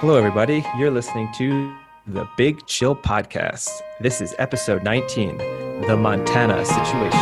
Hello, 0.00 0.14
everybody. 0.14 0.62
You're 0.76 0.90
listening 0.90 1.32
to 1.38 1.74
the 2.06 2.28
Big 2.36 2.66
Chill 2.66 2.94
Podcast. 2.94 3.80
This 3.98 4.20
is 4.20 4.34
episode 4.38 4.84
19 4.84 5.38
The 5.86 5.96
Montana 5.96 6.66
Situation. 6.66 7.18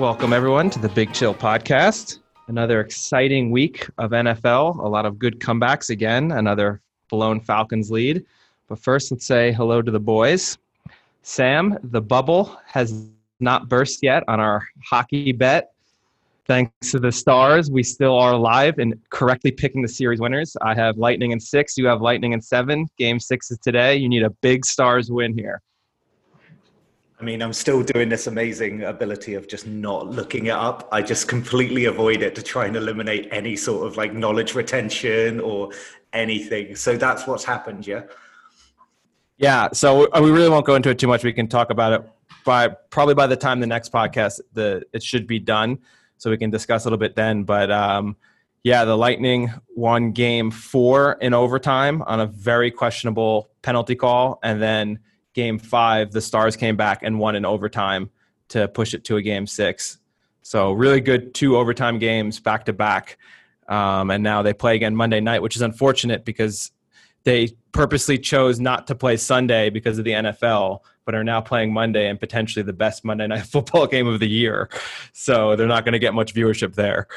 Welcome, 0.00 0.32
everyone, 0.32 0.70
to 0.70 0.80
the 0.80 0.88
Big 0.88 1.12
Chill 1.12 1.34
Podcast. 1.34 2.18
Another 2.48 2.80
exciting 2.80 3.52
week 3.52 3.88
of 3.96 4.10
NFL. 4.10 4.76
A 4.84 4.88
lot 4.88 5.06
of 5.06 5.20
good 5.20 5.38
comebacks 5.38 5.88
again. 5.88 6.32
Another 6.32 6.80
blown 7.10 7.38
Falcons 7.38 7.92
lead. 7.92 8.26
But 8.66 8.80
first, 8.80 9.12
let's 9.12 9.24
say 9.24 9.52
hello 9.52 9.82
to 9.82 9.90
the 9.92 10.00
boys. 10.00 10.58
Sam, 11.22 11.78
the 11.84 12.00
bubble 12.02 12.58
has 12.66 13.08
not 13.40 13.68
burst 13.68 14.00
yet 14.02 14.22
on 14.28 14.40
our 14.40 14.66
hockey 14.84 15.32
bet. 15.32 15.72
Thanks 16.46 16.90
to 16.90 16.98
the 16.98 17.12
stars, 17.12 17.70
we 17.70 17.82
still 17.84 18.18
are 18.18 18.32
alive 18.32 18.78
and 18.78 18.98
correctly 19.10 19.52
picking 19.52 19.82
the 19.82 19.88
series 19.88 20.20
winners. 20.20 20.56
I 20.60 20.74
have 20.74 20.98
Lightning 20.98 21.30
in 21.30 21.38
six. 21.38 21.76
You 21.76 21.86
have 21.86 22.00
Lightning 22.00 22.32
in 22.32 22.40
seven. 22.40 22.88
Game 22.98 23.20
six 23.20 23.52
is 23.52 23.58
today. 23.58 23.94
You 23.96 24.08
need 24.08 24.24
a 24.24 24.30
big 24.30 24.66
stars 24.66 25.12
win 25.12 25.38
here. 25.38 25.62
I 27.20 27.22
mean, 27.22 27.42
I'm 27.42 27.52
still 27.52 27.82
doing 27.82 28.08
this 28.08 28.26
amazing 28.26 28.82
ability 28.82 29.34
of 29.34 29.46
just 29.46 29.66
not 29.66 30.06
looking 30.08 30.46
it 30.46 30.54
up. 30.54 30.88
I 30.90 31.02
just 31.02 31.28
completely 31.28 31.84
avoid 31.84 32.22
it 32.22 32.34
to 32.34 32.42
try 32.42 32.66
and 32.66 32.74
eliminate 32.74 33.28
any 33.30 33.56
sort 33.56 33.86
of 33.86 33.96
like 33.96 34.14
knowledge 34.14 34.54
retention 34.54 35.38
or 35.38 35.70
anything. 36.14 36.74
So 36.74 36.96
that's 36.96 37.26
what's 37.26 37.44
happened, 37.44 37.86
yeah. 37.86 38.04
Yeah. 39.36 39.68
So 39.72 40.08
we 40.20 40.30
really 40.30 40.48
won't 40.48 40.66
go 40.66 40.74
into 40.74 40.88
it 40.88 40.98
too 40.98 41.06
much. 41.06 41.22
We 41.22 41.32
can 41.32 41.46
talk 41.46 41.70
about 41.70 41.92
it 41.92 42.10
by 42.44 42.68
probably 42.90 43.14
by 43.14 43.26
the 43.26 43.36
time 43.36 43.60
the 43.60 43.66
next 43.66 43.92
podcast, 43.92 44.40
the 44.52 44.82
it 44.92 45.02
should 45.02 45.26
be 45.26 45.38
done, 45.38 45.78
so 46.18 46.30
we 46.30 46.38
can 46.38 46.50
discuss 46.50 46.84
a 46.84 46.88
little 46.88 46.98
bit 46.98 47.16
then. 47.16 47.44
But 47.44 47.70
um, 47.70 48.16
yeah, 48.62 48.84
the 48.84 48.96
Lightning 48.96 49.52
won 49.74 50.12
Game 50.12 50.50
Four 50.50 51.12
in 51.20 51.34
overtime 51.34 52.02
on 52.02 52.20
a 52.20 52.26
very 52.26 52.70
questionable 52.70 53.50
penalty 53.62 53.96
call, 53.96 54.38
and 54.42 54.60
then 54.60 54.98
Game 55.34 55.58
Five, 55.58 56.12
the 56.12 56.20
Stars 56.20 56.56
came 56.56 56.76
back 56.76 57.00
and 57.02 57.18
won 57.18 57.36
in 57.36 57.44
overtime 57.44 58.10
to 58.48 58.68
push 58.68 58.94
it 58.94 59.04
to 59.04 59.16
a 59.16 59.22
Game 59.22 59.46
Six. 59.46 59.98
So 60.42 60.72
really 60.72 61.00
good 61.00 61.34
two 61.34 61.56
overtime 61.56 61.98
games 61.98 62.40
back 62.40 62.64
to 62.64 62.72
back. 62.72 63.18
Um, 63.68 64.10
and 64.10 64.22
now 64.22 64.42
they 64.42 64.52
play 64.52 64.74
again 64.74 64.96
Monday 64.96 65.20
night, 65.20 65.42
which 65.42 65.54
is 65.54 65.62
unfortunate 65.62 66.24
because 66.24 66.72
they 67.24 67.50
purposely 67.72 68.18
chose 68.18 68.58
not 68.58 68.86
to 68.88 68.94
play 68.94 69.16
Sunday 69.16 69.70
because 69.70 69.98
of 69.98 70.04
the 70.04 70.12
NFL, 70.12 70.80
but 71.10 71.18
are 71.18 71.24
now 71.24 71.40
playing 71.40 71.72
Monday 71.72 72.08
and 72.08 72.20
potentially 72.20 72.62
the 72.62 72.72
best 72.72 73.04
Monday 73.04 73.26
night 73.26 73.44
football 73.46 73.84
game 73.84 74.06
of 74.06 74.20
the 74.20 74.28
year. 74.28 74.70
So 75.12 75.56
they're 75.56 75.66
not 75.66 75.84
going 75.84 75.94
to 75.94 75.98
get 75.98 76.14
much 76.14 76.32
viewership 76.32 76.76
there. 76.76 77.08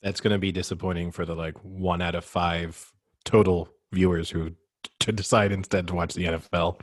That's 0.00 0.20
going 0.20 0.32
to 0.32 0.38
be 0.38 0.52
disappointing 0.52 1.10
for 1.10 1.24
the 1.24 1.34
like 1.34 1.56
one 1.64 2.02
out 2.02 2.14
of 2.14 2.24
five 2.24 2.92
total 3.24 3.68
viewers 3.90 4.30
who 4.30 4.52
to 5.00 5.10
decide 5.10 5.50
instead 5.50 5.88
to 5.88 5.94
watch 5.96 6.14
the 6.14 6.24
NFL. 6.24 6.80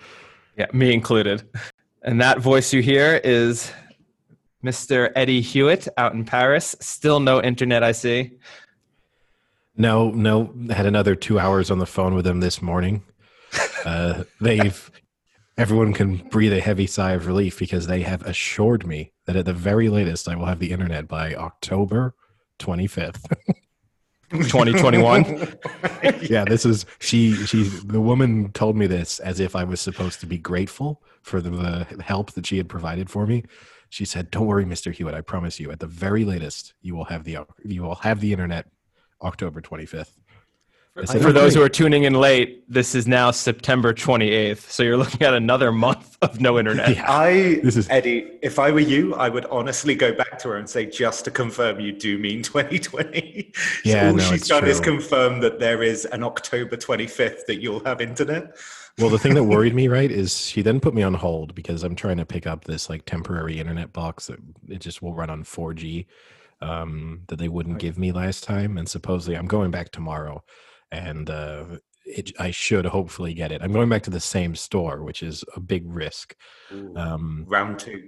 Yeah, 0.58 0.66
me 0.74 0.94
included. 0.94 1.48
And 2.02 2.20
that 2.20 2.40
voice 2.40 2.74
you 2.74 2.82
hear 2.82 3.22
is 3.24 3.72
Mr. 4.62 5.14
Eddie 5.16 5.40
Hewitt 5.40 5.88
out 5.96 6.14
in 6.14 6.26
Paris. 6.26 6.76
Still 6.82 7.22
no 7.22 7.42
internet, 7.42 7.84
I 7.84 7.94
see. 7.94 8.34
No, 9.78 10.12
no. 10.12 10.54
Had 10.72 10.88
another 10.88 11.16
two 11.16 11.40
hours 11.40 11.72
on 11.72 11.80
the 11.80 11.86
phone 11.86 12.16
with 12.16 12.26
them 12.26 12.42
this 12.42 12.62
morning. 12.62 13.04
Uh, 13.86 14.26
they've 14.42 14.92
everyone 15.58 15.94
can 15.94 16.18
breathe 16.30 16.54
a 16.54 16.60
heavy 16.60 16.88
sigh 16.88 17.14
of 17.14 17.26
relief 17.26 17.58
because 17.58 17.88
they 17.88 18.02
have 18.02 18.22
assured 18.24 18.86
me 18.86 19.12
that 19.26 19.36
at 19.36 19.46
the 19.46 19.54
very 19.54 19.90
latest 19.90 20.28
I 20.28 20.36
will 20.36 20.46
have 20.46 20.60
the 20.60 20.72
internet 20.72 21.08
by 21.08 21.34
October 21.34 22.16
25th. 22.60 23.24
2021 24.30 25.58
yeah 26.24 26.44
this 26.44 26.66
is 26.66 26.86
she 27.00 27.34
she 27.46 27.64
the 27.64 28.02
woman 28.02 28.52
told 28.52 28.76
me 28.76 28.86
this 28.86 29.20
as 29.20 29.40
if 29.40 29.56
i 29.56 29.64
was 29.64 29.80
supposed 29.80 30.20
to 30.20 30.26
be 30.26 30.38
grateful 30.38 31.02
for 31.22 31.40
the, 31.40 31.50
the 31.50 32.04
help 32.04 32.34
that 32.34 32.46
she 32.46 32.58
had 32.58 32.68
provided 32.68 33.10
for 33.10 33.26
me. 33.26 33.44
She 33.90 34.04
said 34.04 34.30
don't 34.30 34.46
worry 34.46 34.66
mr 34.66 34.94
hewitt 34.94 35.16
i 35.16 35.22
promise 35.22 35.62
you 35.62 35.72
at 35.72 35.80
the 35.80 35.88
very 35.88 36.26
latest 36.26 36.74
you 36.82 36.94
will 36.94 37.06
have 37.06 37.24
the 37.24 37.38
you 37.64 37.84
will 37.84 37.96
have 37.96 38.20
the 38.20 38.34
internet 38.34 38.68
october 39.22 39.62
25th 39.62 40.18
Said, 41.06 41.22
For 41.22 41.32
those 41.32 41.54
who 41.54 41.62
are 41.62 41.70
tuning 41.70 42.04
in 42.04 42.14
late, 42.16 42.64
this 42.68 42.96
is 42.96 43.08
now 43.08 43.30
September 43.30 43.94
28th. 43.94 44.70
So 44.70 44.82
you're 44.82 44.98
looking 45.04 45.22
at 45.22 45.34
another 45.34 45.72
month 45.72 46.18
of 46.22 46.42
no 46.42 46.58
internet. 46.58 46.96
Yeah. 46.96 47.12
I, 47.12 47.60
this 47.64 47.76
is... 47.76 47.88
Eddie, 47.90 48.32
if 48.42 48.58
I 48.58 48.72
were 48.72 48.80
you, 48.80 49.14
I 49.16 49.30
would 49.30 49.46
honestly 49.46 49.94
go 49.94 50.14
back 50.14 50.40
to 50.40 50.50
her 50.50 50.58
and 50.58 50.68
say, 50.68 50.86
just 50.86 51.26
to 51.26 51.32
confirm, 51.32 51.80
you 51.80 51.92
do 51.92 52.18
mean 52.18 52.42
2020. 52.44 53.54
Yeah, 53.84 53.94
so 53.94 54.08
all 54.08 54.14
no, 54.16 54.24
she's 54.24 54.48
done 54.48 54.64
true. 54.64 54.72
is 54.72 54.80
confirm 54.80 55.40
that 55.42 55.60
there 55.60 55.84
is 55.84 56.06
an 56.06 56.24
October 56.24 56.76
25th 56.76 57.46
that 57.46 57.62
you'll 57.62 57.84
have 57.86 58.02
internet. 58.02 58.56
Well, 58.98 59.10
the 59.10 59.20
thing 59.20 59.36
that 59.36 59.44
worried 59.44 59.76
me, 59.76 59.88
right, 59.90 60.10
is 60.10 60.40
she 60.40 60.64
then 60.64 60.80
put 60.80 60.96
me 60.96 61.04
on 61.04 61.14
hold 61.14 61.54
because 61.54 61.84
I'm 61.84 61.96
trying 61.96 62.18
to 62.18 62.26
pick 62.26 62.48
up 62.48 62.64
this 62.64 62.90
like 62.90 63.06
temporary 63.06 63.60
internet 63.60 63.94
box 63.94 64.28
that 64.28 64.40
it 64.68 64.80
just 64.80 65.04
will 65.04 65.14
run 65.14 65.30
on 65.30 65.44
4G 65.44 66.08
um, 66.62 67.22
that 67.28 67.38
they 67.38 67.50
wouldn't 67.50 67.78
give 67.78 68.00
me 68.00 68.12
last 68.12 68.44
time. 68.44 68.80
And 68.80 68.90
supposedly 68.90 69.38
I'm 69.38 69.46
going 69.46 69.70
back 69.70 69.92
tomorrow 69.92 70.44
and 70.92 71.30
uh, 71.30 71.66
it, 72.06 72.32
I 72.40 72.52
should 72.52 72.86
hopefully 72.86 73.34
get 73.34 73.52
it. 73.52 73.62
I'm 73.62 73.74
going 73.74 73.90
back 73.90 74.04
to 74.04 74.10
the 74.10 74.20
same 74.20 74.56
store, 74.56 75.04
which 75.04 75.22
is 75.24 75.44
a 75.56 75.60
big 75.60 75.84
risk. 75.86 76.36
Ooh, 76.72 76.96
um, 76.96 77.46
round 77.48 77.80
two. 77.80 78.04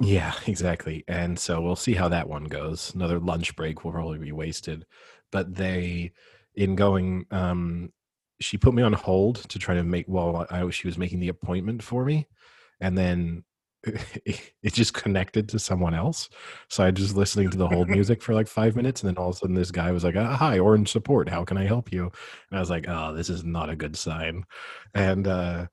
Yeah, 0.00 0.34
exactly. 0.46 1.04
And 1.08 1.38
so 1.38 1.60
we'll 1.60 1.76
see 1.76 1.94
how 1.94 2.08
that 2.08 2.28
one 2.28 2.44
goes. 2.44 2.94
Another 2.94 3.18
lunch 3.18 3.56
break 3.56 3.84
will 3.84 3.92
probably 3.92 4.18
be 4.18 4.32
wasted. 4.32 4.86
But 5.30 5.54
they, 5.54 6.12
in 6.54 6.74
going, 6.74 7.26
um, 7.30 7.92
she 8.40 8.56
put 8.56 8.74
me 8.74 8.82
on 8.82 8.92
hold 8.92 9.36
to 9.48 9.58
try 9.58 9.74
to 9.74 9.82
make 9.82 10.06
while 10.06 10.46
I, 10.50 10.68
she 10.70 10.86
was 10.86 10.98
making 10.98 11.20
the 11.20 11.28
appointment 11.28 11.82
for 11.82 12.04
me, 12.04 12.28
and 12.80 12.96
then 12.96 13.44
it 14.62 14.72
just 14.72 14.94
connected 14.94 15.48
to 15.48 15.58
someone 15.58 15.94
else. 15.94 16.28
So 16.68 16.84
I 16.84 16.90
just 16.90 17.16
listening 17.16 17.50
to 17.50 17.58
the 17.58 17.68
whole 17.68 17.84
music 17.86 18.22
for 18.22 18.34
like 18.34 18.48
five 18.48 18.76
minutes, 18.76 19.02
and 19.02 19.08
then 19.08 19.16
all 19.16 19.30
of 19.30 19.36
a 19.36 19.38
sudden 19.38 19.54
this 19.54 19.70
guy 19.70 19.90
was 19.92 20.04
like, 20.04 20.16
ah, 20.16 20.36
"Hi, 20.36 20.58
Orange 20.58 20.90
Support, 20.90 21.28
how 21.28 21.44
can 21.44 21.56
I 21.56 21.64
help 21.64 21.92
you?" 21.92 22.04
And 22.50 22.58
I 22.58 22.60
was 22.60 22.70
like, 22.70 22.86
"Oh, 22.88 23.14
this 23.14 23.28
is 23.30 23.44
not 23.44 23.70
a 23.70 23.76
good 23.76 23.96
sign." 23.96 24.44
And 24.94 25.26
uh, 25.26 25.66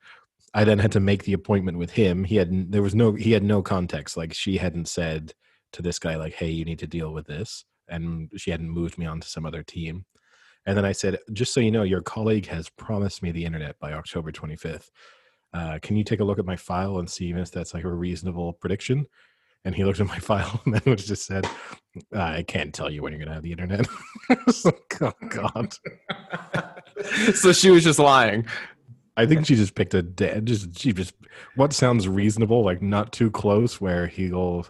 I 0.53 0.63
then 0.63 0.79
had 0.79 0.93
to 0.93 0.99
make 0.99 1.23
the 1.23 1.33
appointment 1.33 1.77
with 1.77 1.91
him. 1.91 2.23
He 2.23 2.37
had 2.37 2.71
there 2.71 2.81
was 2.81 2.95
no 2.95 3.13
he 3.13 3.31
had 3.31 3.43
no 3.43 3.61
context. 3.61 4.17
Like 4.17 4.33
she 4.33 4.57
hadn't 4.57 4.87
said 4.87 5.33
to 5.73 5.81
this 5.81 5.99
guy 5.99 6.15
like, 6.15 6.33
"Hey, 6.33 6.49
you 6.49 6.65
need 6.65 6.79
to 6.79 6.87
deal 6.87 7.13
with 7.13 7.27
this," 7.27 7.65
and 7.87 8.31
she 8.37 8.51
hadn't 8.51 8.69
moved 8.69 8.97
me 8.97 9.05
on 9.05 9.19
to 9.19 9.27
some 9.27 9.45
other 9.45 9.63
team. 9.63 10.05
And 10.65 10.77
then 10.77 10.85
I 10.85 10.93
said, 10.93 11.19
"Just 11.33 11.53
so 11.53 11.59
you 11.59 11.71
know, 11.71 11.83
your 11.83 12.01
colleague 12.01 12.47
has 12.47 12.69
promised 12.69 13.21
me 13.21 13.31
the 13.31 13.45
internet 13.45 13.77
by 13.79 13.93
October 13.93 14.31
25th." 14.31 14.89
Uh, 15.55 15.79
can 15.81 15.95
you 15.95 16.03
take 16.03 16.19
a 16.19 16.23
look 16.23 16.37
at 16.37 16.45
my 16.45 16.57
file 16.57 16.99
and 16.99 17.09
see 17.09 17.31
if 17.31 17.49
that's 17.49 17.73
like 17.73 17.85
a 17.85 17.91
reasonable 17.91 18.53
prediction? 18.53 19.05
And 19.63 19.73
he 19.73 19.85
looked 19.85 20.01
at 20.01 20.07
my 20.07 20.19
file 20.19 20.61
and 20.65 20.75
then 20.75 20.97
just 20.97 21.25
said, 21.25 21.47
I 22.13 22.43
can't 22.43 22.73
tell 22.73 22.91
you 22.91 23.01
when 23.01 23.13
you're 23.13 23.19
going 23.19 23.29
to 23.29 23.35
have 23.35 23.43
the 23.43 23.53
internet. 23.53 23.87
like, 24.65 25.01
oh, 25.01 25.13
God. 25.29 25.73
so 27.35 27.53
she 27.53 27.71
was 27.71 27.85
just 27.85 27.99
lying. 27.99 28.45
I 29.15 29.25
think 29.25 29.45
she 29.45 29.55
just 29.55 29.75
picked 29.75 29.93
a 29.93 30.01
dead, 30.01 30.45
just, 30.45 30.77
she 30.77 30.91
just, 30.91 31.13
what 31.55 31.71
sounds 31.71 32.05
reasonable, 32.05 32.65
like 32.65 32.81
not 32.81 33.13
too 33.13 33.31
close, 33.31 33.79
where 33.79 34.07
he'll, 34.07 34.67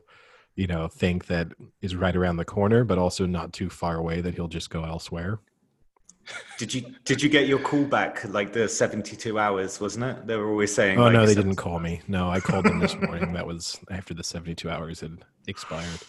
you 0.55 0.67
know, 0.67 0.87
think 0.87 1.25
that 1.25 1.47
is 1.81 1.95
right 1.95 2.15
around 2.15 2.37
the 2.37 2.45
corner, 2.45 2.83
but 2.83 2.99
also 2.99 3.25
not 3.25 3.53
too 3.53 3.71
far 3.71 3.97
away 3.97 4.21
that 4.21 4.35
he'll 4.35 4.47
just 4.47 4.69
go 4.69 4.83
elsewhere. 4.83 5.39
Did 6.57 6.73
you 6.73 6.95
did 7.03 7.21
you 7.21 7.29
get 7.29 7.47
your 7.47 7.59
call 7.59 7.83
back 7.83 8.23
like 8.29 8.53
the 8.53 8.67
seventy 8.67 9.15
two 9.15 9.37
hours? 9.37 9.79
Wasn't 9.79 10.03
it? 10.03 10.25
They 10.25 10.35
were 10.35 10.49
always 10.49 10.73
saying. 10.73 10.97
Oh 10.97 11.03
like, 11.03 11.13
no, 11.13 11.25
they 11.25 11.35
didn't 11.35 11.57
call 11.57 11.79
me. 11.79 12.01
No, 12.07 12.29
I 12.29 12.39
called 12.39 12.65
them 12.65 12.79
this 12.79 12.95
morning. 12.95 13.33
that 13.33 13.45
was 13.45 13.79
after 13.91 14.13
the 14.13 14.23
seventy 14.23 14.55
two 14.55 14.69
hours 14.69 15.01
had 15.01 15.19
expired. 15.47 15.99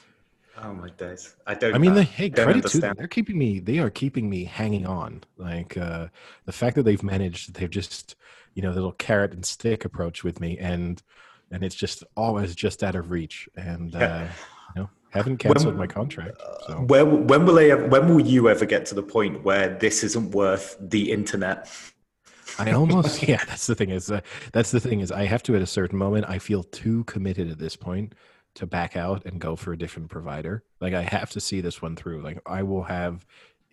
Oh 0.62 0.72
my 0.72 0.88
days! 0.90 1.36
I 1.46 1.54
don't. 1.54 1.74
I 1.74 1.78
mean, 1.78 1.92
uh, 1.92 1.96
they, 1.96 2.04
hey, 2.04 2.30
credit 2.30 2.54
understand. 2.56 2.82
to 2.82 2.88
them. 2.88 2.94
They're 2.96 3.08
keeping 3.08 3.36
me. 3.36 3.58
They 3.58 3.78
are 3.78 3.90
keeping 3.90 4.30
me 4.30 4.44
hanging 4.44 4.86
on. 4.86 5.22
Like 5.36 5.76
uh, 5.76 6.08
the 6.46 6.52
fact 6.52 6.76
that 6.76 6.84
they've 6.84 7.02
managed. 7.02 7.54
They've 7.54 7.68
just 7.68 8.16
you 8.54 8.62
know 8.62 8.70
the 8.70 8.76
little 8.76 8.92
carrot 8.92 9.32
and 9.32 9.44
stick 9.44 9.84
approach 9.84 10.24
with 10.24 10.40
me, 10.40 10.56
and 10.58 11.02
and 11.50 11.62
it's 11.62 11.74
just 11.74 12.04
always 12.16 12.54
just 12.54 12.82
out 12.82 12.94
of 12.94 13.10
reach. 13.10 13.48
And 13.56 13.94
uh, 13.94 13.98
you 13.98 14.04
know, 14.06 14.28
haven't 15.10 15.38
canceled 15.38 15.74
when, 15.74 15.76
my 15.76 15.86
contract. 15.86 16.40
So. 16.66 16.80
When, 16.80 17.26
when 17.26 17.46
will 17.46 17.54
they? 17.54 17.74
When 17.74 18.08
will 18.08 18.20
you 18.20 18.48
ever 18.48 18.64
get 18.64 18.86
to 18.86 18.94
the 18.94 19.02
point 19.02 19.44
where 19.44 19.76
this 19.78 20.04
isn't 20.04 20.32
worth 20.32 20.76
the 20.80 21.12
internet? 21.12 21.68
I 22.58 22.72
almost 22.72 23.22
yeah. 23.28 23.44
That's 23.44 23.66
the 23.66 23.74
thing 23.74 23.90
is 23.90 24.10
uh, 24.10 24.20
that's 24.52 24.70
the 24.70 24.80
thing 24.80 25.00
is 25.00 25.12
I 25.12 25.24
have 25.24 25.42
to 25.44 25.56
at 25.56 25.62
a 25.62 25.66
certain 25.66 25.98
moment 25.98 26.26
I 26.28 26.38
feel 26.38 26.62
too 26.62 27.04
committed 27.04 27.50
at 27.50 27.58
this 27.58 27.76
point 27.76 28.14
to 28.54 28.66
back 28.66 28.96
out 28.96 29.24
and 29.26 29.40
go 29.40 29.56
for 29.56 29.72
a 29.72 29.78
different 29.78 30.08
provider. 30.08 30.64
Like 30.80 30.94
I 30.94 31.02
have 31.02 31.30
to 31.30 31.40
see 31.40 31.60
this 31.60 31.82
one 31.82 31.96
through. 31.96 32.22
Like 32.22 32.40
I 32.46 32.62
will 32.62 32.84
have 32.84 33.26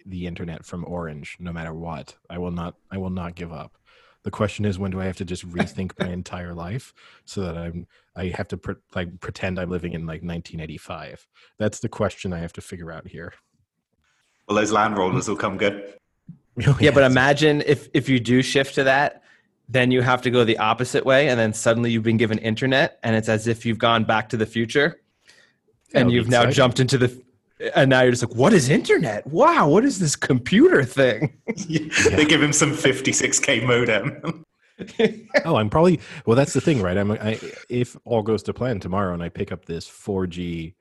the 0.05 0.27
internet 0.27 0.65
from 0.65 0.85
Orange 0.85 1.37
no 1.39 1.53
matter 1.53 1.73
what. 1.73 2.15
I 2.29 2.37
will 2.37 2.51
not. 2.51 2.75
I 2.91 2.97
will 2.97 3.09
not 3.09 3.35
give 3.35 3.51
up. 3.53 3.77
The 4.23 4.31
question 4.31 4.65
is, 4.65 4.79
when 4.79 4.91
do 4.91 5.01
I 5.01 5.05
have 5.05 5.17
to 5.17 5.25
just 5.25 5.47
rethink 5.51 5.91
my 5.99 6.07
entire 6.07 6.53
life 6.53 6.93
so 7.25 7.41
that 7.41 7.57
I'm 7.57 7.87
I 8.15 8.27
have 8.27 8.47
to 8.49 8.57
pre- 8.57 8.75
like 8.95 9.19
pretend 9.19 9.59
I'm 9.59 9.69
living 9.69 9.93
in 9.93 10.01
like 10.01 10.21
1985? 10.21 11.27
That's 11.57 11.79
the 11.79 11.89
question 11.89 12.33
I 12.33 12.39
have 12.39 12.53
to 12.53 12.61
figure 12.61 12.91
out 12.91 13.07
here. 13.07 13.33
Well, 14.47 14.57
those 14.57 14.71
land 14.71 14.97
rollers 14.99 15.27
will 15.27 15.35
come 15.35 15.57
good. 15.57 15.95
Oh, 16.67 16.77
yeah, 16.79 16.91
but 16.91 17.03
imagine 17.03 17.63
if 17.65 17.87
if 17.93 18.07
you 18.07 18.19
do 18.19 18.41
shift 18.43 18.75
to 18.75 18.83
that, 18.83 19.23
then 19.67 19.91
you 19.91 20.01
have 20.01 20.21
to 20.21 20.29
go 20.29 20.43
the 20.43 20.57
opposite 20.59 21.05
way, 21.05 21.29
and 21.29 21.39
then 21.39 21.51
suddenly 21.53 21.91
you've 21.91 22.03
been 22.03 22.17
given 22.17 22.37
internet, 22.37 22.99
and 23.03 23.15
it's 23.15 23.29
as 23.29 23.47
if 23.47 23.65
you've 23.65 23.79
gone 23.79 24.03
back 24.03 24.29
to 24.29 24.37
the 24.37 24.45
future, 24.45 25.01
and 25.93 26.07
That'll 26.07 26.13
you've 26.13 26.29
now 26.29 26.41
exciting. 26.41 26.53
jumped 26.53 26.79
into 26.79 26.97
the, 26.99 27.23
and 27.75 27.89
now 27.89 28.01
you're 28.01 28.11
just 28.11 28.23
like, 28.23 28.35
what 28.35 28.53
is 28.53 28.69
internet? 28.69 29.25
Wow, 29.27 29.69
what 29.69 29.85
is 29.85 29.99
this 29.99 30.15
computer 30.15 30.83
thing? 30.83 31.33
they 31.47 32.25
give 32.25 32.41
him 32.41 32.53
some 32.53 32.71
56k 32.71 33.65
modem. 33.65 34.45
oh, 35.45 35.55
I'm 35.55 35.69
probably 35.69 35.99
well. 36.25 36.35
That's 36.35 36.53
the 36.53 36.61
thing, 36.61 36.81
right? 36.81 36.97
I'm 36.97 37.11
I, 37.11 37.39
if 37.69 37.95
all 38.05 38.23
goes 38.23 38.43
to 38.43 38.53
plan 38.53 38.79
tomorrow, 38.79 39.13
and 39.13 39.21
I 39.21 39.29
pick 39.29 39.51
up 39.51 39.65
this 39.65 39.87
4G 39.87 40.73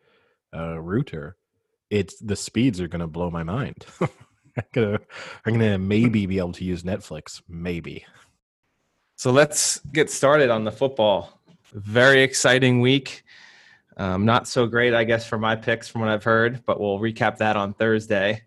uh, 0.57 0.81
router, 0.81 1.37
it's 1.91 2.19
the 2.19 2.37
speeds 2.37 2.81
are 2.81 2.89
going 2.89 3.01
to 3.01 3.07
blow 3.07 3.31
my 3.31 3.43
mind. 3.43 3.85
I'm 4.01 4.65
gonna, 4.73 5.01
I'm 5.45 5.53
gonna 5.55 5.79
maybe 5.79 6.27
be 6.27 6.39
able 6.39 6.53
to 6.53 6.65
use 6.65 6.83
Netflix, 6.83 7.43
maybe. 7.49 8.05
So 9.17 9.31
let's 9.31 9.79
get 9.93 10.11
started 10.11 10.51
on 10.51 10.65
the 10.65 10.73
football. 10.73 11.41
Very 11.73 12.23
exciting 12.23 12.81
week. 12.81 13.25
Um, 13.97 14.25
not 14.25 14.49
so 14.49 14.67
great, 14.67 14.95
I 14.95 15.05
guess, 15.05 15.27
for 15.27 15.39
my 15.39 15.55
picks 15.57 15.87
from 15.89 16.01
what 16.01 16.11
I've 16.11 16.25
heard, 16.25 16.65
but 16.65 16.81
we'll 16.81 16.99
recap 16.99 17.37
that 17.39 17.57
on 17.57 17.75
Thursday. 17.75 18.43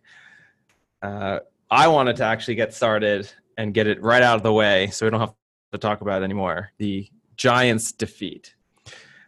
Uh, 1.01 1.39
I 1.69 1.87
wanted 1.87 2.15
to 2.17 2.23
actually 2.23 2.55
get 2.55 2.73
started 2.73 3.31
and 3.57 3.73
get 3.73 3.87
it 3.87 4.01
right 4.01 4.21
out 4.23 4.37
of 4.37 4.43
the 4.43 4.51
way 4.53 4.87
so 4.87 5.05
we 5.05 5.09
don't 5.11 5.19
have 5.19 5.33
to 5.71 5.77
talk 5.77 6.01
about 6.01 6.21
it 6.21 6.25
anymore. 6.25 6.71
The 6.77 7.07
Giants' 7.37 7.91
defeat 7.91 8.55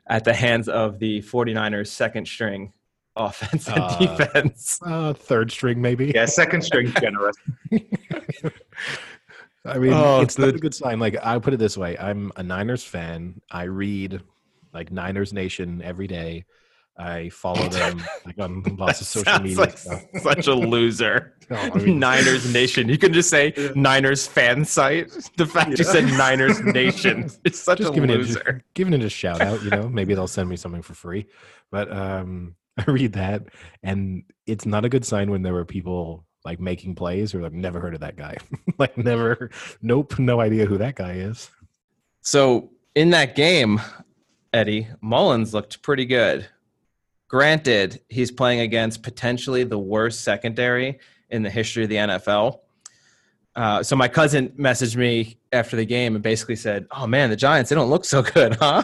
at 0.08 0.24
the 0.24 0.34
hands 0.34 0.68
of 0.70 1.00
the 1.00 1.22
49ers' 1.22 1.88
second 1.88 2.28
string 2.28 2.74
offense 3.16 3.68
and 3.68 3.80
Uh, 3.80 3.98
defense. 4.00 4.80
Uh, 4.84 5.14
third 5.14 5.52
string, 5.52 5.82
maybe. 5.82 6.12
Yeah, 6.16 6.26
second 6.26 6.64
string 6.64 6.92
generous. 7.00 7.36
I 9.66 9.78
mean, 9.80 9.92
Oh, 9.94 10.22
it's 10.22 10.38
not 10.38 10.50
a 10.50 10.54
good 10.54 10.74
sign. 10.74 11.00
Like 11.00 11.18
I 11.22 11.38
put 11.40 11.54
it 11.54 11.58
this 11.58 11.78
way: 11.78 11.98
I'm 11.98 12.32
a 12.38 12.44
Niners 12.44 12.84
fan. 12.84 13.42
I 13.52 13.64
read 13.64 14.22
like 14.78 14.92
Niners 14.92 15.34
Nation 15.34 15.82
every 15.82 16.08
day. 16.08 16.46
I 17.00 17.30
follow 17.30 17.68
them 17.80 18.02
like 18.26 18.40
on 18.40 18.64
lots 18.78 19.02
of 19.02 19.08
social 19.08 19.40
media. 19.40 19.58
like 19.60 19.78
stuff. 19.78 20.04
such 20.22 20.48
a 20.48 20.54
loser. 20.54 21.34
No, 21.50 21.58
I 21.58 21.70
mean- 21.78 22.00
Niners 22.00 22.52
Nation. 22.52 22.90
You 22.90 22.98
can 22.98 23.14
just 23.14 23.30
say 23.30 23.54
Niners 23.76 24.26
fan 24.28 24.66
site. 24.66 25.10
The 25.38 25.46
fact 25.46 25.78
you 25.78 25.84
said 25.84 26.06
Niners 26.06 26.60
Nation 26.62 27.30
It's 27.44 27.60
such 27.60 27.80
just 27.80 27.92
a 27.92 27.94
giving 27.94 28.10
it, 28.10 28.18
loser. 28.18 28.64
giving 28.74 28.94
it 28.94 29.04
a 29.04 29.10
shout 29.10 29.42
out. 29.42 29.62
You 29.64 29.70
know, 29.70 29.88
maybe 29.90 30.14
they'll 30.16 30.28
send 30.28 30.50
me 30.50 30.56
something 30.58 30.82
for 30.82 30.94
free. 30.96 31.28
But 31.72 31.92
um, 31.92 32.56
I 32.78 32.90
read 32.90 33.14
that, 33.14 33.44
and 33.84 34.24
it's 34.46 34.66
not 34.66 34.86
a 34.86 34.90
good 34.90 35.06
sign 35.06 35.30
when 35.32 35.42
there 35.44 35.54
were 35.54 35.66
people 35.66 36.26
like 36.46 36.60
making 36.60 36.96
plays 36.96 37.36
or 37.36 37.42
like 37.42 37.54
never 37.54 37.80
heard 37.80 37.94
of 37.94 38.00
that 38.02 38.16
guy. 38.16 38.38
like 38.80 38.98
never, 38.98 39.52
nope, 39.82 40.18
no 40.18 40.40
idea 40.40 40.66
who 40.66 40.78
that 40.80 40.96
guy 40.96 41.14
is. 41.14 41.50
So 42.22 42.72
in 42.96 43.10
that 43.12 43.36
game, 43.36 43.80
Eddie 44.54 44.88
Mullens 45.02 45.54
looked 45.54 45.82
pretty 45.82 46.06
good. 46.06 46.48
Granted, 47.28 48.02
he's 48.10 48.32
playing 48.32 48.62
against 48.62 49.04
potentially 49.04 49.64
the 49.64 49.78
worst 49.78 50.22
secondary 50.22 51.00
in 51.30 51.44
the 51.44 51.50
history 51.50 51.84
of 51.84 51.90
the 51.90 51.96
NFL. 51.96 52.60
Uh, 53.58 53.82
so 53.82 53.96
my 53.96 54.08
cousin 54.08 54.50
messaged 54.50 54.96
me 54.96 55.40
after 55.52 55.76
the 55.76 55.86
game 55.86 56.14
and 56.14 56.24
basically 56.24 56.56
said, 56.56 56.86
"Oh 56.92 57.08
man, 57.08 57.32
the 57.32 57.36
Giants 57.36 57.70
they 57.70 57.76
don't 57.76 57.90
look 57.90 58.06
so 58.06 58.22
good, 58.22 58.56
huh?" 58.60 58.84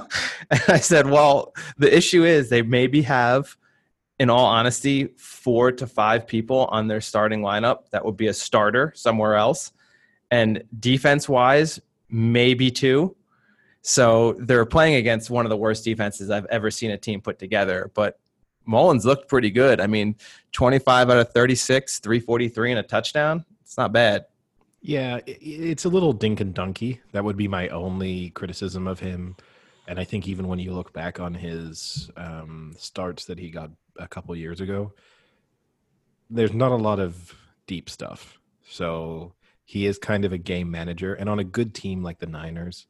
And 0.49 0.61
I 0.67 0.79
said, 0.79 1.07
"Well, 1.07 1.53
the 1.77 1.95
issue 1.95 2.23
is 2.25 2.49
they 2.49 2.63
maybe 2.63 3.03
have, 3.03 3.55
in 4.19 4.31
all 4.31 4.45
honesty, 4.45 5.09
four 5.15 5.71
to 5.73 5.85
five 5.85 6.25
people 6.25 6.65
on 6.71 6.87
their 6.87 7.01
starting 7.01 7.41
lineup 7.41 7.89
that 7.91 8.03
would 8.03 8.17
be 8.17 8.27
a 8.27 8.33
starter 8.33 8.91
somewhere 8.95 9.35
else, 9.35 9.71
and 10.31 10.63
defense-wise, 10.79 11.79
maybe 12.09 12.71
two. 12.71 13.15
So 13.83 14.37
they're 14.39 14.65
playing 14.65 14.95
against 14.95 15.29
one 15.29 15.45
of 15.45 15.49
the 15.49 15.57
worst 15.57 15.83
defenses 15.83 16.31
I've 16.31 16.45
ever 16.45 16.71
seen 16.71 16.91
a 16.91 16.97
team 16.97 17.21
put 17.21 17.37
together. 17.37 17.91
But 17.93 18.17
Mullens 18.65 19.05
looked 19.05 19.27
pretty 19.27 19.51
good. 19.51 19.81
I 19.81 19.87
mean, 19.87 20.15
25 20.53 21.09
out 21.09 21.17
of 21.17 21.31
36, 21.33 21.99
343 21.99 22.71
and 22.71 22.79
a 22.79 22.83
touchdown. 22.83 23.43
It's 23.61 23.77
not 23.77 23.91
bad. 23.91 24.25
Yeah, 24.81 25.19
it's 25.25 25.85
a 25.85 25.89
little 25.89 26.13
dink 26.13 26.39
and 26.39 26.53
donkey. 26.53 27.01
That 27.11 27.25
would 27.25 27.37
be 27.37 27.47
my 27.47 27.67
only 27.69 28.29
criticism 28.31 28.87
of 28.87 28.99
him. 28.99 29.35
And 29.87 29.99
I 29.99 30.05
think 30.05 30.27
even 30.27 30.47
when 30.47 30.59
you 30.59 30.73
look 30.73 30.93
back 30.93 31.19
on 31.19 31.33
his 31.33 32.09
um, 32.15 32.73
starts 32.77 33.25
that 33.25 33.37
he 33.37 33.49
got 33.49 33.69
a 33.97 34.07
couple 34.07 34.33
years 34.35 34.61
ago, 34.61 34.93
there's 36.29 36.53
not 36.53 36.71
a 36.71 36.77
lot 36.77 36.99
of 36.99 37.33
deep 37.67 37.89
stuff. 37.89 38.39
So 38.65 39.33
he 39.65 39.85
is 39.85 39.97
kind 39.97 40.23
of 40.23 40.31
a 40.31 40.37
game 40.37 40.71
manager, 40.71 41.13
and 41.13 41.29
on 41.29 41.39
a 41.39 41.43
good 41.43 41.73
team 41.73 42.01
like 42.01 42.19
the 42.19 42.27
Niners, 42.27 42.87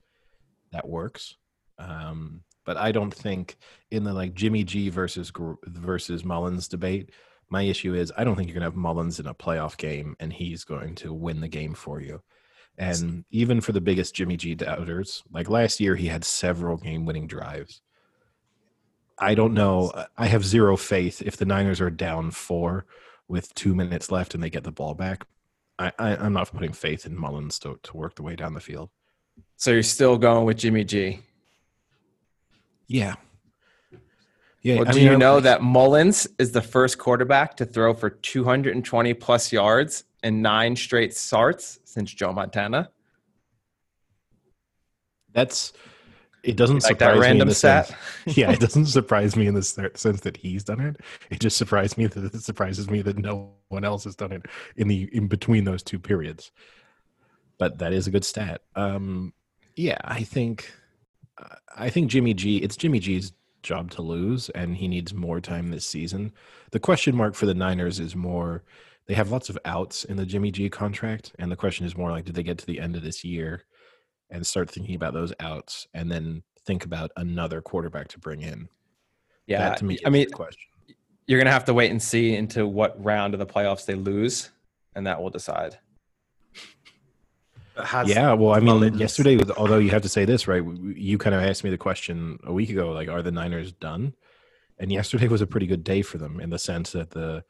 that 0.74 0.88
works. 0.88 1.38
Um, 1.80 2.42
but 2.66 2.78
I 2.78 2.92
don't 2.92 3.14
think 3.14 3.58
in 3.92 4.04
the 4.04 4.14
like 4.14 4.34
Jimmy 4.34 4.64
G 4.64 4.90
versus 4.90 5.32
versus 5.66 6.24
Mullens 6.24 6.68
debate, 6.68 7.12
my 7.50 7.64
issue 7.64 7.94
is 7.94 8.12
I 8.18 8.24
don't 8.24 8.36
think 8.36 8.48
you're 8.50 8.56
gonna 8.56 8.66
have 8.66 8.76
Mullens 8.76 9.20
in 9.20 9.28
a 9.28 9.34
playoff 9.34 9.78
game 9.78 10.16
and 10.20 10.32
he's 10.32 10.64
going 10.64 10.96
to 10.96 11.14
win 11.14 11.42
the 11.42 11.48
game 11.48 11.74
for 11.74 12.02
you. 12.02 12.22
And 12.78 13.24
even 13.30 13.62
for 13.62 13.72
the 13.72 13.82
biggest 13.82 14.16
Jimmy 14.16 14.36
G 14.36 14.56
doubters, 14.56 15.24
like 15.32 15.50
last 15.50 15.80
year, 15.80 15.96
he 15.96 16.08
had 16.08 16.26
several 16.26 16.78
game-winning 16.78 17.28
drives. 17.28 17.82
I 19.20 19.36
don't 19.36 19.54
know. 19.54 19.92
I 20.18 20.26
have 20.26 20.44
zero 20.44 20.76
faith 20.76 21.22
if 21.22 21.38
the 21.38 21.46
Niners 21.46 21.80
are 21.80 21.92
down 21.92 22.32
four 22.32 22.88
with 23.28 23.54
two 23.54 23.76
minutes 23.76 24.12
left 24.12 24.34
and 24.34 24.42
they 24.42 24.50
get 24.50 24.64
the 24.64 24.72
ball 24.72 24.96
back. 24.96 25.28
I, 25.78 25.92
I, 26.00 26.16
I'm 26.16 26.34
not 26.34 26.52
putting 26.52 26.74
faith 26.74 27.06
in 27.06 27.16
Mullens 27.16 27.60
to, 27.60 27.80
to 27.84 27.98
work 27.98 28.16
the 28.16 28.24
way 28.24 28.36
down 28.36 28.56
the 28.56 28.60
field. 28.60 28.90
So 29.58 29.72
you're 29.72 29.84
still 29.84 30.18
going 30.18 30.46
with 30.46 30.58
Jimmy 30.58 30.84
G. 30.84 31.20
Yeah. 32.88 33.16
Yeah. 34.62 34.80
Well, 34.80 34.88
I 34.88 34.92
do 34.92 35.00
mean, 35.00 35.12
you 35.12 35.18
know 35.18 35.40
that 35.40 35.62
Mullens 35.62 36.28
is 36.38 36.52
the 36.52 36.62
first 36.62 36.98
quarterback 36.98 37.58
to 37.58 37.66
throw 37.66 37.94
for 37.94 38.10
220 38.10 39.14
plus 39.16 39.52
yards 39.52 40.04
in 40.22 40.42
nine 40.42 40.76
straight 40.76 41.14
starts 41.14 41.80
since 41.86 42.14
Joe 42.14 42.32
Montana? 42.34 42.90
that's 45.34 45.74
it 46.44 46.56
doesn't 46.58 46.84
Like 46.84 47.00
surprise 47.00 47.00
that 47.00 47.16
me 47.16 47.22
random 47.22 47.48
the 47.48 47.56
stat? 47.56 47.88
sense 47.88 47.98
yeah 48.38 48.52
it 48.52 48.60
doesn't 48.60 48.86
surprise 48.86 49.36
me 49.36 49.48
in 49.48 49.56
the 49.56 49.64
sense 49.64 50.22
that 50.22 50.38
he's 50.38 50.64
done 50.64 50.80
it 50.80 50.98
it 51.32 51.40
just 51.40 51.58
surprised 51.58 51.98
me 51.98 52.06
that 52.06 52.36
it 52.36 52.44
surprises 52.44 52.88
me 52.88 53.02
that 53.02 53.18
no 53.18 53.52
one 53.70 53.84
else 53.84 54.04
has 54.04 54.16
done 54.16 54.32
it 54.32 54.46
in 54.76 54.88
the 54.88 55.10
in 55.12 55.28
between 55.28 55.64
those 55.64 55.82
two 55.82 55.98
periods 55.98 56.52
but 57.58 57.80
that 57.80 57.94
is 57.94 58.06
a 58.06 58.12
good 58.12 58.24
stat 58.24 58.62
um 58.76 59.34
yeah 59.76 59.98
i 60.04 60.22
think 60.24 60.72
i 61.76 61.90
think 61.90 62.10
jimmy 62.10 62.34
g 62.34 62.58
it's 62.58 62.78
jimmy 62.78 63.00
g's 63.00 63.34
job 63.62 63.90
to 63.90 64.02
lose 64.02 64.50
and 64.50 64.76
he 64.76 64.88
needs 64.88 65.14
more 65.14 65.40
time 65.40 65.70
this 65.70 65.86
season 65.86 66.32
the 66.72 66.80
question 66.80 67.16
mark 67.16 67.34
for 67.34 67.46
the 67.46 67.54
niners 67.54 68.00
is 68.00 68.16
more 68.16 68.64
they 69.08 69.14
have 69.14 69.32
lots 69.32 69.50
of 69.50 69.58
outs 69.66 70.04
in 70.04 70.18
the 70.18 70.26
jimmy 70.26 70.52
g 70.52 70.70
contract 70.70 71.32
and 71.40 71.52
the 71.52 71.56
question 71.56 71.86
is 71.86 71.96
more 71.96 72.12
like 72.12 72.26
did 72.26 72.36
they 72.36 72.44
get 72.44 72.58
to 72.58 72.66
the 72.66 72.80
end 72.80 72.96
of 72.96 73.04
this 73.04 73.24
year 73.24 73.64
and 74.30 74.46
start 74.46 74.70
thinking 74.70 74.96
about 74.96 75.14
those 75.14 75.32
outs 75.40 75.88
and 75.94 76.12
then 76.12 76.44
think 76.66 76.86
about 76.86 77.12
another 77.16 77.62
quarterback 77.62 78.08
to 78.10 78.20
bring 78.20 78.42
in. 78.42 78.68
Yeah. 79.48 79.70
that 79.70 79.78
to 79.78 79.86
me, 79.86 80.00
I 80.06 80.10
mean, 80.10 80.28
the 80.28 80.34
question. 80.34 80.62
you're 81.28 81.40
going 81.40 81.46
to 81.46 81.52
have 81.52 81.66
to 81.66 81.74
wait 81.74 81.92
and 81.92 82.02
see 82.02 82.36
into 82.36 82.66
what 82.68 83.02
round 83.04 83.34
of 83.34 83.40
the 83.40 83.46
playoffs 83.46 83.86
they 83.86 83.96
lose, 83.96 84.50
and 84.96 85.06
that 85.08 85.22
will 85.22 85.30
decide. 85.30 85.78
Has 87.76 88.10
Yeah, 88.10 88.34
well, 88.34 88.54
I 88.54 88.60
mean, 88.60 88.94
yesterday, 88.96 89.36
was- 89.36 89.52
although 89.52 89.80
you 89.80 89.90
have 89.90 90.04
to 90.04 90.10
say 90.10 90.26
this, 90.26 90.48
right? 90.48 90.64
You 90.64 91.18
kind 91.18 91.36
of 91.36 91.42
asked 91.42 91.64
me 91.64 91.70
the 91.70 91.78
question 91.78 92.38
a 92.44 92.54
week 92.54 92.70
ago, 92.70 92.92
like, 92.92 93.10
are 93.10 93.22
the 93.22 93.32
Niners 93.32 93.72
done? 93.72 94.14
And 94.78 94.92
yesterday 94.92 95.28
was 95.28 95.42
a 95.42 95.48
pretty 95.48 95.68
good 95.68 95.84
day 95.84 96.02
for 96.02 96.18
them 96.18 96.40
in 96.40 96.50
the 96.50 96.60
sense 96.60 96.92
that 96.92 97.12
the 97.12 97.44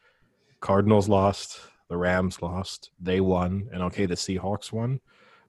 Cardinals 0.62 1.10
lost, 1.10 1.60
the 1.90 1.98
Rams 1.98 2.42
lost, 2.42 2.92
they 3.00 3.20
won, 3.22 3.70
and 3.74 3.84
okay, 3.84 4.06
the 4.06 4.16
Seahawks 4.16 4.72
won, 4.72 5.02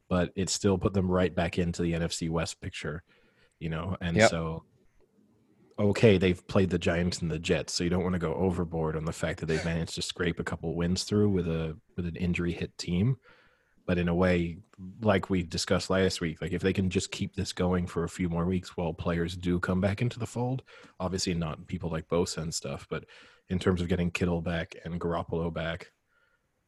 but 0.09 0.33
it 0.35 0.51
still 0.51 0.79
put 0.79 0.93
them 0.93 1.11
right 1.11 1.35
back 1.35 1.59
into 1.59 1.83
the 1.83 1.93
NFC 1.93 2.29
West 2.29 2.61
picture, 2.61 3.03
you 3.61 3.69
know? 3.69 3.97
And 4.01 4.17
Yep. 4.17 4.31
so, 4.31 4.65
okay, 5.79 6.19
they've 6.19 6.45
played 6.49 6.71
the 6.71 6.79
Giants 6.79 7.21
and 7.21 7.31
the 7.31 7.39
Jets, 7.39 7.75
so 7.75 7.85
you 7.85 7.91
don't 7.91 8.03
want 8.03 8.15
to 8.15 8.19
go 8.19 8.35
overboard 8.35 8.97
on 8.97 9.05
the 9.05 9.13
fact 9.13 9.41
that 9.41 9.47
they've 9.47 9.65
managed 9.65 9.95
to 9.97 10.03
scrape 10.03 10.41
a 10.41 10.45
couple 10.45 10.75
wins 10.75 11.05
through 11.05 11.31
with 11.31 11.49
a 11.49 11.77
with 11.97 12.07
an 12.07 12.17
injury 12.17 12.53
hit 12.53 12.77
team. 12.79 13.17
But 13.87 13.99
in 13.99 14.09
a 14.09 14.15
way, 14.15 14.59
like 15.03 15.29
we 15.29 15.43
discussed 15.43 15.91
last 15.91 16.21
week, 16.21 16.41
like 16.41 16.53
if 16.53 16.63
they 16.63 16.73
can 16.73 16.89
just 16.89 17.11
keep 17.11 17.35
this 17.35 17.53
going 17.53 17.87
for 17.87 18.05
a 18.05 18.09
few 18.09 18.29
more 18.29 18.47
weeks 18.47 18.77
while 18.77 18.95
players 18.95 19.37
do 19.37 19.61
come 19.61 19.81
back 19.81 20.01
into 20.01 20.19
the 20.19 20.27
fold, 20.27 20.63
obviously 20.99 21.35
not 21.35 21.67
people 21.67 21.91
like 21.91 22.09
Bosa 22.09 22.39
and 22.39 22.55
stuff, 22.55 22.87
but 22.89 23.05
in 23.51 23.59
terms 23.59 23.83
of 23.83 23.89
getting 23.89 24.11
Kittle 24.11 24.41
back 24.41 24.75
and 24.85 24.99
Garoppolo 24.99 25.53
back, 25.53 25.93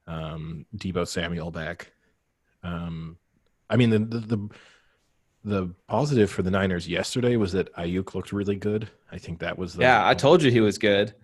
um, 0.07 0.67
Deebo 0.77 1.09
Samuel 1.09 1.51
back, 1.51 1.93
um, 2.63 3.17
I 3.71 3.77
mean, 3.77 3.91
the, 3.91 3.99
the 3.99 4.19
the 4.19 4.49
the 5.45 5.75
positive 5.87 6.29
for 6.29 6.43
the 6.43 6.51
Niners 6.51 6.89
yesterday 6.89 7.37
was 7.37 7.53
that 7.53 7.73
Aiyuk 7.77 8.15
looked 8.15 8.33
really 8.33 8.57
good. 8.57 8.91
I 9.13 9.19
think 9.19 9.39
that 9.39 9.57
was 9.57 9.75
the 9.75 9.83
Yeah, 9.83 10.07
I 10.07 10.13
told 10.15 10.43
you 10.43 10.51
he 10.51 10.61
was 10.61 10.77
good. 10.77 11.15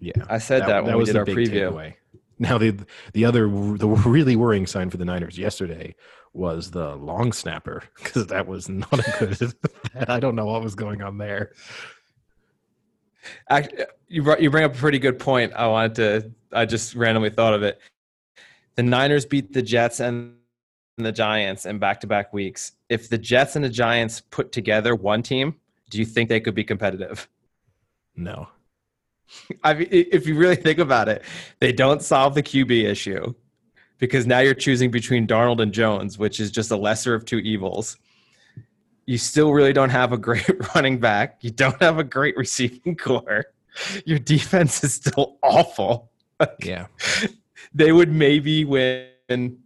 yeah. 0.00 0.12
I 0.28 0.38
said 0.38 0.66
that, 0.66 0.82
when 0.82 0.96
we 0.96 1.04
did 1.04 1.16
our 1.16 1.26
preview. 1.26 1.70
takeaway. 1.70 1.94
Now 2.40 2.56
the 2.56 2.74
the 3.12 3.26
other 3.26 3.42
the 3.42 3.86
really 3.86 4.34
worrying 4.34 4.66
sign 4.66 4.88
for 4.88 4.96
the 4.96 5.04
Niners 5.04 5.38
yesterday 5.38 5.94
was 6.32 6.70
the 6.70 6.96
long 6.96 7.32
snapper 7.32 7.84
because 7.96 8.26
that 8.28 8.48
was 8.48 8.68
not 8.68 8.92
a 8.92 9.14
good. 9.18 9.52
I 10.08 10.18
don't 10.18 10.34
know 10.34 10.46
what 10.46 10.62
was 10.62 10.74
going 10.74 11.02
on 11.02 11.18
there. 11.18 11.52
Act- 13.50 13.74
you 14.08 14.22
brought, 14.22 14.40
you 14.40 14.50
bring 14.50 14.64
up 14.64 14.74
a 14.74 14.78
pretty 14.78 14.98
good 14.98 15.18
point. 15.18 15.52
I 15.52 15.66
wanted 15.66 15.94
to. 15.96 16.32
I 16.52 16.64
just 16.64 16.94
randomly 16.94 17.30
thought 17.30 17.52
of 17.52 17.62
it. 17.62 17.78
The 18.74 18.82
Niners 18.82 19.26
beat 19.26 19.52
the 19.52 19.60
Jets 19.62 20.00
and 20.00 20.36
the 20.96 21.12
Giants 21.12 21.66
in 21.66 21.78
back-to-back 21.78 22.32
weeks. 22.32 22.72
If 22.88 23.10
the 23.10 23.18
Jets 23.18 23.54
and 23.54 23.64
the 23.64 23.68
Giants 23.68 24.20
put 24.30 24.52
together 24.52 24.94
one 24.94 25.22
team, 25.22 25.56
do 25.90 25.98
you 25.98 26.06
think 26.06 26.30
they 26.30 26.40
could 26.40 26.54
be 26.54 26.64
competitive? 26.64 27.28
No, 28.16 28.48
I 29.64 29.74
mean, 29.74 29.88
if 29.90 30.26
you 30.26 30.34
really 30.36 30.56
think 30.56 30.78
about 30.78 31.08
it, 31.08 31.22
they 31.60 31.72
don't 31.72 32.02
solve 32.02 32.34
the 32.34 32.42
QB 32.42 32.84
issue 32.84 33.34
because 33.98 34.26
now 34.26 34.38
you're 34.40 34.54
choosing 34.54 34.90
between 34.90 35.26
Darnold 35.26 35.60
and 35.60 35.72
Jones, 35.72 36.18
which 36.18 36.40
is 36.40 36.50
just 36.50 36.70
a 36.70 36.76
lesser 36.76 37.14
of 37.14 37.24
two 37.24 37.38
evils. 37.38 37.96
You 39.06 39.18
still 39.18 39.52
really 39.52 39.72
don't 39.72 39.90
have 39.90 40.12
a 40.12 40.18
great 40.18 40.48
running 40.74 40.98
back. 41.00 41.38
You 41.42 41.50
don't 41.50 41.80
have 41.82 41.98
a 41.98 42.04
great 42.04 42.36
receiving 42.36 42.96
corps. 42.96 43.46
Your 44.04 44.18
defense 44.18 44.82
is 44.84 44.94
still 44.94 45.38
awful. 45.42 46.10
yeah, 46.62 46.86
They 47.74 47.92
would 47.92 48.10
maybe 48.10 48.64
win 48.64 49.58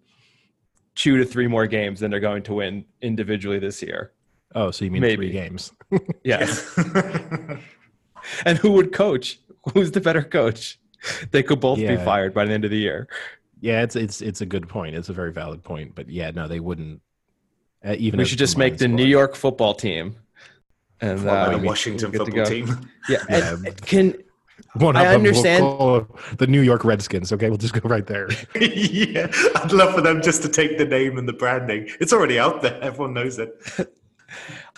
two 0.94 1.16
to 1.16 1.24
three 1.24 1.46
more 1.46 1.66
games 1.66 2.00
than 2.00 2.10
they're 2.10 2.20
going 2.20 2.42
to 2.44 2.54
win 2.54 2.84
individually 3.02 3.58
this 3.58 3.80
year. 3.82 4.12
oh, 4.54 4.70
so 4.70 4.84
you 4.84 4.90
mean 4.90 5.00
Maybe. 5.02 5.28
three 5.28 5.32
games? 5.32 5.72
Yes. 6.22 6.76
and 8.44 8.58
who 8.58 8.72
would 8.72 8.92
coach? 8.92 9.38
Who's 9.74 9.92
the 9.92 10.00
better 10.00 10.22
coach? 10.22 10.78
They 11.30 11.42
could 11.42 11.60
both 11.60 11.78
be 11.78 11.96
fired 11.96 12.34
by 12.34 12.44
the 12.44 12.52
end 12.52 12.64
of 12.64 12.70
the 12.70 12.78
year. 12.78 13.08
Yeah, 13.60 13.82
it's 13.82 13.96
it's 13.96 14.20
it's 14.20 14.40
a 14.40 14.46
good 14.46 14.68
point. 14.68 14.94
It's 14.94 15.08
a 15.08 15.12
very 15.12 15.32
valid 15.32 15.62
point. 15.62 15.94
But 15.94 16.08
yeah, 16.08 16.30
no, 16.30 16.48
they 16.48 16.60
wouldn't. 16.60 17.00
Uh, 17.84 17.94
even 17.98 18.18
we 18.18 18.24
should 18.24 18.38
just 18.38 18.56
make 18.58 18.74
the 18.78 18.86
combined 18.86 18.96
New. 18.96 19.08
York 19.10 19.34
football 19.34 19.74
team. 19.74 20.16
And 21.00 21.26
uh, 21.26 21.50
the 21.50 21.58
Washington 21.66 22.10
we're 22.12 22.18
good 22.24 22.26
to 22.26 22.44
football 22.44 22.46
team. 22.46 22.90
Yeah. 23.08 23.18
Yeah. 23.28 23.56
and 23.66 23.82
can 23.82 24.14
One 24.74 24.96
I 24.96 25.02
of 25.04 25.12
them 25.12 25.22
we'll 25.22 25.30
understand- 25.30 25.62
call 25.62 26.06
the 26.38 26.46
New 26.46 26.62
York 26.62 26.84
Redskins. 26.84 27.32
Okay, 27.32 27.48
we'll 27.50 27.58
just 27.58 27.74
go 27.74 27.86
right 27.88 28.06
there. 28.06 28.28
yeah, 28.60 29.26
I'd 29.56 29.72
love 29.72 29.94
for 29.94 30.00
them 30.00 30.22
just 30.22 30.40
to 30.42 30.48
take 30.48 30.78
the 30.78 30.86
name 30.86 31.18
and 31.18 31.28
the 31.28 31.32
branding. 31.34 31.88
It's 32.00 32.12
already 32.14 32.38
out 32.38 32.62
there. 32.62 32.80
Everyone 32.80 33.12
knows 33.12 33.38
it. 33.38 33.52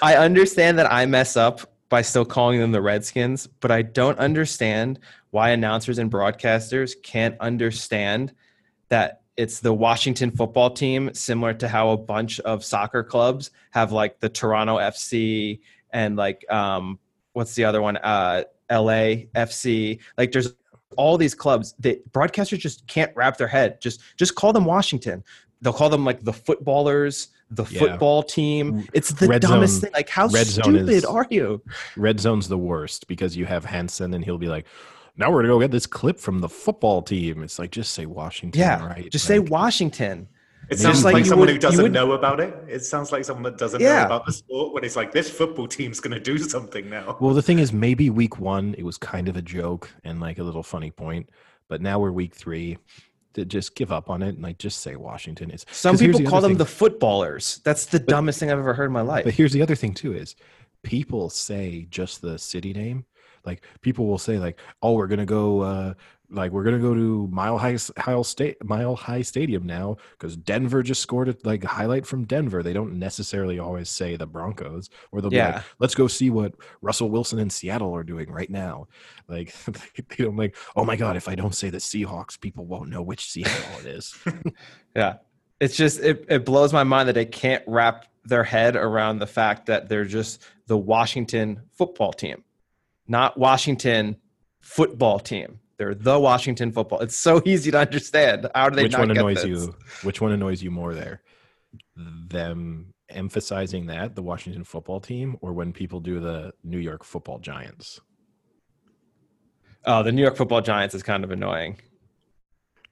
I 0.02 0.16
understand 0.16 0.78
that 0.80 0.92
I 0.92 1.06
mess 1.06 1.36
up 1.36 1.75
by 1.88 2.02
still 2.02 2.24
calling 2.24 2.58
them 2.58 2.72
the 2.72 2.82
Redskins, 2.82 3.46
but 3.46 3.70
I 3.70 3.82
don't 3.82 4.18
understand 4.18 4.98
why 5.30 5.50
announcers 5.50 5.98
and 5.98 6.10
broadcasters 6.10 6.94
can't 7.02 7.38
understand 7.40 8.32
that 8.88 9.22
it's 9.36 9.60
the 9.60 9.72
Washington 9.72 10.30
football 10.30 10.70
team, 10.70 11.12
similar 11.12 11.52
to 11.54 11.68
how 11.68 11.90
a 11.90 11.96
bunch 11.96 12.40
of 12.40 12.64
soccer 12.64 13.04
clubs 13.04 13.50
have 13.70 13.92
like 13.92 14.18
the 14.20 14.28
Toronto 14.28 14.78
FC 14.78 15.60
and 15.90 16.16
like 16.16 16.44
um, 16.50 16.98
what's 17.34 17.54
the 17.54 17.64
other 17.64 17.82
one? 17.82 17.98
Uh, 17.98 18.44
LA 18.70 19.26
FC. 19.34 20.00
Like 20.16 20.32
there's 20.32 20.54
all 20.96 21.18
these 21.18 21.34
clubs 21.34 21.74
that 21.80 22.10
broadcasters 22.12 22.58
just 22.58 22.86
can't 22.86 23.12
wrap 23.14 23.36
their 23.36 23.48
head. 23.48 23.80
Just 23.80 24.00
just 24.16 24.34
call 24.34 24.52
them 24.52 24.64
Washington. 24.64 25.22
They'll 25.60 25.72
call 25.72 25.90
them 25.90 26.04
like 26.04 26.24
the 26.24 26.32
footballers, 26.32 27.28
the 27.50 27.64
Yeah. 27.70 27.78
football 27.78 28.22
team. 28.22 28.86
It's 28.92 29.10
the 29.12 29.28
Red 29.28 29.42
dumbest 29.42 29.74
zone- 29.74 29.80
thing. 29.82 29.90
Like 29.94 30.08
how 30.08 30.26
red 30.28 30.46
stupid 30.46 30.88
is- 30.88 31.04
are 31.04 31.26
you? 31.30 31.62
Red 31.96 32.18
zone's 32.20 32.48
the 32.48 32.58
worst 32.58 33.06
because 33.08 33.36
you 33.36 33.44
have 33.46 33.64
Hanson 33.64 34.14
and 34.14 34.24
he'll 34.24 34.38
be 34.38 34.48
like, 34.48 34.66
"Now 35.16 35.30
we're 35.30 35.42
gonna 35.42 35.54
go 35.54 35.60
get 35.60 35.70
this 35.70 35.86
clip 35.86 36.18
from 36.18 36.40
the 36.40 36.48
football 36.48 37.02
team." 37.02 37.42
It's 37.42 37.58
like 37.58 37.70
just 37.70 37.92
say 37.92 38.04
Washington, 38.06 38.60
Yeah, 38.60 38.84
right? 38.84 39.10
just 39.10 39.26
say 39.26 39.38
Washington. 39.38 40.28
It 40.68 40.80
sounds 40.80 41.04
like, 41.04 41.14
like 41.14 41.26
someone 41.26 41.46
would- 41.46 41.52
who 41.54 41.60
doesn't 41.60 41.80
would- 41.80 41.92
know 41.92 42.10
about 42.12 42.40
it. 42.40 42.52
It 42.66 42.80
sounds 42.84 43.12
like 43.12 43.24
someone 43.24 43.44
that 43.44 43.56
doesn't 43.56 43.80
Yeah. 43.80 44.00
know 44.00 44.06
about 44.06 44.26
the 44.26 44.32
sport 44.32 44.74
when 44.74 44.82
it's 44.82 44.96
like 44.96 45.12
this 45.12 45.30
football 45.30 45.68
team's 45.68 46.00
going 46.00 46.14
to 46.14 46.18
do 46.18 46.38
something 46.38 46.90
now. 46.90 47.16
Well, 47.20 47.34
the 47.34 47.42
thing 47.42 47.60
is, 47.60 47.72
maybe 47.72 48.10
week 48.10 48.40
one 48.40 48.74
it 48.76 48.82
was 48.84 48.98
kind 48.98 49.28
of 49.28 49.36
a 49.36 49.42
joke 49.42 49.88
and 50.02 50.18
like 50.18 50.38
a 50.38 50.42
little 50.42 50.64
funny 50.64 50.90
point, 50.90 51.30
but 51.68 51.80
now 51.80 52.00
we're 52.00 52.10
week 52.10 52.34
three. 52.34 52.78
To 53.36 53.44
just 53.44 53.74
give 53.74 53.92
up 53.92 54.08
on 54.08 54.22
it 54.22 54.30
and 54.30 54.42
like 54.42 54.56
just 54.56 54.80
say 54.80 54.96
Washington. 54.96 55.50
It's 55.50 55.66
some 55.70 55.98
people 55.98 56.20
the 56.20 56.24
call 56.24 56.40
them 56.40 56.52
thing. 56.52 56.56
the 56.58 56.64
footballers. 56.64 57.60
That's 57.64 57.84
the 57.84 57.98
dumbest 57.98 58.40
thing 58.40 58.50
I've 58.50 58.58
ever 58.58 58.72
heard 58.72 58.86
in 58.86 58.92
my 58.92 59.02
life. 59.02 59.24
But 59.24 59.34
here's 59.34 59.52
the 59.52 59.60
other 59.60 59.74
thing 59.74 59.92
too: 59.92 60.14
is 60.14 60.36
people 60.82 61.28
say 61.28 61.86
just 61.90 62.22
the 62.22 62.38
city 62.38 62.72
name. 62.72 63.04
Like 63.44 63.62
people 63.82 64.06
will 64.06 64.16
say 64.16 64.38
like, 64.38 64.58
"Oh, 64.80 64.94
we're 64.94 65.06
gonna 65.06 65.26
go, 65.26 65.60
uh, 65.60 65.94
like 66.30 66.52
we're 66.52 66.64
gonna 66.64 66.78
go 66.78 66.94
to 66.94 67.28
Mile 67.28 67.58
High 67.58 67.76
High 67.98 68.22
State 68.22 68.62
Mile 68.64 68.96
High 68.96 69.22
Stadium 69.22 69.64
now 69.64 69.96
because 70.12 70.36
Denver 70.36 70.82
just 70.82 71.00
scored 71.02 71.28
a 71.28 71.36
like 71.44 71.64
highlight 71.64 72.06
from 72.06 72.24
Denver." 72.24 72.62
They 72.62 72.72
don't 72.72 72.98
necessarily 72.98 73.58
always 73.58 73.88
say 73.88 74.16
the 74.16 74.26
Broncos, 74.26 74.90
or 75.12 75.20
they'll 75.20 75.30
be 75.30 75.38
like, 75.38 75.62
"Let's 75.78 75.94
go 75.94 76.06
see 76.06 76.30
what 76.30 76.54
Russell 76.82 77.10
Wilson 77.10 77.38
and 77.38 77.52
Seattle 77.52 77.94
are 77.94 78.04
doing 78.04 78.30
right 78.30 78.50
now." 78.50 78.88
Like 79.28 79.54
they 79.64 80.24
don't 80.24 80.36
like, 80.36 80.56
"Oh 80.74 80.84
my 80.84 80.96
god, 80.96 81.16
if 81.16 81.28
I 81.28 81.34
don't 81.34 81.54
say 81.54 81.70
the 81.70 81.78
Seahawks, 81.78 82.40
people 82.40 82.66
won't 82.66 82.90
know 82.90 83.02
which 83.02 83.30
Seattle 83.30 83.80
it 83.80 83.86
is." 83.86 84.14
Yeah. 84.96 85.16
It's 85.60 85.76
just 85.76 86.00
it, 86.00 86.24
it 86.28 86.44
blows 86.44 86.72
my 86.72 86.84
mind 86.84 87.08
that 87.08 87.14
they 87.14 87.26
can't 87.26 87.62
wrap 87.66 88.06
their 88.24 88.44
head 88.44 88.76
around 88.76 89.18
the 89.18 89.26
fact 89.26 89.66
that 89.66 89.88
they're 89.88 90.04
just 90.04 90.42
the 90.66 90.76
Washington 90.76 91.62
football 91.72 92.12
team, 92.12 92.44
not 93.06 93.38
Washington 93.38 94.16
football 94.60 95.18
team. 95.20 95.60
They're 95.78 95.94
the 95.94 96.18
Washington 96.18 96.72
football. 96.72 97.00
It's 97.00 97.16
so 97.16 97.42
easy 97.46 97.70
to 97.70 97.78
understand. 97.80 98.48
How 98.54 98.68
do 98.70 98.76
they 98.76 98.84
which 98.84 98.96
one 98.96 99.10
annoys 99.10 99.44
you 99.44 99.74
which 100.02 100.20
one 100.20 100.32
annoys 100.32 100.62
you 100.62 100.70
more 100.70 100.94
there 100.94 101.22
them 101.96 102.92
emphasizing 103.08 103.86
that 103.86 104.14
the 104.16 104.22
washington 104.22 104.64
football 104.64 104.98
team 105.00 105.36
or 105.40 105.52
when 105.52 105.72
people 105.72 106.00
do 106.00 106.18
the 106.18 106.52
new 106.64 106.78
york 106.78 107.04
football 107.04 107.38
giants 107.38 108.00
Oh, 109.88 110.02
the 110.02 110.10
New 110.10 110.20
York 110.22 110.34
Football 110.34 110.62
Giants 110.62 110.96
is 110.96 111.04
kind 111.04 111.22
of 111.22 111.30
annoying. 111.30 111.78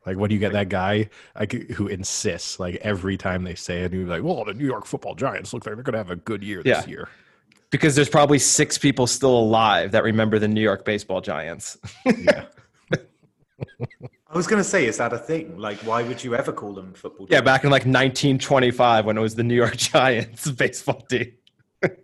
like 0.07 0.17
when 0.17 0.31
you 0.31 0.38
get 0.38 0.53
that 0.53 0.69
guy 0.69 1.09
like 1.38 1.50
who 1.53 1.88
insists 1.88 2.61
like 2.61 2.76
every 2.76 3.17
time 3.17 3.43
they 3.43 3.57
say 3.57 3.81
it 3.83 3.87
and 3.87 3.95
you're 3.95 4.07
like 4.09 4.23
well 4.23 4.45
the 4.45 4.55
new 4.55 4.67
york 4.67 4.87
football 4.87 5.14
giants 5.17 5.53
look 5.53 5.67
like 5.67 5.75
they're 5.75 5.83
gonna 5.83 5.99
have 5.99 6.11
a 6.12 6.17
good 6.17 6.45
year 6.45 6.62
this 6.62 6.87
Yeah. 6.87 6.91
year 6.91 7.09
Because 7.71 7.97
there's 7.97 8.09
probably 8.09 8.38
six 8.38 8.79
people 8.79 9.09
still 9.09 9.37
alive 9.37 9.91
that 9.93 10.05
remember 10.05 10.38
the 10.38 10.47
New 10.47 10.61
York 10.62 10.85
baseball 10.85 11.21
giants. 11.21 11.76
yeah 12.19 12.45
I 14.28 14.37
was 14.37 14.47
going 14.47 14.61
to 14.61 14.68
say, 14.68 14.87
is 14.87 14.97
that 14.99 15.12
a 15.12 15.18
thing? 15.18 15.59
Like, 15.59 15.78
why 15.78 16.02
would 16.02 16.23
you 16.25 16.35
ever 16.35 16.52
call 16.52 16.75
them 16.75 16.92
football? 16.94 17.26
Yeah, 17.30 17.40
back 17.40 17.64
in 17.64 17.71
like 17.71 17.83
1925 17.83 19.06
when 19.06 19.16
it 19.16 19.21
was 19.21 19.35
the 19.35 19.44
New 19.44 19.54
York 19.54 19.76
Giants 19.92 20.50
baseball 20.50 21.00
team. 21.02 21.33
but 21.80 21.99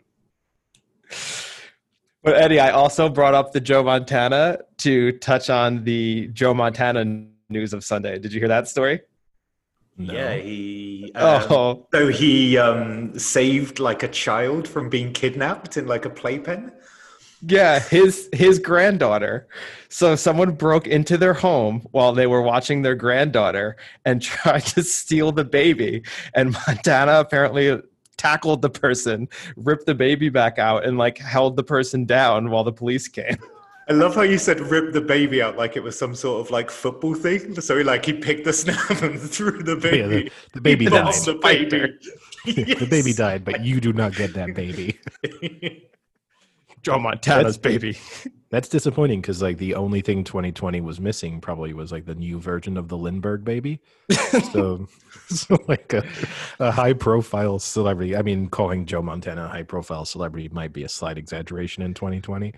Eddie, 2.24 2.60
I 2.60 2.70
also 2.70 3.08
brought 3.08 3.34
up 3.34 3.52
the 3.52 3.60
Joe 3.60 3.82
Montana 3.82 4.58
to 4.78 5.12
touch 5.18 5.50
on 5.50 5.84
the 5.84 6.28
Joe 6.28 6.54
Montana 6.54 7.26
news 7.48 7.72
of 7.72 7.82
Sunday. 7.84 8.18
Did 8.18 8.32
you 8.32 8.40
hear 8.40 8.48
that 8.48 8.68
story? 8.68 9.00
no. 9.96 10.14
Yeah, 10.14 10.34
he. 10.36 11.12
Um, 11.14 11.46
Oh, 11.50 11.86
So 11.92 12.08
he 12.08 12.56
um, 12.58 13.18
saved 13.18 13.78
like 13.78 14.02
a 14.02 14.08
child 14.08 14.66
from 14.68 14.88
being 14.88 15.12
kidnapped 15.12 15.76
in 15.76 15.86
like 15.86 16.04
a 16.04 16.10
playpen. 16.10 16.72
Yeah, 17.42 17.78
his 17.80 18.28
his 18.32 18.58
granddaughter. 18.58 19.48
So 19.88 20.14
someone 20.16 20.52
broke 20.52 20.86
into 20.86 21.16
their 21.18 21.34
home 21.34 21.86
while 21.90 22.12
they 22.12 22.26
were 22.26 22.42
watching 22.42 22.82
their 22.82 22.94
granddaughter 22.94 23.76
and 24.04 24.20
tried 24.22 24.64
to 24.66 24.82
steal 24.82 25.32
the 25.32 25.44
baby. 25.44 26.02
And 26.34 26.52
Montana 26.66 27.20
apparently 27.20 27.80
tackled 28.16 28.60
the 28.62 28.70
person, 28.70 29.28
ripped 29.56 29.86
the 29.86 29.94
baby 29.94 30.28
back 30.28 30.58
out, 30.58 30.84
and 30.84 30.98
like 30.98 31.18
held 31.18 31.56
the 31.56 31.64
person 31.64 32.04
down 32.04 32.50
while 32.50 32.64
the 32.64 32.72
police 32.72 33.08
came. 33.08 33.36
I 33.88 33.92
love 33.92 34.14
how 34.14 34.22
you 34.22 34.38
said 34.38 34.60
rip 34.60 34.92
the 34.92 35.00
baby 35.00 35.42
out 35.42 35.56
like 35.56 35.76
it 35.76 35.82
was 35.82 35.98
some 35.98 36.14
sort 36.14 36.40
of 36.46 36.52
like 36.52 36.70
football 36.70 37.14
thing. 37.14 37.60
So 37.60 37.76
he 37.76 37.82
like 37.82 38.04
he 38.04 38.12
picked 38.12 38.44
the 38.44 38.52
snap 38.62 39.02
and 39.02 39.18
threw 39.20 39.62
the 39.64 39.74
Yeah, 39.74 40.06
baby. 40.06 40.22
the, 40.24 40.30
the 40.52 40.60
baby 40.60 40.86
died 40.86 41.14
The 41.14 41.34
baby. 41.42 42.74
the 42.74 42.86
baby 42.88 43.12
died 43.12 43.44
but 43.44 43.64
you 43.64 43.80
do 43.80 43.92
not 43.92 44.14
get 44.14 44.32
that 44.34 44.54
baby 44.54 44.96
Joe 46.82 46.98
Montana's 46.98 47.58
That's- 47.58 47.80
baby. 47.80 47.98
That's 48.50 48.68
disappointing 48.68 49.20
because 49.20 49.40
like 49.40 49.58
the 49.58 49.76
only 49.76 50.00
thing 50.00 50.24
2020 50.24 50.80
was 50.80 50.98
missing 50.98 51.40
probably 51.40 51.72
was 51.72 51.92
like 51.92 52.04
the 52.04 52.16
new 52.16 52.40
version 52.40 52.76
of 52.76 52.88
the 52.88 52.98
Lindbergh 52.98 53.44
baby. 53.44 53.80
so, 54.52 54.88
so 55.28 55.56
like 55.68 55.92
a, 55.92 56.04
a 56.58 56.72
high 56.72 56.92
profile 56.94 57.60
celebrity. 57.60 58.16
I 58.16 58.22
mean, 58.22 58.48
calling 58.48 58.86
Joe 58.86 59.02
Montana 59.02 59.44
a 59.44 59.48
high 59.48 59.62
profile 59.62 60.04
celebrity 60.04 60.48
might 60.48 60.72
be 60.72 60.82
a 60.82 60.88
slight 60.88 61.16
exaggeration 61.16 61.84
in 61.84 61.94
2020, 61.94 62.52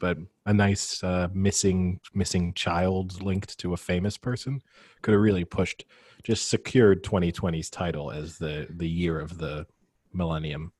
but 0.00 0.18
a 0.46 0.52
nice 0.52 1.04
uh, 1.04 1.28
missing 1.32 2.00
missing 2.12 2.52
child 2.54 3.22
linked 3.22 3.56
to 3.58 3.72
a 3.72 3.76
famous 3.76 4.18
person 4.18 4.60
could 5.02 5.12
have 5.12 5.20
really 5.20 5.44
pushed, 5.44 5.84
just 6.24 6.48
secured 6.48 7.04
2020's 7.04 7.70
title 7.70 8.10
as 8.10 8.36
the 8.38 8.66
the 8.68 8.88
year 8.88 9.20
of 9.20 9.38
the 9.38 9.64
millennium. 10.12 10.72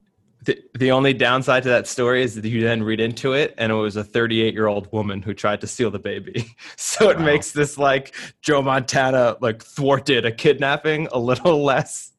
The, 0.44 0.62
the 0.78 0.92
only 0.92 1.12
downside 1.12 1.64
to 1.64 1.68
that 1.70 1.88
story 1.88 2.22
is 2.22 2.36
that 2.36 2.44
you 2.46 2.62
then 2.62 2.82
read 2.82 3.00
into 3.00 3.32
it 3.32 3.54
and 3.58 3.72
it 3.72 3.74
was 3.74 3.96
a 3.96 4.04
38 4.04 4.54
year 4.54 4.66
old 4.68 4.90
woman 4.92 5.20
who 5.22 5.34
tried 5.34 5.60
to 5.62 5.66
steal 5.66 5.90
the 5.90 5.98
baby. 5.98 6.54
So 6.76 7.10
it 7.10 7.18
Wow. 7.18 7.24
makes 7.24 7.50
this 7.52 7.76
like 7.78 8.14
Joe 8.42 8.62
Montana 8.62 9.36
like 9.40 9.62
thwarted 9.62 10.24
a 10.24 10.30
kidnapping 10.32 11.08
a 11.12 11.18
little 11.18 11.64
less 11.72 12.12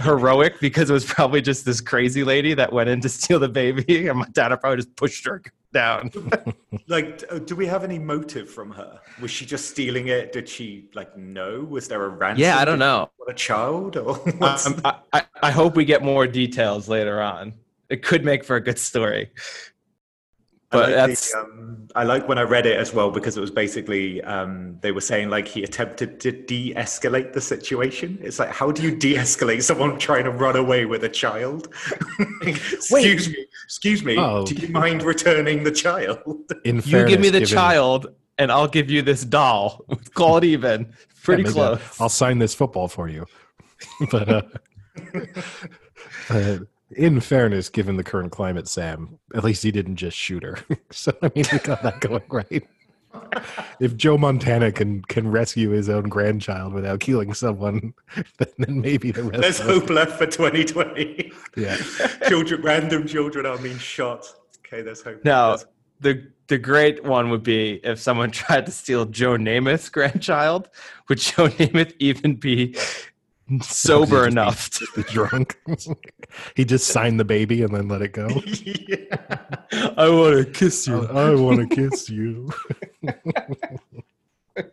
heroic 0.00 0.60
because 0.60 0.88
it 0.88 0.92
was 0.92 1.04
probably 1.04 1.42
just 1.42 1.64
this 1.64 1.80
crazy 1.80 2.24
lady 2.24 2.54
that 2.54 2.72
went 2.72 2.88
in 2.88 3.00
to 3.00 3.08
steal 3.18 3.38
the 3.38 3.48
baby 3.48 4.06
and 4.08 4.18
Montana 4.18 4.56
probably 4.56 4.76
just 4.78 4.94
pushed 4.96 5.24
her 5.26 5.42
down. 5.72 6.10
Like, 6.88 7.22
uh, 7.30 7.38
do 7.38 7.54
we 7.54 7.66
have 7.66 7.84
any 7.84 7.98
motive 7.98 8.50
from 8.50 8.70
her? 8.72 8.98
Was 9.20 9.30
she 9.30 9.44
just 9.46 9.70
stealing 9.70 10.08
it? 10.08 10.32
Did 10.32 10.48
she 10.48 10.88
like 10.94 11.16
know? 11.16 11.60
Was 11.60 11.86
there 11.86 12.02
a 12.04 12.08
ransom? 12.08 12.42
yeah, 12.42 12.58
I 12.58 12.64
don't 12.64 12.78
Did- 12.78 12.84
know. 12.86 13.10
What 13.18 13.30
a 13.30 13.34
child? 13.34 13.96
Or 13.96 14.18
Um, 14.42 14.80
I, 14.84 14.94
I, 15.12 15.22
I 15.42 15.50
hope 15.50 15.76
we 15.76 15.84
get 15.84 16.02
more 16.02 16.26
details 16.26 16.88
later 16.88 17.20
on. 17.22 17.52
It 17.88 18.02
could 18.02 18.24
make 18.24 18.42
for 18.44 18.56
a 18.56 18.60
good 18.60 18.78
story. 18.78 19.30
I 20.72 20.76
But 20.76 20.88
like 20.88 20.94
that's 20.94 21.32
the, 21.32 21.38
um, 21.38 21.88
I 21.94 22.04
like 22.04 22.26
when 22.28 22.38
I 22.38 22.42
read 22.42 22.64
it 22.64 22.78
as 22.78 22.94
well 22.94 23.10
because 23.10 23.36
it 23.36 23.40
was 23.40 23.50
basically 23.50 24.22
um, 24.22 24.78
they 24.80 24.92
were 24.92 25.02
saying 25.02 25.28
like 25.28 25.46
he 25.46 25.62
attempted 25.62 26.18
to 26.20 26.32
de-escalate 26.32 27.34
the 27.34 27.40
situation. 27.40 28.18
It's 28.22 28.38
like 28.38 28.48
how 28.48 28.72
do 28.72 28.82
you 28.82 28.96
de-escalate 28.96 29.62
someone 29.62 29.98
trying 29.98 30.24
to 30.24 30.30
run 30.30 30.56
away 30.56 30.86
with 30.86 31.04
a 31.04 31.08
child? 31.08 31.68
excuse 32.42 33.28
me, 33.28 33.46
excuse 33.64 34.02
me. 34.02 34.16
Oh. 34.18 34.46
Do 34.46 34.54
you 34.54 34.68
mind 34.68 35.02
returning 35.02 35.64
the 35.64 35.72
child? 35.72 36.22
In 36.64 36.76
you 36.84 37.06
give 37.06 37.20
me 37.20 37.28
the 37.28 37.40
given- 37.40 37.54
child 37.54 38.06
and 38.38 38.50
I'll 38.50 38.68
give 38.68 38.90
you 38.90 39.02
this 39.02 39.24
doll. 39.24 39.84
Call 40.14 40.38
it 40.38 40.44
even. 40.44 40.92
Pretty 41.22 41.42
Yeah, 41.44 41.50
close. 41.50 42.00
I'll 42.00 42.08
sign 42.08 42.38
this 42.38 42.54
football 42.54 42.88
for 42.88 43.08
you. 43.08 43.26
but 44.10 44.28
uh, 44.28 44.42
uh, 46.30 46.58
in 46.96 47.20
fairness, 47.20 47.68
given 47.68 47.96
the 47.96 48.04
current 48.04 48.32
climate, 48.32 48.68
Sam, 48.68 49.18
at 49.34 49.44
least 49.44 49.62
he 49.62 49.70
didn't 49.70 49.96
just 49.96 50.16
shoot 50.16 50.42
her. 50.42 50.58
so 50.90 51.12
I 51.22 51.30
mean, 51.34 51.44
we 51.52 51.58
got 51.60 51.82
that 51.82 52.00
going 52.00 52.22
right. 52.30 52.66
If 53.78 53.94
Joe 53.96 54.16
Montana 54.16 54.72
can 54.72 55.02
can 55.02 55.30
rescue 55.30 55.68
his 55.70 55.90
own 55.90 56.04
grandchild 56.04 56.72
without 56.72 57.00
killing 57.00 57.34
someone, 57.34 57.92
then, 58.38 58.48
then 58.58 58.80
maybe 58.80 59.10
the 59.10 59.22
rest. 59.24 59.42
There's 59.42 59.60
of 59.60 59.66
us- 59.68 59.72
hope 59.80 59.90
left 59.90 60.12
for 60.18 60.26
2020. 60.26 61.30
Yeah. 61.56 61.76
children, 62.26 62.62
random 62.62 63.06
children 63.06 63.44
are 63.44 63.58
being 63.58 63.76
shot. 63.76 64.26
Okay, 64.66 64.80
there's 64.80 65.02
hope. 65.02 65.22
Now, 65.24 65.48
There's- 65.56 65.66
the 66.00 66.26
the 66.48 66.56
great 66.58 67.04
one 67.04 67.28
would 67.30 67.42
be 67.42 67.80
if 67.84 68.00
someone 68.00 68.30
tried 68.30 68.64
to 68.66 68.72
steal 68.72 69.04
Joe 69.04 69.36
Namath's 69.36 69.90
grandchild. 69.90 70.70
Would 71.10 71.18
Joe 71.18 71.48
Namath 71.48 71.92
even 71.98 72.36
be 72.36 72.74
sober 73.60 74.26
enough? 74.26 74.70
To, 74.78 74.86
Be 74.96 75.02
drunk. 75.04 75.58
he 76.56 76.64
just 76.64 76.88
signed 76.88 77.20
the 77.20 77.24
baby 77.24 77.62
and 77.62 77.74
then 77.74 77.88
let 77.88 78.02
it 78.02 78.12
go. 78.12 78.28
yeah. 78.64 79.16
I 79.96 80.08
want 80.08 80.36
to 80.38 80.50
kiss 80.52 80.86
you. 80.86 81.06
I, 81.08 81.30
you. 81.30 81.42
want 81.42 81.68
to 81.68 81.74
kiss 81.74 82.08
you. 82.08 82.50
the 83.02 84.70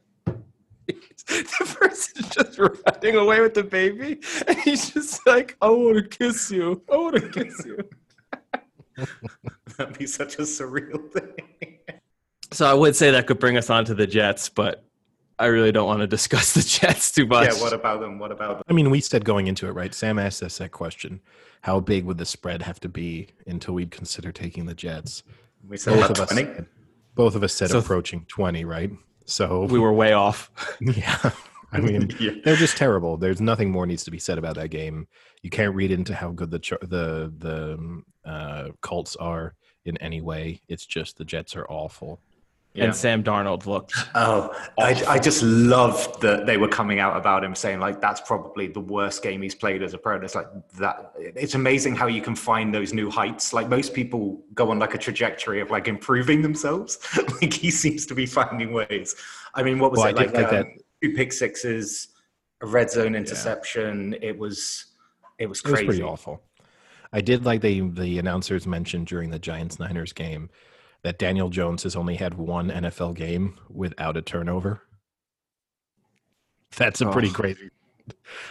person's 1.78 2.30
just 2.30 2.58
running 2.58 3.16
away 3.16 3.42
with 3.42 3.54
the 3.54 3.64
baby, 3.64 4.20
and 4.48 4.58
he's 4.60 4.92
just 4.92 5.26
like, 5.28 5.58
"I 5.62 5.70
want 5.70 5.98
to 5.98 6.04
kiss 6.04 6.50
you. 6.52 6.82
I 6.92 6.96
want 6.96 7.16
to 7.16 7.30
kiss 7.30 7.66
you." 7.66 7.78
That'd 9.78 9.98
be 9.98 10.08
such 10.08 10.36
a 10.36 10.44
surreal 10.44 11.12
thing. 11.12 11.80
So 12.52 12.66
I 12.66 12.74
would 12.74 12.96
say 12.96 13.12
that 13.12 13.28
could 13.28 13.40
bring 13.40 13.58
us 13.58 13.70
on 13.70 13.86
to 13.86 13.94
the 13.94 14.08
Jets, 14.08 14.50
but 14.50 14.89
I 15.40 15.46
really 15.48 15.72
don't 15.72 15.88
want 15.88 16.02
to 16.02 16.08
discuss 16.08 16.54
the 16.54 16.62
Jets 16.62 17.12
too 17.12 17.26
much. 17.26 17.54
Yeah, 17.54 17.62
what 17.62 17.74
about 17.74 18.02
them? 18.02 18.20
What 18.20 18.32
about 18.32 18.58
them? 18.58 18.64
I 18.68 18.74
mean, 18.74 18.90
we 18.90 19.00
said 19.00 19.24
going 19.26 19.48
into 19.48 19.68
it, 19.68 19.72
right? 19.72 19.94
Sam 19.94 20.20
asked 20.20 20.44
us 20.44 20.58
that 20.58 20.72
question: 20.72 21.22
How 21.62 21.80
big 21.80 22.06
would 22.06 22.18
the 22.18 22.26
spread 22.26 22.62
have 22.62 22.80
to 22.82 22.90
be 22.90 23.30
until 23.48 23.74
we'd 23.74 23.92
consider 23.92 24.32
taking 24.32 24.66
the 24.66 24.74
Jets? 24.76 25.24
We 25.68 25.78
said 25.78 25.92
Both 25.96 26.00
about 26.06 26.12
of 26.12 26.24
us, 26.24 26.32
20. 26.32 26.54
said, 26.56 26.66
both 27.16 27.36
of 27.36 27.44
us 27.44 27.54
said 27.54 27.70
So- 27.70 27.80
approaching 27.80 28.26
twenty, 28.28 28.66
right? 28.66 28.92
So 29.26 29.66
we 29.66 29.80
were 29.80 29.94
way 29.94 30.14
off. 30.14 30.50
yeah. 30.82 31.32
I 31.72 31.80
mean, 31.80 32.10
Yeah. 32.20 32.32
they're 32.44 32.56
just 32.56 32.78
terrible. 32.78 33.16
There's 33.16 33.40
nothing 33.40 33.70
more 33.72 33.86
needs 33.86 34.04
to 34.06 34.12
be 34.12 34.18
said 34.18 34.40
about 34.40 34.56
that 34.56 34.70
game. 34.70 35.08
You 35.44 35.52
can't 35.52 35.76
read 35.76 35.92
into 35.92 36.16
how 36.16 36.32
good 36.32 36.50
the 36.52 36.58
Char- 36.60 36.80
the 36.82 37.32
the 37.38 37.74
um, 37.76 38.06
uh, 38.26 38.70
Colts 38.82 39.16
are 39.18 39.54
in 39.86 39.96
any 39.98 40.20
way. 40.22 40.62
It's 40.68 40.86
just 40.86 41.18
the 41.18 41.26
Jets 41.26 41.56
are 41.56 41.66
awful. 41.70 42.22
Yeah. 42.74 42.86
And 42.86 42.96
Sam 42.96 43.24
Darnold 43.24 43.66
looked. 43.66 43.94
Oh, 44.14 44.56
I, 44.78 45.04
I 45.08 45.18
just 45.18 45.42
loved 45.42 46.22
that 46.22 46.46
they 46.46 46.58
were 46.58 46.68
coming 46.68 47.00
out 47.00 47.18
about 47.18 47.44
him 47.44 47.56
saying 47.56 47.80
like 47.80 48.00
that's 48.00 48.22
probably 48.22 48.68
the 48.68 48.80
worst 48.80 49.24
game 49.24 49.42
he's 49.42 49.56
played 49.56 49.82
as 49.82 49.96
a 49.96 49.98
pro. 49.98 50.16
And 50.16 50.24
it's 50.24 50.36
like 50.36 50.48
that. 50.78 51.14
It's 51.18 51.56
amazing 51.56 51.96
how 51.96 52.06
you 52.06 52.22
can 52.22 52.36
find 52.36 52.74
those 52.74 52.94
new 52.94 53.10
heights. 53.10 53.54
Like 53.54 53.70
most 53.70 53.96
people 53.96 54.44
go 54.54 54.70
on 54.70 54.78
like 54.78 54.94
a 54.94 55.00
trajectory 55.00 55.62
of 55.62 55.72
like 55.72 55.88
improving 55.88 56.44
themselves. 56.44 57.00
like 57.42 57.54
he 57.54 57.72
seems 57.72 58.06
to 58.06 58.14
be 58.14 58.28
finding 58.28 58.72
ways. 58.72 59.16
I 59.56 59.64
mean, 59.64 59.80
what 59.80 59.90
was 59.92 60.00
Well, 60.00 60.10
it 60.10 60.18
did 60.18 60.34
like? 60.34 60.52
like 60.52 60.66
um, 60.66 60.74
Two 61.02 61.14
pick 61.14 61.34
sixes, 61.34 62.10
a 62.62 62.68
red 62.68 62.92
zone 62.92 63.16
interception. 63.16 64.16
It 64.22 64.38
was, 64.38 64.86
it 65.40 65.48
was 65.48 65.62
It 65.62 65.72
was 65.72 65.82
pretty 65.82 66.04
awful. 66.04 66.44
I 67.12 67.22
did 67.22 67.46
like 67.46 67.62
the 67.62 67.82
the 67.90 68.20
announcers 68.20 68.68
mentioned 68.68 69.08
during 69.08 69.32
the 69.32 69.40
Giants 69.40 69.80
Niners 69.80 70.14
game 70.14 70.50
that 71.04 71.18
Daniel 71.18 71.50
Jones 71.50 71.84
has 71.84 71.96
only 71.96 72.16
had 72.16 72.34
one 72.36 72.70
NFL 72.70 73.16
game 73.16 73.58
without 73.70 74.18
a 74.18 74.22
turnover. 74.22 74.82
That's 76.76 77.02
a 77.02 77.08
oh. 77.08 77.12
pretty 77.12 77.30
Oh. 77.30 77.34
crazy. 77.34 77.70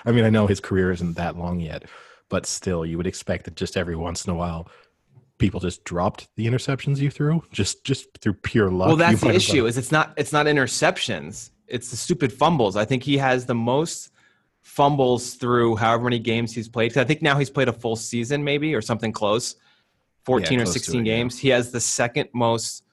I 0.05 0.13
mean, 0.13 0.25
I 0.25 0.31
know 0.31 0.47
his 0.47 0.61
career 0.61 0.93
isn't 0.93 1.15
that 1.17 1.37
long 1.37 1.61
yet, 1.61 1.85
but 2.29 2.47
still, 2.47 2.87
you 2.87 2.97
would 2.97 3.07
expect 3.07 3.45
that 3.45 3.57
just 3.57 3.77
every 3.77 3.97
once 3.97 4.25
in 4.25 4.33
a 4.33 4.37
while, 4.37 4.69
people 5.39 5.59
just 5.61 5.85
dropped 5.85 6.29
the 6.37 6.47
interceptions 6.47 6.99
you 6.99 7.11
threw, 7.11 7.43
just 7.53 7.85
just 7.85 8.07
through 8.19 8.35
pure 8.35 8.71
luck. 8.71 8.89
Well, 8.89 8.97
that's 8.97 9.21
the 9.21 9.35
issue. 9.35 9.67
Is 9.67 9.77
it's 9.77 9.91
not 9.91 10.13
it's 10.17 10.33
not 10.33 10.47
interceptions. 10.47 11.51
It's 11.67 11.91
the 11.91 11.97
stupid 11.97 12.33
fumbles. 12.33 12.77
I 12.77 12.85
think 12.85 13.03
he 13.03 13.19
has 13.19 13.47
the 13.47 13.55
most 13.55 14.11
fumbles 14.63 15.35
through 15.35 15.77
however 15.77 16.05
many 16.05 16.19
games 16.19 16.55
he's 16.55 16.69
played. 16.69 16.97
I 16.97 17.05
think 17.05 17.23
now 17.23 17.39
he's 17.39 17.51
played 17.51 17.69
a 17.69 17.73
full 17.73 17.97
season, 17.97 18.45
maybe 18.45 18.75
or 18.75 18.83
something 18.83 19.13
close, 19.13 19.57
fourteen 20.29 20.61
or 20.61 20.67
sixteen 20.67 21.01
it, 21.01 21.07
yeah. 21.11 21.17
games. 21.17 21.39
He 21.39 21.49
has 21.49 21.73
the 21.73 21.81
second 21.81 22.29
most, 22.33 22.85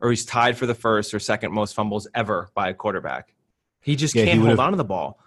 or 0.00 0.10
he's 0.10 0.24
tied 0.24 0.56
for 0.56 0.66
the 0.66 0.74
first 0.74 1.14
or 1.14 1.18
second 1.20 1.52
most 1.52 1.74
fumbles 1.74 2.08
ever 2.14 2.48
by 2.54 2.68
a 2.70 2.74
quarterback. 2.74 3.34
He 3.80 3.94
just 3.96 4.14
Yeah, 4.14 4.24
can't 4.24 4.40
hold 4.40 4.58
on 4.58 4.72
to 4.72 4.76
the 4.76 4.84
ball. 4.84 5.18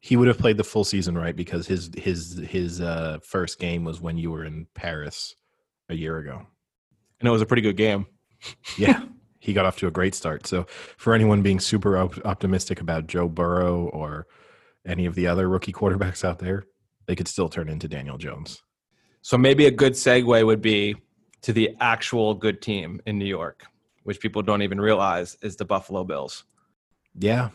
he 0.00 0.16
would 0.16 0.26
have 0.28 0.38
played 0.38 0.56
the 0.56 0.64
full 0.64 0.84
season, 0.84 1.16
right? 1.18 1.36
Because 1.36 1.66
his 1.66 1.90
his 1.96 2.38
his 2.48 2.80
uh, 2.80 3.18
first 3.22 3.58
game 3.58 3.84
was 3.84 4.00
when 4.00 4.16
you 4.16 4.30
were 4.30 4.44
in 4.44 4.66
Paris 4.74 5.34
a 5.88 5.94
year 5.94 6.18
ago. 6.18 6.46
And 7.20 7.28
it 7.28 7.30
was 7.32 7.42
a 7.42 7.46
pretty 7.46 7.62
good 7.62 7.76
game. 7.76 8.06
Yeah, 8.78 9.04
he 9.38 9.52
got 9.52 9.66
off 9.66 9.76
to 9.78 9.86
a 9.86 9.90
great 9.90 10.14
start. 10.14 10.46
So 10.46 10.64
for 10.96 11.12
anyone 11.14 11.42
being 11.42 11.60
super 11.60 11.98
op- 11.98 12.24
optimistic 12.24 12.80
about 12.80 13.06
Joe 13.06 13.28
Burrow 13.28 13.90
or 13.92 14.26
any 14.86 15.04
of 15.04 15.14
the 15.14 15.26
other 15.26 15.46
rookie 15.48 15.72
quarterbacks 15.72 16.24
out 16.24 16.38
there, 16.38 16.64
they 17.06 17.14
could 17.14 17.28
still 17.28 17.50
turn 17.50 17.68
into 17.68 17.86
Daniel 17.86 18.16
Jones. 18.16 18.62
So 19.22 19.36
maybe 19.36 19.66
a 19.66 19.70
good 19.70 19.92
segue 19.92 20.44
would 20.46 20.62
be 20.62 20.96
to 21.42 21.52
the 21.52 21.76
actual 21.80 22.34
good 22.34 22.62
team 22.62 23.00
in 23.06 23.18
New 23.18 23.26
York, 23.26 23.64
which 24.04 24.20
people 24.20 24.42
don't 24.42 24.62
even 24.62 24.80
realize 24.80 25.36
is 25.42 25.56
the 25.56 25.64
Buffalo 25.64 26.04
Bills. 26.04 26.44
Yeah, 27.18 27.50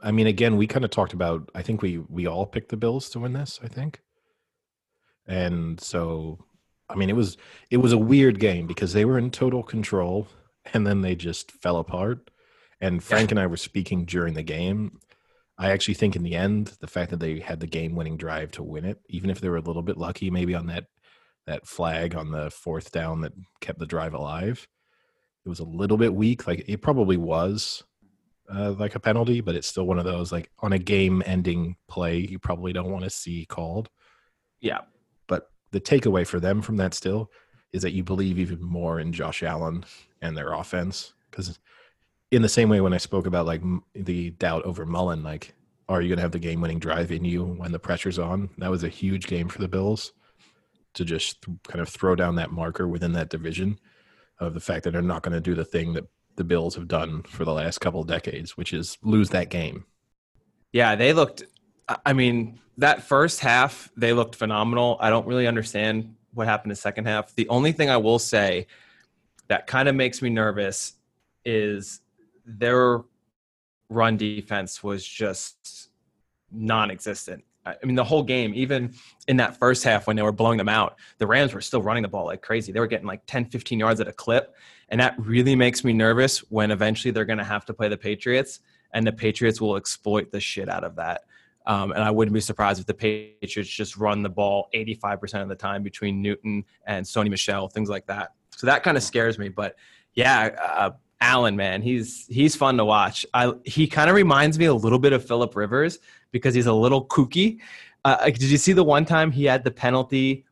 I 0.00 0.12
mean, 0.12 0.26
again, 0.26 0.56
we 0.56 0.66
kind 0.66 0.84
of 0.84 0.90
talked 0.90 1.12
about. 1.12 1.50
I 1.54 1.62
think 1.62 1.82
we 1.82 1.98
we 1.98 2.26
all 2.26 2.46
picked 2.46 2.70
the 2.70 2.76
Bills 2.76 3.10
to 3.10 3.20
win 3.20 3.32
this. 3.32 3.60
I 3.62 3.68
think, 3.68 4.00
and 5.26 5.80
so 5.80 6.38
I 6.88 6.94
mean, 6.94 7.10
it 7.10 7.16
was 7.16 7.36
it 7.70 7.78
was 7.78 7.92
a 7.92 7.98
weird 7.98 8.40
game 8.40 8.66
because 8.66 8.92
they 8.92 9.04
were 9.04 9.18
in 9.18 9.30
total 9.30 9.62
control, 9.62 10.28
and 10.72 10.86
then 10.86 11.00
they 11.02 11.14
just 11.14 11.50
fell 11.50 11.76
apart. 11.76 12.30
And 12.80 13.02
Frank 13.02 13.30
and 13.30 13.40
I 13.40 13.46
were 13.46 13.56
speaking 13.56 14.04
during 14.04 14.34
the 14.34 14.42
game. 14.42 14.98
I 15.56 15.70
actually 15.70 15.94
think 15.94 16.16
in 16.16 16.22
the 16.22 16.34
end, 16.34 16.76
the 16.80 16.86
fact 16.86 17.10
that 17.10 17.20
they 17.20 17.38
had 17.38 17.60
the 17.60 17.68
game-winning 17.68 18.16
drive 18.16 18.50
to 18.52 18.62
win 18.62 18.84
it, 18.84 19.00
even 19.08 19.30
if 19.30 19.40
they 19.40 19.48
were 19.48 19.56
a 19.56 19.62
little 19.62 19.82
bit 19.82 19.96
lucky, 19.96 20.28
maybe 20.28 20.54
on 20.54 20.66
that 20.66 20.86
that 21.46 21.66
flag 21.66 22.14
on 22.14 22.30
the 22.30 22.50
fourth 22.50 22.90
down 22.92 23.20
that 23.20 23.32
kept 23.60 23.78
the 23.78 23.86
drive 23.86 24.14
alive, 24.14 24.66
it 25.44 25.48
was 25.48 25.60
a 25.60 25.64
little 25.64 25.96
bit 25.96 26.14
weak. 26.14 26.46
Like 26.46 26.64
it 26.66 26.80
probably 26.80 27.16
was 27.16 27.82
uh, 28.52 28.72
like 28.72 28.94
a 28.94 29.00
penalty, 29.00 29.40
but 29.40 29.54
it's 29.54 29.68
still 29.68 29.86
one 29.86 29.98
of 29.98 30.04
those 30.04 30.32
like 30.32 30.50
on 30.60 30.72
a 30.72 30.78
game-ending 30.78 31.76
play 31.88 32.18
you 32.18 32.38
probably 32.38 32.72
don't 32.72 32.90
want 32.90 33.04
to 33.04 33.10
see 33.10 33.46
called. 33.46 33.90
Yeah. 34.60 34.80
But 35.26 35.50
the 35.70 35.80
takeaway 35.80 36.26
for 36.26 36.40
them 36.40 36.62
from 36.62 36.76
that 36.78 36.94
still 36.94 37.30
is 37.72 37.82
that 37.82 37.92
you 37.92 38.04
believe 38.04 38.38
even 38.38 38.62
more 38.62 39.00
in 39.00 39.12
Josh 39.12 39.42
Allen 39.42 39.84
and 40.22 40.36
their 40.36 40.52
offense 40.52 41.12
because 41.30 41.58
in 42.30 42.42
the 42.42 42.48
same 42.48 42.68
way 42.68 42.80
when 42.80 42.94
I 42.94 42.98
spoke 42.98 43.26
about 43.26 43.46
like 43.46 43.62
the 43.94 44.30
doubt 44.30 44.64
over 44.64 44.86
Mullen, 44.86 45.22
like 45.22 45.54
are 45.88 46.00
you 46.00 46.08
going 46.08 46.16
to 46.16 46.22
have 46.22 46.32
the 46.32 46.38
game-winning 46.38 46.78
drive 46.78 47.12
in 47.12 47.26
you 47.26 47.44
when 47.44 47.70
the 47.70 47.78
pressure's 47.78 48.18
on? 48.18 48.48
That 48.56 48.70
was 48.70 48.84
a 48.84 48.88
huge 48.88 49.26
game 49.26 49.48
for 49.48 49.60
the 49.60 49.68
Bills 49.68 50.12
to 50.94 51.04
just 51.04 51.42
th- 51.42 51.58
kind 51.68 51.80
of 51.80 51.88
throw 51.88 52.14
down 52.14 52.36
that 52.36 52.50
marker 52.50 52.88
within 52.88 53.12
that 53.12 53.28
division. 53.28 53.78
of 54.40 54.52
the 54.54 54.60
fact 54.60 54.84
that 54.84 54.90
they're 54.90 55.02
not 55.02 55.22
going 55.22 55.32
to 55.32 55.40
do 55.40 55.54
the 55.54 55.64
thing 55.64 55.92
that 55.94 56.04
the 56.36 56.44
Bills 56.44 56.74
have 56.74 56.88
done 56.88 57.22
for 57.22 57.44
the 57.44 57.52
last 57.52 57.78
couple 57.78 58.00
of 58.00 58.08
decades, 58.08 58.56
which 58.56 58.72
is 58.72 58.98
lose 59.02 59.30
that 59.30 59.48
game. 59.48 59.84
Yeah, 60.72 60.96
they 60.96 61.12
looked. 61.12 61.44
I 62.04 62.12
mean, 62.12 62.58
that 62.78 63.02
first 63.02 63.40
half 63.40 63.90
they 63.96 64.12
looked 64.12 64.34
phenomenal. 64.34 64.96
I 65.00 65.10
don't 65.10 65.26
really 65.26 65.46
understand 65.46 66.16
what 66.32 66.48
happened 66.48 66.70
in 66.70 66.74
the 66.74 66.76
second 66.76 67.06
half. 67.06 67.34
The 67.34 67.48
only 67.48 67.70
thing 67.72 67.90
I 67.90 67.96
will 67.96 68.18
say 68.18 68.66
that 69.48 69.66
kind 69.66 69.88
of 69.88 69.94
makes 69.94 70.20
me 70.20 70.30
nervous 70.30 70.94
is 71.44 72.00
their 72.44 73.02
run 73.88 74.16
defense 74.16 74.82
was 74.82 75.06
just 75.06 75.90
non-existent. 76.50 77.44
I 77.66 77.76
mean, 77.84 77.94
the 77.94 78.04
whole 78.04 78.22
game, 78.22 78.52
even 78.54 78.94
in 79.26 79.38
that 79.38 79.58
first 79.58 79.84
half 79.84 80.06
when 80.06 80.16
they 80.16 80.22
were 80.22 80.32
blowing 80.32 80.58
them 80.58 80.68
out, 80.68 80.96
the 81.18 81.26
Rams 81.26 81.54
were 81.54 81.60
still 81.60 81.82
running 81.82 82.02
the 82.02 82.08
ball 82.08 82.26
like 82.26 82.42
crazy. 82.42 82.72
They 82.72 82.80
were 82.80 82.86
getting 82.86 83.06
like 83.06 83.22
10, 83.26 83.46
15 83.46 83.78
yards 83.78 84.00
at 84.00 84.08
a 84.08 84.12
clip. 84.12 84.54
And 84.90 85.00
that 85.00 85.14
really 85.18 85.56
makes 85.56 85.82
me 85.82 85.92
nervous 85.92 86.38
when 86.50 86.70
eventually 86.70 87.10
they're 87.10 87.24
going 87.24 87.38
to 87.38 87.44
have 87.44 87.64
to 87.66 87.74
play 87.74 87.88
the 87.88 87.96
Patriots, 87.96 88.60
and 88.92 89.06
the 89.06 89.12
Patriots 89.12 89.60
will 89.60 89.76
exploit 89.76 90.30
the 90.30 90.40
shit 90.40 90.68
out 90.68 90.84
of 90.84 90.96
that. 90.96 91.22
Um, 91.66 91.92
and 91.92 92.02
I 92.02 92.10
wouldn't 92.10 92.34
be 92.34 92.40
surprised 92.40 92.80
if 92.80 92.86
the 92.86 92.94
Patriots 92.94 93.70
just 93.70 93.96
run 93.96 94.22
the 94.22 94.28
ball 94.28 94.68
85% 94.74 95.42
of 95.42 95.48
the 95.48 95.54
time 95.54 95.82
between 95.82 96.20
Newton 96.20 96.64
and 96.86 97.06
Sony 97.06 97.30
Michel, 97.30 97.68
things 97.68 97.88
like 97.88 98.06
that. 98.06 98.32
So 98.50 98.66
that 98.66 98.82
kind 98.82 98.96
of 98.98 99.02
scares 99.02 99.38
me. 99.38 99.48
But 99.48 99.76
yeah, 100.12 100.50
uh, 100.62 100.90
Allen, 101.20 101.56
man, 101.56 101.80
he's 101.80 102.26
he's 102.26 102.54
fun 102.54 102.76
to 102.76 102.84
watch. 102.84 103.24
I, 103.32 103.52
he 103.64 103.86
kind 103.86 104.10
of 104.10 104.16
reminds 104.16 104.58
me 104.58 104.66
a 104.66 104.74
little 104.74 104.98
bit 104.98 105.14
of 105.14 105.26
Philip 105.26 105.56
Rivers 105.56 105.98
because 106.34 106.52
he's 106.52 106.66
a 106.66 106.72
little 106.72 107.06
kooky. 107.06 107.60
Uh, 108.04 108.26
did 108.26 108.42
you 108.42 108.58
see 108.58 108.72
the 108.72 108.82
one 108.82 109.04
time 109.04 109.30
he 109.30 109.44
had 109.44 109.62
the 109.62 109.70
penalty? 109.70 110.44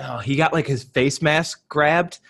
Oh, 0.00 0.18
he 0.18 0.36
got 0.36 0.52
like 0.52 0.66
his 0.66 0.84
face 0.84 1.20
mask 1.20 1.68
grabbed 1.68 2.20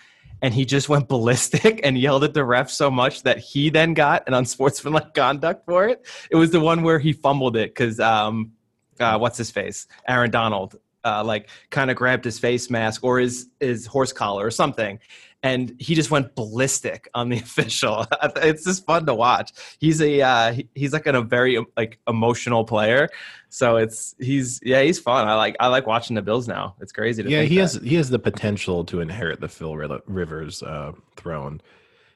and 0.41 0.53
he 0.53 0.65
just 0.65 0.89
went 0.89 1.07
ballistic 1.07 1.79
and 1.85 1.97
yelled 1.97 2.23
at 2.23 2.33
the 2.33 2.43
ref 2.43 2.69
so 2.71 2.89
much 2.89 3.21
that 3.23 3.37
he 3.37 3.69
then 3.69 3.93
got 3.93 4.27
an 4.27 4.33
unsportsmanlike 4.33 5.13
conduct 5.13 5.65
for 5.65 5.87
it. 5.87 6.03
It 6.31 6.35
was 6.35 6.49
the 6.49 6.59
one 6.59 6.81
where 6.81 6.97
he 6.97 7.13
fumbled 7.13 7.55
it 7.55 7.69
because 7.69 7.99
um, 7.99 8.53
uh, 8.99 9.19
what's 9.19 9.37
his 9.37 9.51
face, 9.51 9.85
Aaron 10.07 10.31
Donald, 10.31 10.77
uh, 11.05 11.23
like 11.23 11.49
kind 11.69 11.91
of 11.91 11.95
grabbed 11.95 12.25
his 12.25 12.39
face 12.39 12.71
mask 12.71 13.03
or 13.03 13.19
his 13.19 13.49
his 13.59 13.85
horse 13.85 14.11
collar 14.11 14.45
or 14.45 14.51
something, 14.51 14.99
and 15.43 15.75
he 15.79 15.93
just 15.95 16.09
went 16.11 16.35
ballistic 16.35 17.09
on 17.13 17.29
the 17.29 17.37
official. 17.47 18.05
it's 18.37 18.63
just 18.63 18.85
fun 18.85 19.05
to 19.05 19.13
watch. 19.13 19.51
He's 19.79 20.01
a 20.01 20.21
uh, 20.21 20.55
he's 20.75 20.93
like 20.93 21.07
a 21.07 21.21
very 21.21 21.63
like 21.75 21.99
emotional 22.07 22.63
player, 22.63 23.09
so 23.49 23.77
it's 23.77 24.15
he's 24.19 24.59
yeah 24.63 24.81
he's 24.81 24.99
fun. 24.99 25.27
I 25.27 25.35
like 25.35 25.55
I 25.59 25.67
like 25.67 25.87
watching 25.87 26.15
the 26.15 26.21
Bills 26.21 26.47
now. 26.47 26.75
It's 26.81 26.91
crazy. 26.91 27.23
yeah, 27.23 27.43
he 27.43 27.55
that. 27.55 27.61
has 27.61 27.73
he 27.75 27.95
has 27.95 28.09
the 28.09 28.19
potential 28.19 28.83
to 28.85 28.99
inherit 28.99 29.39
the 29.39 29.47
Phil 29.47 29.75
Rivers 29.75 30.63
uh, 30.63 30.93
throne. 31.15 31.61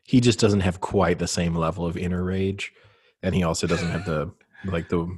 He 0.03 0.19
just 0.19 0.39
doesn't 0.39 0.61
have 0.61 0.81
quite 0.81 1.19
the 1.19 1.27
same 1.27 1.55
level 1.55 1.85
of 1.85 1.95
inner 1.95 2.23
rage, 2.23 2.73
and 3.21 3.35
he 3.35 3.43
also 3.43 3.67
doesn't 3.67 3.89
have 3.89 4.05
the 4.05 4.31
like 4.65 4.89
the 4.89 5.17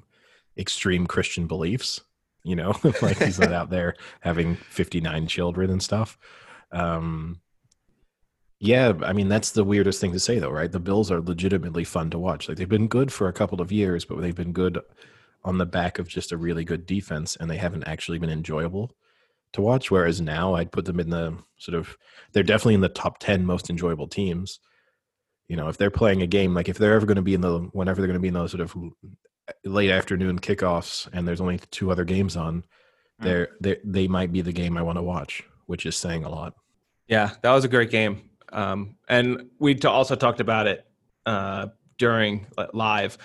extreme 0.57 1.07
Christian 1.07 1.47
beliefs. 1.47 2.01
You 2.43 2.57
know, 2.57 2.75
like 3.01 3.19
he's 3.19 3.39
not 3.39 3.53
out 3.53 3.69
there 3.69 3.95
having 4.19 4.55
fifty 4.55 4.99
nine 4.99 5.27
children 5.27 5.69
and 5.69 5.81
stuff. 5.81 6.17
Um, 6.73 7.39
yeah, 8.63 8.93
I 9.03 9.11
mean 9.11 9.27
that's 9.27 9.51
the 9.51 9.65
weirdest 9.65 9.99
thing 9.99 10.13
to 10.13 10.19
say 10.19 10.39
though, 10.39 10.49
right? 10.49 10.71
The 10.71 10.79
Bills 10.79 11.11
are 11.11 11.19
legitimately 11.19 11.83
fun 11.83 12.09
to 12.11 12.17
watch. 12.17 12.47
Like 12.47 12.57
they've 12.57 12.69
been 12.69 12.87
good 12.87 13.11
for 13.11 13.27
a 13.27 13.33
couple 13.33 13.61
of 13.61 13.73
years, 13.73 14.05
but 14.05 14.21
they've 14.21 14.33
been 14.33 14.53
good 14.53 14.79
on 15.43 15.57
the 15.57 15.65
back 15.65 15.99
of 15.99 16.07
just 16.07 16.31
a 16.31 16.37
really 16.37 16.63
good 16.63 16.85
defense 16.85 17.35
and 17.35 17.51
they 17.51 17.57
haven't 17.57 17.83
actually 17.83 18.19
been 18.19 18.29
enjoyable 18.29 18.95
to 19.51 19.61
watch 19.61 19.91
whereas 19.91 20.21
now 20.21 20.53
I'd 20.53 20.71
put 20.71 20.85
them 20.85 21.01
in 21.01 21.09
the 21.09 21.37
sort 21.57 21.77
of 21.77 21.97
they're 22.31 22.41
definitely 22.41 22.75
in 22.75 22.81
the 22.81 22.87
top 22.87 23.19
10 23.19 23.45
most 23.45 23.69
enjoyable 23.69 24.07
teams. 24.07 24.61
You 25.49 25.57
know, 25.57 25.67
if 25.67 25.77
they're 25.77 25.91
playing 25.91 26.21
a 26.21 26.27
game 26.27 26.53
like 26.53 26.69
if 26.69 26.77
they're 26.77 26.93
ever 26.93 27.05
going 27.05 27.17
to 27.17 27.21
be 27.21 27.33
in 27.33 27.41
the 27.41 27.59
whenever 27.73 27.99
they're 27.99 28.07
going 28.07 28.17
to 28.17 28.21
be 28.21 28.29
in 28.29 28.33
those 28.33 28.51
sort 28.51 28.61
of 28.61 28.73
late 29.65 29.91
afternoon 29.91 30.39
kickoffs 30.39 31.09
and 31.11 31.27
there's 31.27 31.41
only 31.41 31.59
two 31.69 31.91
other 31.91 32.05
games 32.05 32.37
on, 32.37 32.61
mm. 32.61 32.65
they're, 33.19 33.49
they 33.59 33.77
they 33.83 34.07
might 34.07 34.31
be 34.31 34.39
the 34.39 34.53
game 34.53 34.77
I 34.77 34.83
want 34.83 34.99
to 34.99 35.03
watch, 35.03 35.43
which 35.65 35.85
is 35.85 35.97
saying 35.97 36.23
a 36.23 36.29
lot. 36.29 36.53
Yeah, 37.09 37.31
that 37.41 37.51
was 37.51 37.65
a 37.65 37.67
great 37.67 37.91
game. 37.91 38.29
Um, 38.53 38.95
and 39.09 39.49
we 39.59 39.79
also 39.81 40.15
talked 40.15 40.39
about 40.39 40.67
it 40.67 40.85
uh, 41.25 41.67
during 41.97 42.47
live 42.73 43.17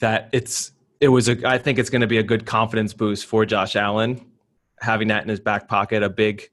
that 0.00 0.28
it's 0.32 0.72
it 1.00 1.08
was 1.08 1.28
a 1.28 1.48
I 1.48 1.58
think 1.58 1.78
it's 1.78 1.90
going 1.90 2.00
to 2.00 2.06
be 2.06 2.18
a 2.18 2.22
good 2.22 2.46
confidence 2.46 2.92
boost 2.94 3.26
for 3.26 3.44
Josh 3.44 3.76
Allen 3.76 4.32
having 4.82 5.08
that 5.08 5.22
in 5.22 5.28
his 5.28 5.40
back 5.40 5.68
pocket, 5.68 6.02
a 6.02 6.10
big 6.10 6.50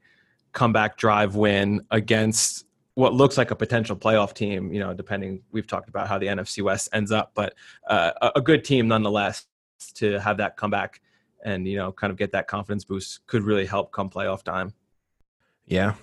comeback 0.54 0.98
drive 0.98 1.36
win 1.36 1.86
against 1.92 2.66
what 2.94 3.14
looks 3.14 3.38
like 3.38 3.52
a 3.52 3.56
potential 3.56 3.96
playoff 3.96 4.34
team. 4.34 4.72
You 4.72 4.80
know, 4.80 4.94
depending 4.94 5.42
we've 5.52 5.68
talked 5.68 5.90
about 5.90 6.08
how 6.08 6.18
the 6.18 6.28
NFC 6.28 6.62
West 6.64 6.90
ends 6.94 7.12
up, 7.12 7.32
but 7.34 7.56
uh, 7.88 8.32
a 8.36 8.42
good 8.42 8.64
team 8.64 8.88
nonetheless 8.88 9.46
to 9.96 10.20
have 10.20 10.38
that 10.38 10.58
comeback 10.58 11.02
and 11.44 11.68
you 11.68 11.78
know 11.78 11.92
kind 11.92 12.12
of 12.12 12.18
get 12.18 12.32
that 12.34 12.48
confidence 12.48 12.84
boost 12.84 13.26
could 13.28 13.44
really 13.44 13.66
help 13.66 13.92
come 13.92 14.10
playoff 14.10 14.44
time. 14.44 14.74
Yeah, 15.66 15.96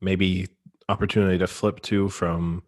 maybe 0.00 0.48
opportunity 0.88 1.38
to 1.38 1.46
flip 1.46 1.80
to 1.82 2.08
from 2.08 2.62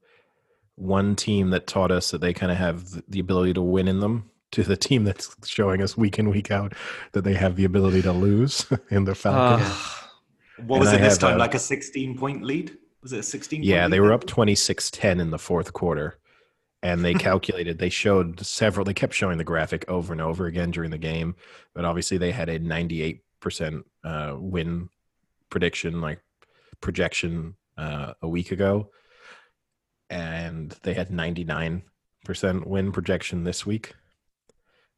one 0.76 1.14
team 1.14 1.50
that 1.50 1.66
taught 1.66 1.90
us 1.90 2.10
that 2.10 2.20
they 2.20 2.32
kind 2.32 2.50
of 2.50 2.58
have 2.58 3.02
the 3.08 3.20
ability 3.20 3.52
to 3.54 3.62
win 3.62 3.88
in 3.88 4.00
them 4.00 4.30
to 4.52 4.62
the 4.62 4.76
team 4.76 5.04
that's 5.04 5.36
showing 5.46 5.82
us 5.82 5.96
week 5.96 6.18
in 6.18 6.28
week 6.28 6.50
out 6.50 6.72
that 7.12 7.22
they 7.22 7.34
have 7.34 7.56
the 7.56 7.64
ability 7.64 8.02
to 8.02 8.12
lose 8.12 8.66
in 8.90 9.04
the 9.04 9.14
Falcons. 9.14 9.68
Uh, 9.68 10.64
what 10.66 10.80
was 10.80 10.88
and 10.88 10.98
it 10.98 11.04
I 11.04 11.08
this 11.08 11.18
time? 11.18 11.36
A, 11.36 11.38
like 11.38 11.54
a 11.54 11.58
16 11.58 12.18
point 12.18 12.42
lead? 12.42 12.76
Was 13.02 13.12
it 13.12 13.20
a 13.20 13.22
16? 13.22 13.62
Yeah, 13.62 13.88
they 13.88 14.00
were 14.00 14.12
up 14.12 14.26
26-10 14.26 15.20
in 15.20 15.30
the 15.30 15.38
fourth 15.38 15.72
quarter. 15.72 16.18
And 16.82 17.04
they 17.04 17.14
calculated, 17.28 17.78
they 17.78 17.88
showed 17.88 18.44
several, 18.44 18.84
they 18.84 18.94
kept 18.94 19.14
showing 19.14 19.38
the 19.38 19.44
graphic 19.44 19.84
over 19.88 20.12
and 20.12 20.20
over 20.20 20.46
again 20.46 20.70
during 20.70 20.90
the 20.90 20.98
game. 20.98 21.36
But 21.74 21.84
obviously 21.84 22.18
they 22.18 22.32
had 22.32 22.48
a 22.48 22.58
98% 22.58 23.20
uh, 24.04 24.36
win 24.38 24.88
prediction, 25.48 26.00
like 26.00 26.20
projection 26.80 27.54
uh, 27.80 28.12
a 28.20 28.28
week 28.28 28.52
ago, 28.52 28.90
and 30.10 30.70
they 30.82 30.92
had 30.92 31.08
99% 31.08 31.82
win 32.66 32.92
projection 32.92 33.44
this 33.44 33.64
week. 33.64 33.94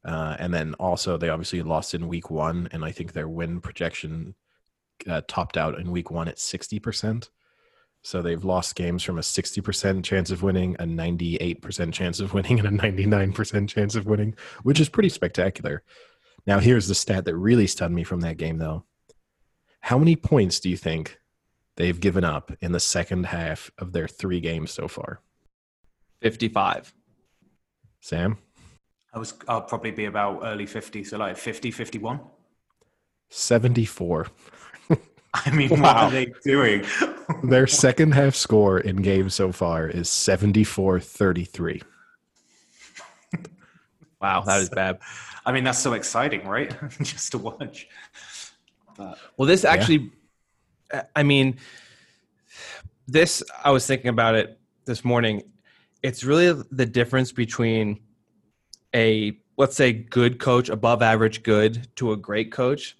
Uh, 0.05 0.35
and 0.37 0.53
then 0.53 0.73
also, 0.75 1.15
they 1.15 1.29
obviously 1.29 1.61
lost 1.61 1.93
in 1.93 2.09
week 2.09 2.29
one, 2.29 2.67
and 2.71 2.83
I 2.83 2.91
think 2.91 3.13
their 3.13 3.29
win 3.29 3.61
projection 3.61 4.35
uh, 5.07 5.21
topped 5.27 5.55
out 5.55 5.79
in 5.79 5.91
week 5.91 6.11
one 6.11 6.27
at 6.27 6.37
60%. 6.37 7.29
So 8.01 8.21
they've 8.21 8.43
lost 8.43 8.75
games 8.75 9.01
from 9.01 9.17
a 9.17 9.21
60% 9.21 10.03
chance 10.03 10.29
of 10.29 10.43
winning, 10.43 10.75
a 10.75 10.83
98% 10.83 11.93
chance 11.93 12.19
of 12.19 12.33
winning, 12.33 12.59
and 12.59 12.67
a 12.67 12.83
99% 12.83 13.69
chance 13.69 13.95
of 13.95 14.07
winning, 14.07 14.35
which 14.63 14.81
is 14.81 14.89
pretty 14.89 15.07
spectacular. 15.07 15.83
Now, 16.45 16.59
here's 16.59 16.89
the 16.89 16.95
stat 16.95 17.23
that 17.23 17.37
really 17.37 17.67
stunned 17.67 17.95
me 17.95 18.03
from 18.03 18.19
that 18.21 18.35
game, 18.35 18.57
though. 18.57 18.83
How 19.79 19.97
many 19.97 20.17
points 20.17 20.59
do 20.59 20.69
you 20.69 20.75
think 20.75 21.17
they've 21.75 21.99
given 21.99 22.23
up 22.23 22.51
in 22.61 22.71
the 22.71 22.79
second 22.79 23.25
half 23.27 23.71
of 23.77 23.93
their 23.93 24.07
three 24.07 24.39
games 24.39 24.71
so 24.71 24.87
far? 24.87 25.21
55. 26.21 26.93
Sam? 27.99 28.37
I 29.13 29.19
was 29.19 29.33
I'll 29.47 29.61
probably 29.61 29.91
be 29.91 30.05
about 30.05 30.41
early 30.43 30.65
50, 30.65 31.03
so 31.03 31.17
like 31.17 31.37
50, 31.37 31.71
51. 31.71 32.19
74. 33.29 34.27
I 35.33 35.51
mean, 35.51 35.69
wow. 35.69 35.77
what 35.77 35.95
are 35.97 36.11
they 36.11 36.33
doing? 36.43 36.85
Their 37.43 37.67
second 37.85 38.13
half 38.13 38.35
score 38.35 38.79
in 38.79 38.97
games 38.97 39.33
so 39.33 39.51
far 39.51 39.87
is 39.87 40.09
74 40.09 40.99
33. 40.99 41.81
Wow, 44.21 44.41
that 44.41 44.61
is 44.61 44.69
bad. 44.69 44.99
I 45.45 45.51
mean, 45.51 45.65
that's 45.65 45.79
so 45.79 45.93
exciting, 45.93 46.47
right? 46.47 46.73
Just 47.01 47.33
to 47.33 47.37
watch. 47.37 47.89
But, 48.95 49.17
well, 49.35 49.47
this 49.47 49.65
actually 49.65 50.11
I 51.15 51.23
mean, 51.23 51.57
this, 53.07 53.43
I 53.63 53.71
was 53.71 53.85
thinking 53.85 54.09
about 54.09 54.35
it 54.35 54.59
this 54.85 55.03
morning. 55.03 55.43
It's 56.01 56.23
really 56.23 56.63
the 56.71 56.85
difference 56.85 57.31
between 57.31 57.99
a, 58.93 59.37
let's 59.57 59.75
say, 59.75 59.93
good 59.93 60.39
coach, 60.39 60.69
above 60.69 61.01
average 61.01 61.43
good, 61.43 61.87
to 61.95 62.11
a 62.11 62.17
great 62.17 62.51
coach 62.51 62.97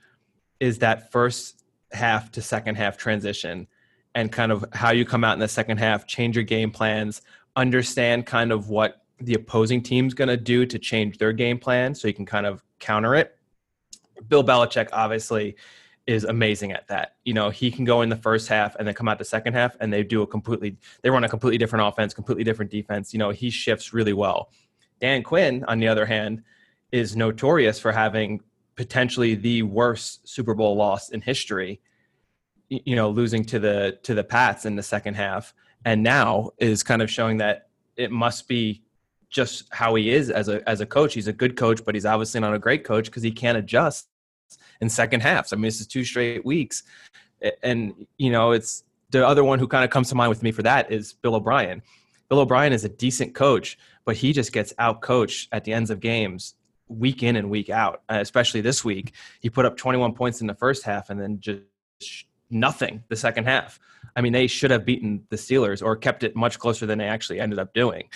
is 0.59 0.79
that 0.79 1.11
first 1.11 1.63
half 1.91 2.31
to 2.31 2.41
second 2.41 2.75
half 2.75 2.97
transition 2.97 3.67
and 4.15 4.31
kind 4.31 4.51
of 4.51 4.63
how 4.71 4.91
you 4.91 5.05
come 5.05 5.23
out 5.23 5.33
in 5.33 5.39
the 5.39 5.47
second 5.47 5.77
half, 5.77 6.07
change 6.07 6.35
your 6.35 6.45
game 6.45 6.71
plans, 6.71 7.21
understand 7.55 8.25
kind 8.25 8.51
of 8.51 8.69
what 8.69 9.03
the 9.19 9.33
opposing 9.33 9.81
team's 9.81 10.13
going 10.13 10.27
to 10.27 10.37
do 10.37 10.65
to 10.65 10.79
change 10.79 11.17
their 11.17 11.33
game 11.33 11.57
plan 11.57 11.93
so 11.93 12.07
you 12.07 12.13
can 12.13 12.25
kind 12.25 12.45
of 12.45 12.63
counter 12.79 13.15
it. 13.15 13.37
Bill 14.27 14.43
Belichick, 14.43 14.89
obviously, 14.93 15.55
is 16.05 16.23
amazing 16.25 16.71
at 16.71 16.87
that. 16.87 17.15
You 17.23 17.33
know, 17.33 17.49
he 17.49 17.71
can 17.71 17.85
go 17.85 18.01
in 18.01 18.09
the 18.09 18.15
first 18.15 18.47
half 18.47 18.75
and 18.75 18.87
then 18.87 18.93
come 18.93 19.07
out 19.07 19.17
the 19.17 19.25
second 19.25 19.53
half 19.53 19.75
and 19.79 19.91
they 19.91 20.03
do 20.03 20.21
a 20.21 20.27
completely 20.27 20.77
they 21.01 21.09
run 21.09 21.23
a 21.23 21.29
completely 21.29 21.57
different 21.57 21.87
offense, 21.87 22.13
completely 22.13 22.43
different 22.43 22.71
defense. 22.71 23.13
You 23.13 23.19
know, 23.19 23.29
he 23.29 23.49
shifts 23.49 23.93
really 23.93 24.13
well. 24.13 24.49
Dan 24.99 25.23
Quinn, 25.23 25.63
on 25.67 25.79
the 25.79 25.87
other 25.87 26.05
hand, 26.05 26.43
is 26.91 27.15
notorious 27.15 27.79
for 27.79 27.91
having 27.91 28.41
potentially 28.75 29.35
the 29.35 29.63
worst 29.63 30.27
Super 30.27 30.53
Bowl 30.53 30.75
loss 30.75 31.09
in 31.09 31.21
history. 31.21 31.81
you 32.69 32.95
know, 32.95 33.09
losing 33.09 33.43
to 33.45 33.59
the 33.59 33.99
to 34.03 34.13
the 34.13 34.23
Pats 34.23 34.65
in 34.65 34.75
the 34.75 34.83
second 34.83 35.13
half, 35.15 35.53
and 35.85 36.01
now 36.01 36.51
is 36.57 36.83
kind 36.83 37.01
of 37.01 37.09
showing 37.09 37.37
that 37.37 37.69
it 37.95 38.11
must 38.11 38.47
be 38.47 38.83
just 39.29 39.65
how 39.71 39.95
he 39.95 40.09
is 40.09 40.29
as 40.29 40.49
a 40.49 40.67
as 40.67 40.81
a 40.81 40.85
coach. 40.85 41.13
He's 41.13 41.27
a 41.27 41.33
good 41.33 41.55
coach, 41.55 41.83
but 41.85 41.95
he's 41.95 42.05
obviously 42.05 42.39
not 42.39 42.53
a 42.53 42.59
great 42.59 42.83
coach 42.83 43.05
because 43.05 43.23
he 43.23 43.31
can't 43.31 43.57
adjust 43.57 44.09
in 44.81 44.89
second 44.89 45.21
halves. 45.21 45.53
I 45.53 45.55
mean, 45.55 45.63
this 45.63 45.79
is 45.79 45.87
two 45.87 46.03
straight 46.03 46.45
weeks, 46.45 46.83
and 47.61 48.07
you 48.17 48.31
know, 48.31 48.51
it's 48.51 48.83
the 49.11 49.25
other 49.25 49.43
one 49.43 49.59
who 49.59 49.67
kind 49.67 49.83
of 49.83 49.89
comes 49.89 50.09
to 50.09 50.15
mind 50.15 50.29
with 50.29 50.43
me 50.43 50.51
for 50.51 50.63
that 50.63 50.91
is 50.91 51.13
Bill 51.13 51.35
O'Brien. 51.35 51.81
Bill 52.29 52.39
O'Brien 52.39 52.73
is 52.73 52.83
a 52.83 52.89
decent 52.89 53.35
coach, 53.35 53.77
but 54.05 54.15
he 54.15 54.33
just 54.33 54.51
gets 54.51 54.73
out 54.79 55.01
coached 55.01 55.49
at 55.51 55.63
the 55.63 55.73
ends 55.73 55.91
of 55.91 55.99
games 55.99 56.55
week 56.87 57.23
in 57.23 57.35
and 57.35 57.49
week 57.49 57.69
out. 57.69 58.01
Uh, 58.09 58.17
especially 58.19 58.61
this 58.61 58.83
week, 58.83 59.13
he 59.39 59.49
put 59.49 59.65
up 59.65 59.77
21 59.77 60.13
points 60.13 60.41
in 60.41 60.47
the 60.47 60.55
first 60.55 60.83
half 60.83 61.09
and 61.09 61.21
then 61.21 61.39
just 61.39 61.61
nothing 62.49 63.03
the 63.09 63.15
second 63.15 63.45
half. 63.45 63.79
I 64.15 64.21
mean, 64.21 64.33
they 64.33 64.47
should 64.47 64.71
have 64.71 64.85
beaten 64.85 65.25
the 65.29 65.35
Steelers 65.35 65.83
or 65.83 65.95
kept 65.95 66.23
it 66.23 66.35
much 66.35 66.59
closer 66.59 66.85
than 66.85 66.97
they 66.97 67.07
actually 67.07 67.39
ended 67.39 67.59
up 67.59 67.73
doing. 67.73 68.09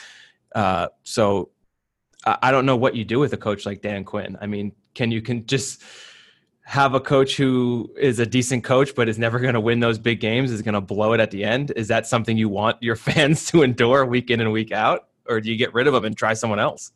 Uh, 0.53 0.87
so 1.03 1.49
I 2.25 2.51
don't 2.51 2.65
know 2.65 2.75
what 2.75 2.95
you 2.95 3.05
do 3.05 3.19
with 3.19 3.33
a 3.33 3.37
coach 3.37 3.65
like 3.65 3.81
Dan 3.81 4.03
Quinn. 4.03 4.37
I 4.41 4.47
mean, 4.47 4.73
can 4.93 5.11
you 5.11 5.21
can 5.21 5.45
just 5.45 5.83
have 6.67 6.93
a 6.93 6.99
coach 6.99 7.37
who 7.37 7.89
is 7.97 8.19
a 8.19 8.25
decent 8.25 8.61
coach 8.61 8.93
but 8.93 9.07
is 9.07 9.17
never 9.17 9.39
going 9.39 9.53
to 9.53 9.59
win 9.59 9.79
those 9.79 9.97
big 9.97 10.19
games 10.19 10.51
is 10.51 10.61
going 10.61 10.73
to 10.73 10.81
blow 10.81 11.13
it 11.13 11.21
at 11.21 11.31
the 11.31 11.41
end 11.41 11.71
is 11.77 11.87
that 11.87 12.05
something 12.05 12.35
you 12.35 12.49
want 12.49 12.75
your 12.83 12.95
fans 13.07 13.45
to 13.45 13.63
endure 13.63 14.05
week 14.05 14.29
in 14.29 14.41
and 14.41 14.51
week 14.51 14.73
out? 14.73 15.07
Or 15.29 15.39
do 15.39 15.49
you 15.49 15.55
get 15.55 15.73
rid 15.73 15.87
of 15.87 15.93
him 15.93 16.03
and 16.03 16.17
try 16.17 16.33
someone 16.33 16.59
else? 16.59 16.91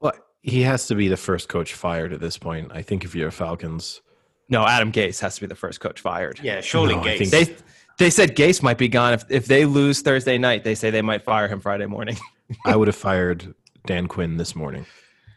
Well 0.00 0.14
he 0.42 0.62
has 0.62 0.88
to 0.88 0.96
be 0.96 1.06
the 1.06 1.16
first 1.16 1.48
coach 1.48 1.74
fired 1.74 2.12
at 2.12 2.18
this 2.18 2.36
point 2.36 2.72
i 2.74 2.82
think 2.82 3.04
if 3.04 3.14
you're 3.14 3.30
falcons. 3.30 4.02
No 4.48 4.66
adam 4.66 4.90
gase 4.90 5.20
has 5.20 5.36
to 5.36 5.42
be 5.42 5.46
the 5.46 5.54
first 5.54 5.78
coach 5.78 6.00
fired. 6.00 6.40
Yeah 6.42 6.60
surely 6.60 6.96
no, 6.96 7.02
gase. 7.02 7.30
they, 7.30 7.56
they 7.98 8.10
said 8.10 8.34
gase 8.34 8.64
might 8.64 8.78
be 8.78 8.88
gone. 8.88 9.12
If, 9.12 9.24
if 9.28 9.46
they 9.46 9.64
lose 9.64 10.02
thursday 10.02 10.38
night 10.38 10.64
they 10.64 10.74
say 10.74 10.90
they 10.90 11.02
might 11.02 11.22
fire 11.22 11.46
him 11.46 11.60
friday 11.60 11.86
morning. 11.86 12.16
I 12.66 12.74
would 12.74 12.88
have 12.88 12.96
fired 12.96 13.54
dan 13.86 14.08
quinn 14.08 14.38
this 14.38 14.56
morning. 14.56 14.86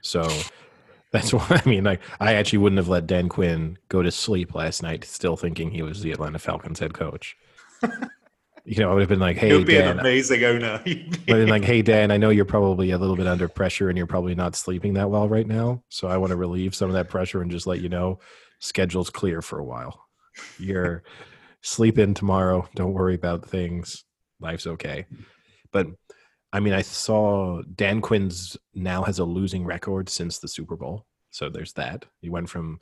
So 0.02 0.28
that's 1.16 1.34
why 1.34 1.62
I 1.64 1.68
mean. 1.68 1.84
Like, 1.84 2.02
I 2.20 2.34
actually 2.34 2.60
wouldn't 2.60 2.78
have 2.78 2.88
let 2.88 3.08
Dan 3.08 3.30
Quinn 3.30 3.78
go 3.90 4.02
to 4.02 4.12
sleep 4.12 4.54
last 4.54 4.84
night, 4.84 5.04
still 5.06 5.38
thinking 5.38 5.72
he 5.72 5.82
was 5.82 6.02
the 6.02 6.12
Atlanta 6.12 6.40
Falcons 6.40 6.80
head 6.80 6.94
coach. 6.94 7.36
you 8.66 8.78
know, 8.78 8.92
I 8.92 8.94
would 8.94 9.02
have 9.02 9.10
been 9.10 9.20
like, 9.20 9.38
"Hey, 9.38 9.50
You'd 9.50 9.66
be 9.66 9.76
Dan, 9.76 9.92
an 9.92 10.00
amazing 10.00 10.44
owner." 10.44 10.82
I'd 10.86 11.26
been 11.26 11.50
like, 11.50 11.64
"Hey, 11.64 11.82
Dan, 11.82 12.12
I 12.12 12.18
know 12.18 12.30
you're 12.30 12.46
probably 12.46 12.92
a 12.92 12.98
little 12.98 13.16
bit 13.16 13.28
under 13.28 13.48
pressure, 13.48 13.90
and 13.90 13.98
you're 13.98 14.08
probably 14.08 14.36
not 14.36 14.56
sleeping 14.56 14.94
that 14.96 15.10
well 15.10 15.30
right 15.30 15.48
now. 15.48 15.84
So 15.90 16.08
I 16.08 16.18
want 16.18 16.32
to 16.32 16.38
relieve 16.38 16.76
some 16.76 16.90
of 16.90 16.96
that 16.96 17.10
pressure 17.10 17.42
and 17.42 17.52
just 17.52 17.68
let 17.68 17.82
you 17.82 17.90
know, 17.90 18.20
schedule's 18.60 19.10
clear 19.10 19.42
for 19.42 19.60
a 19.60 19.66
while. 19.66 20.06
You're 20.60 21.04
sleep 21.62 21.98
in 21.98 22.14
tomorrow. 22.14 22.68
Don't 22.76 22.94
worry 22.94 23.16
about 23.16 23.48
things. 23.48 24.04
Life's 24.40 24.68
okay." 24.68 25.06
But 25.72 25.88
I 26.56 26.62
mean, 26.62 26.72
I 26.72 26.84
saw 26.84 27.62
Dan 27.76 28.00
Quinn's 28.00 28.56
now 28.74 29.04
has 29.04 29.20
a 29.20 29.26
losing 29.26 29.66
record 29.66 30.08
since 30.08 30.40
the 30.40 30.48
Super 30.48 30.78
Bowl. 30.78 31.06
So 31.32 31.50
there's 31.50 31.74
that. 31.74 32.06
He 32.22 32.30
went 32.30 32.50
from, 32.50 32.80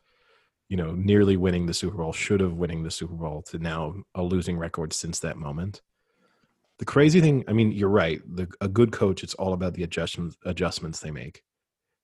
you 0.69 0.77
know, 0.77 0.91
nearly 0.91 1.37
winning 1.37 1.65
the 1.65 1.73
Super 1.73 1.97
Bowl, 1.97 2.13
should 2.13 2.39
have 2.39 2.53
winning 2.53 2.83
the 2.83 2.91
Super 2.91 3.15
Bowl, 3.15 3.41
to 3.47 3.57
now 3.57 3.95
a 4.13 4.21
losing 4.21 4.59
record 4.59 4.93
since 4.93 5.19
that 5.21 5.37
moment. 5.37 5.81
The 6.77 6.85
crazy 6.85 7.19
thing, 7.19 7.45
I 7.47 7.53
mean, 7.53 7.71
you're 7.71 7.89
right. 7.89 8.21
The, 8.31 8.47
a 8.61 8.67
good 8.67 8.91
coach, 8.91 9.23
it's 9.23 9.33
all 9.33 9.53
about 9.53 9.73
the 9.73 9.81
adjustments 9.81 10.37
adjustments 10.45 10.99
they 10.99 11.09
make 11.09 11.41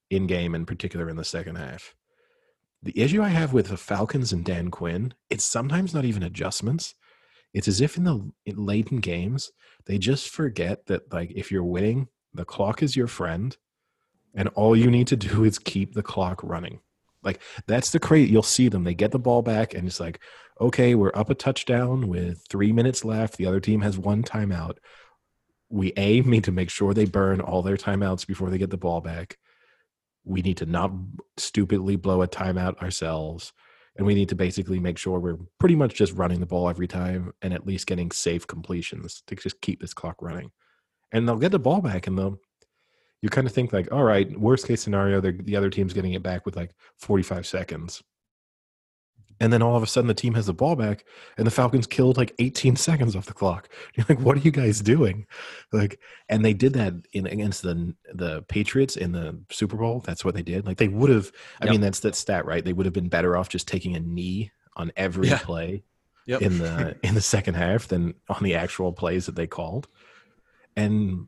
in 0.10 0.26
game, 0.26 0.56
in 0.56 0.66
particular 0.66 1.08
in 1.08 1.18
the 1.18 1.24
second 1.24 1.58
half. 1.58 1.94
The 2.82 3.00
issue 3.00 3.22
I 3.22 3.30
have 3.30 3.54
with 3.54 3.68
the 3.68 3.78
Falcons 3.78 4.34
and 4.34 4.44
Dan 4.44 4.72
Quinn, 4.72 5.14
it's 5.30 5.46
sometimes 5.46 5.94
not 5.94 6.06
even 6.06 6.24
adjustments. 6.24 6.96
It's 7.54 7.68
as 7.68 7.82
if 7.82 7.98
in 7.98 8.04
the 8.04 8.32
late 8.56 8.92
in 8.92 9.00
games, 9.00 9.52
they 9.86 9.98
just 9.98 10.30
forget 10.30 10.86
that 10.88 11.12
like 11.12 11.32
if 11.36 11.52
you're 11.52 11.64
winning, 11.64 12.08
the 12.34 12.46
clock 12.46 12.84
is 12.84 12.96
your 12.96 13.08
friend, 13.08 13.58
and 14.36 14.50
all 14.50 14.76
you 14.76 14.92
need 14.92 15.08
to 15.08 15.16
do 15.16 15.44
is 15.44 15.58
keep 15.58 15.94
the 15.94 16.04
clock 16.04 16.42
running. 16.44 16.80
Like 17.24 17.42
that's 17.68 17.92
the 17.92 18.00
crate. 18.00 18.30
You'll 18.30 18.44
see 18.44 18.70
them. 18.70 18.84
They 18.84 18.94
get 18.94 19.12
the 19.12 19.20
ball 19.20 19.42
back, 19.42 19.74
and 19.74 19.88
it's 19.88 20.00
like, 20.00 20.20
okay, 20.62 20.96
we're 20.96 21.12
up 21.16 21.30
a 21.30 21.36
touchdown 21.36 22.08
with 22.08 22.46
three 22.50 22.72
minutes 22.72 23.04
left. 23.04 23.38
The 23.38 23.48
other 23.48 23.60
team 23.60 23.82
has 23.82 23.98
one 23.98 24.24
timeout. 24.24 24.78
We 25.70 25.92
a 25.98 26.22
need 26.22 26.44
to 26.46 26.52
make 26.52 26.70
sure 26.70 26.94
they 26.94 27.06
burn 27.06 27.42
all 27.42 27.64
their 27.64 27.78
timeouts 27.78 28.28
before 28.28 28.50
they 28.50 28.58
get 28.60 28.70
the 28.70 28.78
ball 28.78 29.02
back. 29.02 29.38
We 30.24 30.42
need 30.42 30.58
to 30.58 30.66
not 30.66 30.92
stupidly 31.38 31.96
blow 31.96 32.22
a 32.22 32.28
timeout 32.28 32.84
ourselves 32.84 33.54
and 34.00 34.08
we 34.08 34.16
need 34.16 34.30
to 34.30 34.36
basically 34.36 34.80
make 34.80 34.98
sure 34.98 35.20
we're 35.20 35.38
pretty 35.60 35.76
much 35.76 35.94
just 35.94 36.14
running 36.14 36.40
the 36.40 36.46
ball 36.46 36.70
every 36.70 36.88
time 36.88 37.34
and 37.42 37.54
at 37.54 37.68
least 37.68 37.86
getting 37.86 38.10
safe 38.12 38.48
completions 38.48 39.24
to 39.28 39.36
just 39.36 39.60
keep 39.60 39.82
this 39.82 39.94
clock 39.94 40.16
running. 40.22 40.52
And 41.12 41.28
they'll 41.28 41.36
get 41.36 41.52
the 41.52 41.60
ball 41.60 41.82
back 41.82 42.08
and 42.08 42.18
they'll 42.18 42.40
you 43.22 43.28
kind 43.28 43.46
of 43.46 43.52
think 43.52 43.74
like, 43.74 43.92
all 43.92 44.06
right, 44.06 44.40
worst 44.40 44.66
case 44.66 44.82
scenario, 44.82 45.20
the 45.20 45.54
other 45.58 45.70
team's 45.70 45.92
getting 45.92 46.14
it 46.14 46.24
back 46.24 46.46
with 46.46 46.56
like 46.56 46.72
45 47.00 47.46
seconds 47.46 48.02
and 49.40 49.54
then 49.54 49.62
all 49.62 49.76
of 49.76 49.84
a 49.84 49.88
sudden 49.88 50.08
the 50.08 50.14
team 50.14 50.34
has 50.34 50.48
the 50.48 50.54
ball 50.54 50.76
back 50.76 51.06
and 51.38 51.48
the 51.48 51.52
falcons 51.52 51.88
killed 51.88 52.18
like 52.18 52.34
18 52.40 52.76
seconds 52.76 53.16
off 53.16 53.26
the 53.26 53.34
clock 53.34 53.70
you're 53.96 54.06
like 54.10 54.20
what 54.20 54.38
are 54.38 54.42
you 54.42 54.52
guys 54.52 54.82
doing 54.82 55.26
like 55.72 56.00
and 56.28 56.44
they 56.44 56.54
did 56.54 56.74
that 56.74 56.94
in 57.14 57.28
against 57.28 57.62
the 57.62 57.96
the 58.14 58.42
patriots 58.44 58.96
in 58.96 59.12
the 59.12 59.40
super 59.50 59.78
bowl 59.78 60.02
that's 60.06 60.26
what 60.26 60.36
they 60.36 60.42
did 60.42 60.66
like 60.66 60.78
they 60.78 60.88
would 60.88 61.10
have 61.10 61.32
i 61.62 61.66
yep. 61.66 61.72
mean 61.72 61.82
that's 61.82 62.00
that 62.00 62.16
stat 62.16 62.46
right 62.46 62.66
they 62.66 62.74
would 62.74 62.86
have 62.86 62.94
been 62.94 63.10
better 63.10 63.38
off 63.38 63.50
just 63.50 63.68
taking 63.68 63.96
a 63.96 64.00
knee 64.00 64.52
on 64.76 64.92
every 64.96 65.28
yeah. 65.28 65.40
play 65.40 65.84
yep. 66.26 66.42
in 66.42 66.58
the 66.58 66.96
in 67.04 67.16
the 67.16 67.22
second 67.22 67.56
half 67.56 67.88
than 67.88 68.14
on 68.30 68.44
the 68.44 68.56
actual 68.56 68.92
plays 68.92 69.26
that 69.26 69.36
they 69.36 69.48
called 69.48 69.88
and 70.76 71.28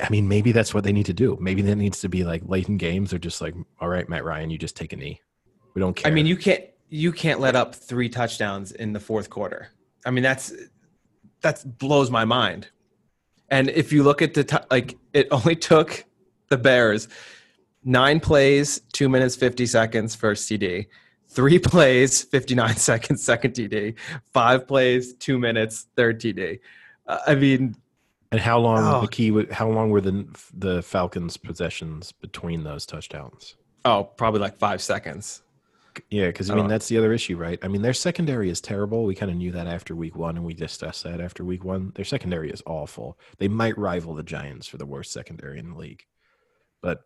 I 0.00 0.08
mean, 0.10 0.28
maybe 0.28 0.52
that's 0.52 0.72
what 0.72 0.84
they 0.84 0.92
need 0.92 1.06
to 1.06 1.12
do. 1.12 1.36
Maybe 1.40 1.62
that 1.62 1.74
needs 1.74 2.00
to 2.02 2.08
be 2.08 2.22
like 2.22 2.42
late 2.44 2.68
in 2.68 2.76
games. 2.76 3.10
They're 3.10 3.18
just 3.18 3.40
like, 3.40 3.54
all 3.80 3.88
right, 3.88 4.08
Matt 4.08 4.24
Ryan, 4.24 4.50
you 4.50 4.56
just 4.56 4.76
take 4.76 4.92
a 4.92 4.96
knee. 4.96 5.20
We 5.74 5.80
don't 5.80 5.94
care. 5.94 6.10
I 6.10 6.14
mean, 6.14 6.26
you 6.26 6.36
can't 6.36 6.62
you 6.92 7.10
can't 7.10 7.40
let 7.40 7.56
up 7.56 7.74
three 7.74 8.10
touchdowns 8.10 8.70
in 8.70 8.92
the 8.92 9.00
fourth 9.00 9.30
quarter. 9.30 9.68
I 10.04 10.10
mean, 10.10 10.22
that's 10.22 10.52
that 11.40 11.78
blows 11.78 12.10
my 12.10 12.26
mind. 12.26 12.68
And 13.48 13.70
if 13.70 13.92
you 13.92 14.02
look 14.02 14.20
at 14.20 14.34
the 14.34 14.44
t- 14.44 14.56
like, 14.70 14.98
it 15.14 15.26
only 15.30 15.56
took 15.56 16.04
the 16.48 16.58
Bears 16.58 17.08
nine 17.82 18.20
plays, 18.20 18.82
two 18.92 19.08
minutes 19.08 19.36
fifty 19.36 19.64
seconds 19.64 20.14
first 20.14 20.50
TD, 20.50 20.86
three 21.28 21.58
plays, 21.58 22.24
fifty 22.24 22.54
nine 22.54 22.76
seconds 22.90 23.24
second 23.24 23.54
TD, 23.54 23.94
five 24.34 24.68
plays, 24.68 25.14
two 25.14 25.38
minutes 25.38 25.86
third 25.96 26.20
TD. 26.20 26.60
Uh, 27.06 27.18
I 27.26 27.34
mean, 27.36 27.74
and 28.30 28.40
how 28.40 28.58
long 28.58 28.84
oh. 28.84 29.00
the 29.00 29.08
key? 29.08 29.46
How 29.50 29.70
long 29.70 29.88
were 29.88 30.02
the 30.02 30.26
the 30.52 30.82
Falcons' 30.82 31.38
possessions 31.38 32.12
between 32.12 32.64
those 32.64 32.84
touchdowns? 32.84 33.56
Oh, 33.86 34.04
probably 34.04 34.40
like 34.40 34.58
five 34.58 34.82
seconds. 34.82 35.42
Yeah, 36.10 36.26
because 36.26 36.50
I 36.50 36.54
mean 36.54 36.68
that's 36.68 36.88
the 36.88 36.98
other 36.98 37.12
issue, 37.12 37.36
right? 37.36 37.58
I 37.62 37.68
mean 37.68 37.82
their 37.82 37.92
secondary 37.92 38.50
is 38.50 38.60
terrible. 38.60 39.04
We 39.04 39.14
kind 39.14 39.30
of 39.30 39.36
knew 39.36 39.52
that 39.52 39.66
after 39.66 39.94
week 39.94 40.16
one, 40.16 40.36
and 40.36 40.44
we 40.44 40.54
discussed 40.54 41.04
that 41.04 41.20
after 41.20 41.44
week 41.44 41.64
one. 41.64 41.92
Their 41.94 42.04
secondary 42.04 42.50
is 42.50 42.62
awful. 42.66 43.18
They 43.38 43.48
might 43.48 43.76
rival 43.76 44.14
the 44.14 44.22
Giants 44.22 44.66
for 44.66 44.78
the 44.78 44.86
worst 44.86 45.12
secondary 45.12 45.58
in 45.58 45.70
the 45.70 45.78
league. 45.78 46.04
But 46.80 47.02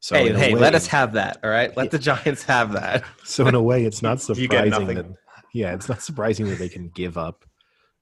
so 0.00 0.16
hey, 0.16 0.32
hey, 0.32 0.54
way, 0.54 0.60
let 0.60 0.74
us 0.74 0.86
have 0.88 1.14
that. 1.14 1.38
All 1.42 1.50
right, 1.50 1.76
let 1.76 1.86
yeah. 1.86 1.90
the 1.90 1.98
Giants 1.98 2.42
have 2.44 2.72
that. 2.72 3.04
so 3.24 3.46
in 3.46 3.54
a 3.54 3.62
way, 3.62 3.84
it's 3.84 4.02
not 4.02 4.20
surprising 4.20 4.86
that 4.86 5.06
yeah, 5.52 5.74
it's 5.74 5.88
not 5.88 6.02
surprising 6.02 6.48
that 6.48 6.58
they 6.58 6.68
can 6.68 6.88
give 6.88 7.16
up 7.16 7.44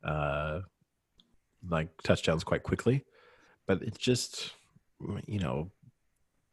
uh 0.04 0.60
like 1.68 1.88
touchdowns 2.02 2.44
quite 2.44 2.62
quickly. 2.62 3.04
But 3.66 3.82
it's 3.82 3.98
just 3.98 4.52
you 5.26 5.38
know 5.38 5.70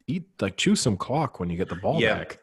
eat 0.08 0.26
like 0.42 0.58
chew 0.58 0.76
some 0.76 0.98
clock 0.98 1.40
when 1.40 1.50
you 1.50 1.58
get 1.58 1.70
the 1.70 1.76
ball 1.76 2.00
yeah. 2.02 2.20
back. 2.20 2.40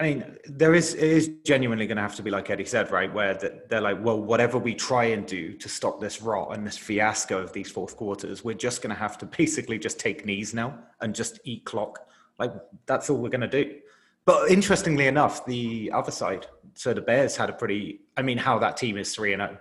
I 0.00 0.04
mean, 0.04 0.36
there 0.46 0.74
is 0.74 0.94
it 0.94 1.02
is 1.04 1.30
genuinely 1.44 1.86
going 1.86 1.96
to 1.96 2.02
have 2.02 2.16
to 2.16 2.22
be 2.22 2.30
like 2.30 2.50
Eddie 2.50 2.64
said, 2.64 2.90
right? 2.90 3.12
Where 3.12 3.34
they're 3.68 3.80
like, 3.80 4.02
well, 4.02 4.20
whatever 4.20 4.58
we 4.58 4.74
try 4.74 5.04
and 5.04 5.24
do 5.26 5.52
to 5.58 5.68
stop 5.68 6.00
this 6.00 6.22
rot 6.22 6.56
and 6.56 6.66
this 6.66 6.76
fiasco 6.78 7.38
of 7.38 7.52
these 7.52 7.70
fourth 7.70 7.96
quarters, 7.96 8.42
we're 8.42 8.54
just 8.54 8.82
going 8.82 8.94
to 8.94 8.98
have 8.98 9.18
to 9.18 9.26
basically 9.38 9.78
just 9.78 10.00
take 10.00 10.26
knees 10.26 10.54
now 10.54 10.78
and 11.00 11.14
just 11.14 11.40
eat 11.44 11.64
clock. 11.64 12.08
Like 12.38 12.52
that's 12.86 13.10
all 13.10 13.18
we're 13.18 13.28
going 13.28 13.42
to 13.42 13.64
do. 13.64 13.80
But 14.24 14.50
interestingly 14.50 15.06
enough, 15.06 15.44
the 15.46 15.90
other 15.92 16.12
side, 16.12 16.46
so 16.74 16.94
the 16.94 17.00
Bears 17.00 17.36
had 17.36 17.50
a 17.50 17.52
pretty. 17.52 18.00
I 18.16 18.22
mean, 18.22 18.38
how 18.38 18.58
that 18.60 18.76
team 18.76 18.96
is 18.96 19.14
three 19.14 19.32
and 19.32 19.42
zero. 19.42 19.58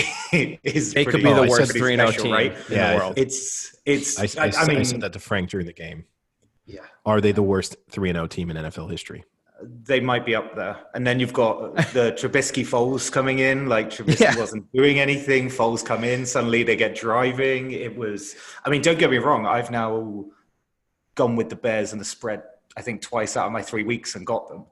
Oh, 0.00 0.56
is 0.64 0.94
they 0.94 1.04
could 1.04 1.22
be 1.22 1.32
the 1.32 1.46
worst 1.48 1.72
three 1.72 1.94
and 1.94 2.00
zero 2.00 2.08
oh 2.08 2.22
team 2.22 2.32
right? 2.32 2.56
in 2.70 2.78
the 2.78 2.96
world. 2.96 3.14
It's 3.16 3.76
it's. 3.84 4.18
I, 4.18 4.46
I, 4.46 4.52
I, 4.56 4.66
mean, 4.66 4.78
I 4.78 4.82
said 4.82 5.00
that 5.02 5.12
to 5.12 5.20
Frank 5.20 5.50
during 5.50 5.66
the 5.66 5.72
game. 5.72 6.04
Yeah. 6.66 6.80
Are 7.04 7.20
they 7.20 7.32
the 7.32 7.42
worst 7.42 7.76
three 7.90 8.08
and 8.08 8.16
zero 8.16 8.26
team 8.26 8.50
in 8.50 8.56
NFL 8.56 8.90
history? 8.90 9.24
they 9.84 10.00
might 10.00 10.26
be 10.26 10.34
up 10.34 10.56
there. 10.56 10.76
And 10.94 11.06
then 11.06 11.20
you've 11.20 11.32
got 11.32 11.76
the 11.92 12.12
Trubisky 12.18 12.64
Foles 12.66 13.12
coming 13.12 13.38
in. 13.38 13.68
Like 13.68 13.90
Trubisky 13.90 14.20
yeah. 14.20 14.36
wasn't 14.36 14.66
doing 14.72 14.98
anything. 14.98 15.48
Foles 15.48 15.84
come 15.84 16.02
in. 16.02 16.26
Suddenly 16.26 16.64
they 16.64 16.74
get 16.74 16.96
driving. 16.96 17.70
It 17.70 17.96
was. 17.96 18.34
I 18.64 18.70
mean, 18.70 18.82
don't 18.82 18.98
get 18.98 19.08
me 19.10 19.18
wrong. 19.18 19.46
I've 19.46 19.70
now 19.70 20.24
gone 21.14 21.36
with 21.36 21.48
the 21.48 21.54
Bears 21.54 21.92
and 21.92 22.00
the 22.00 22.04
spread. 22.04 22.42
I 22.76 22.82
think 22.82 23.02
twice 23.02 23.36
out 23.36 23.46
of 23.46 23.52
my 23.52 23.62
three 23.62 23.84
weeks 23.84 24.16
and 24.16 24.26
got 24.26 24.48
them. 24.48 24.64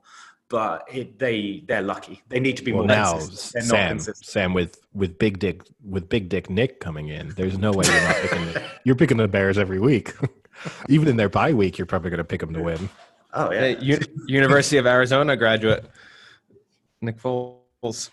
but 0.51 0.87
it, 0.93 1.19
they 1.19 1.63
they're 1.67 1.81
lucky. 1.83 2.23
They 2.29 2.41
need 2.41 2.57
to 2.59 2.65
be 2.65 2.73
Well, 2.73 2.83
more 2.87 2.97
now 2.97 3.13
consistent. 3.19 3.53
They're 3.53 3.63
not 3.63 3.79
Sam, 3.79 3.97
consistent. 3.97 4.27
Sam 4.27 4.55
with 4.55 4.79
with 4.93 5.19
big 5.19 5.39
dick 5.39 5.63
with 5.85 6.09
big 6.09 6.29
dick 6.29 6.51
Nick 6.51 6.81
coming 6.81 7.09
in, 7.09 7.31
there's 7.37 7.57
no 7.57 7.71
way 7.73 7.85
you're 7.87 8.01
not 8.03 8.17
picking. 8.17 8.45
The, 8.47 8.63
you're 8.85 8.97
picking 8.97 9.17
the 9.17 9.29
Bears 9.29 9.57
every 9.57 9.79
week, 9.79 10.13
even 10.89 11.09
in 11.09 11.17
their 11.17 11.29
bye 11.29 11.53
week. 11.53 11.79
You're 11.79 11.87
probably 11.87 12.11
going 12.11 12.19
to 12.19 12.25
pick 12.25 12.41
them 12.41 12.53
to 12.55 12.63
win. 12.63 12.89
Oh 13.33 13.53
yeah. 13.53 13.69
U- 13.81 14.01
University 14.27 14.77
of 14.77 14.87
Arizona 14.87 15.37
graduate, 15.37 15.85
Nick 17.01 17.19
Foles. 17.19 18.11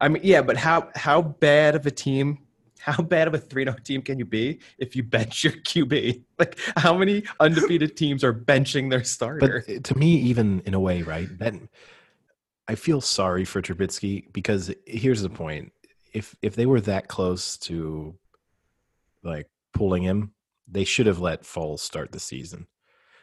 I 0.00 0.08
mean, 0.08 0.22
yeah, 0.24 0.42
but 0.42 0.56
how 0.56 0.90
how 0.94 1.22
bad 1.22 1.74
of 1.74 1.86
a 1.86 1.90
team? 1.90 2.38
How 2.78 3.02
bad 3.02 3.26
of 3.26 3.34
a 3.34 3.38
3 3.38 3.64
0 3.64 3.76
team 3.82 4.02
can 4.02 4.18
you 4.18 4.24
be 4.24 4.60
if 4.78 4.94
you 4.94 5.02
bench 5.02 5.44
your 5.44 5.52
QB? 5.54 6.22
Like, 6.38 6.56
how 6.76 6.96
many 6.96 7.24
undefeated 7.40 7.96
teams 7.96 8.22
are 8.22 8.32
benching 8.32 8.88
their 8.90 9.02
starter? 9.02 9.64
But 9.66 9.74
eh, 9.74 9.80
to 9.82 9.98
me, 9.98 10.14
even 10.18 10.60
in 10.64 10.74
a 10.74 10.80
way, 10.80 11.02
right? 11.02 11.28
That 11.38 11.54
I 12.68 12.76
feel 12.76 13.00
sorry 13.00 13.44
for 13.44 13.60
Trubisky 13.60 14.32
because 14.32 14.72
here's 14.86 15.22
the 15.22 15.30
point: 15.30 15.72
if 16.12 16.36
if 16.42 16.54
they 16.54 16.66
were 16.66 16.80
that 16.82 17.08
close 17.08 17.56
to 17.58 18.14
like 19.24 19.48
pulling 19.74 20.04
him, 20.04 20.32
they 20.70 20.84
should 20.84 21.06
have 21.06 21.18
let 21.18 21.42
Foles 21.42 21.80
start 21.80 22.12
the 22.12 22.20
season. 22.20 22.66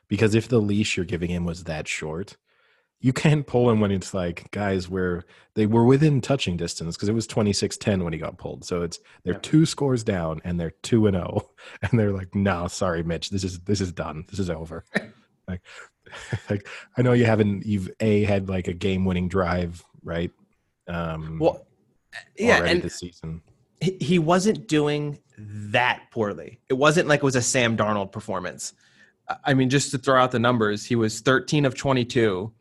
Because 0.08 0.36
if 0.36 0.48
the 0.48 0.60
leash 0.62 0.98
you're 0.98 1.06
giving 1.06 1.30
him 1.32 1.46
was 1.46 1.64
that 1.64 1.88
short, 1.88 2.38
you 3.00 3.12
can't 3.12 3.46
pull 3.46 3.70
him 3.70 3.80
when 3.80 3.92
it's 3.92 4.14
like 4.14 4.50
guys 4.52 4.88
where 4.90 5.26
they 5.56 5.66
were 5.66 5.84
within 5.84 6.22
touching 6.22 6.58
distance 6.58 6.96
because 6.96 7.10
it 7.10 7.14
was 7.14 7.28
26-10 7.28 8.04
when 8.04 8.14
he 8.14 8.20
got 8.20 8.38
pulled. 8.38 8.66
So 8.66 8.82
it's 8.84 9.00
they're 9.24 9.34
Yeah. 9.34 9.40
two 9.42 9.66
scores 9.66 10.04
down 10.04 10.42
and 10.44 10.60
they're 10.60 10.74
2 10.84 11.08
and 11.08 11.16
0 11.16 11.50
and 11.82 12.00
they're 12.00 12.12
like, 12.12 12.34
"No, 12.36 12.68
sorry 12.68 13.04
Mitch, 13.04 13.30
this 13.30 13.44
is 13.44 13.60
this 13.62 13.82
is 13.82 13.92
done. 13.92 14.26
This 14.30 14.40
is 14.40 14.50
over." 14.50 14.86
like 15.48 15.62
like 16.50 16.68
I 16.98 17.02
know 17.02 17.14
you 17.14 17.26
haven't 17.26 17.66
you've 17.66 17.90
a 18.00 18.24
had 18.24 18.48
like 18.48 18.68
a 18.68 18.74
game-winning 18.74 19.28
drive, 19.28 19.84
right? 20.04 20.32
Um 20.88 21.40
well, 21.40 21.66
yeah, 22.38 22.64
and 22.64 22.82
this 22.82 23.00
season. 23.00 23.42
He 23.82 23.98
he 24.00 24.20
wasn't 24.20 24.68
doing 24.68 25.20
that 25.38 26.04
poorly. 26.12 26.60
It 26.70 26.76
wasn't 26.76 27.08
like 27.08 27.20
it 27.20 27.24
was 27.24 27.36
a 27.36 27.42
Sam 27.42 27.76
Darnold 27.78 28.12
performance. 28.12 28.74
I- 29.30 29.38
I 29.46 29.54
mean, 29.54 29.70
just 29.70 29.92
to 29.92 29.98
throw 29.98 30.22
out 30.22 30.32
the 30.32 30.40
numbers, 30.40 30.86
he 30.86 30.96
was 30.96 31.20
13 31.22 31.66
of 31.66 31.76
22 31.76 32.52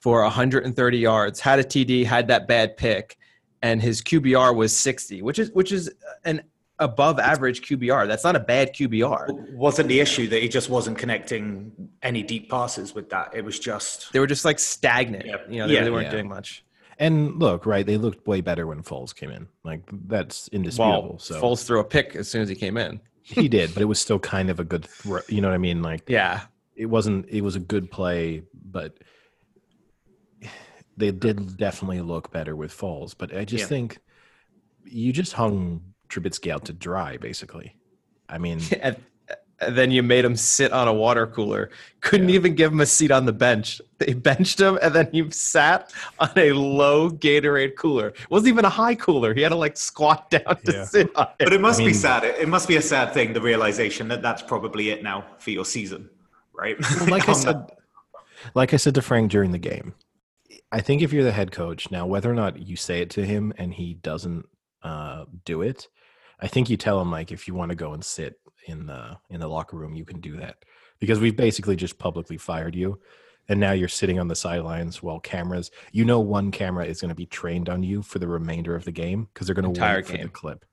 for 0.00 0.22
130 0.22 0.98
yards, 0.98 1.40
had 1.40 1.58
a 1.58 1.64
TD, 1.64 2.04
had 2.04 2.28
that 2.28 2.46
bad 2.46 2.76
pick, 2.76 3.16
and 3.62 3.80
his 3.82 4.02
QBR 4.02 4.54
was 4.54 4.76
60, 4.76 5.22
which 5.22 5.38
is 5.38 5.50
which 5.52 5.72
is 5.72 5.90
an 6.24 6.42
above 6.78 7.18
average 7.18 7.62
QBR. 7.62 8.06
That's 8.06 8.22
not 8.22 8.36
a 8.36 8.40
bad 8.40 8.74
QBR. 8.74 9.54
Wasn't 9.54 9.88
the 9.88 9.98
issue 9.98 10.28
that 10.28 10.42
he 10.42 10.48
just 10.48 10.68
wasn't 10.68 10.98
connecting 10.98 11.72
any 12.02 12.22
deep 12.22 12.50
passes 12.50 12.94
with 12.94 13.08
that? 13.10 13.34
It 13.34 13.42
was 13.44 13.58
just 13.58 14.12
They 14.12 14.20
were 14.20 14.26
just 14.26 14.44
like 14.44 14.58
stagnant. 14.58 15.24
Yeah. 15.26 15.36
You 15.48 15.58
know, 15.60 15.66
they 15.68 15.72
Yeah. 15.72 15.78
really 15.80 15.90
weren't 15.92 16.04
Yeah. 16.06 16.10
doing 16.12 16.28
much. 16.28 16.62
And 16.98 17.38
look, 17.38 17.66
right, 17.66 17.84
they 17.84 17.98
looked 17.98 18.26
way 18.26 18.40
better 18.40 18.66
when 18.66 18.82
Foles 18.82 19.14
came 19.14 19.30
in. 19.30 19.48
Like 19.64 19.82
that's 20.08 20.48
indisputable. 20.48 21.08
Well, 21.10 21.18
so 21.18 21.40
Foles 21.42 21.64
threw 21.66 21.80
a 21.80 21.84
pick 21.84 22.16
as 22.16 22.28
soon 22.28 22.42
as 22.42 22.48
he 22.48 22.54
came 22.54 22.76
in. 22.76 23.00
he 23.22 23.48
did, 23.56 23.74
but 23.74 23.82
it 23.82 23.86
was 23.86 23.98
still 23.98 24.18
kind 24.18 24.48
of 24.50 24.60
a 24.60 24.64
good 24.64 24.84
throw, 24.84 25.20
you 25.28 25.40
know 25.40 25.48
what 25.48 25.54
I 25.54 25.58
mean? 25.58 25.82
Like 25.82 26.08
Yeah. 26.08 26.42
it 26.74 26.86
wasn't 26.86 27.26
it 27.28 27.42
was 27.42 27.54
a 27.56 27.60
good 27.60 27.90
play, 27.90 28.42
but 28.54 28.96
they 30.96 31.10
did 31.10 31.56
definitely 31.58 32.00
look 32.00 32.30
better 32.32 32.56
with 32.56 32.72
Foles. 32.76 33.14
But 33.16 33.36
I 33.36 33.44
just 33.44 33.62
Yeah. 33.64 33.68
think 33.68 33.98
you 34.84 35.12
just 35.12 35.34
hung 35.34 35.82
Trubisky 36.08 36.50
out 36.50 36.64
to 36.66 36.72
dry, 36.72 37.16
basically. 37.18 37.76
I 38.28 38.38
mean, 38.38 38.60
and 38.80 38.96
then 39.70 39.90
you 39.90 40.02
made 40.02 40.24
him 40.24 40.36
sit 40.36 40.70
on 40.72 40.86
a 40.86 40.92
water 40.92 41.26
cooler. 41.26 41.70
Couldn't 42.00 42.28
Yeah. 42.28 42.34
even 42.34 42.54
give 42.54 42.72
him 42.72 42.80
a 42.80 42.86
seat 42.86 43.10
on 43.10 43.24
the 43.24 43.32
bench. 43.32 43.80
They 43.98 44.12
benched 44.28 44.60
him, 44.60 44.78
and 44.82 44.94
then 44.94 45.08
he 45.12 45.30
sat 45.30 45.92
on 46.18 46.30
a 46.36 46.52
low 46.52 47.08
Gatorade 47.10 47.76
cooler. 47.76 48.08
It 48.08 48.30
wasn't 48.30 48.48
even 48.48 48.64
a 48.66 48.68
high 48.70 48.94
cooler. 48.94 49.32
He 49.34 49.40
had 49.40 49.48
to 49.50 49.56
like 49.56 49.76
squat 49.76 50.30
down 50.30 50.56
to 50.66 50.72
Yeah. 50.72 50.84
sit 50.84 51.16
on 51.16 51.28
it. 51.28 51.44
But 51.44 51.48
it. 51.48 51.54
it 51.54 51.60
must 51.60 51.80
I 51.80 51.84
be 51.86 51.92
sad. 51.94 52.24
It, 52.24 52.36
it 52.40 52.48
must 52.48 52.68
be 52.68 52.76
a 52.76 52.82
sad 52.82 53.14
thing, 53.14 53.32
the 53.32 53.40
realization 53.40 54.08
that 54.08 54.20
that's 54.22 54.42
probably 54.42 54.90
it 54.90 55.02
now 55.02 55.24
for 55.38 55.50
your 55.50 55.64
season, 55.64 56.10
right? 56.54 56.76
Well, 57.00 57.06
like 57.08 57.28
I 57.28 57.32
said, 57.32 57.54
that- 57.56 57.78
like 58.54 58.74
I 58.74 58.76
said 58.76 58.94
to 58.96 59.02
Frank 59.02 59.30
during 59.30 59.52
the 59.52 59.58
game, 59.58 59.94
I 60.70 60.80
think 60.80 61.00
if 61.00 61.12
you're 61.12 61.24
the 61.24 61.32
head 61.32 61.50
coach 61.52 61.90
now, 61.90 62.06
whether 62.06 62.30
or 62.30 62.34
not 62.34 62.58
you 62.58 62.76
say 62.76 63.00
it 63.00 63.08
to 63.10 63.24
him 63.24 63.52
and 63.56 63.72
he 63.72 63.94
doesn't 63.94 64.44
uh, 64.82 65.24
do 65.44 65.62
it, 65.62 65.88
I 66.38 66.46
think 66.48 66.68
you 66.68 66.76
tell 66.76 67.00
him 67.00 67.10
like 67.10 67.32
if 67.32 67.48
you 67.48 67.54
want 67.54 67.70
to 67.70 67.74
go 67.74 67.94
and 67.94 68.04
sit 68.04 68.38
in 68.66 68.86
the 68.86 69.16
in 69.30 69.40
the 69.40 69.48
locker 69.48 69.76
room, 69.76 69.94
you 69.94 70.04
can 70.04 70.20
do 70.20 70.36
that 70.36 70.64
because 70.98 71.20
we've 71.20 71.36
basically 71.36 71.76
just 71.76 71.98
publicly 71.98 72.36
fired 72.36 72.74
you, 72.74 73.00
and 73.48 73.58
now 73.58 73.72
you're 73.72 73.88
sitting 73.88 74.18
on 74.18 74.28
the 74.28 74.36
sidelines 74.36 75.02
while 75.02 75.20
cameras. 75.20 75.70
You 75.92 76.04
know, 76.04 76.20
one 76.20 76.50
camera 76.50 76.84
is 76.84 77.00
going 77.00 77.10
to 77.10 77.14
be 77.14 77.26
trained 77.26 77.68
on 77.68 77.82
you 77.82 78.02
for 78.02 78.18
the 78.18 78.28
remainder 78.28 78.74
of 78.74 78.84
the 78.84 78.92
game 78.92 79.28
because 79.32 79.46
they're 79.46 79.54
going 79.54 79.72
to 79.72 79.80
wait 79.80 80.06
for 80.06 80.16
the 80.16 80.28
clip. 80.28 80.64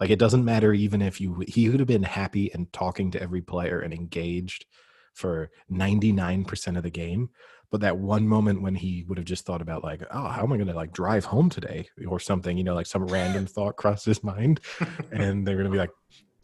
Like 0.00 0.10
it 0.10 0.18
doesn't 0.18 0.44
matter 0.44 0.72
even 0.72 1.02
if 1.02 1.20
you 1.20 1.44
he 1.46 1.68
would 1.68 1.80
have 1.80 1.88
been 1.88 2.04
happy 2.04 2.52
and 2.52 2.72
talking 2.72 3.10
to 3.12 3.22
every 3.22 3.42
player 3.42 3.80
and 3.80 3.92
engaged 3.92 4.66
for 5.12 5.50
99% 5.72 6.76
of 6.76 6.84
the 6.84 6.90
game 6.90 7.30
but 7.70 7.80
that 7.80 7.98
one 7.98 8.26
moment 8.26 8.62
when 8.62 8.74
he 8.74 9.04
would 9.08 9.18
have 9.18 9.26
just 9.26 9.44
thought 9.44 9.60
about 9.60 9.84
like 9.84 10.02
oh 10.10 10.28
how 10.28 10.42
am 10.42 10.52
i 10.52 10.56
going 10.56 10.68
to 10.68 10.74
like 10.74 10.92
drive 10.92 11.24
home 11.24 11.50
today 11.50 11.88
or 12.06 12.20
something 12.20 12.56
you 12.56 12.64
know 12.64 12.74
like 12.74 12.86
some 12.86 13.06
random 13.06 13.46
thought 13.54 13.76
crossed 13.76 14.06
his 14.06 14.22
mind 14.22 14.60
and 15.12 15.46
they're 15.46 15.56
going 15.56 15.66
to 15.66 15.72
be 15.72 15.78
like 15.78 15.90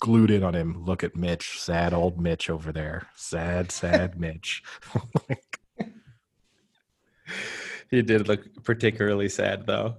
glued 0.00 0.30
in 0.30 0.42
on 0.42 0.54
him. 0.54 0.85
Look 0.85 1.02
at 1.04 1.16
mitch 1.16 1.61
sad 1.61 1.92
old 1.94 2.20
mitch 2.20 2.50
over 2.50 2.72
there. 2.72 3.09
Sad 3.16 3.70
sad 3.72 4.18
mitch. 4.20 4.62
He 7.90 8.02
did 8.02 8.26
look 8.28 8.64
particularly 8.64 9.28
sad, 9.28 9.66
though. 9.66 9.96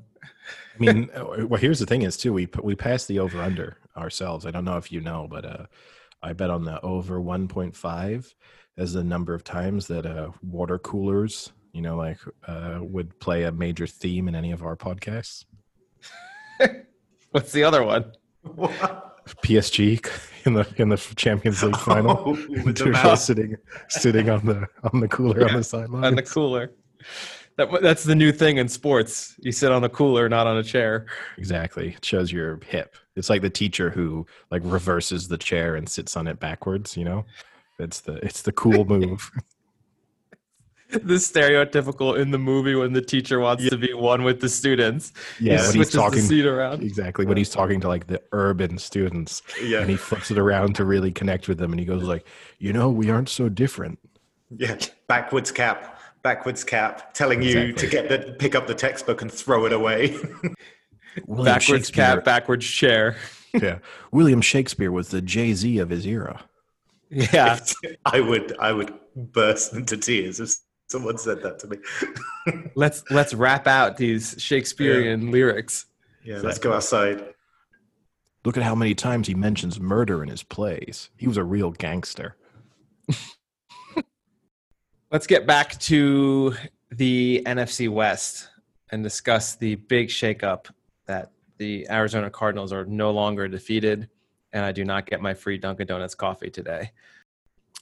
i 0.75 0.79
mean 0.79 1.10
uh, 1.15 1.45
well 1.47 1.60
here's 1.60 1.79
the 1.79 1.86
thing 1.86 2.01
is 2.01 2.17
too 2.17 2.34
we 2.34 2.47
we 2.62 2.75
passed 2.75 3.08
the 3.08 3.19
over 3.19 3.41
under 3.41 3.77
ourselves. 3.95 4.45
I 4.45 4.51
don't 4.51 4.65
know 4.65 4.77
if 4.77 4.91
you 4.91 5.01
know 5.01 5.27
but 5.29 5.45
uh 5.45 5.65
i 6.21 6.34
bet 6.34 6.49
on 6.49 6.63
the 6.65 6.81
over 6.81 7.19
1.5 7.19 8.34
as 8.77 8.93
the 8.93 9.03
number 9.03 9.34
of 9.34 9.43
times 9.43 9.88
that 9.88 10.05
uh 10.05 10.31
water 10.43 10.77
coolers 10.77 11.51
you 11.71 11.81
know 11.81 11.95
like 11.95 12.19
uh 12.47 12.79
would 12.81 13.17
play 13.19 13.43
a 13.43 13.51
major 13.51 13.88
theme 13.88 14.27
in 14.27 14.36
any 14.36 14.51
of 14.51 14.63
our 14.63 14.75
podcasts. 14.75 15.45
What's 17.31 17.51
the 17.51 17.63
other 17.63 17.84
one? 17.84 18.12
PSG 19.25 20.07
in 20.45 20.53
the 20.53 20.67
in 20.77 20.89
the 20.89 20.97
Champions 21.15 21.63
League 21.63 21.75
oh, 21.77 21.79
final. 21.79 22.23
Oh, 22.25 22.31
with 22.63 22.77
the 22.77 23.15
sitting 23.15 23.55
sitting 23.89 24.29
on 24.29 24.45
the 24.45 24.67
on 24.91 24.99
the 24.99 25.07
cooler 25.07 25.47
on 25.47 25.55
the 25.55 25.63
sideline. 25.63 26.05
On 26.05 26.15
the 26.15 26.23
cooler. 26.23 26.71
That, 27.57 27.69
that's 27.81 28.03
the 28.03 28.15
new 28.15 28.33
thing 28.33 28.57
in 28.57 28.67
sports. 28.67 29.35
You 29.39 29.53
sit 29.53 29.71
on 29.71 29.83
a 29.83 29.89
cooler, 29.89 30.27
not 30.27 30.45
on 30.45 30.57
a 30.57 30.63
chair. 30.63 31.05
exactly. 31.38 31.93
It 31.95 32.03
shows 32.03 32.29
your 32.31 32.59
hip. 32.67 32.97
It's 33.15 33.29
like 33.29 33.41
the 33.41 33.49
teacher 33.49 33.89
who 33.89 34.25
like 34.51 34.61
reverses 34.65 35.29
the 35.29 35.38
chair 35.38 35.75
and 35.75 35.88
sits 35.88 36.17
on 36.17 36.27
it 36.27 36.39
backwards, 36.39 36.97
you 36.97 37.05
know? 37.05 37.23
It's 37.79 38.01
the 38.01 38.15
it's 38.25 38.41
the 38.41 38.51
cool 38.51 38.85
move. 38.89 39.31
The 40.91 41.15
stereotypical 41.15 42.17
in 42.17 42.32
the 42.32 42.38
movie 42.38 42.76
when 42.76 42.93
the 42.93 43.02
teacher 43.02 43.39
wants 43.39 43.67
to 43.69 43.76
be 43.78 43.93
one 43.93 44.24
with 44.24 44.39
the 44.39 44.48
students. 44.48 45.13
Yeah, 45.39 45.60
he 45.62 45.67
when 45.67 45.76
he's 45.78 45.91
talking 45.91 46.19
the 46.21 46.26
seat 46.28 46.45
around. 46.45 46.84
exactly 46.84 47.26
when 47.26 47.38
he's 47.38 47.50
talking 47.50 47.82
to 47.82 47.88
like 47.88 48.06
the 48.08 48.21
urban 48.32 48.78
students 48.78 49.41
Yeah. 49.62 49.82
and 49.82 49.89
he 49.89 49.95
flips 49.98 50.30
it 50.32 50.38
around 50.38 50.76
to 50.76 50.86
really 50.86 51.12
connect 51.12 51.48
with 51.48 51.58
them 51.58 51.71
and 51.71 51.80
he 51.80 51.86
goes 51.86 52.04
like, 52.04 52.26
"You 52.60 52.71
know, 52.71 52.89
we 52.91 53.10
aren't 53.10 53.30
so 53.30 53.50
different." 53.50 53.98
Yeah, 54.56 54.78
backwards 55.08 55.52
cap, 55.52 56.00
backwards 56.21 56.63
cap, 56.63 57.13
telling 57.15 57.41
you 57.41 57.74
to 57.74 57.88
get 57.88 58.08
the 58.08 58.36
pick 58.38 58.54
up 58.54 58.67
the 58.67 58.76
textbook 58.76 59.21
and 59.24 59.32
throw 59.32 59.65
it 59.65 59.74
away. 59.74 60.15
Backwards 61.28 61.89
cap, 61.91 62.24
backwards 62.24 62.65
chair. 62.67 63.15
Yeah. 63.54 63.80
William 64.12 64.41
Shakespeare 64.41 64.91
was 64.91 65.10
the 65.10 65.21
Jay-Z 65.21 65.78
of 65.80 65.89
his 65.89 66.06
era. 66.06 66.43
Yeah. 67.10 67.60
I 68.06 68.19
would, 68.19 68.58
I 68.60 68.71
would 68.74 68.91
burst 69.15 69.74
into 69.74 69.95
tears 69.95 70.39
if 70.39 70.56
someone 70.88 71.17
said 71.17 71.41
that 71.43 71.60
to 71.60 71.67
me. 71.67 71.78
let's 72.76 73.04
let's 73.10 73.34
rap 73.34 73.67
out 73.67 73.98
these 73.98 74.36
Shakespearean 74.38 75.32
lyrics. 75.32 75.86
yeah, 76.24 76.39
let's 76.39 76.60
go 76.60 76.74
outside. 76.74 77.34
Look 78.43 78.58
at 78.58 78.63
how 78.63 78.76
many 78.76 78.93
times 78.93 79.28
he 79.28 79.34
mentions 79.34 79.80
murder 79.80 80.21
in 80.21 80.30
his 80.30 80.43
plays. 80.43 81.10
He 81.17 81.28
was 81.28 81.38
a 81.38 81.43
real 81.43 81.71
gangster. 81.71 82.38
Let's 85.12 85.25
get 85.27 85.48
back 85.48 85.79
to 85.81 86.56
the 86.92 87.42
NFC 87.46 87.90
West 87.90 88.50
and 88.92 89.02
discuss 89.02 89.56
the 89.56 89.75
big 89.75 90.10
shakeup 90.10 90.67
that 91.08 91.31
the 91.58 91.88
Arizona 91.90 92.29
Cardinals 92.29 92.71
are 92.71 92.86
no 92.86 93.12
longer 93.12 93.48
defeated, 93.48 94.10
and 94.54 94.63
I 94.63 94.71
do 94.71 94.83
not 94.83 95.06
get 95.06 95.21
my 95.21 95.33
free 95.33 95.58
Dunkin' 95.58 95.88
Donuts 95.88 96.15
coffee 96.15 96.50
today. 96.50 96.92
I 96.92 96.92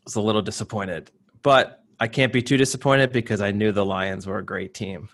was 0.06 0.16
a 0.16 0.22
little 0.22 0.42
disappointed, 0.42 1.12
but 1.42 1.83
I 2.04 2.08
can't 2.08 2.34
be 2.34 2.42
too 2.42 2.58
disappointed 2.58 3.14
because 3.14 3.40
I 3.40 3.52
knew 3.52 3.72
the 3.72 3.86
Lions 3.86 4.28
were 4.28 4.38
a 4.38 4.44
great 4.44 4.74
team, 4.74 5.08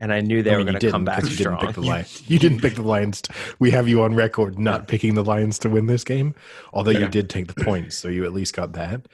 and 0.00 0.12
I 0.12 0.20
knew 0.20 0.42
they 0.42 0.50
I 0.50 0.54
were 0.54 0.64
mean, 0.64 0.66
you 0.66 0.72
going 0.72 0.80
to 0.80 0.90
come 0.90 1.04
didn't, 1.04 1.30
you 1.30 1.36
strong. 1.36 1.56
Didn't 1.60 1.66
pick 1.68 1.74
the 1.76 1.88
Lions. 1.88 2.22
You 2.28 2.38
didn't 2.40 2.60
pick 2.60 2.74
the 2.74 2.82
Lions. 2.82 3.22
We 3.60 3.70
have 3.70 3.86
you 3.88 4.02
on 4.02 4.16
record 4.16 4.58
not 4.58 4.88
picking 4.88 5.14
the 5.14 5.22
Lions 5.22 5.60
to 5.60 5.68
win 5.70 5.86
this 5.86 6.02
game, 6.02 6.34
although 6.72 6.90
Yeah. 6.90 6.98
you 7.00 7.08
did 7.08 7.30
take 7.30 7.46
the 7.54 7.64
points, 7.64 7.96
so 7.96 8.08
you 8.08 8.24
at 8.24 8.32
least 8.32 8.52
got 8.56 8.72
that. 8.72 9.06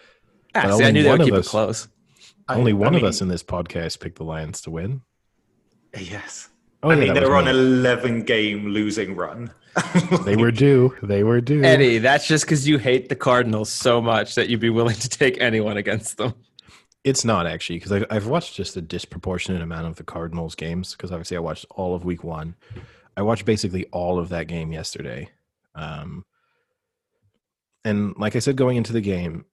Yeah, 0.55 0.63
see, 0.63 0.69
I 0.69 0.71
only 0.73 0.93
knew 0.93 1.03
they 1.03 1.09
one 1.11 1.19
would 1.19 1.21
of 1.21 1.27
keep 1.27 1.35
it 1.35 1.41
us- 1.41 1.49
close. 1.49 1.89
Only 2.49 2.73
I 2.73 2.75
one 2.75 2.93
mean, 2.95 3.03
of 3.05 3.09
us 3.09 3.21
in 3.21 3.29
this 3.29 3.43
podcast 3.43 4.01
picked 4.01 4.17
the 4.17 4.25
Lions 4.25 4.63
to 4.63 4.71
win. 4.71 5.03
Yes. 5.99 6.49
Oh, 6.83 6.91
I 6.91 6.95
yeah, 6.95 7.01
mean, 7.01 7.15
they 7.15 7.21
was 7.21 7.29
were 7.29 7.37
on 7.37 7.49
an 7.49 7.55
11 7.57 8.23
game 8.25 8.69
losing 8.69 9.15
run. 9.15 9.53
They 10.25 10.37
were 10.37 10.51
due. 10.53 10.95
They 11.03 11.25
were 11.25 11.41
due. 11.41 11.63
Eddie, 11.65 11.99
that's 11.99 12.27
just 12.27 12.45
because 12.45 12.67
you 12.69 12.79
hate 12.79 13.09
the 13.09 13.17
Cardinals 13.17 13.71
so 13.71 14.01
much 14.01 14.37
that 14.37 14.49
you'd 14.49 14.61
be 14.61 14.71
willing 14.71 14.95
to 14.97 15.09
take 15.09 15.41
anyone 15.41 15.77
against 15.77 16.17
them. 16.17 16.35
It's 17.05 17.25
not 17.25 17.47
actually 17.47 17.77
because 17.77 17.93
I've, 17.93 18.07
I've 18.11 18.27
watched 18.27 18.55
just 18.55 18.77
a 18.77 18.83
disproportionate 18.83 19.63
amount 19.63 19.87
of 19.87 19.97
the 19.97 20.05
Cardinals 20.05 20.55
games 20.55 20.93
because 20.93 21.13
obviously 21.13 21.37
I 21.37 21.41
watched 21.41 21.67
all 21.71 21.95
of 21.95 22.05
Week 22.05 22.25
One. 22.25 22.57
I 23.17 23.23
watched 23.23 23.45
basically 23.45 23.85
all 23.93 24.19
of 24.19 24.31
that 24.31 24.49
game 24.49 24.73
yesterday, 24.73 25.29
um, 25.75 26.25
and 27.85 28.15
like 28.17 28.35
I 28.35 28.39
said, 28.41 28.57
going 28.57 28.77
into 28.77 28.93
the 28.93 29.01
game, 29.01 29.45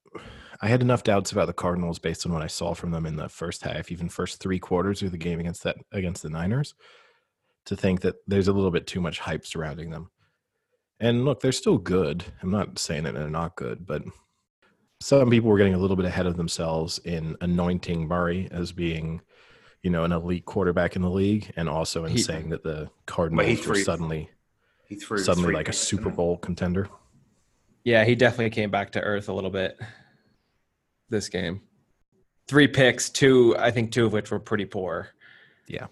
I 0.62 0.68
had 0.68 0.82
enough 0.82 1.04
doubts 1.04 1.32
about 1.32 1.48
the 1.48 1.54
Cardinals 1.54 2.00
based 2.00 2.26
on 2.26 2.32
what 2.32 2.42
I 2.42 2.48
saw 2.48 2.74
from 2.74 2.92
them 2.92 3.06
in 3.06 3.16
the 3.16 3.28
first 3.28 3.64
half, 3.64 3.92
even 3.92 4.10
first 4.10 4.40
three 4.40 4.60
quarters 4.60 5.02
of 5.02 5.12
the 5.12 5.18
game 5.18 5.40
against 5.40 5.64
that 5.64 5.78
against 5.92 6.24
the 6.24 6.30
Niners, 6.30 6.76
to 7.66 7.76
think 7.76 8.02
that 8.02 8.16
there's 8.28 8.48
a 8.48 8.54
little 8.54 8.72
bit 8.72 8.88
too 8.88 9.02
much 9.02 9.20
hype 9.20 9.46
surrounding 9.46 9.90
them. 9.90 10.10
And 11.00 11.26
look, 11.26 11.42
they're 11.42 11.52
still 11.52 11.80
good. 11.80 12.24
I'm 12.42 12.52
not 12.52 12.78
saying 12.78 13.04
that 13.04 13.16
they're 13.16 13.30
not 13.30 13.56
good, 13.56 13.86
but 13.88 14.04
some 15.02 15.30
people 15.30 15.50
were 15.50 15.58
getting 15.58 15.74
a 15.74 15.78
little 15.78 15.96
bit 15.96 16.06
ahead 16.06 16.28
of 16.28 16.38
themselves 16.38 17.00
in 17.00 17.36
anointing 17.42 18.08
Murray 18.08 18.48
as 18.52 18.72
being, 18.72 19.22
you 19.82 19.90
know, 19.90 20.04
an 20.04 20.12
elite 20.12 20.46
quarterback 20.46 20.96
in 20.96 21.02
the 21.02 21.10
league, 21.10 21.52
and 21.56 21.68
also 21.68 22.06
in 22.06 22.12
He- 22.12 22.20
saying 22.22 22.50
that 22.50 22.64
the 22.64 22.90
Cardinals 23.08 23.58
were 23.68 23.74
threw- 23.76 23.84
suddenly 23.84 24.30
he 24.88 24.96
threw 24.96 25.18
suddenly 25.18 25.54
like 25.54 25.70
a 25.70 25.74
Super? 25.74 26.10
Bowl 26.10 26.38
contender. 26.38 26.88
Yeah, 27.84 28.06
he 28.06 28.14
definitely 28.14 28.52
came 28.52 28.70
back 28.70 28.92
to 28.92 29.02
earth 29.02 29.28
a 29.30 29.34
little 29.34 29.50
bit 29.50 29.80
this 31.10 31.30
game. 31.30 31.62
Three 32.48 32.68
picks, 32.68 33.10
two, 33.10 33.56
I 33.58 33.72
think 33.72 33.92
two 33.92 34.06
of 34.06 34.14
which 34.14 34.30
were 34.30 34.40
pretty 34.40 34.66
poor. 34.66 35.10
Yeah. 35.68 35.88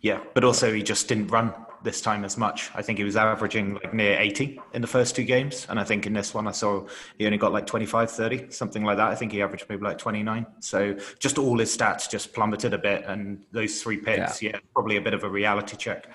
Yeah, 0.00 0.20
but 0.34 0.44
also 0.44 0.72
he 0.72 0.82
just 0.82 1.08
didn't 1.08 1.26
run 1.28 1.52
this 1.86 2.02
time 2.02 2.24
as 2.24 2.36
much. 2.36 2.70
I 2.74 2.82
think 2.82 2.98
he 2.98 3.04
was 3.04 3.16
averaging 3.16 3.74
like 3.74 3.94
near 3.94 4.18
80 4.18 4.60
in 4.74 4.82
the 4.82 4.88
first 4.88 5.16
two 5.16 5.24
games. 5.24 5.66
And 5.70 5.80
I 5.80 5.84
think 5.84 6.04
in 6.04 6.12
this 6.12 6.34
one, 6.34 6.46
I 6.46 6.50
saw 6.50 6.84
he 7.16 7.24
only 7.24 7.38
got 7.38 7.52
like 7.52 7.64
25, 7.64 8.10
30, 8.10 8.50
something 8.50 8.84
like 8.84 8.98
that. 8.98 9.08
I 9.08 9.14
think 9.14 9.32
he 9.32 9.40
averaged 9.40 9.66
maybe 9.70 9.84
like 9.84 9.96
29. 9.96 10.44
So 10.60 10.98
just 11.18 11.38
all 11.38 11.58
his 11.58 11.74
stats 11.74 12.10
just 12.10 12.34
plummeted 12.34 12.74
a 12.74 12.78
bit. 12.78 13.04
And 13.06 13.44
those 13.52 13.80
three 13.80 13.98
picks, 13.98 14.42
yeah, 14.42 14.58
probably 14.74 14.96
a 14.96 15.00
bit 15.00 15.14
of 15.14 15.22
a 15.24 15.30
reality 15.30 15.76
check. 15.76 16.08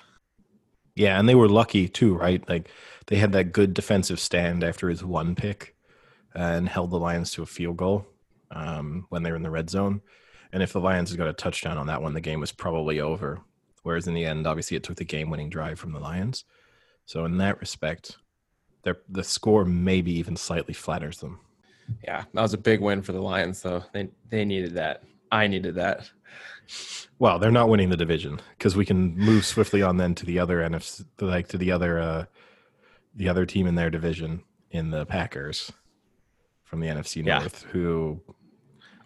Yeah, 0.94 1.18
and 1.18 1.26
they 1.26 1.34
were 1.34 1.48
lucky 1.48 1.88
too, 1.88 2.14
right? 2.14 2.46
Like 2.48 2.68
they 3.06 3.16
had 3.16 3.32
that 3.32 3.52
good 3.52 3.72
defensive 3.72 4.20
stand 4.20 4.62
after 4.62 4.90
his 4.90 5.02
one 5.02 5.34
pick 5.34 5.74
and 6.34 6.68
held 6.68 6.90
the 6.90 6.98
Lions 6.98 7.32
to 7.32 7.42
a 7.42 7.46
field 7.46 7.78
goal 7.78 8.06
um, 8.50 9.06
when 9.08 9.22
they 9.22 9.30
were 9.30 9.36
in 9.36 9.42
the 9.42 9.50
red 9.50 9.70
zone. 9.70 10.02
And 10.52 10.62
if 10.62 10.74
the 10.74 10.80
Lions 10.80 11.10
had 11.10 11.18
got 11.18 11.28
a 11.28 11.32
touchdown 11.32 11.78
on 11.78 11.86
that 11.86 12.02
one, 12.02 12.12
the 12.12 12.20
game 12.20 12.40
was 12.40 12.52
probably 12.52 13.00
over. 13.00 13.40
Whereas 13.82 14.06
in 14.06 14.14
the 14.14 14.24
end, 14.24 14.46
obviously, 14.46 14.76
it 14.76 14.82
took 14.82 14.96
the 14.96 15.04
game-winning 15.04 15.50
drive 15.50 15.78
from 15.78 15.92
the 15.92 15.98
Lions. 16.00 16.44
So 17.04 17.24
in 17.24 17.36
that 17.38 17.58
respect, 17.60 18.16
their 18.84 18.98
the 19.08 19.24
score 19.24 19.64
maybe 19.64 20.12
even 20.12 20.36
slightly 20.36 20.74
flatters 20.74 21.18
them. 21.18 21.40
Yeah, 22.04 22.24
that 22.32 22.40
was 22.40 22.54
a 22.54 22.58
big 22.58 22.80
win 22.80 23.02
for 23.02 23.12
the 23.12 23.20
Lions, 23.20 23.60
though. 23.62 23.82
They 23.92 24.08
they 24.30 24.44
needed 24.44 24.74
that. 24.74 25.02
I 25.30 25.46
needed 25.46 25.74
that. 25.76 26.10
Well, 27.18 27.38
they're 27.38 27.50
not 27.50 27.68
winning 27.68 27.90
the 27.90 27.96
division 27.96 28.40
because 28.56 28.76
we 28.76 28.84
can 28.84 29.16
move 29.16 29.44
swiftly 29.44 29.82
on 29.82 29.96
then 29.96 30.14
to 30.16 30.26
the 30.26 30.38
other 30.38 30.58
NFC, 30.60 31.04
like 31.20 31.48
to 31.48 31.58
the 31.58 31.70
other, 31.72 31.98
uh, 31.98 32.24
the 33.14 33.28
other 33.28 33.44
team 33.46 33.66
in 33.66 33.74
their 33.74 33.90
division 33.90 34.42
in 34.70 34.90
the 34.90 35.04
Packers 35.06 35.70
from 36.64 36.80
the 36.80 36.88
NFC 36.88 37.24
Yeah. 37.24 37.40
North, 37.40 37.62
who 37.64 38.20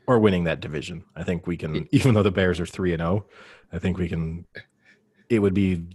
are 0.09 0.19
winning 0.19 0.45
that 0.45 0.61
division. 0.61 1.05
I 1.17 1.25
think 1.25 1.47
we 1.47 1.57
can, 1.57 1.89
even 1.91 2.15
though 2.15 2.23
the 2.23 2.31
Bears 2.31 2.61
are 2.61 2.67
three 2.67 2.93
and 2.93 3.01
zero, 3.01 3.27
I 3.73 3.79
think 3.79 3.99
we 3.99 4.09
can. 4.09 4.47
It 5.29 5.41
would 5.41 5.55
be 5.55 5.87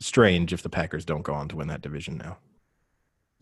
strange 0.00 0.52
if 0.52 0.62
the 0.62 0.68
Packers 0.68 1.04
don't 1.04 1.22
go 1.22 1.34
on 1.34 1.48
to 1.48 1.56
win 1.56 1.68
that 1.68 1.82
division 1.82 2.16
now. 2.16 2.38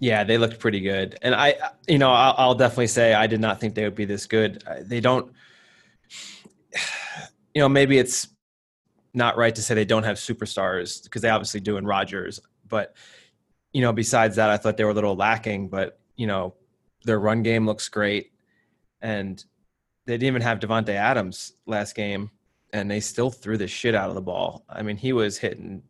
Yeah, 0.00 0.24
they 0.24 0.38
looked 0.38 0.60
pretty 0.60 0.80
good, 0.80 1.18
and 1.22 1.34
I, 1.34 1.56
you 1.88 1.98
know, 1.98 2.12
I'll, 2.12 2.34
I'll 2.38 2.54
definitely 2.54 2.86
say 2.86 3.14
I 3.14 3.26
did 3.26 3.40
not 3.40 3.60
think 3.60 3.74
they 3.74 3.84
would 3.84 3.96
be 3.96 4.04
this 4.04 4.26
good. 4.26 4.62
They 4.82 5.00
don't, 5.00 5.32
you 7.54 7.60
know, 7.60 7.68
maybe 7.68 7.98
it's 7.98 8.28
not 9.14 9.36
right 9.36 9.54
to 9.54 9.62
say 9.62 9.74
they 9.74 9.84
don't 9.84 10.04
have 10.04 10.16
superstars 10.16 11.02
because 11.02 11.22
they 11.22 11.30
obviously 11.30 11.60
do 11.60 11.78
in 11.78 11.86
Rodgers, 11.86 12.38
but 12.68 12.94
you 13.72 13.82
know, 13.82 13.92
besides 13.92 14.36
that, 14.36 14.50
I 14.50 14.56
thought 14.56 14.76
they 14.76 14.84
were 14.84 14.90
a 14.90 14.94
little 14.94 15.16
lacking. 15.16 15.68
But 15.68 15.98
you 16.16 16.26
know, 16.26 16.54
their 17.04 17.18
run 17.18 17.42
game 17.42 17.66
looks 17.66 17.88
great, 17.88 18.32
and 19.00 19.42
they 20.06 20.14
didn't 20.14 20.28
even 20.28 20.42
have 20.42 20.60
Davante 20.60 20.90
Adams 20.90 21.52
last 21.66 21.94
game, 21.94 22.30
and 22.72 22.90
they 22.90 23.00
still 23.00 23.30
threw 23.30 23.56
the 23.56 23.66
shit 23.66 23.94
out 23.94 24.08
of 24.08 24.14
the 24.14 24.22
ball. 24.22 24.64
I 24.68 24.82
mean, 24.82 24.96
he 24.96 25.12
was 25.12 25.38
hitting 25.38 25.82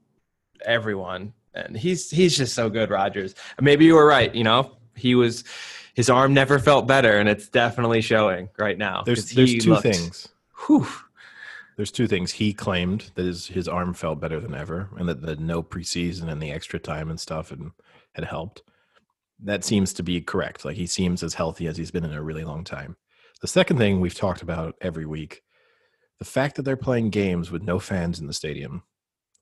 everyone, 0.65 1.33
and 1.55 1.77
he's 1.77 2.11
he's 2.11 2.37
just 2.37 2.55
so 2.55 2.71
good, 2.71 2.91
Rodgers. 2.91 3.35
Maybe 3.61 3.85
you 3.85 3.95
were 3.95 4.07
right. 4.07 4.35
You 4.35 4.45
know, 4.45 4.77
he 4.97 5.15
was 5.15 5.45
his 5.95 6.09
arm 6.11 6.35
never 6.35 6.59
felt 6.59 6.87
better, 6.87 7.19
and 7.19 7.29
it's 7.29 7.49
definitely 7.49 8.01
showing 8.01 8.49
right 8.59 8.79
now. 8.79 9.03
There's 9.05 9.31
there's 9.33 9.57
two 9.65 9.71
looked- 9.71 9.83
things. 9.83 10.29
Whew. 10.67 10.87
There's 11.77 11.93
two 11.93 12.09
things. 12.09 12.33
He 12.33 12.53
claimed 12.53 13.13
that 13.15 13.25
his, 13.25 13.47
his 13.47 13.69
arm 13.69 13.95
felt 13.95 14.19
better 14.19 14.41
than 14.41 14.53
ever, 14.53 14.91
and 14.97 15.09
that 15.09 15.23
the 15.23 15.37
no 15.37 15.63
preseason 15.63 16.29
and 16.29 16.43
the 16.43 16.51
extra 16.51 16.81
time 16.81 17.09
and 17.09 17.21
stuff 17.21 17.53
and 17.53 17.71
had 18.15 18.25
helped. 18.25 18.63
That 19.39 19.63
seems 19.63 19.93
to 19.95 20.03
be 20.03 20.21
correct. 20.21 20.65
Like 20.65 20.77
he 20.77 20.89
seems 20.89 21.23
as 21.23 21.35
healthy 21.35 21.69
as 21.69 21.77
he's 21.77 21.93
been 21.93 22.05
in 22.05 22.13
a 22.13 22.23
really 22.23 22.43
long 22.43 22.65
time. 22.65 22.97
The 23.41 23.47
second 23.47 23.79
thing 23.79 24.01
we've 24.01 24.15
talked 24.15 24.43
about 24.43 24.75
every 24.81 25.07
week, 25.07 25.45
the 26.19 26.25
fact 26.25 26.57
that 26.57 26.63
they're 26.63 26.77
playing 26.77 27.11
games 27.11 27.51
with 27.51 27.63
no 27.63 27.79
fans 27.79 28.19
in 28.21 28.27
the 28.27 28.33
stadium, 28.33 28.83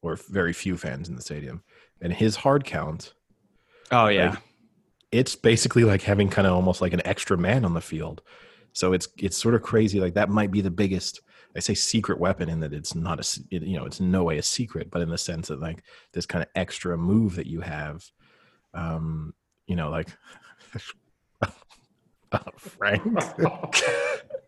or 0.02 0.16
very 0.28 0.52
few 0.52 0.76
fans 0.76 1.08
in 1.08 1.16
the 1.16 1.22
stadium, 1.22 1.62
and 2.00 2.12
his 2.12 2.36
hard 2.36 2.64
count, 2.64 3.14
Oh 3.90 4.08
yeah, 4.08 4.30
Like, 4.30 4.38
it's 5.12 5.36
basically 5.36 5.84
like 5.84 6.02
having 6.02 6.28
kind 6.28 6.46
of 6.46 6.52
almost 6.54 6.80
like 6.80 6.92
an 6.92 7.06
extra 7.06 7.38
man 7.38 7.64
on 7.64 7.72
the 7.74 7.80
field. 7.80 8.22
So 8.72 8.92
it's 8.92 9.08
it's 9.18 9.36
sort 9.36 9.54
of 9.54 9.62
crazy. 9.62 10.00
Like 10.00 10.14
that 10.14 10.28
might 10.28 10.50
be 10.50 10.60
the 10.60 10.70
biggest. 10.70 11.20
I 11.54 11.60
say 11.60 11.72
secret 11.72 12.18
weapon 12.20 12.50
in 12.50 12.60
that 12.60 12.74
it's 12.74 12.94
not 12.94 13.18
a 13.18 13.40
it- 13.50 13.62
you 13.62 13.78
know 13.78 13.86
it's 13.86 14.00
in 14.00 14.10
no 14.10 14.24
way 14.24 14.36
a 14.38 14.42
secret, 14.42 14.90
but 14.90 15.00
in 15.00 15.08
the 15.08 15.16
sense 15.16 15.48
that 15.48 15.60
like 15.60 15.82
this 16.12 16.26
kind 16.26 16.42
of 16.42 16.50
extra 16.54 16.98
move 16.98 17.36
that 17.36 17.46
you 17.46 17.62
have, 17.62 18.04
um, 18.74 19.32
you 19.66 19.76
know, 19.76 19.88
like 19.88 20.08
Frank. 22.58 23.02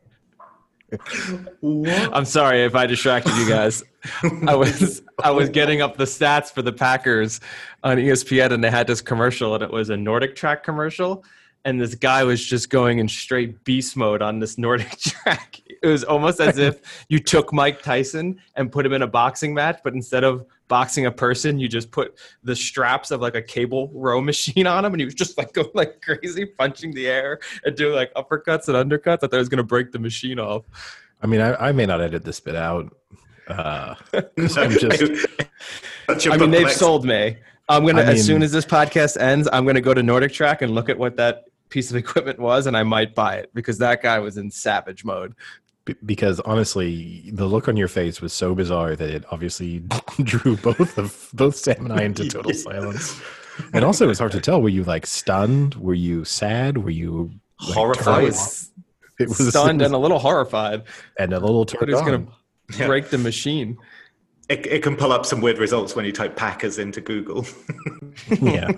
I'm 1.62 2.24
sorry 2.24 2.64
if 2.64 2.74
I 2.74 2.86
distracted 2.86 3.34
you 3.36 3.48
guys. 3.48 3.82
I 4.46 4.54
was 4.56 5.02
I 5.22 5.30
was 5.30 5.48
getting 5.50 5.82
up 5.82 5.96
the 5.96 6.04
stats 6.04 6.50
for 6.50 6.62
the 6.62 6.72
Packers 6.72 7.40
on 7.84 7.98
ESPN, 7.98 8.52
and 8.52 8.64
they 8.64 8.70
had 8.70 8.86
this 8.86 9.00
commercial, 9.00 9.54
and 9.54 9.62
it 9.62 9.70
was 9.70 9.90
a 9.90 9.94
NordicTrack 9.94 10.62
commercial, 10.62 11.24
and 11.64 11.80
this 11.80 11.94
guy 11.94 12.24
was 12.24 12.44
just 12.44 12.70
going 12.70 12.98
in 12.98 13.08
straight 13.08 13.62
beast 13.64 13.96
mode 13.96 14.22
on 14.22 14.38
this 14.38 14.58
Nordic 14.58 14.90
track. 14.98 15.60
It 15.82 15.86
was 15.86 16.04
almost 16.04 16.40
as 16.40 16.58
if 16.58 16.80
you 17.08 17.18
took 17.18 17.52
Mike 17.52 17.82
Tyson 17.82 18.40
and 18.56 18.70
put 18.72 18.86
him 18.86 18.92
in 18.92 19.02
a 19.02 19.06
boxing 19.06 19.54
match, 19.54 19.80
but 19.84 19.94
instead 19.94 20.24
of 20.24 20.44
boxing 20.68 21.06
a 21.06 21.10
person, 21.10 21.58
you 21.58 21.68
just 21.68 21.90
put 21.90 22.18
the 22.42 22.54
straps 22.54 23.10
of 23.10 23.20
like 23.20 23.34
a 23.34 23.42
cable 23.42 23.90
row 23.92 24.20
machine 24.32 24.66
on 24.66 24.84
him, 24.84 24.92
and 24.92 25.00
he 25.00 25.04
was 25.04 25.14
just 25.14 25.36
like 25.38 25.52
going 25.54 25.70
like 25.74 26.00
crazy, 26.02 26.46
punching 26.46 26.94
the 26.94 27.08
air 27.08 27.38
and 27.64 27.76
doing 27.76 27.94
like 27.94 28.12
uppercuts 28.14 28.68
and 28.68 28.90
undercuts. 28.90 29.18
I 29.22 29.26
thought 29.26 29.32
he 29.32 29.38
was 29.38 29.48
gonna 29.48 29.62
break 29.62 29.92
the 29.92 29.98
machine 29.98 30.38
off. 30.38 30.64
I 31.20 31.26
mean, 31.26 31.40
I, 31.40 31.68
I 31.68 31.72
may 31.72 31.86
not 31.86 32.00
edit 32.00 32.24
this 32.24 32.38
bit 32.38 32.54
out. 32.54 32.94
Uh, 33.48 33.94
I'm 34.12 34.70
just 34.70 36.28
I 36.28 36.36
mean, 36.36 36.50
they've 36.50 36.70
sold 36.70 37.04
me. 37.04 37.38
I'm 37.68 37.84
gonna 37.86 38.02
I 38.02 38.06
as 38.06 38.24
soon 38.24 38.42
as 38.42 38.52
this 38.52 38.64
podcast 38.64 39.20
ends, 39.20 39.48
I'm 39.52 39.66
gonna 39.66 39.80
go 39.80 39.92
to 39.94 40.00
NordicTrack 40.00 40.62
and 40.62 40.74
look 40.74 40.88
at 40.88 40.98
what 40.98 41.16
that 41.16 41.44
piece 41.68 41.90
of 41.90 41.96
equipment 42.04 42.38
was, 42.38 42.66
and 42.66 42.76
I 42.76 42.82
might 42.82 43.14
buy 43.14 43.36
it 43.36 43.50
because 43.54 43.78
that 43.78 44.02
guy 44.02 44.18
was 44.20 44.36
in 44.38 44.50
savage 44.50 45.04
mode. 45.04 45.34
B- 45.84 45.94
because 46.04 46.40
honestly, 46.40 47.30
the 47.32 47.46
look 47.46 47.68
on 47.68 47.76
your 47.76 47.88
face 47.88 48.20
was 48.20 48.32
so 48.32 48.54
bizarre 48.54 48.96
that 48.96 49.10
it 49.10 49.24
obviously 49.30 49.80
drew 50.22 50.56
both 50.56 50.96
of 50.98 51.28
both 51.34 51.56
Sam 51.56 51.84
and 51.86 51.92
I 51.92 52.02
into 52.02 52.28
total 52.30 52.52
silence. 52.54 53.20
And 53.72 53.84
also, 53.84 54.04
it 54.04 54.08
was 54.08 54.18
hard 54.18 54.32
to 54.32 54.40
tell. 54.40 54.62
Were 54.62 54.68
you 54.68 54.84
like 54.84 55.06
stunned? 55.06 55.74
Were 55.74 55.94
you 55.94 56.24
sad? 56.24 56.78
Were 56.78 56.90
you 56.90 57.32
like, 57.60 57.74
Horrified. 57.74 58.22
was 58.24 58.70
It 59.18 59.28
was 59.28 59.48
stunned 59.48 59.82
and 59.82 59.92
a 59.94 59.98
little 59.98 60.18
horrified. 60.20 60.84
and 61.18 61.32
a 61.34 61.40
little 61.40 61.64
turned 61.66 61.88
he 61.88 61.92
was 61.92 62.00
on. 62.02 62.06
gonna 62.08 62.26
Yeah. 62.78 62.86
break 62.86 63.10
the 63.10 63.18
machine. 63.18 63.76
It, 64.48 64.66
it 64.66 64.82
can 64.82 64.96
pull 64.96 65.12
up 65.12 65.26
some 65.26 65.40
weird 65.40 65.58
results 65.58 65.94
when 65.94 66.04
you 66.04 66.12
type 66.12 66.36
Packers 66.36 66.78
into 66.78 67.00
Google. 67.00 67.44
yeah. 68.40 68.70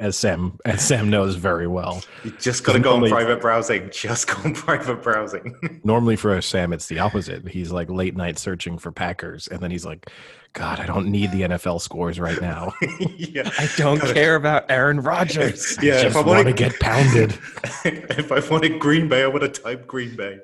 As 0.00 0.16
Sam, 0.16 0.56
as 0.64 0.86
Sam 0.86 1.10
knows 1.10 1.34
very 1.34 1.66
well. 1.66 2.04
you 2.22 2.30
just 2.38 2.62
got 2.62 2.74
to 2.74 2.78
go 2.78 2.94
on 2.94 3.08
private 3.08 3.40
browsing. 3.40 3.90
Just 3.92 4.28
go 4.28 4.34
on 4.44 4.54
private 4.54 5.02
browsing. 5.02 5.80
Normally 5.84 6.14
for 6.14 6.40
Sam, 6.40 6.72
it's 6.72 6.86
the 6.86 7.00
opposite. 7.00 7.48
He's 7.48 7.72
like 7.72 7.90
late 7.90 8.14
night 8.14 8.38
searching 8.38 8.78
for 8.78 8.92
Packers, 8.92 9.48
and 9.48 9.58
then 9.58 9.72
he's 9.72 9.84
like, 9.84 10.08
"God, 10.52 10.78
I 10.78 10.86
don't 10.86 11.08
need 11.08 11.32
the 11.32 11.40
NFL 11.42 11.80
scores 11.80 12.20
right 12.20 12.40
now. 12.40 12.72
yeah. 13.16 13.50
I 13.58 13.68
don't 13.76 13.98
Gotta- 13.98 14.14
care 14.14 14.36
about 14.36 14.70
Aaron 14.70 15.00
Rodgers. 15.00 15.76
Yeah, 15.82 15.94
I 15.94 15.96
if 15.96 16.02
just 16.02 16.16
I 16.16 16.20
want 16.22 16.46
to 16.46 16.52
get 16.52 16.78
pounded." 16.78 17.36
if 17.84 18.30
I 18.30 18.38
wanted 18.48 18.78
Green 18.78 19.08
Bay, 19.08 19.24
I 19.24 19.26
would 19.26 19.42
have 19.42 19.60
typed 19.60 19.88
Green 19.88 20.14
Bay. 20.14 20.38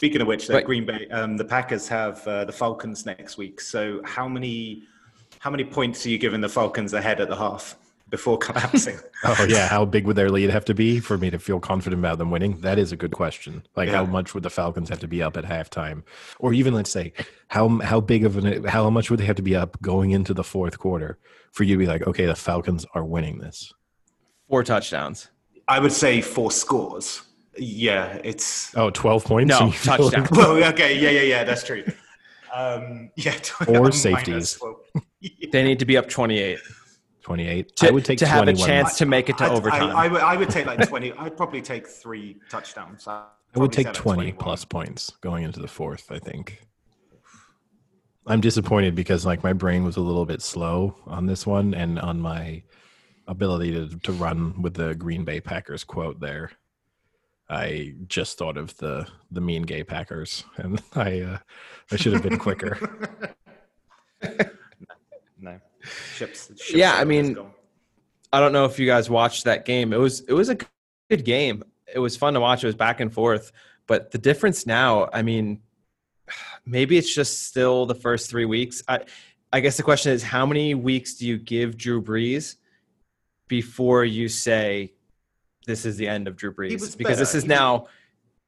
Speaking 0.00 0.22
of 0.22 0.28
which, 0.28 0.46
the 0.46 0.54
But- 0.54 0.64
Green 0.64 0.86
Bay, 0.86 1.06
um, 1.08 1.36
the 1.36 1.44
Packers 1.44 1.86
have 1.88 2.26
uh, 2.26 2.46
the 2.46 2.52
Falcons 2.52 3.04
next 3.04 3.36
week. 3.36 3.60
So 3.60 4.00
how 4.02 4.26
many 4.26 4.84
how 5.40 5.50
many 5.50 5.62
points 5.62 6.06
are 6.06 6.08
you 6.08 6.16
giving 6.16 6.40
the 6.40 6.48
Falcons 6.48 6.94
ahead 6.94 7.20
at 7.20 7.28
the 7.28 7.36
half 7.36 7.76
before 8.08 8.38
collapsing? 8.38 8.98
Oh 9.24 9.46
yeah, 9.46 9.68
how 9.68 9.84
big 9.84 10.06
would 10.06 10.16
their 10.16 10.30
lead 10.30 10.48
have 10.48 10.64
to 10.64 10.72
be 10.72 11.00
for 11.00 11.18
me 11.18 11.28
to 11.28 11.38
feel 11.38 11.60
confident 11.60 12.00
about 12.00 12.16
them 12.16 12.30
winning? 12.30 12.58
That 12.62 12.78
is 12.78 12.92
a 12.92 12.96
good 12.96 13.12
question. 13.12 13.62
Like 13.76 13.90
how 13.90 14.06
much 14.06 14.32
would 14.32 14.42
the 14.42 14.48
Falcons 14.48 14.88
have 14.88 15.00
to 15.00 15.06
be 15.06 15.22
up 15.22 15.36
at 15.36 15.44
halftime, 15.44 16.04
or 16.38 16.54
even 16.54 16.72
let's 16.72 16.90
say 16.90 17.12
how 17.48 17.68
how 17.80 18.00
big 18.00 18.24
of 18.24 18.38
an 18.38 18.64
how 18.64 18.88
much 18.88 19.10
would 19.10 19.20
they 19.20 19.26
have 19.26 19.36
to 19.36 19.42
be 19.42 19.54
up 19.54 19.78
going 19.82 20.12
into 20.12 20.32
the 20.32 20.42
fourth 20.42 20.78
quarter 20.78 21.18
for 21.52 21.64
you 21.64 21.74
to 21.74 21.78
be 21.78 21.86
like, 21.86 22.06
okay, 22.06 22.24
the 22.24 22.34
Falcons 22.34 22.86
are 22.94 23.04
winning 23.04 23.36
this. 23.36 23.74
Four 24.48 24.64
touchdowns. 24.64 25.28
I 25.68 25.78
would 25.78 25.92
say 25.92 26.22
four 26.22 26.50
scores. 26.50 27.20
Yeah, 27.60 28.18
it's 28.24 28.74
Oh, 28.76 28.90
12 28.90 29.24
points. 29.24 29.48
No, 29.50 29.58
And 29.66 29.66
you 29.72 29.78
feel 29.78 29.96
touchdown. 30.10 30.22
like- 30.22 30.30
well, 30.32 30.64
okay, 30.72 30.98
yeah, 30.98 31.10
yeah, 31.10 31.20
yeah, 31.20 31.44
that's 31.44 31.62
true. 31.62 31.84
Um, 32.54 33.10
yeah, 33.16 33.36
Or 33.68 33.92
safeties. 33.92 34.54
12. 34.54 34.76
They 35.52 35.62
need 35.62 35.78
to 35.80 35.84
be 35.84 35.98
up 35.98 36.08
28 36.08 36.58
28. 37.22 37.76
to, 37.76 37.88
I 37.88 37.90
would 37.90 38.04
take 38.06 38.18
to 38.20 38.26
have 38.26 38.48
a 38.48 38.54
chance 38.54 38.96
to 38.98 39.04
make 39.04 39.28
it 39.28 39.36
to 39.38 39.44
I'd- 39.44 39.54
overtime. 39.54 39.94
I, 39.94 40.04
I, 40.04 40.08
would, 40.08 40.20
I 40.22 40.36
would 40.36 40.48
take 40.48 40.64
like 40.66 40.88
20. 40.88 41.12
I'd 41.12 41.36
probably 41.36 41.60
take 41.60 41.86
three 41.86 42.38
touchdowns. 42.48 43.06
I'd 43.06 43.24
I 43.54 43.58
would 43.58 43.72
take 43.72 43.92
20 43.92 44.32
plus 44.32 44.64
points 44.64 45.10
going 45.20 45.44
into 45.44 45.60
the 45.60 45.68
fourth, 45.68 46.10
I 46.10 46.18
think. 46.18 46.62
I'm 48.26 48.40
disappointed 48.40 48.94
because 48.94 49.26
like 49.26 49.42
my 49.42 49.52
brain 49.52 49.84
was 49.84 49.96
a 49.96 50.00
little 50.00 50.24
bit 50.24 50.40
slow 50.40 50.96
on 51.06 51.26
this 51.26 51.46
one 51.46 51.74
and 51.74 51.98
on 51.98 52.20
my 52.20 52.62
ability 53.26 53.72
to, 53.72 53.98
to 53.98 54.12
run 54.12 54.62
with 54.62 54.74
the 54.74 54.94
Green 54.94 55.24
Bay 55.24 55.40
Packers 55.40 55.84
quote 55.84 56.20
there. 56.20 56.52
I 57.50 57.94
just 58.06 58.38
thought 58.38 58.56
of 58.56 58.76
the 58.76 59.06
the 59.30 59.40
mean 59.40 59.62
gay 59.62 59.82
Packers 59.82 60.44
and 60.56 60.80
I 60.94 61.20
uh, 61.20 61.38
I 61.90 61.96
should 61.96 62.12
have 62.12 62.22
been 62.22 62.38
quicker. 62.38 62.78
No. 65.42 65.58
Ships, 66.14 66.48
ships 66.48 66.74
Yeah, 66.74 66.92
I 66.92 67.04
mean- 67.04 67.38
I 68.32 68.38
don't 68.40 68.52
know 68.52 68.66
if 68.66 68.78
you 68.78 68.86
guys 68.86 69.08
watched 69.08 69.44
that 69.44 69.64
game. 69.64 69.92
It 69.92 69.96
was 69.96 70.20
it 70.20 70.34
was 70.34 70.50
a 70.50 70.58
good 71.08 71.24
game. 71.24 71.64
It 71.92 71.98
was 71.98 72.16
fun 72.16 72.34
to 72.34 72.40
watch. 72.40 72.62
It 72.62 72.66
was 72.66 72.76
back 72.76 73.00
and 73.00 73.12
forth. 73.12 73.50
But 73.86 74.10
the 74.12 74.18
difference 74.18 74.66
now, 74.66 75.08
I 75.12 75.22
mean, 75.22 75.62
maybe 76.66 76.96
it's 76.98 77.12
just 77.12 77.44
still 77.48 77.86
the 77.86 77.94
first 77.94 78.30
three 78.30 78.44
weeks. 78.44 78.82
I 78.86 79.00
I 79.52 79.60
guess 79.60 79.76
the 79.78 79.82
question 79.82 80.12
is 80.12 80.22
how 80.22 80.46
many 80.46 80.74
weeks 80.74 81.14
do 81.14 81.26
you 81.26 81.38
give 81.38 81.76
Drew 81.76 82.00
Brees 82.02 82.56
before 83.48 84.04
you 84.04 84.28
say 84.28 84.92
this 85.66 85.84
is 85.84 85.96
the 85.96 86.08
end 86.08 86.28
of 86.28 86.36
Drew 86.36 86.52
Brees? 86.52 86.96
Because 86.96 87.18
this 87.18 87.34
is 87.34 87.42
He 87.44 87.48
now 87.48 87.86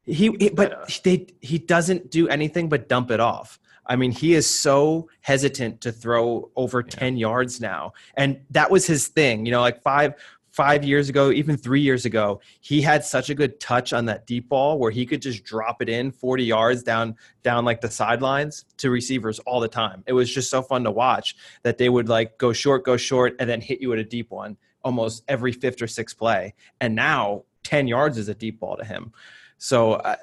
he, 0.05 0.35
he 0.39 0.51
but 0.51 0.71
better. 0.71 0.87
they 1.05 1.27
he 1.41 1.59
doesn't 1.59 2.11
do 2.11 2.29
anything 2.29 2.69
but 2.69 2.89
dump 2.89 3.11
it 3.11 3.21
off. 3.21 3.59
I 3.87 3.97
mean, 3.97 4.13
he 4.13 4.35
is 4.35 4.49
so 4.49 5.09
hesitant 5.21 5.81
to 5.83 5.93
throw 5.93 6.51
over 6.55 6.83
10 6.83 7.17
yards 7.17 7.61
now. 7.61 7.95
And 8.17 8.41
that 8.51 8.71
was 8.71 8.87
his 8.87 9.09
thing. 9.09 9.45
You 9.45 9.53
know, 9.53 9.61
like 9.61 9.83
five 9.83 10.15
five 10.51 10.85
years 10.85 11.09
ago, 11.09 11.33
even 11.33 11.57
three 11.57 11.81
years 11.81 12.05
ago, 12.05 12.41
he 12.61 12.83
had 12.83 13.03
such 13.05 13.31
a 13.31 13.35
good 13.35 13.59
touch 13.59 13.95
on 13.95 14.05
that 14.05 14.27
deep 14.27 14.51
ball 14.51 14.79
where 14.79 14.91
he 14.91 15.07
could 15.07 15.23
just 15.23 15.45
drop 15.45 15.81
it 15.81 15.89
in 15.89 16.13
40 16.13 16.45
yards 16.45 16.83
down 16.83 17.17
down 17.43 17.65
like 17.65 17.81
the 17.81 17.91
sidelines 17.91 18.67
to 18.77 18.91
receivers 18.91 19.39
all 19.41 19.61
the 19.61 19.69
time. 19.69 20.05
It 20.07 20.13
was 20.13 20.33
just 20.33 20.51
so 20.51 20.63
fun 20.63 20.85
to 20.85 20.91
watch 20.91 21.37
that 21.63 21.79
they 21.79 21.89
would 21.89 22.09
like 22.09 22.37
go 22.39 22.53
short, 22.53 22.85
go 22.85 22.97
short, 22.97 23.35
and 23.41 23.49
then 23.49 23.61
hit 23.61 23.81
you 23.81 23.93
at 23.93 23.99
a 23.99 24.05
deep 24.05 24.31
one 24.31 24.57
almost 24.85 25.25
every 25.29 25.53
fifth 25.53 25.81
or 25.83 25.87
sixth 25.87 26.19
play. 26.19 26.55
And 26.81 26.95
now 26.95 27.45
10 27.65 27.89
yards 27.89 28.19
is 28.19 28.29
a 28.29 28.35
deep 28.35 28.61
ball 28.61 28.77
to 28.77 28.85
him. 28.85 29.13
So 29.59 29.95
I, 29.95 30.17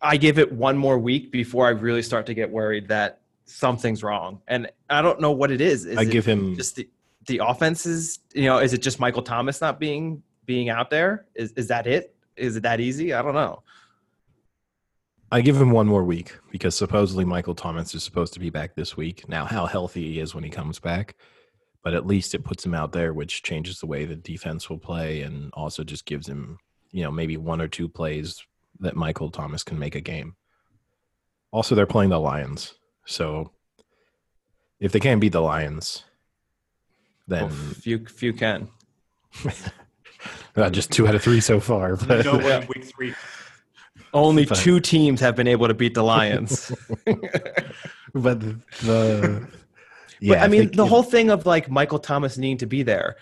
I 0.00 0.16
give 0.16 0.38
it 0.38 0.50
one 0.52 0.78
more 0.78 0.98
week 0.98 1.30
before 1.30 1.66
I 1.66 1.70
really 1.70 2.02
start 2.02 2.26
to 2.26 2.34
get 2.34 2.50
worried 2.50 2.88
that 2.88 3.20
something's 3.44 4.02
wrong. 4.02 4.40
And 4.48 4.70
I 4.88 5.02
don't 5.02 5.20
know 5.20 5.32
what 5.32 5.50
it 5.50 5.60
is. 5.60 5.84
Is 5.84 5.98
I 5.98 6.02
it 6.02 6.10
give 6.10 6.24
him 6.24 6.56
just 6.56 6.76
the 6.76 6.88
the 7.26 7.40
offense 7.44 7.84
is 7.84 8.20
you 8.34 8.44
know 8.44 8.58
is 8.58 8.72
it 8.72 8.78
just 8.78 8.98
Michael 8.98 9.22
Thomas 9.22 9.60
not 9.60 9.78
being 9.78 10.22
being 10.46 10.68
out 10.68 10.90
there? 10.90 11.26
Is 11.34 11.52
is 11.52 11.68
that 11.68 11.86
it? 11.86 12.14
Is 12.36 12.56
it 12.56 12.62
that 12.62 12.80
easy? 12.80 13.12
I 13.12 13.22
don't 13.22 13.34
know. 13.34 13.62
I 15.32 15.42
give 15.42 15.60
him 15.60 15.70
one 15.70 15.86
more 15.86 16.02
week 16.02 16.36
because 16.50 16.76
supposedly 16.76 17.24
Michael 17.24 17.54
Thomas 17.54 17.94
is 17.94 18.02
supposed 18.02 18.32
to 18.34 18.40
be 18.40 18.50
back 18.50 18.74
this 18.74 18.96
week. 18.96 19.28
Now, 19.28 19.44
how 19.44 19.66
healthy 19.66 20.12
he 20.12 20.18
is 20.18 20.34
when 20.34 20.42
he 20.42 20.50
comes 20.50 20.80
back, 20.80 21.14
but 21.82 21.94
at 21.94 22.06
least 22.06 22.34
it 22.34 22.44
puts 22.44 22.64
him 22.64 22.74
out 22.74 22.92
there, 22.92 23.12
which 23.14 23.42
changes 23.42 23.80
the 23.80 23.86
way 23.86 24.04
the 24.04 24.16
defense 24.16 24.68
will 24.68 24.78
play 24.78 25.22
and 25.22 25.50
also 25.54 25.82
just 25.82 26.04
gives 26.04 26.28
him, 26.28 26.58
you 26.90 27.02
know, 27.02 27.10
maybe 27.10 27.36
one 27.36 27.60
or 27.60 27.68
two 27.68 27.88
plays 27.88 28.42
that 28.80 28.96
Michael 28.96 29.30
Thomas 29.30 29.62
can 29.64 29.78
make 29.78 29.94
a 29.94 30.00
game. 30.00 30.36
Also, 31.52 31.74
they're 31.74 31.86
playing 31.86 32.10
the 32.10 32.20
Lions. 32.20 32.74
So 33.06 33.50
if 34.78 34.92
they 34.92 35.00
can't 35.00 35.20
beat 35.20 35.32
the 35.32 35.40
Lions, 35.40 36.04
then 37.26 37.44
Well, 37.48 37.50
few 37.74 38.06
few 38.06 38.32
can. 38.32 38.68
just 40.70 40.92
two 40.92 41.08
out 41.08 41.14
of 41.14 41.22
three 41.22 41.40
so 41.40 41.60
far. 41.60 41.96
But 41.96 42.24
No 42.24 42.38
one 42.38 42.66
week 42.68 42.84
three. 42.84 43.14
Only 44.12 44.44
But- 44.44 44.58
two 44.58 44.80
teams 44.80 45.20
have 45.20 45.36
been 45.36 45.46
able 45.48 45.68
to 45.68 45.74
beat 45.74 45.94
the 45.94 46.02
Lions. 46.02 46.72
but 48.14 48.40
the 48.82 49.48
but 50.22 50.38
I 50.38 50.48
mean, 50.48 50.62
think, 50.62 50.76
the 50.76 50.86
whole 50.86 51.02
thing 51.02 51.30
of 51.30 51.46
like 51.46 51.70
Michael 51.70 51.98
Thomas 51.98 52.36
needing 52.38 52.58
to 52.58 52.66
be 52.66 52.82
there, 52.82 53.16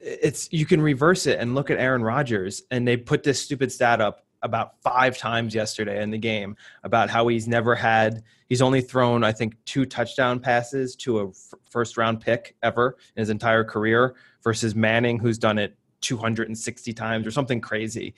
it's 0.00 0.48
you 0.52 0.66
can 0.66 0.80
reverse 0.80 1.26
it 1.26 1.38
and 1.38 1.54
look 1.54 1.70
at 1.70 1.78
Aaron 1.78 2.02
Rodgers, 2.02 2.62
and 2.70 2.86
they 2.86 2.96
put 2.96 3.22
this 3.22 3.40
stupid 3.40 3.70
stat 3.72 4.00
up 4.00 4.24
about 4.42 4.80
five 4.82 5.16
times 5.16 5.54
yesterday 5.54 6.02
in 6.02 6.10
the 6.10 6.18
game 6.18 6.56
about 6.82 7.08
how 7.08 7.28
he's 7.28 7.46
never 7.46 7.74
had, 7.76 8.24
he's 8.48 8.60
only 8.60 8.80
thrown 8.80 9.22
I 9.22 9.32
think 9.32 9.54
two 9.64 9.86
touchdown 9.86 10.40
passes 10.40 10.96
to 10.96 11.20
a 11.20 11.28
f- 11.28 11.54
first 11.70 11.96
round 11.96 12.20
pick 12.20 12.56
ever 12.62 12.96
in 13.16 13.20
his 13.20 13.30
entire 13.30 13.62
career 13.62 14.14
versus 14.42 14.74
Manning, 14.74 15.18
who's 15.20 15.38
done 15.38 15.58
it 15.58 15.76
260 16.00 16.92
times 16.92 17.26
or 17.26 17.30
something 17.30 17.60
crazy. 17.60 18.14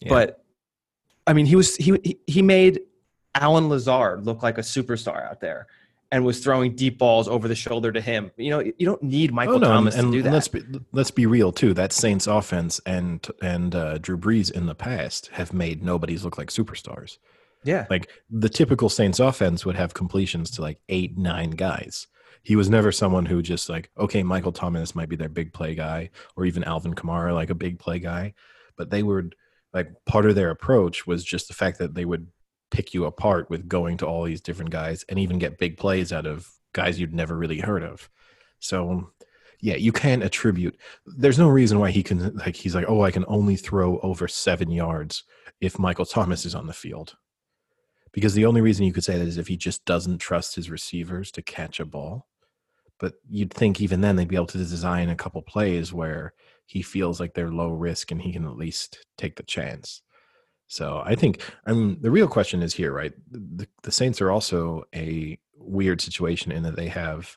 Yeah. 0.00 0.08
But 0.08 0.44
I 1.26 1.34
mean, 1.34 1.44
he 1.46 1.56
was 1.56 1.76
he- 1.76 2.18
he 2.26 2.40
made 2.40 2.80
Allen 3.34 3.68
Lazard 3.68 4.24
look 4.24 4.42
like 4.42 4.56
a 4.56 4.62
superstar 4.62 5.28
out 5.28 5.40
there 5.40 5.66
and 6.12 6.24
was 6.24 6.38
throwing 6.42 6.74
deep 6.76 6.98
balls 6.98 7.26
over 7.28 7.48
the 7.48 7.54
shoulder 7.54 7.90
to 7.92 8.00
him. 8.00 8.30
You 8.36 8.50
know, 8.50 8.60
you 8.60 8.86
don't 8.86 9.02
need 9.02 9.32
Michael 9.32 9.56
Oh, 9.56 9.58
no, 9.58 9.66
Thomas 9.68 9.96
and, 9.96 10.06
to 10.06 10.10
do 10.12 10.18
and 10.18 10.26
that. 10.26 10.32
let's 10.32 10.48
be 10.48 10.62
let's 10.92 11.10
be 11.10 11.26
real 11.26 11.52
too. 11.52 11.74
That 11.74 11.92
Saints 11.92 12.26
offense 12.26 12.80
and 12.86 13.26
and 13.42 13.74
uh, 13.74 13.98
Drew 13.98 14.16
Brees 14.16 14.50
in 14.50 14.66
the 14.66 14.74
past 14.74 15.28
have 15.32 15.52
made 15.52 15.82
nobodies 15.82 16.24
look 16.24 16.38
like 16.38 16.48
superstars. 16.50 17.18
yeah. 17.64 17.86
Like 17.90 18.08
the 18.30 18.48
typical 18.48 18.88
Saints 18.88 19.18
offense 19.20 19.64
would 19.66 19.76
have 19.76 19.94
completions 19.94 20.50
to 20.52 20.62
like 20.62 20.78
eight 20.88 21.18
nine 21.18 21.50
guys. 21.50 22.06
He 22.42 22.54
was 22.54 22.70
never 22.70 22.92
someone 22.92 23.26
who 23.26 23.42
just 23.42 23.68
like 23.68 23.90
okay, 23.98 24.22
Michael 24.22 24.52
Thomas 24.52 24.94
might 24.94 25.08
be 25.08 25.16
their 25.16 25.28
big 25.28 25.52
play 25.52 25.74
guy, 25.74 26.10
or 26.36 26.44
even 26.44 26.62
Alvin 26.62 26.94
Kamara 26.94 27.34
like 27.34 27.50
a 27.50 27.54
big 27.56 27.78
play 27.80 27.98
guy, 27.98 28.34
but 28.76 28.90
they 28.90 29.02
would 29.02 29.34
like 29.74 29.88
part 30.06 30.26
of 30.26 30.36
their 30.36 30.50
approach 30.50 31.06
was 31.06 31.24
just 31.24 31.48
the 31.48 31.54
fact 31.54 31.78
that 31.80 31.94
they 31.94 32.04
would 32.04 32.28
pick 32.70 32.94
you 32.94 33.04
apart 33.04 33.48
with 33.50 33.68
going 33.68 33.96
to 33.98 34.06
all 34.06 34.24
these 34.24 34.40
different 34.40 34.70
guys 34.70 35.04
and 35.08 35.18
even 35.18 35.38
get 35.38 35.58
big 35.58 35.76
plays 35.76 36.12
out 36.12 36.26
of 36.26 36.50
guys 36.72 36.98
you'd 37.00 37.14
never 37.14 37.36
really 37.36 37.60
heard 37.60 37.82
of. 37.82 38.08
So 38.58 39.10
yeah, 39.60 39.76
you 39.76 39.92
can 39.92 40.22
attribute. 40.22 40.76
There's 41.06 41.38
no 41.38 41.48
reason 41.48 41.78
why 41.78 41.90
he 41.90 42.02
can 42.02 42.36
like 42.36 42.56
he's 42.56 42.74
like, 42.74 42.86
oh, 42.88 43.02
I 43.02 43.10
can 43.10 43.24
only 43.28 43.56
throw 43.56 43.98
over 44.00 44.28
seven 44.28 44.70
yards 44.70 45.24
if 45.60 45.78
Michael 45.78 46.04
Thomas 46.04 46.44
is 46.44 46.54
on 46.54 46.66
the 46.66 46.72
field. 46.72 47.16
Because 48.12 48.34
the 48.34 48.46
only 48.46 48.60
reason 48.60 48.86
you 48.86 48.92
could 48.92 49.04
say 49.04 49.18
that 49.18 49.28
is 49.28 49.38
if 49.38 49.48
he 49.48 49.56
just 49.56 49.84
doesn't 49.84 50.18
trust 50.18 50.54
his 50.54 50.70
receivers 50.70 51.30
to 51.32 51.42
catch 51.42 51.80
a 51.80 51.84
ball. 51.84 52.26
But 52.98 53.14
you'd 53.28 53.52
think 53.52 53.80
even 53.80 54.00
then 54.00 54.16
they'd 54.16 54.28
be 54.28 54.36
able 54.36 54.46
to 54.46 54.58
design 54.58 55.10
a 55.10 55.16
couple 55.16 55.42
plays 55.42 55.92
where 55.92 56.32
he 56.64 56.80
feels 56.80 57.20
like 57.20 57.34
they're 57.34 57.52
low 57.52 57.70
risk 57.70 58.10
and 58.10 58.20
he 58.20 58.32
can 58.32 58.46
at 58.46 58.56
least 58.56 59.06
take 59.18 59.36
the 59.36 59.42
chance. 59.42 60.02
So 60.68 61.02
I 61.04 61.14
think 61.14 61.42
I 61.64 61.72
mean 61.72 61.98
the 62.00 62.10
real 62.10 62.28
question 62.28 62.62
is 62.62 62.74
here, 62.74 62.92
right? 62.92 63.12
The, 63.30 63.68
the 63.82 63.92
Saints 63.92 64.20
are 64.20 64.30
also 64.30 64.84
a 64.94 65.38
weird 65.56 66.00
situation 66.00 66.52
in 66.52 66.62
that 66.64 66.76
they 66.76 66.88
have 66.88 67.36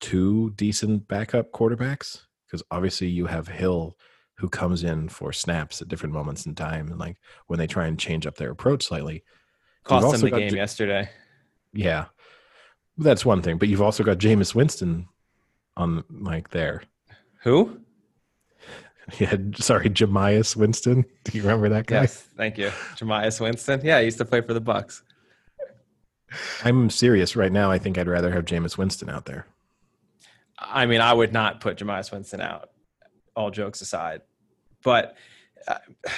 two 0.00 0.50
decent 0.56 1.08
backup 1.08 1.52
quarterbacks 1.52 2.22
because 2.46 2.62
obviously 2.70 3.06
you 3.08 3.26
have 3.26 3.48
Hill 3.48 3.96
who 4.40 4.48
comes 4.48 4.84
in 4.84 5.08
for 5.08 5.32
snaps 5.32 5.82
at 5.82 5.88
different 5.88 6.14
moments 6.14 6.46
in 6.46 6.54
time 6.54 6.88
and 6.90 6.98
like 6.98 7.18
when 7.46 7.58
they 7.58 7.66
try 7.66 7.86
and 7.86 7.98
change 7.98 8.26
up 8.26 8.36
their 8.36 8.50
approach 8.50 8.84
slightly. 8.84 9.22
Cost 9.84 10.14
him 10.14 10.30
the 10.30 10.36
game 10.36 10.50
J- 10.50 10.56
yesterday. 10.56 11.10
Yeah. 11.72 12.06
That's 12.96 13.24
one 13.24 13.42
thing, 13.42 13.58
but 13.58 13.68
you've 13.68 13.82
also 13.82 14.02
got 14.02 14.18
Jameis 14.18 14.54
Winston 14.54 15.08
on 15.76 16.04
like 16.10 16.50
there. 16.50 16.82
Who? 17.42 17.80
Yeah, 19.18 19.36
sorry, 19.56 19.90
Jameis 19.90 20.56
Winston. 20.56 21.04
Do 21.24 21.36
you 21.36 21.42
remember 21.42 21.68
that 21.70 21.86
guy? 21.86 22.02
Yes, 22.02 22.22
thank 22.36 22.58
you. 22.58 22.68
Jameis 22.96 23.40
Winston. 23.40 23.80
Yeah, 23.82 23.98
he 23.98 24.06
used 24.06 24.18
to 24.18 24.24
play 24.24 24.40
for 24.40 24.54
the 24.54 24.60
Bucks. 24.60 25.02
I'm 26.64 26.90
serious 26.90 27.34
right 27.34 27.50
now. 27.50 27.70
I 27.70 27.78
think 27.78 27.98
I'd 27.98 28.06
rather 28.08 28.30
have 28.30 28.44
Jameis 28.44 28.78
Winston 28.78 29.10
out 29.10 29.26
there. 29.26 29.46
I 30.58 30.86
mean, 30.86 31.00
I 31.00 31.12
would 31.12 31.32
not 31.32 31.60
put 31.60 31.78
Jameis 31.78 32.12
Winston 32.12 32.40
out, 32.40 32.70
all 33.34 33.50
jokes 33.50 33.80
aside. 33.80 34.22
But 34.82 35.16
uh, 35.66 35.78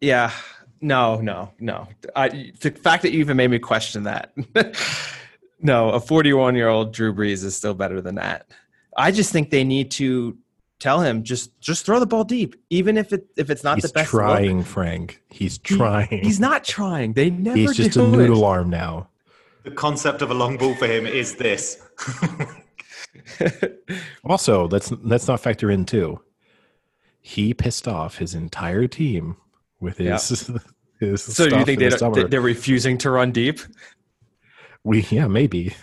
Yeah. 0.00 0.32
No, 0.80 1.20
no, 1.20 1.52
no. 1.60 1.88
I, 2.16 2.52
the 2.60 2.70
fact 2.70 3.02
that 3.02 3.12
you 3.12 3.20
even 3.20 3.36
made 3.36 3.50
me 3.50 3.58
question 3.58 4.04
that. 4.04 4.32
no, 5.60 5.90
a 5.90 6.00
41 6.00 6.54
year 6.54 6.68
old 6.68 6.92
Drew 6.92 7.12
Brees 7.12 7.44
is 7.44 7.54
still 7.54 7.74
better 7.74 8.00
than 8.00 8.14
that. 8.14 8.46
I 8.96 9.10
just 9.10 9.30
think 9.30 9.50
they 9.50 9.62
need 9.62 9.90
to 9.92 10.38
tell 10.80 11.00
him 11.00 11.22
just 11.22 11.58
just 11.60 11.86
throw 11.86 12.00
the 12.00 12.06
ball 12.06 12.24
deep, 12.24 12.56
even 12.70 12.96
if 12.96 13.12
it 13.12 13.26
if 13.36 13.48
it's 13.50 13.62
not 13.62 13.76
He's 13.76 13.84
the 13.84 13.88
best. 13.90 14.10
He's 14.10 14.18
trying, 14.18 14.58
look. 14.58 14.66
Frank. 14.66 15.22
He's 15.30 15.60
He- 15.64 15.76
trying. 15.76 16.08
he's 16.24 16.40
not 16.40 16.64
trying. 16.64 17.12
They 17.12 17.30
never. 17.30 17.56
He's 17.56 17.76
just 17.76 17.92
do 17.92 18.00
a 18.02 18.08
it. 18.08 18.16
noodle 18.16 18.44
arm 18.44 18.68
now. 18.70 19.08
The 19.62 19.70
concept 19.70 20.22
of 20.22 20.30
a 20.30 20.34
long 20.34 20.56
ball 20.56 20.74
for 20.74 20.86
him 20.88 21.06
is 21.06 21.36
this. 21.36 21.78
Also, 24.24 24.68
let's 24.68 24.92
let's 25.02 25.26
not 25.26 25.40
factor 25.40 25.70
in 25.70 25.84
too. 25.84 26.20
He 27.20 27.52
pissed 27.54 27.88
off 27.88 28.18
his 28.18 28.34
entire 28.34 28.86
team 28.86 29.36
with 29.80 29.98
his 29.98 30.30
his. 31.00 31.22
so 31.22 31.48
do 31.48 31.58
you 31.58 31.64
think 31.64 31.80
they 31.80 31.88
the 31.88 32.26
they're 32.30 32.40
refusing 32.40 32.98
to 32.98 33.10
run 33.10 33.32
deep? 33.32 33.60
we 34.84 35.02
yeah 35.10 35.26
maybe 35.26 35.74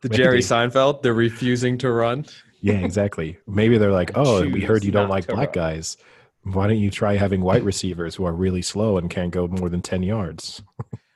The 0.00 0.08
Jerry 0.08 0.40
Seinfeld, 0.40 1.02
they're 1.02 1.14
refusing 1.14 1.78
to 1.78 1.90
run. 1.90 2.26
Yeah 2.60 2.74
exactly 2.74 3.38
maybe 3.46 3.78
they're 3.78 3.92
like 3.92 4.10
oh 4.16 4.46
we 4.48 4.60
heard 4.60 4.84
you 4.84 4.90
don't 4.90 5.08
like 5.08 5.26
black 5.26 5.48
run." 5.48 5.52
guys 5.52 5.96
why 6.54 6.66
don't 6.66 6.78
you 6.78 6.90
try 6.90 7.16
having 7.16 7.40
white 7.40 7.62
receivers 7.62 8.14
who 8.14 8.24
are 8.24 8.32
really 8.32 8.62
slow 8.62 8.96
and 8.98 9.10
can't 9.10 9.30
go 9.30 9.46
more 9.48 9.68
than 9.68 9.82
ten 9.82 10.02
yards? 10.02 10.62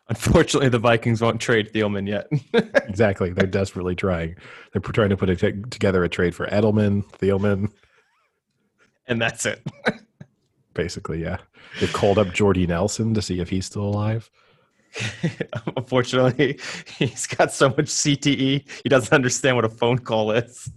Unfortunately, 0.09 0.69
the 0.69 0.79
Vikings 0.79 1.23
won't 1.23 1.41
trade 1.41 1.73
Thielman 1.73 2.07
yet. 2.07 2.29
exactly, 2.87 3.31
they're 3.31 3.47
desperately 3.47 3.95
trying. 3.95 4.37
They're 4.73 4.83
trying 4.83 5.11
to 5.11 5.17
put 5.17 5.31
a 5.31 5.37
t- 5.37 5.63
together 5.71 6.05
a 6.05 6.09
trade 6.09 6.35
for 6.35 6.47
Edelman, 6.47 7.05
Thielman. 7.13 7.73
and 9.07 9.23
that's 9.23 9.47
it. 9.47 9.67
Basically, 10.75 11.23
yeah. 11.23 11.39
They 11.81 11.87
called 11.87 12.19
up 12.19 12.33
Jordy 12.35 12.67
Nelson 12.67 13.15
to 13.15 13.23
see 13.23 13.41
if 13.41 13.49
he's 13.49 13.65
still 13.65 13.85
alive. 13.85 14.31
Unfortunately, 15.77 16.59
he's 16.99 17.27
got 17.27 17.53
so 17.53 17.69
much 17.71 17.87
CTE, 17.87 18.69
he 18.83 18.89
doesn't 18.89 19.15
understand 19.15 19.57
what 19.57 19.65
a 19.65 19.71
phone 19.71 19.99
call 19.99 20.33
is. 20.33 20.71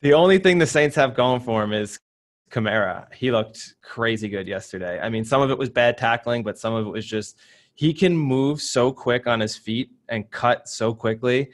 The 0.00 0.12
only 0.14 0.38
thing 0.38 0.58
the 0.58 0.66
Saints 0.66 0.96
have 0.96 1.14
going 1.14 1.40
for 1.40 1.62
him 1.62 1.72
is 1.72 1.98
Kamara. 2.50 3.12
He 3.12 3.30
looked 3.30 3.74
crazy 3.82 4.28
good 4.28 4.46
yesterday. 4.46 5.00
I 5.00 5.08
mean, 5.08 5.24
some 5.24 5.42
of 5.42 5.50
it 5.50 5.58
was 5.58 5.70
bad 5.70 5.98
tackling, 5.98 6.42
but 6.42 6.58
some 6.58 6.74
of 6.74 6.86
it 6.86 6.90
was 6.90 7.06
just 7.06 7.38
he 7.74 7.92
can 7.92 8.16
move 8.16 8.60
so 8.60 8.92
quick 8.92 9.26
on 9.26 9.40
his 9.40 9.56
feet 9.56 9.90
and 10.08 10.30
cut 10.30 10.68
so 10.68 10.94
quickly. 10.94 11.50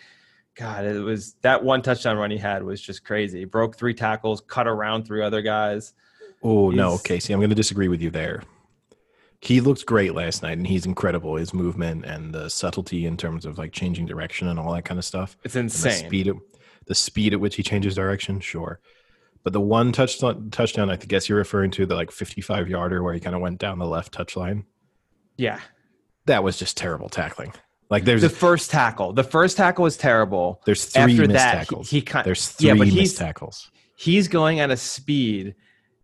God, 0.55 0.85
it 0.85 1.01
was 1.01 1.37
that 1.41 1.65
one 1.65 1.81
touchdown 1.81 2.19
run 2.19 2.31
he 2.31 2.37
had 2.37 2.63
was 2.63 2.81
just 2.81 3.05
crazy. 3.05 3.45
Broke 3.47 3.77
three 3.77 3.95
tackles, 3.95 4.43
cut 4.43 4.67
around 4.67 5.05
three 5.05 5.23
other 5.23 5.41
guys. 5.41 5.95
Oh 6.43 6.71
no, 6.71 6.99
Casey, 6.99 7.33
I'm 7.33 7.41
going 7.41 7.51
to 7.51 7.57
disagree 7.57 7.89
with 7.89 8.03
you 8.03 8.11
there. 8.11 8.43
He 9.41 9.61
looked 9.61 9.87
great 9.87 10.15
last 10.15 10.43
night, 10.43 10.59
and 10.59 10.67
he's 10.67 10.85
incredible. 10.85 11.37
His 11.37 11.55
movement 11.55 12.05
and 12.05 12.33
the 12.35 12.51
subtlety 12.51 13.07
in 13.07 13.17
terms 13.17 13.47
of 13.47 13.57
like 13.59 13.73
changing 13.73 14.07
direction 14.07 14.49
and 14.49 14.59
all 14.59 14.73
that 14.75 14.85
kind 14.85 14.99
of 14.99 15.05
stuff. 15.05 15.37
It's 15.45 15.57
And 15.57 15.71
the 15.71 15.89
insane. 15.89 16.07
speed, 16.07 16.29
at, 16.29 16.37
the 16.87 16.95
speed 16.95 17.33
at 17.33 17.41
which 17.41 17.57
he 17.57 17.63
changes 17.63 17.95
direction, 17.95 18.41
sure. 18.41 18.81
But 19.43 19.55
the 19.55 19.61
one 19.61 19.93
touchdown, 19.93 20.51
touchdown, 20.51 20.91
I 20.91 20.97
guess 20.97 21.27
you're 21.29 21.39
referring 21.39 21.71
to 21.73 21.87
the 21.87 21.95
like 21.95 22.11
55 22.11 22.69
yarder 22.69 23.03
where 23.03 23.15
he 23.15 23.21
kind 23.21 23.35
of 23.35 23.41
went 23.41 23.59
down 23.59 23.79
the 23.79 23.87
left 23.87 24.13
touch 24.13 24.37
line. 24.37 24.67
Yeah. 25.39 25.61
That 26.27 26.45
was 26.45 26.59
just 26.59 26.77
terrible 26.77 27.09
tackling. 27.09 27.55
Like 27.89 28.05
there's 28.05 28.21
The 28.21 28.29
first 28.29 28.71
tackle. 28.71 29.15
The 29.15 29.25
first 29.25 29.57
tackle 29.57 29.85
was 29.85 29.97
terrible. 29.97 30.61
there's 30.67 30.85
three 30.85 31.03
After 31.03 31.23
missed 31.23 31.33
that, 31.33 31.53
he- 31.55 31.59
tackles. 31.61 31.91
he 31.91 32.03
kind- 32.03 32.27
there's 32.27 32.49
three 32.51 32.69
yeah, 32.69 32.75
but 32.75 32.89
missed 32.89 32.97
he's- 32.99 33.15
tackles. 33.15 33.71
He's 33.97 34.29
going 34.29 34.61
at 34.61 34.71
a 34.71 34.77
speed 34.77 35.55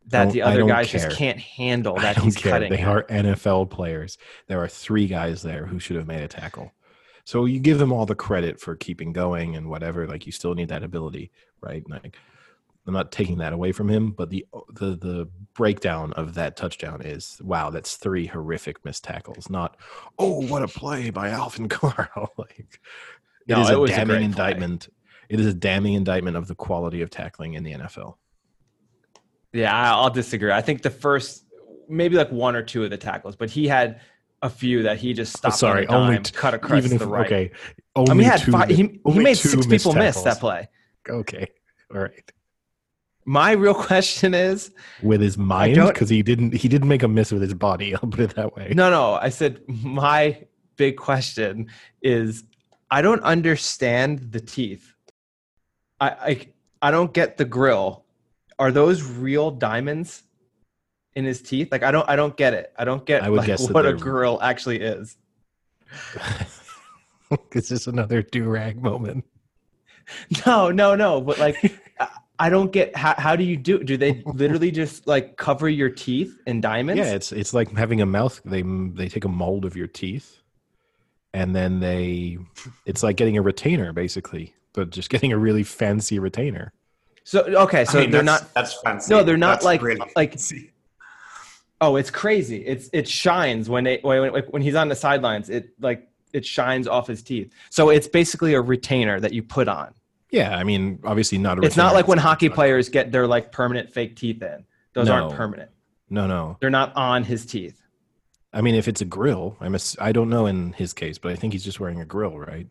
that 0.09 0.25
Don't- 0.25 0.33
the 0.33 0.43
other 0.43 0.65
guys 0.65 0.91
care. 0.91 1.01
just 1.01 1.17
can't 1.17 1.39
handle 1.39 1.97
that 1.97 2.17
he's 2.19 2.37
care. 2.37 2.53
cutting. 2.53 2.71
They 2.71 2.83
are 2.83 3.05
NFL 3.05 3.71
players. 3.71 4.19
There 4.47 4.63
are 4.63 4.69
three 4.69 5.07
guys 5.07 5.43
there 5.43 5.67
who 5.67 5.79
should 5.79 5.97
have 5.97 6.07
made 6.07 6.23
a 6.23 6.29
tackle. 6.29 6.73
So 7.25 7.45
you 7.45 7.59
give 7.59 7.79
them 7.79 7.93
all 7.93 8.07
the 8.07 8.15
credit 8.15 8.61
for 8.61 8.77
keeping 8.77 9.13
going 9.13 9.57
and 9.57 9.69
whatever. 9.69 10.07
Like 10.07 10.27
you 10.27 10.33
still 10.33 10.55
need 10.55 10.69
that 10.69 10.85
ability, 10.85 11.33
right? 11.61 11.83
Like 11.91 12.17
I'm 12.87 12.95
not 12.95 13.11
taking 13.11 13.39
that 13.39 13.53
away 13.53 13.73
from 13.73 13.89
him, 13.89 14.13
but 14.13 14.31
the 14.31 14.47
the 14.75 14.91
the 14.95 15.29
breakdown 15.55 16.13
of 16.13 16.35
that 16.35 16.57
touchdown 16.57 17.01
is 17.03 17.41
wow, 17.43 17.71
that's 17.71 17.97
three 17.97 18.27
horrific 18.27 18.85
missed 18.85 19.03
tackles. 19.03 19.51
Not 19.51 19.77
oh, 20.21 20.41
what 20.47 20.63
a 20.63 20.69
play 20.69 21.11
by 21.11 21.31
Alvin 21.31 21.69
Carl. 21.71 22.33
like 22.39 22.57
it 22.61 22.69
No, 23.49 23.61
is 23.63 23.71
it 23.71 23.75
a 23.81 23.87
damning 23.87 24.07
great 24.07 24.17
play. 24.19 24.25
indictment. 24.25 24.89
It 25.29 25.41
is 25.41 25.47
a 25.47 25.55
damning 25.55 25.95
indictment 25.95 26.37
of 26.37 26.47
the 26.47 26.55
quality 26.55 27.03
of 27.03 27.11
tackling 27.11 27.55
in 27.55 27.65
the 27.65 27.73
NFL. 27.73 28.15
Yeah, 29.57 29.75
I- 29.75 29.91
I'll 29.91 30.11
disagree. 30.11 30.53
I 30.53 30.61
think 30.61 30.83
the 30.83 30.91
first, 30.91 31.45
maybe 31.89 32.17
like 32.17 32.31
one 32.31 32.55
or 32.57 32.63
two 32.63 32.85
of 32.85 32.91
the 32.91 32.97
tackles, 32.99 33.37
but 33.37 33.51
he 33.51 33.67
had 33.67 34.01
a 34.43 34.51
few 34.51 34.83
that 34.83 34.99
he 34.99 35.13
just 35.15 35.35
Oh, 35.37 35.39
stopped 35.39 35.57
sorry, 35.57 35.87
on 35.87 35.93
dime, 35.95 36.03
only 36.11 36.23
t- 36.23 36.33
cut 36.35 36.55
across 36.55 36.79
Even 36.85 36.93
if 36.93 36.99
the 36.99 37.07
right. 37.07 37.27
okay, 37.27 37.51
I 37.97 38.01
only 38.01 38.11
mean, 38.15 38.19
he 38.21 38.25
had 38.25 38.41
two 38.41 38.53
five, 38.53 38.69
he, 38.69 39.01
he 39.07 39.19
made 39.19 39.35
six 39.39 39.67
people 39.67 39.95
miss 39.95 40.21
that 40.23 40.39
play. 40.41 40.69
Okay, 41.09 41.47
all 41.95 42.01
right. 42.01 42.33
My 43.25 43.53
real 43.53 43.75
question 43.91 44.35
is, 44.35 44.71
with 45.03 45.21
his 45.21 45.39
mind 45.39 45.75
because 45.75 46.09
he 46.11 46.23
didn't 46.23 46.53
he 46.55 46.69
didn't 46.69 46.89
make 46.89 47.03
a 47.03 47.09
miss 47.09 47.33
with 47.33 47.43
his 47.43 47.55
body 47.55 47.95
i'll 48.03 48.09
put 48.09 48.21
it 48.21 48.35
that 48.37 48.55
way 48.55 48.73
no, 48.75 48.91
no, 48.91 49.15
I 49.15 49.31
said 49.31 49.61
my 49.69 50.45
big 50.77 50.97
question 50.97 51.69
is, 52.03 52.45
I 52.91 53.01
don't 53.03 53.23
understand 53.23 54.31
the 54.33 54.41
teeth. 54.41 54.95
I, 55.99 56.09
I, 56.11 56.47
I 56.83 56.91
don't 56.91 57.13
get 57.15 57.37
the 57.39 57.47
grill. 57.47 58.05
Are 58.59 58.71
those 58.73 59.03
real 59.03 59.51
diamonds 59.51 60.23
in 61.15 61.25
his 61.25 61.43
teeth? 61.43 61.69
Like 61.71 61.83
I 61.83 61.91
don't, 61.91 62.09
I 62.09 62.17
don't 62.17 62.37
get 62.37 62.55
it. 62.55 62.73
I 62.79 62.85
don't 62.85 63.05
get 63.05 63.23
I 63.23 63.31
would 63.31 63.39
like, 63.39 63.47
guess 63.47 63.69
what 63.71 63.87
a 63.87 63.93
grill 63.93 64.41
actually 64.43 64.81
is. 64.81 65.17
it's 67.53 67.69
just 67.69 67.87
another 67.87 68.23
do-rag 68.23 68.83
moment 68.83 69.25
No, 70.47 70.71
no, 70.71 70.95
no. 70.95 71.21
But 71.21 71.39
like, 71.39 71.57
I- 72.01 72.09
I 72.39 72.51
don't 72.51 72.71
get 72.71 72.95
how. 72.95 73.15
How 73.17 73.35
do 73.35 73.43
you 73.45 73.57
do? 73.57 73.83
Do 73.83 73.97
they 73.97 74.23
literally 74.27 74.71
just 74.71 75.07
like 75.07 75.39
cover 75.39 75.71
your 75.71 75.89
teeth 75.89 76.39
in 76.47 76.61
diamonds? 76.61 76.99
yeah 76.99 77.15
it's 77.15 77.33
it's 77.33 77.55
like 77.55 77.75
having 77.75 78.03
a 78.03 78.07
mouth 78.07 78.43
they 78.45 78.61
they 78.61 79.09
take 79.09 79.25
a 79.25 79.29
mold 79.29 79.65
of 79.65 79.75
your 79.75 79.87
teeth 79.87 80.43
and 81.33 81.57
then 81.57 81.81
they 81.81 82.37
it's 82.85 83.03
like 83.03 83.17
getting 83.17 83.39
a 83.39 83.43
retainer 83.43 83.95
basically 83.95 84.55
but 84.75 84.91
just 84.91 85.09
getting 85.09 85.33
a 85.33 85.39
really 85.39 85.63
fancy 85.63 86.19
retainer 86.19 86.75
So 87.29 87.41
okay, 87.43 87.85
so 87.85 87.99
I 87.99 88.03
mean, 88.03 88.13
they're 88.13 88.23
not. 88.23 88.55
That's 88.55 88.75
fancy. 88.83 89.13
No, 89.13 89.25
they're 89.25 89.37
not 89.37 89.55
That's 89.55 89.65
like- 89.65 89.83
really 89.83 90.01
like- 90.15 90.31
fancy. 90.31 90.71
Oh, 91.81 91.97
it's 91.97 92.09
crazy. 92.11 92.65
It's 92.65 92.89
it 92.93 93.09
shines 93.09 93.69
when 93.69 93.83
they 93.83 93.99
when 94.03 94.33
when, 94.51 94.63
he's 94.63 94.77
on 94.77 94.89
the 94.89 94.95
sidelines. 94.95 95.51
It 95.51 95.71
like 95.81 96.09
it 96.33 96.47
shines 96.47 96.87
off 96.87 97.09
his 97.09 97.23
teeth. 97.25 97.53
So 97.71 97.91
it's 97.91 98.07
basically 98.07 98.55
a 98.55 98.61
retainer 98.61 99.19
that 99.19 99.33
you 99.33 99.43
put 99.43 99.67
on. 99.69 99.93
yeah 100.31 100.57
i 100.57 100.63
mean 100.65 100.99
obviously 101.05 101.39
not 101.39 101.59
a 101.59 101.63
It's 101.63 101.77
not 101.77 101.95
like 101.95 102.07
when 102.09 102.19
hockey 102.19 102.49
players 102.49 102.89
get 102.89 103.11
their 103.13 103.27
like 103.27 103.51
permanent 103.53 103.93
fake 103.93 104.15
teeth 104.17 104.41
in. 104.43 104.65
Those 104.93 105.09
aren't 105.09 105.35
permanent. 105.35 105.71
no 106.11 106.27
no 106.29 106.57
They're 106.61 106.71
not 106.81 106.95
on 106.97 107.25
his 107.25 107.45
teeth. 107.47 107.81
i 108.53 108.61
mean 108.61 108.75
if 108.75 108.87
it's 108.89 109.01
a 109.01 109.05
grill 109.05 109.57
i'm 109.61 109.75
a, 109.75 109.81
i 110.01 110.11
don't 110.13 110.29
know 110.31 110.47
in 110.47 110.73
his 110.75 110.93
case 110.93 111.17
but 111.19 111.31
i 111.33 111.37
think 111.37 111.53
he's 111.53 111.65
just 111.65 111.79
wearing 111.81 112.01
a 112.01 112.05
grill 112.05 112.37
right 112.39 112.67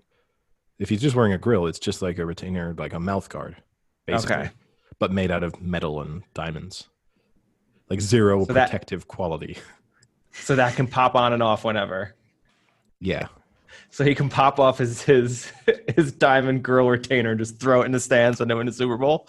if 0.79 0.89
he's 0.89 1.01
just 1.01 1.15
wearing 1.15 1.33
a 1.33 1.37
grill 1.37 1.65
it's 1.67 1.79
just 1.79 2.01
like 2.01 2.17
a 2.19 2.25
retainer 2.25 2.73
like 2.77 2.93
a 2.93 2.99
mouth 2.99 3.29
guard 3.29 3.55
basically 4.05 4.35
Okay. 4.35 4.49
but 4.99 5.11
made 5.11 5.31
out 5.31 5.43
of 5.43 5.59
metal 5.61 6.01
and 6.01 6.23
diamonds. 6.33 6.87
Like 7.89 8.01
zero 8.01 8.45
So 8.45 8.53
that- 8.53 8.69
protective 8.69 9.07
quality. 9.07 9.57
So 10.31 10.55
that 10.55 10.75
can 10.75 10.87
pop 10.87 11.15
on 11.15 11.31
and 11.33 11.41
off 11.41 11.63
whenever. 11.63 12.13
Yeah. 12.99 13.27
So 13.89 14.03
he 14.03 14.13
can 14.15 14.27
pop 14.29 14.59
off 14.59 14.77
his 14.79 15.01
his 15.01 15.51
his 15.95 16.11
diamond 16.11 16.63
grill 16.63 16.89
retainer 16.89 17.31
and 17.31 17.39
just 17.39 17.59
throw 17.59 17.81
it 17.81 17.85
in 17.85 17.91
the 17.91 17.99
stands 17.99 18.39
when 18.39 18.47
they 18.49 18.55
win 18.55 18.65
the 18.65 18.73
Super 18.73 18.97
Bowl. 18.97 19.27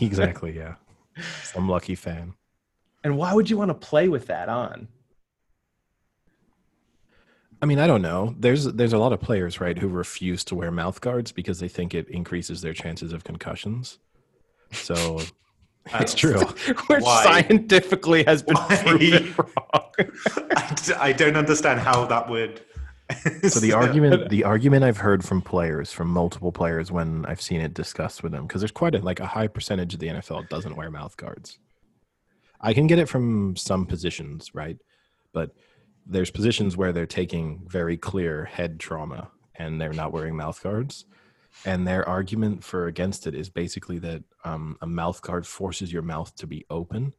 Exactly. 0.00 0.56
Yeah. 0.56 0.74
Some 1.42 1.68
lucky 1.68 1.94
fan. 1.94 2.34
And 3.04 3.16
why 3.18 3.34
would 3.34 3.48
you 3.50 3.56
want 3.58 3.68
to 3.70 3.74
play 3.74 4.08
with 4.08 4.26
that 4.28 4.48
on? 4.48 4.88
I 7.62 7.66
mean, 7.66 7.78
I 7.78 7.86
don't 7.86 8.02
know. 8.02 8.34
There's 8.38 8.64
there's 8.64 8.92
a 8.92 8.98
lot 8.98 9.12
of 9.12 9.20
players, 9.20 9.60
right, 9.60 9.78
who 9.78 9.88
refuse 9.88 10.44
to 10.44 10.54
wear 10.54 10.70
mouth 10.70 11.00
guards 11.00 11.32
because 11.32 11.58
they 11.58 11.68
think 11.68 11.94
it 11.94 12.08
increases 12.08 12.60
their 12.60 12.74
chances 12.74 13.12
of 13.12 13.24
concussions. 13.24 13.98
So 14.76 15.20
it's 15.94 16.14
true. 16.14 16.40
Which 16.86 17.02
Why? 17.02 17.22
scientifically 17.22 18.24
has 18.24 18.42
been 18.42 18.56
Why? 18.56 18.76
proven 18.84 19.34
wrong. 19.38 19.90
I, 20.56 20.74
d- 20.84 20.92
I 20.94 21.12
don't 21.12 21.36
understand 21.36 21.80
how 21.80 22.04
that 22.06 22.28
would. 22.28 22.62
So 23.48 23.60
the 23.60 23.72
argument 23.72 24.30
the 24.30 24.42
argument 24.42 24.82
I've 24.82 24.96
heard 24.96 25.24
from 25.24 25.40
players, 25.40 25.92
from 25.92 26.08
multiple 26.08 26.50
players 26.50 26.90
when 26.90 27.24
I've 27.26 27.40
seen 27.40 27.60
it 27.60 27.72
discussed 27.72 28.24
with 28.24 28.32
them, 28.32 28.48
because 28.48 28.60
there's 28.62 28.72
quite 28.72 28.96
a 28.96 28.98
like 28.98 29.20
a 29.20 29.26
high 29.26 29.46
percentage 29.46 29.94
of 29.94 30.00
the 30.00 30.08
NFL 30.08 30.48
doesn't 30.48 30.74
wear 30.74 30.90
mouth 30.90 31.16
guards. 31.16 31.60
I 32.60 32.74
can 32.74 32.88
get 32.88 32.98
it 32.98 33.08
from 33.08 33.54
some 33.54 33.86
positions, 33.86 34.52
right? 34.54 34.76
But 35.32 35.52
there's 36.04 36.32
positions 36.32 36.76
where 36.76 36.92
they're 36.92 37.06
taking 37.06 37.62
very 37.68 37.96
clear 37.96 38.44
head 38.44 38.80
trauma 38.80 39.30
and 39.54 39.80
they're 39.80 39.92
not 39.92 40.12
wearing 40.12 40.36
mouth 40.36 40.60
guards. 40.60 41.04
And 41.64 41.86
their 41.86 42.08
argument 42.08 42.62
for 42.62 42.86
against 42.86 43.26
it 43.26 43.34
is 43.34 43.48
basically 43.48 43.98
that 44.00 44.22
um, 44.44 44.76
a 44.82 44.86
mouth 44.86 45.20
guard 45.22 45.46
forces 45.46 45.92
your 45.92 46.02
mouth 46.02 46.34
to 46.36 46.46
be 46.46 46.64
open. 46.70 47.14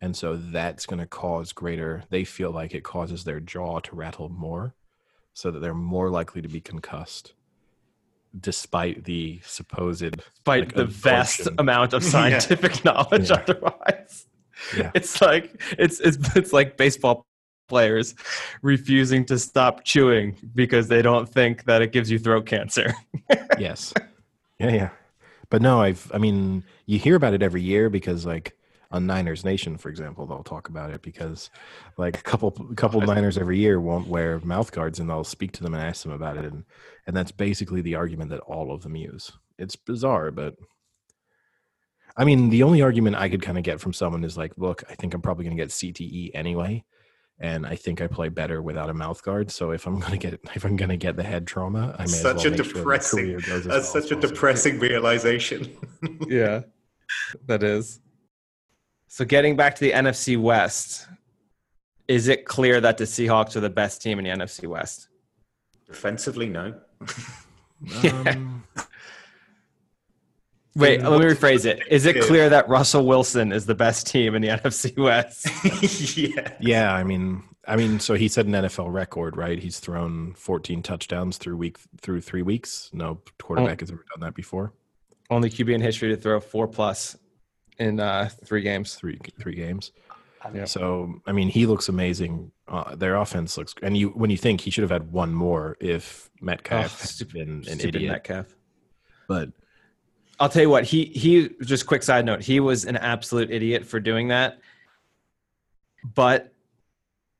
and 0.00 0.16
so 0.16 0.36
that's 0.36 0.86
going 0.86 0.98
to 1.00 1.06
cause 1.06 1.52
greater. 1.52 2.02
They 2.10 2.24
feel 2.24 2.50
like 2.50 2.74
it 2.74 2.82
causes 2.84 3.24
their 3.24 3.40
jaw 3.40 3.80
to 3.80 3.94
rattle 3.96 4.28
more, 4.28 4.74
so 5.34 5.50
that 5.50 5.60
they're 5.60 5.74
more 5.74 6.10
likely 6.10 6.40
to 6.42 6.48
be 6.48 6.60
concussed, 6.60 7.34
despite 8.38 9.04
the 9.04 9.40
supposed 9.44 10.16
despite 10.16 10.66
like, 10.66 10.74
the 10.74 10.84
vast 10.84 11.48
amount 11.58 11.92
of 11.92 12.02
scientific 12.14 12.84
knowledge 12.84 13.30
Yeah. 13.30 13.36
otherwise. 13.36 14.26
Yeah. 14.76 14.90
It's 14.94 15.20
like 15.20 15.60
it's 15.78 16.00
it's 16.00 16.18
it's 16.36 16.52
like 16.52 16.76
baseball 16.76 17.24
players 17.68 18.14
refusing 18.62 19.24
to 19.26 19.38
stop 19.38 19.84
chewing 19.84 20.36
because 20.54 20.88
they 20.88 21.02
don't 21.02 21.28
think 21.28 21.64
that 21.64 21.82
it 21.82 21.92
gives 21.92 22.10
you 22.10 22.18
throat 22.18 22.46
cancer. 22.46 22.94
yes. 23.58 23.92
Yeah 24.58 24.70
yeah. 24.70 24.90
But 25.50 25.62
no 25.62 25.80
i've 25.80 26.10
i 26.12 26.18
mean 26.18 26.64
you 26.86 26.98
hear 26.98 27.16
about 27.16 27.32
it 27.34 27.42
every 27.42 27.62
year 27.62 27.88
because 27.88 28.26
like 28.26 28.56
on 28.90 29.06
niners 29.06 29.44
nation 29.44 29.76
for 29.76 29.88
example 29.88 30.26
they'll 30.26 30.42
talk 30.42 30.68
about 30.68 30.90
it 30.90 31.02
because 31.02 31.50
like 31.96 32.18
a 32.18 32.22
couple 32.22 32.50
couple 32.76 33.00
niners 33.00 33.38
every 33.38 33.58
year 33.58 33.80
won't 33.80 34.08
wear 34.08 34.40
mouth 34.40 34.72
guards 34.72 34.98
and 34.98 35.08
they'll 35.08 35.24
speak 35.24 35.52
to 35.52 35.62
them 35.62 35.74
and 35.74 35.82
ask 35.82 36.02
them 36.02 36.12
about 36.12 36.36
it. 36.36 36.44
And 36.44 36.64
and 37.06 37.16
that's 37.16 37.32
basically 37.32 37.80
the 37.80 37.94
argument 37.94 38.30
that 38.30 38.40
all 38.40 38.72
of 38.72 38.82
them 38.82 38.96
use. 38.96 39.32
It's 39.58 39.76
bizarre 39.76 40.30
but 40.30 40.54
i 42.16 42.24
mean 42.24 42.50
the 42.50 42.62
only 42.62 42.82
argument 42.82 43.16
i 43.16 43.28
could 43.28 43.42
kind 43.42 43.58
of 43.58 43.64
get 43.64 43.80
from 43.80 43.92
someone 43.92 44.24
is 44.24 44.36
like 44.36 44.52
look 44.56 44.84
i 44.90 44.94
think 44.94 45.14
i'm 45.14 45.22
probably 45.22 45.44
going 45.44 45.56
to 45.56 45.62
get 45.62 45.70
cte 45.70 46.30
anyway 46.34 46.84
and 47.40 47.66
I 47.66 47.76
think 47.76 48.00
I 48.00 48.06
play 48.08 48.28
better 48.28 48.60
without 48.62 48.90
a 48.90 48.94
mouth 48.94 49.22
guard. 49.22 49.50
So 49.50 49.70
if 49.70 49.86
I'm 49.86 49.98
gonna 50.00 50.16
get 50.18 50.34
if 50.54 50.64
I'm 50.64 50.76
gonna 50.76 50.96
get 50.96 51.16
the 51.16 51.22
head 51.22 51.46
trauma, 51.46 51.94
I 51.98 51.98
may 51.98 52.04
as 52.04 52.20
Such 52.20 52.36
well 52.38 52.46
a 52.46 52.50
make 52.50 52.64
sure 52.64 52.74
depressing- 52.74 53.24
career 53.24 53.40
goes 53.40 53.48
as 53.48 53.64
That's 53.66 53.94
well 53.94 54.02
as 54.02 54.08
such 54.08 54.10
a 54.12 54.20
depressing 54.20 54.78
realization. 54.78 55.76
yeah. 56.28 56.62
That 57.46 57.62
is. 57.62 58.00
So 59.06 59.24
getting 59.24 59.56
back 59.56 59.74
to 59.76 59.80
the 59.80 59.92
NFC 59.92 60.38
West, 60.40 61.08
is 62.06 62.28
it 62.28 62.44
clear 62.44 62.80
that 62.80 62.98
the 62.98 63.04
Seahawks 63.04 63.56
are 63.56 63.60
the 63.60 63.70
best 63.70 64.02
team 64.02 64.18
in 64.18 64.24
the 64.24 64.30
NFC 64.44 64.66
West? 64.68 65.08
Defensively, 65.86 66.48
no. 66.48 66.74
Um, 68.04 68.64
Wait, 70.78 71.02
let 71.02 71.20
me 71.20 71.26
rephrase 71.26 71.64
it. 71.66 71.82
Is 71.90 72.06
it 72.06 72.20
clear 72.22 72.48
that 72.48 72.68
Russell 72.68 73.04
Wilson 73.06 73.52
is 73.52 73.66
the 73.66 73.74
best 73.74 74.06
team 74.06 74.34
in 74.34 74.42
the 74.42 74.48
NFC 74.58 74.96
West? 74.96 75.46
yeah. 76.16 76.52
yeah, 76.60 76.92
I 76.94 77.04
mean, 77.04 77.42
I 77.66 77.76
mean, 77.76 78.00
so 78.00 78.14
he 78.14 78.28
set 78.28 78.46
an 78.46 78.52
NFL 78.52 78.92
record, 78.92 79.36
right? 79.36 79.58
He's 79.58 79.78
thrown 79.80 80.34
14 80.34 80.82
touchdowns 80.82 81.36
through 81.36 81.56
week 81.56 81.78
through 82.00 82.20
three 82.22 82.42
weeks. 82.42 82.90
No 82.92 83.20
quarterback 83.42 83.80
has 83.80 83.90
ever 83.90 84.04
done 84.14 84.20
that 84.26 84.34
before. 84.34 84.72
Only 85.30 85.50
QB 85.50 85.74
in 85.74 85.80
history 85.80 86.08
to 86.08 86.16
throw 86.16 86.40
four 86.40 86.66
plus 86.68 87.16
in 87.78 88.00
uh, 88.00 88.30
three 88.44 88.62
games. 88.62 88.94
Three 88.94 89.18
three 89.38 89.54
games. 89.54 89.92
Yeah. 90.54 90.64
So 90.64 91.20
I 91.26 91.32
mean, 91.32 91.48
he 91.48 91.66
looks 91.66 91.88
amazing. 91.90 92.52
Uh, 92.66 92.94
their 92.94 93.16
offense 93.16 93.58
looks, 93.58 93.74
and 93.82 93.96
you 93.96 94.08
when 94.10 94.30
you 94.30 94.36
think 94.38 94.60
he 94.62 94.70
should 94.70 94.82
have 94.82 94.90
had 94.90 95.12
one 95.12 95.34
more 95.34 95.76
if 95.80 96.30
Metcalf 96.40 96.78
Oh, 96.78 96.88
had 96.88 96.90
stupid- 97.08 97.34
been 97.34 97.48
an 97.68 97.78
Stupid 97.78 97.96
idiot. 97.96 98.12
Metcalf. 98.12 98.46
But 99.26 99.50
I'll 100.40 100.48
tell 100.48 100.62
you 100.62 100.70
what, 100.70 100.84
he 100.84 101.06
he 101.06 101.50
just 101.62 101.86
quick 101.86 102.02
side 102.02 102.24
note, 102.24 102.42
he 102.42 102.60
was 102.60 102.84
an 102.84 102.96
absolute 102.96 103.50
idiot 103.50 103.84
for 103.84 103.98
doing 103.98 104.28
that. 104.28 104.58
But 106.14 106.52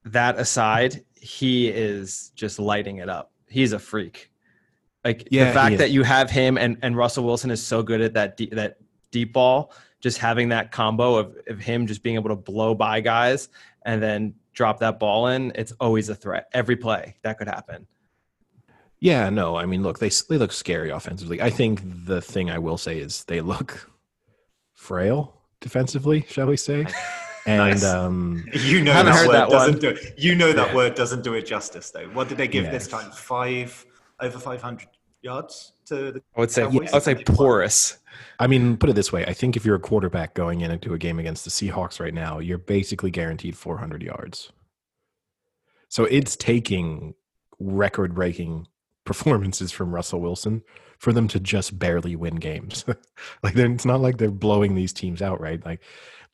that 0.04 0.38
aside, 0.38 1.04
he 1.14 1.68
is 1.68 2.30
just 2.34 2.58
lighting 2.58 2.98
it 2.98 3.08
up. 3.08 3.30
He's 3.48 3.72
a 3.72 3.78
freak. 3.78 4.30
Like 5.04 5.28
Yeah, 5.30 5.46
the 5.46 5.52
fact 5.52 5.78
that 5.78 5.90
you 5.90 6.02
have 6.02 6.30
him 6.30 6.58
and, 6.58 6.76
and 6.82 6.96
Russell 6.96 7.24
Wilson 7.24 7.50
is 7.50 7.64
so 7.64 7.82
good 7.82 8.00
at 8.00 8.14
that 8.14 8.36
deep, 8.36 8.52
that 8.52 8.78
deep 9.10 9.32
ball, 9.32 9.72
just 10.00 10.18
having 10.18 10.48
that 10.50 10.72
combo 10.72 11.16
of, 11.16 11.36
of 11.46 11.60
him 11.60 11.86
just 11.86 12.02
being 12.02 12.16
able 12.16 12.30
to 12.30 12.36
blow 12.36 12.74
by 12.74 13.00
guys 13.00 13.48
and 13.82 14.02
then 14.02 14.34
drop 14.52 14.80
that 14.80 14.98
ball 14.98 15.28
in, 15.28 15.52
it's 15.54 15.72
always 15.80 16.08
a 16.08 16.14
threat. 16.14 16.48
Every 16.52 16.76
play 16.76 17.16
that 17.22 17.38
could 17.38 17.48
happen. 17.48 17.86
Yeah, 19.00 19.30
no, 19.30 19.56
I 19.56 19.66
mean, 19.66 19.82
look, 19.82 19.98
they 19.98 20.10
they 20.28 20.38
look 20.38 20.52
scary 20.52 20.90
offensively. 20.90 21.40
I 21.40 21.50
think 21.50 21.80
the 22.06 22.20
thing 22.20 22.50
I 22.50 22.58
will 22.58 22.78
say 22.78 22.98
is 22.98 23.24
they 23.24 23.40
look 23.40 23.88
frail 24.74 25.34
defensively, 25.60 26.24
shall 26.28 26.46
we 26.46 26.56
say? 26.56 26.86
And 27.46 27.80
Nice. 27.80 27.84
um, 27.84 28.44
You 28.52 28.82
know 28.82 28.92
that 28.92 29.26
word 29.26 29.32
that 29.32 29.48
doesn't 29.48 29.74
one. 29.74 29.80
do 29.80 29.88
it. 29.88 30.18
You 30.18 30.34
know 30.34 30.52
that 30.52 30.68
Yeah. 30.68 30.74
word 30.74 30.94
doesn't 30.94 31.22
do 31.24 31.32
it 31.32 31.46
justice, 31.46 31.90
though. 31.90 32.04
What 32.08 32.28
did 32.28 32.36
they 32.36 32.46
give 32.48 32.64
Yeah. 32.64 32.72
this 32.72 32.86
time? 32.86 33.10
Five 33.10 33.86
over 34.20 34.38
five 34.38 34.60
hundred 34.60 34.88
yards 35.22 35.72
to 35.86 36.12
the. 36.12 36.22
I 36.36 36.40
would 36.40 36.50
say 36.50 36.62
Cowboys? 36.64 36.92
I 36.92 36.96
would 36.96 37.02
say 37.04 37.14
porous. 37.14 37.98
I 38.38 38.48
mean, 38.48 38.76
put 38.76 38.90
it 38.90 38.96
this 38.96 39.12
way: 39.12 39.24
I 39.24 39.32
think 39.32 39.56
if 39.56 39.64
you're 39.64 39.76
a 39.76 39.80
quarterback 39.80 40.34
going 40.34 40.60
into 40.60 40.92
a 40.92 40.98
game 40.98 41.18
against 41.18 41.46
the 41.46 41.50
Seahawks 41.50 41.98
right 42.00 42.12
now, 42.12 42.38
you're 42.38 42.58
basically 42.58 43.10
guaranteed 43.10 43.56
400 43.56 44.02
yards. 44.02 44.52
So 45.88 46.04
it's 46.04 46.36
taking 46.36 47.14
record-breaking 47.58 48.66
performances 49.08 49.72
from 49.72 49.94
Russell 49.94 50.20
Wilson 50.20 50.62
for 50.98 51.14
them 51.14 51.28
to 51.28 51.40
just 51.40 51.78
barely 51.78 52.14
win 52.14 52.36
games. 52.36 52.84
like 53.42 53.56
it's 53.56 53.86
not 53.86 54.02
like 54.02 54.18
they're 54.18 54.30
blowing 54.30 54.74
these 54.74 54.92
teams 54.92 55.22
out, 55.22 55.40
right? 55.40 55.64
Like 55.64 55.80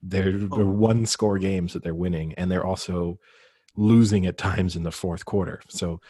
they're, 0.03 0.33
they're 0.33 0.67
one-score 0.67 1.39
games 1.39 1.73
that 1.73 1.85
they're 1.85 1.95
winning, 1.95 2.35
and 2.35 2.51
they're 2.51 2.67
also 2.67 3.21
losing 3.77 4.27
at 4.27 4.37
times 4.37 4.75
in 4.75 4.83
the 4.83 4.91
fourth 4.91 5.25
quarter. 5.25 5.63
So 5.69 6.01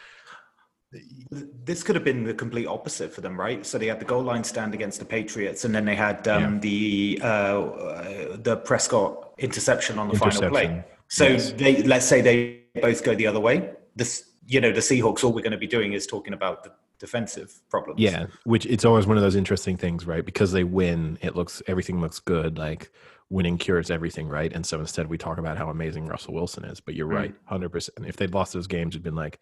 This 1.31 1.83
could 1.83 1.93
have 1.95 2.03
been 2.03 2.23
the 2.23 2.33
complete 2.33 2.65
opposite 2.65 3.13
for 3.13 3.21
them, 3.21 3.39
right? 3.39 3.63
So 3.63 3.77
they 3.77 3.85
had 3.85 3.99
the 3.99 4.05
goal 4.05 4.23
line 4.23 4.43
stand 4.43 4.73
against 4.73 4.97
the 4.97 5.05
Patriots, 5.05 5.65
and 5.65 5.75
then 5.75 5.85
they 5.85 5.95
had 5.95 6.27
um, 6.27 6.59
the 6.61 7.21
uh, 7.21 7.25
uh, 7.27 8.37
the 8.37 8.57
Prescott 8.57 9.35
interception 9.37 9.99
on 9.99 10.07
the 10.09 10.17
final 10.17 10.49
play. 10.49 10.83
So 11.09 11.27
yes. 11.27 11.51
they 11.51 11.83
let's 11.83 12.07
say 12.07 12.21
they 12.21 12.63
both 12.81 13.03
go 13.03 13.13
the 13.13 13.27
other 13.27 13.39
way. 13.39 13.69
This, 13.95 14.31
you 14.45 14.61
know, 14.61 14.71
the 14.71 14.79
Seahawks. 14.81 15.23
All 15.23 15.33
we're 15.33 15.41
going 15.41 15.51
to 15.51 15.57
be 15.57 15.67
doing 15.67 15.93
is 15.93 16.05
talking 16.07 16.33
about 16.33 16.63
the 16.63 16.71
defensive 16.99 17.61
problems. 17.69 17.99
Yeah, 17.99 18.27
which 18.45 18.65
it's 18.65 18.85
always 18.85 19.05
one 19.07 19.17
of 19.17 19.23
those 19.23 19.35
interesting 19.35 19.77
things, 19.77 20.05
right? 20.05 20.25
Because 20.25 20.51
they 20.51 20.63
win, 20.63 21.17
it 21.21 21.35
looks 21.35 21.61
everything 21.67 21.99
looks 22.01 22.19
good. 22.19 22.57
Like 22.57 22.91
winning 23.29 23.57
cures 23.57 23.89
everything, 23.89 24.27
right? 24.27 24.53
And 24.53 24.65
so 24.65 24.79
instead, 24.79 25.07
we 25.07 25.17
talk 25.17 25.37
about 25.39 25.57
how 25.57 25.69
amazing 25.69 26.05
Russell 26.05 26.33
Wilson 26.35 26.63
is. 26.65 26.79
But 26.79 26.93
you're 26.95 27.07
Mm. 27.09 27.15
right, 27.15 27.35
hundred 27.45 27.69
percent. 27.69 28.07
If 28.07 28.17
they'd 28.17 28.33
lost 28.33 28.53
those 28.53 28.67
games, 28.67 28.93
it'd 28.95 29.03
been 29.03 29.15
like, 29.15 29.39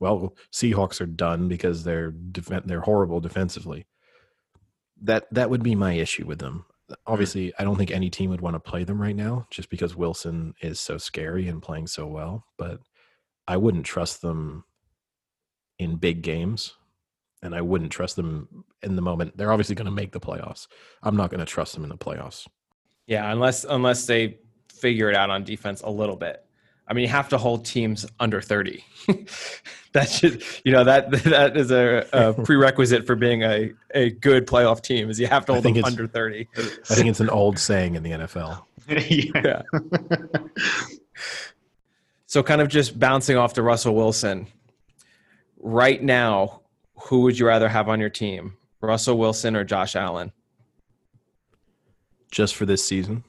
well, 0.00 0.34
Seahawks 0.52 1.00
are 1.00 1.06
done 1.06 1.48
because 1.48 1.84
they're 1.84 2.12
defen 2.12 2.64
they're 2.66 2.80
horrible 2.80 3.20
defensively. 3.20 3.86
That 5.02 5.26
that 5.32 5.50
would 5.50 5.62
be 5.62 5.74
my 5.74 5.94
issue 5.94 6.26
with 6.26 6.38
them. 6.38 6.66
Obviously, 7.06 7.52
I 7.58 7.64
don't 7.64 7.76
think 7.76 7.90
any 7.90 8.10
team 8.10 8.30
would 8.30 8.42
want 8.42 8.54
to 8.54 8.60
play 8.60 8.84
them 8.84 9.00
right 9.00 9.16
now, 9.16 9.46
just 9.50 9.70
because 9.70 9.96
Wilson 9.96 10.54
is 10.60 10.78
so 10.78 10.98
scary 10.98 11.48
and 11.48 11.62
playing 11.62 11.86
so 11.86 12.06
well. 12.06 12.44
But 12.58 12.80
I 13.46 13.56
wouldn't 13.56 13.84
trust 13.84 14.22
them 14.22 14.64
in 15.78 15.96
big 15.96 16.22
games 16.22 16.74
and 17.44 17.54
I 17.54 17.60
wouldn't 17.60 17.92
trust 17.92 18.16
them 18.16 18.64
in 18.82 18.96
the 18.96 19.02
moment. 19.02 19.36
They're 19.36 19.52
obviously 19.52 19.74
going 19.74 19.84
to 19.86 19.92
make 19.92 20.12
the 20.12 20.20
playoffs. 20.20 20.66
I'm 21.02 21.16
not 21.16 21.30
going 21.30 21.40
to 21.40 21.46
trust 21.46 21.74
them 21.74 21.84
in 21.84 21.90
the 21.90 21.96
playoffs. 21.96 22.46
Yeah, 23.06 23.30
unless 23.30 23.64
unless 23.64 24.06
they 24.06 24.38
figure 24.72 25.10
it 25.10 25.16
out 25.16 25.30
on 25.30 25.44
defense 25.44 25.82
a 25.82 25.90
little 25.90 26.16
bit. 26.16 26.40
I 26.86 26.92
mean, 26.92 27.02
you 27.02 27.08
have 27.08 27.28
to 27.30 27.38
hold 27.38 27.64
teams 27.64 28.06
under 28.18 28.40
thirty. 28.40 28.84
that 29.92 30.08
should, 30.08 30.42
you 30.64 30.72
know, 30.72 30.84
that 30.84 31.10
that 31.24 31.56
is 31.56 31.70
a, 31.70 32.06
a 32.12 32.32
prerequisite 32.44 33.06
for 33.06 33.14
being 33.14 33.42
a, 33.42 33.72
a 33.94 34.10
good 34.10 34.46
playoff 34.46 34.82
team. 34.82 35.10
Is 35.10 35.20
you 35.20 35.26
have 35.26 35.44
to 35.46 35.52
hold 35.52 35.64
them 35.64 35.84
under 35.84 36.06
thirty. 36.06 36.48
I 36.56 36.94
think 36.94 37.08
it's 37.08 37.20
an 37.20 37.30
old 37.30 37.58
saying 37.58 37.94
in 37.94 38.02
the 38.02 38.10
NFL. 38.10 38.62
yeah. 38.88 39.62
So, 42.34 42.42
kind 42.42 42.60
of 42.60 42.66
just 42.66 42.98
bouncing 42.98 43.36
off 43.36 43.52
to 43.52 43.62
Russell 43.62 43.94
Wilson. 43.94 44.48
Right 45.60 46.02
now, 46.02 46.62
who 47.02 47.20
would 47.20 47.38
you 47.38 47.46
rather 47.46 47.68
have 47.68 47.88
on 47.88 48.00
your 48.00 48.10
team, 48.10 48.56
Russell 48.80 49.16
Wilson 49.16 49.54
or 49.54 49.62
Josh 49.62 49.94
Allen? 49.94 50.32
Just 52.32 52.56
for 52.56 52.66
this 52.66 52.84
season, 52.84 53.22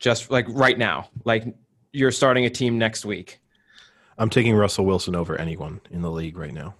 Just 0.00 0.28
like 0.28 0.44
right 0.48 0.76
now, 0.76 1.08
like 1.24 1.44
you're 1.92 2.10
starting 2.10 2.46
a 2.46 2.50
team 2.50 2.78
next 2.78 3.04
week. 3.04 3.38
I'm 4.18 4.28
taking 4.28 4.56
Russell 4.56 4.86
Wilson 4.86 5.14
over 5.14 5.40
anyone 5.40 5.80
in 5.92 6.02
the 6.02 6.10
league 6.10 6.36
right 6.36 6.52
now. 6.52 6.74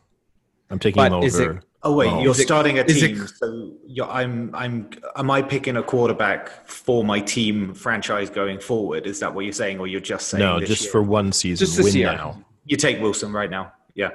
I'm 0.68 0.80
taking 0.80 1.00
him 1.00 1.12
But 1.12 1.22
is 1.22 1.38
it- 1.38 1.48
over. 1.48 1.62
Oh 1.86 1.94
wait, 1.94 2.08
Oh. 2.10 2.20
you're 2.20 2.32
Is 2.32 2.40
it- 2.40 2.46
starting 2.46 2.78
a 2.78 2.82
is 2.82 3.00
it- 3.02 3.08
team. 3.14 3.26
so 3.28 3.72
you're, 3.86 4.08
I'm, 4.10 4.52
I'm, 4.54 4.90
am 5.16 5.30
I 5.30 5.40
picking 5.40 5.76
a 5.76 5.82
quarterback 5.82 6.66
for 6.68 7.04
my 7.04 7.20
team 7.20 7.74
franchise 7.74 8.28
going 8.28 8.58
forward? 8.58 9.06
Is 9.06 9.20
that 9.20 9.32
what 9.34 9.44
you're 9.44 9.52
saying, 9.52 9.78
or 9.78 9.86
you're 9.86 10.00
just 10.00 10.28
saying? 10.28 10.42
no, 10.42 10.58
this 10.58 10.68
just 10.68 10.82
year? 10.84 10.90
for 10.92 11.02
one 11.02 11.32
season. 11.32 11.64
Just 11.64 11.76
this 11.76 11.84
win 11.86 11.94
year. 11.96 12.12
now. 12.12 12.42
you 12.64 12.76
take 12.76 13.00
Wilson 13.00 13.32
right 13.32 13.50
now. 13.50 13.72
Yeah. 13.94 14.10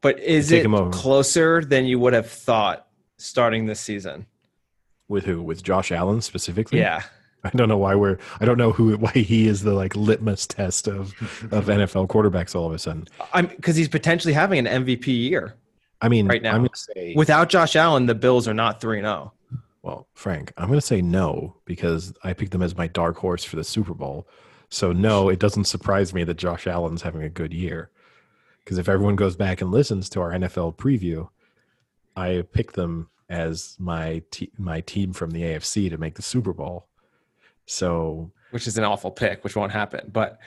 But 0.00 0.20
is 0.20 0.50
it 0.52 0.66
closer 0.92 1.62
than 1.62 1.84
you 1.84 1.98
would 1.98 2.14
have 2.14 2.30
thought 2.30 2.86
starting 3.18 3.66
this 3.66 3.80
season? 3.80 4.24
With 5.08 5.24
who? 5.26 5.42
With 5.42 5.62
Josh 5.62 5.92
Allen 5.92 6.22
specifically? 6.22 6.78
Yeah. 6.78 7.02
I 7.44 7.50
don't 7.50 7.68
know 7.68 7.76
why 7.78 7.94
we're. 7.94 8.16
I 8.40 8.44
don't 8.46 8.56
know 8.58 8.72
who. 8.72 8.96
Why 8.96 9.10
he 9.12 9.46
is 9.48 9.62
the 9.62 9.74
like 9.74 9.94
litmus 9.96 10.46
test 10.46 10.88
of 10.88 11.12
of 11.52 11.66
NFL 11.66 12.08
quarterbacks 12.08 12.54
all 12.54 12.66
of 12.66 12.72
a 12.72 12.78
sudden. 12.78 13.06
I'm 13.34 13.46
because 13.46 13.76
he's 13.76 13.88
potentially 13.88 14.32
having 14.32 14.66
an 14.66 14.84
MVP 14.84 15.06
year. 15.08 15.56
I 16.00 16.08
mean, 16.08 16.26
Right 16.26 16.42
now. 16.42 16.52
I'm 16.54 16.60
going 16.60 16.70
to 16.70 16.78
say 16.78 17.14
Without 17.16 17.48
Josh 17.48 17.76
Allen, 17.76 18.06
the 18.06 18.14
Bills 18.14 18.48
are 18.48 18.54
not 18.54 18.80
3 18.80 19.00
0. 19.00 19.32
Well, 19.82 20.08
Frank, 20.14 20.52
I'm 20.56 20.68
going 20.68 20.80
to 20.80 20.86
say 20.86 21.00
no 21.00 21.56
because 21.64 22.12
I 22.22 22.32
picked 22.32 22.52
them 22.52 22.62
as 22.62 22.76
my 22.76 22.86
dark 22.86 23.16
horse 23.16 23.44
for 23.44 23.56
the 23.56 23.64
Super 23.64 23.94
Bowl. 23.94 24.28
So 24.68 24.92
no, 24.92 25.28
it 25.28 25.38
doesn't 25.38 25.64
surprise 25.64 26.14
me 26.14 26.22
that 26.24 26.36
Josh 26.36 26.66
Allen's 26.66 27.02
having 27.02 27.22
a 27.22 27.28
good 27.28 27.52
year. 27.52 27.90
Because 28.64 28.78
if 28.78 28.88
everyone 28.88 29.16
goes 29.16 29.36
back 29.36 29.60
and 29.60 29.70
listens 29.70 30.08
to 30.10 30.20
our 30.20 30.30
NFL 30.32 30.76
preview, 30.76 31.28
I 32.14 32.44
picked 32.52 32.74
them 32.74 33.08
as 33.28 33.76
my 33.78 34.22
te- 34.30 34.52
my 34.58 34.80
team 34.82 35.12
from 35.12 35.30
the 35.30 35.42
AFC 35.42 35.88
to 35.90 35.98
make 35.98 36.14
the 36.14 36.22
Super 36.22 36.52
Bowl. 36.52 36.86
So 37.66 38.30
which 38.50 38.66
is 38.66 38.76
an 38.76 38.84
awful 38.84 39.10
pick, 39.10 39.44
which 39.44 39.56
won't 39.56 39.72
happen, 39.72 40.10
but 40.12 40.38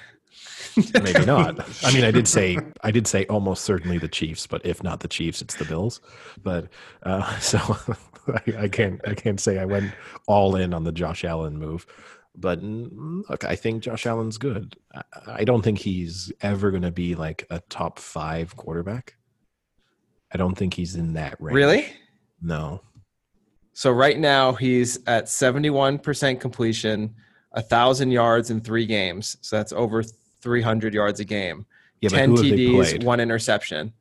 maybe 1.01 1.25
not. 1.25 1.59
I 1.83 1.93
mean, 1.93 2.03
I 2.03 2.11
did 2.11 2.27
say 2.27 2.57
I 2.81 2.91
did 2.91 3.07
say 3.07 3.25
almost 3.25 3.63
certainly 3.63 3.97
the 3.97 4.07
Chiefs, 4.07 4.47
but 4.47 4.65
if 4.65 4.83
not 4.83 4.99
the 4.99 5.07
Chiefs, 5.07 5.41
it's 5.41 5.55
the 5.55 5.65
Bills. 5.65 6.01
But 6.41 6.69
uh, 7.03 7.37
so 7.39 7.59
I, 8.27 8.63
I 8.63 8.67
can't 8.67 9.01
I 9.07 9.13
can't 9.13 9.39
say 9.39 9.59
I 9.59 9.65
went 9.65 9.93
all 10.27 10.55
in 10.55 10.73
on 10.73 10.83
the 10.83 10.91
Josh 10.91 11.23
Allen 11.23 11.57
move. 11.57 11.85
But 12.35 12.63
look, 12.63 13.43
I 13.43 13.55
think 13.55 13.83
Josh 13.83 14.07
Allen's 14.07 14.39
good. 14.39 14.75
I, 14.93 15.03
I 15.27 15.43
don't 15.43 15.61
think 15.61 15.77
he's 15.77 16.31
ever 16.41 16.71
going 16.71 16.81
to 16.83 16.91
be 16.91 17.13
like 17.13 17.45
a 17.51 17.59
top 17.69 17.99
five 17.99 18.55
quarterback. 18.55 19.15
I 20.31 20.37
don't 20.37 20.55
think 20.55 20.73
he's 20.73 20.95
in 20.95 21.13
that 21.13 21.39
range. 21.39 21.55
Really? 21.55 21.93
No. 22.41 22.81
So 23.73 23.91
right 23.91 24.17
now 24.17 24.53
he's 24.53 24.99
at 25.07 25.25
71% 25.25 26.39
completion, 26.39 27.15
a 27.51 27.61
thousand 27.61 28.11
yards 28.11 28.49
in 28.49 28.61
three 28.61 28.85
games. 28.85 29.37
So 29.41 29.57
that's 29.57 29.73
over 29.73 30.03
300 30.43 30.93
yards 30.93 31.19
a 31.19 31.25
game. 31.25 31.65
Yeah, 32.01 32.09
10 32.09 32.35
TDs, 32.35 33.03
one 33.03 33.19
interception. 33.21 33.93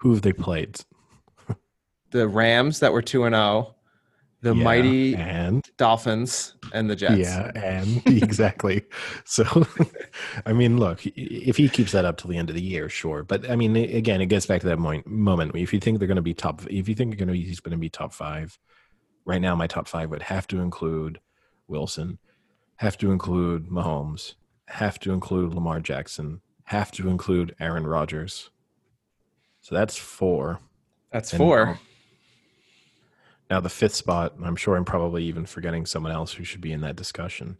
Who 0.00 0.12
have 0.12 0.22
they 0.22 0.34
played? 0.34 0.78
the 2.10 2.28
Rams 2.28 2.80
that 2.80 2.92
were 2.92 3.00
2 3.02 3.24
and 3.24 3.34
0, 3.34 3.74
the 4.42 4.54
Yeah, 4.54 4.62
mighty 4.64 5.14
and 5.16 5.64
Dolphins 5.78 6.54
and 6.74 6.90
the 6.90 6.94
Jets. 6.94 7.18
yeah, 7.18 7.50
and 7.54 8.02
exactly. 8.06 8.84
So, 9.24 9.44
I 10.46 10.52
mean, 10.52 10.76
look, 10.76 11.00
if 11.06 11.56
he 11.56 11.68
keeps 11.70 11.92
that 11.92 12.04
up 12.04 12.18
till 12.18 12.30
the 12.30 12.36
end 12.36 12.50
of 12.50 12.56
the 12.56 12.62
year, 12.62 12.90
sure. 12.90 13.24
But 13.24 13.48
I 13.50 13.56
mean, 13.56 13.74
again, 13.74 14.20
it 14.20 14.26
gets 14.26 14.44
back 14.44 14.60
to 14.60 14.66
that 14.66 14.78
point, 14.78 15.06
moment. 15.06 15.56
If 15.56 15.72
you 15.72 15.80
think 15.80 15.98
they're 15.98 16.08
going 16.08 16.16
to 16.16 16.22
be 16.22 16.34
top, 16.34 16.62
if 16.68 16.88
you 16.88 16.94
think 16.94 17.12
you're 17.12 17.18
going 17.18 17.28
to 17.28 17.32
be, 17.32 17.42
he's 17.42 17.60
going 17.60 17.72
to 17.72 17.78
be 17.78 17.88
top 17.88 18.12
five. 18.12 18.58
Right 19.24 19.40
now, 19.40 19.56
my 19.56 19.66
top 19.66 19.88
five 19.88 20.10
would 20.10 20.22
have 20.22 20.46
to 20.48 20.60
include 20.60 21.20
Wilson, 21.66 22.18
have 22.76 22.96
to 22.98 23.10
include 23.10 23.68
Mahomes, 23.68 24.34
have 24.68 24.98
to 25.00 25.12
include 25.12 25.54
Lamar 25.54 25.80
Jackson, 25.80 26.40
have 26.64 26.90
to 26.92 27.08
include 27.08 27.54
Aaron 27.60 27.86
Rodgers. 27.86 28.50
So 29.60 29.74
that's 29.74 29.96
four. 29.96 30.60
That's 31.12 31.32
And 31.32 31.38
four. 31.38 31.78
Now 33.48 33.60
the 33.60 33.68
fifth 33.68 33.94
spot, 33.94 34.34
I'm 34.42 34.56
sure 34.56 34.76
I'm 34.76 34.84
probably 34.84 35.24
even 35.24 35.46
forgetting 35.46 35.86
someone 35.86 36.12
else 36.12 36.32
who 36.32 36.44
should 36.44 36.60
be 36.60 36.72
in 36.72 36.80
that 36.80 36.96
discussion. 36.96 37.58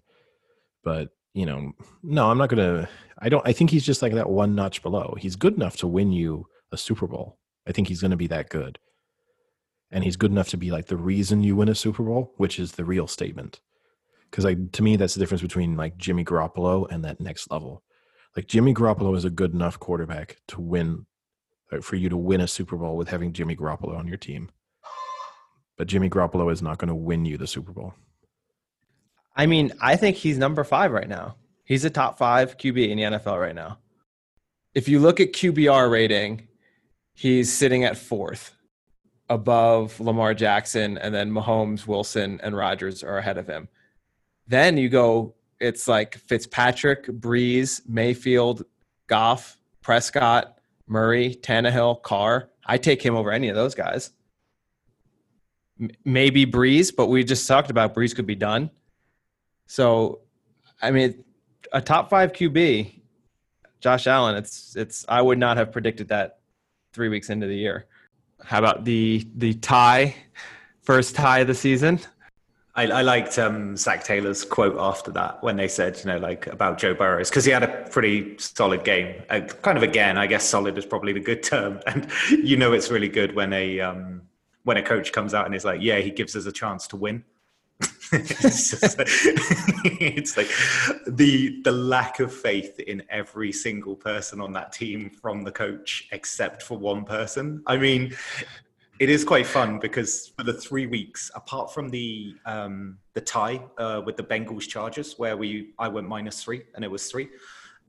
But, 0.82 1.10
you 1.32 1.46
know, 1.46 1.72
no, 2.02 2.30
I'm 2.30 2.38
not 2.38 2.48
gonna 2.48 2.88
I 3.18 3.28
don't 3.28 3.46
I 3.46 3.52
think 3.52 3.70
he's 3.70 3.86
just 3.86 4.02
like 4.02 4.14
that 4.14 4.30
one 4.30 4.54
notch 4.54 4.82
below. 4.82 5.16
He's 5.18 5.36
good 5.36 5.54
enough 5.54 5.76
to 5.78 5.86
win 5.86 6.12
you 6.12 6.46
a 6.72 6.76
Super 6.76 7.06
Bowl. 7.06 7.38
I 7.66 7.72
think 7.72 7.88
he's 7.88 8.02
gonna 8.02 8.16
be 8.16 8.26
that 8.28 8.48
good. 8.48 8.78
And 9.92 10.02
he's 10.02 10.16
good 10.16 10.32
enough 10.32 10.48
to 10.48 10.56
be 10.56 10.72
like 10.72 10.86
the 10.86 10.96
reason 10.96 11.44
you 11.44 11.54
win 11.54 11.68
a 11.68 11.74
Super 11.74 12.02
Bowl, 12.02 12.32
which 12.36 12.58
is 12.58 12.72
the 12.72 12.84
real 12.84 13.06
statement. 13.06 13.60
Because 14.36 14.44
like 14.44 14.72
to 14.72 14.82
me, 14.82 14.96
that's 14.96 15.14
the 15.14 15.20
difference 15.20 15.42
between 15.42 15.76
like 15.76 15.96
Jimmy 15.96 16.24
Garoppolo 16.24 16.86
and 16.90 17.04
that 17.04 17.20
next 17.20 17.50
level. 17.50 17.82
Like 18.36 18.46
Jimmy 18.46 18.74
Garoppolo 18.74 19.16
is 19.16 19.24
a 19.24 19.30
good 19.30 19.54
enough 19.54 19.78
quarterback 19.78 20.36
to 20.48 20.60
win 20.60 21.06
for 21.80 21.96
you 21.96 22.10
to 22.10 22.16
win 22.16 22.42
a 22.42 22.46
Super 22.46 22.76
Bowl 22.76 22.96
with 22.96 23.08
having 23.08 23.32
Jimmy 23.32 23.56
Garoppolo 23.56 23.98
on 23.98 24.06
your 24.06 24.18
team 24.18 24.50
but 25.76 25.86
Jimmy 25.86 26.08
Garoppolo 26.08 26.50
is 26.52 26.62
not 26.62 26.78
going 26.78 26.88
to 26.88 26.94
win 26.94 27.24
you 27.24 27.36
the 27.36 27.46
Super 27.46 27.72
Bowl. 27.72 27.94
I 29.34 29.46
mean, 29.46 29.72
I 29.80 29.96
think 29.96 30.16
he's 30.16 30.38
number 30.38 30.64
five 30.64 30.92
right 30.92 31.08
now. 31.08 31.36
He's 31.64 31.84
a 31.84 31.90
top 31.90 32.16
five 32.16 32.56
QB 32.56 32.88
in 32.88 32.96
the 32.96 33.04
NFL 33.04 33.40
right 33.40 33.54
now. 33.54 33.78
If 34.74 34.88
you 34.88 34.98
look 34.98 35.20
at 35.20 35.32
QBR 35.32 35.90
rating, 35.90 36.48
he's 37.14 37.52
sitting 37.52 37.84
at 37.84 37.98
fourth 37.98 38.54
above 39.28 39.98
Lamar 40.00 40.32
Jackson, 40.32 40.96
and 40.98 41.14
then 41.14 41.30
Mahomes, 41.30 41.86
Wilson, 41.86 42.40
and 42.42 42.56
Rodgers 42.56 43.02
are 43.02 43.18
ahead 43.18 43.38
of 43.38 43.46
him. 43.46 43.68
Then 44.48 44.76
you 44.76 44.88
go, 44.88 45.34
it's 45.60 45.88
like 45.88 46.16
Fitzpatrick, 46.16 47.06
Brees, 47.06 47.80
Mayfield, 47.88 48.64
Goff, 49.06 49.56
Prescott, 49.82 50.58
Murray, 50.86 51.34
Tannehill, 51.42 52.02
Carr. 52.02 52.50
I 52.64 52.78
take 52.78 53.02
him 53.02 53.16
over 53.16 53.30
any 53.32 53.48
of 53.48 53.56
those 53.56 53.74
guys. 53.74 54.10
M- 55.80 55.90
Maybe 56.04 56.46
Brees, 56.46 56.94
but 56.94 57.06
we 57.06 57.24
just 57.24 57.46
talked 57.46 57.70
about 57.70 57.94
Brees 57.94 58.14
could 58.14 58.26
be 58.26 58.34
done. 58.34 58.70
So, 59.66 60.20
I 60.80 60.90
mean, 60.90 61.24
a 61.72 61.80
top 61.80 62.10
five 62.10 62.32
QB, 62.32 62.92
Josh 63.80 64.06
Allen. 64.06 64.36
It's 64.36 64.76
it's. 64.76 65.04
I 65.08 65.20
would 65.22 65.38
not 65.38 65.56
have 65.56 65.72
predicted 65.72 66.08
that 66.08 66.38
three 66.92 67.08
weeks 67.08 67.30
into 67.30 67.46
the 67.46 67.56
year. 67.56 67.86
How 68.44 68.58
about 68.58 68.84
the 68.84 69.26
the 69.36 69.54
tie, 69.54 70.14
first 70.82 71.14
tie 71.14 71.40
of 71.40 71.46
the 71.46 71.54
season? 71.54 72.00
I, 72.76 72.86
I 72.86 73.02
liked 73.02 73.38
um, 73.38 73.76
Zac 73.76 74.04
Taylor's 74.04 74.44
quote 74.44 74.76
after 74.78 75.10
that 75.12 75.42
when 75.42 75.56
they 75.56 75.66
said, 75.66 75.98
you 75.98 76.04
know, 76.04 76.18
like 76.18 76.46
about 76.46 76.76
Joe 76.76 76.94
Burrows, 76.94 77.30
because 77.30 77.46
he 77.46 77.50
had 77.50 77.62
a 77.62 77.88
pretty 77.90 78.36
solid 78.38 78.84
game. 78.84 79.22
Uh, 79.30 79.40
kind 79.40 79.78
of 79.78 79.82
again, 79.82 80.18
I 80.18 80.26
guess 80.26 80.44
solid 80.44 80.76
is 80.76 80.84
probably 80.84 81.14
the 81.14 81.20
good 81.20 81.42
term. 81.42 81.80
And 81.86 82.08
you 82.30 82.56
know, 82.56 82.72
it's 82.72 82.90
really 82.90 83.08
good 83.08 83.34
when 83.34 83.52
a 83.52 83.80
um, 83.80 84.22
when 84.64 84.76
a 84.76 84.82
coach 84.82 85.12
comes 85.12 85.32
out 85.32 85.46
and 85.46 85.54
is 85.54 85.64
like, 85.64 85.80
yeah, 85.80 85.98
he 86.00 86.10
gives 86.10 86.36
us 86.36 86.44
a 86.44 86.52
chance 86.52 86.86
to 86.88 86.96
win. 86.96 87.24
it's, 88.12 88.70
just 88.70 88.96
it's 89.00 90.36
like 90.36 90.48
the 91.06 91.60
the 91.62 91.72
lack 91.72 92.20
of 92.20 92.32
faith 92.32 92.78
in 92.78 93.02
every 93.10 93.52
single 93.52 93.96
person 93.96 94.40
on 94.40 94.52
that 94.52 94.72
team 94.72 95.10
from 95.10 95.42
the 95.42 95.50
coach 95.50 96.08
except 96.12 96.62
for 96.62 96.78
one 96.78 97.04
person. 97.04 97.62
I 97.66 97.78
mean, 97.78 98.14
it 98.98 99.10
is 99.10 99.24
quite 99.24 99.46
fun 99.46 99.78
because 99.78 100.28
for 100.36 100.42
the 100.44 100.52
three 100.52 100.86
weeks, 100.86 101.30
apart 101.34 101.72
from 101.72 101.90
the 101.90 102.34
um, 102.46 102.98
the 103.14 103.20
tie 103.20 103.60
uh, 103.78 104.02
with 104.04 104.16
the 104.16 104.22
Bengals 104.22 104.66
Chargers, 104.68 105.18
where 105.18 105.36
we 105.36 105.70
I 105.78 105.88
went 105.88 106.08
minus 106.08 106.42
three 106.42 106.62
and 106.74 106.84
it 106.84 106.90
was 106.90 107.10
three, 107.10 107.28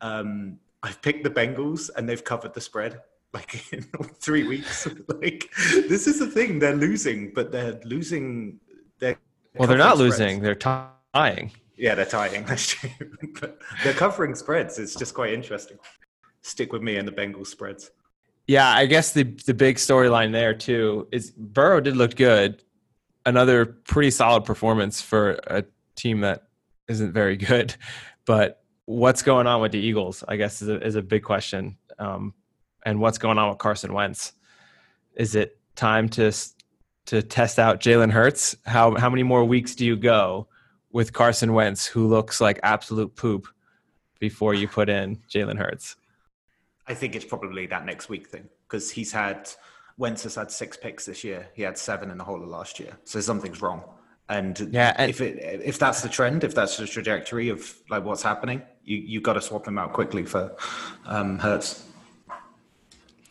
um, 0.02 0.58
I've 0.84 1.02
picked 1.02 1.24
the 1.24 1.30
Bengals 1.30 1.90
and 1.96 2.08
they've 2.08 2.24
covered 2.24 2.54
the 2.54 2.62
spread 2.62 3.02
like 3.34 3.72
in 3.74 3.84
three 4.20 4.48
weeks. 4.48 4.88
like 5.22 5.50
this 5.88 6.08
is 6.08 6.20
the 6.20 6.28
thing, 6.28 6.60
they're 6.60 6.76
losing, 6.76 7.32
but 7.34 7.52
they're 7.52 7.80
losing. 7.84 8.60
Their 9.00 9.18
Well, 9.56 9.68
they're 9.68 9.78
not 9.78 9.98
spreads. 9.98 10.20
losing; 10.20 10.42
they're 10.42 10.56
tying. 10.56 11.52
Yeah, 11.78 11.94
they're 11.96 12.06
tying. 12.06 12.44
That's 12.48 12.68
true. 12.68 12.90
but 13.40 13.60
they're 13.84 13.94
covering 13.94 14.36
spreads. 14.36 14.80
It's 14.80 14.96
just 14.96 15.14
quite 15.14 15.34
interesting. 15.34 15.78
Stick 16.42 16.74
with 16.74 16.82
me 16.82 16.98
and 16.98 17.08
the 17.08 17.12
Bengals 17.12 17.48
spreads. 17.48 17.92
Yeah, 18.48 18.70
I 18.70 18.86
guess 18.86 19.12
the 19.12 19.24
the 19.24 19.54
big 19.54 19.76
storyline 19.76 20.32
there 20.32 20.54
too 20.54 21.08
is 21.12 21.32
Burrow 21.32 21.82
did 21.82 21.98
look 21.98 22.16
good. 22.16 22.64
Another 23.26 23.66
pretty 23.66 24.10
solid 24.10 24.46
performance 24.46 25.02
for 25.02 25.32
a 25.48 25.66
team 25.96 26.22
that 26.22 26.44
isn't 26.88 27.12
very 27.12 27.36
good. 27.38 27.76
But 28.26 28.64
what's 28.86 29.22
going 29.22 29.48
on 29.48 29.62
with 29.62 29.74
the 29.74 29.80
Eagles? 29.80 30.24
I 30.28 30.38
guess 30.38 30.62
is 30.62 30.70
a, 30.70 30.82
is 30.82 30.96
a 30.96 31.02
big 31.02 31.24
question. 31.24 31.78
Um, 32.00 32.34
and 32.86 33.02
what's 33.02 33.18
going 33.18 33.38
on 33.38 33.50
with 33.50 33.58
Carson 33.58 33.94
Wentz? 33.94 34.34
Is 35.16 35.36
it 35.36 35.60
time 35.76 36.08
to 36.10 36.32
to 37.08 37.22
test 37.22 37.60
out 37.60 37.82
Jalen 37.82 38.12
Hurts? 38.12 38.56
How 38.66 38.96
how 38.96 39.10
many 39.10 39.24
more 39.24 39.44
weeks 39.44 39.76
do 39.76 39.86
you 39.86 39.98
go 39.98 40.48
with 40.92 41.12
Carson 41.12 41.54
Wentz, 41.54 41.86
who 41.86 42.08
looks 42.08 42.40
like 42.40 42.62
absolute 42.64 43.14
poop, 43.16 43.48
before 44.20 44.54
you 44.54 44.70
put 44.70 44.88
in 44.88 45.18
Jalen 45.30 45.58
Hurts? 45.58 45.98
I 46.88 46.94
think 46.94 47.16
it's 47.16 47.26
probably 47.26 47.68
that 47.68 47.86
next 47.86 48.10
week 48.10 48.28
thing 48.28 48.48
because 48.68 48.90
he's 48.92 49.12
had 49.12 49.50
Wentz 49.98 50.24
has 50.24 50.36
had 50.36 50.52
six 50.52 50.78
picks 50.78 51.06
this 51.06 51.24
year. 51.24 51.48
He 51.54 51.64
had 51.64 51.78
seven 51.78 52.12
in 52.12 52.18
the 52.18 52.24
whole 52.24 52.42
of 52.42 52.48
last 52.50 52.80
year, 52.80 52.98
so 53.04 53.20
something's 53.20 53.62
wrong. 53.62 53.84
And 54.30 54.58
Yeah, 54.72 54.94
and- 54.98 55.10
if 55.10 55.22
it 55.22 55.40
if 55.64 55.80
that's 55.80 56.02
the 56.02 56.10
trend, 56.10 56.44
if 56.44 56.54
that's 56.54 56.78
the 56.78 56.86
trajectory 56.88 57.50
of 57.50 57.76
like 57.90 58.04
what's 58.04 58.24
happening, 58.24 58.62
you 58.84 58.98
you 58.98 59.22
got 59.22 59.34
to 59.34 59.42
swap 59.42 59.68
him 59.68 59.78
out 59.78 59.94
quickly 59.94 60.24
for 60.26 60.56
um, 61.06 61.40
Hurts. 61.40 61.84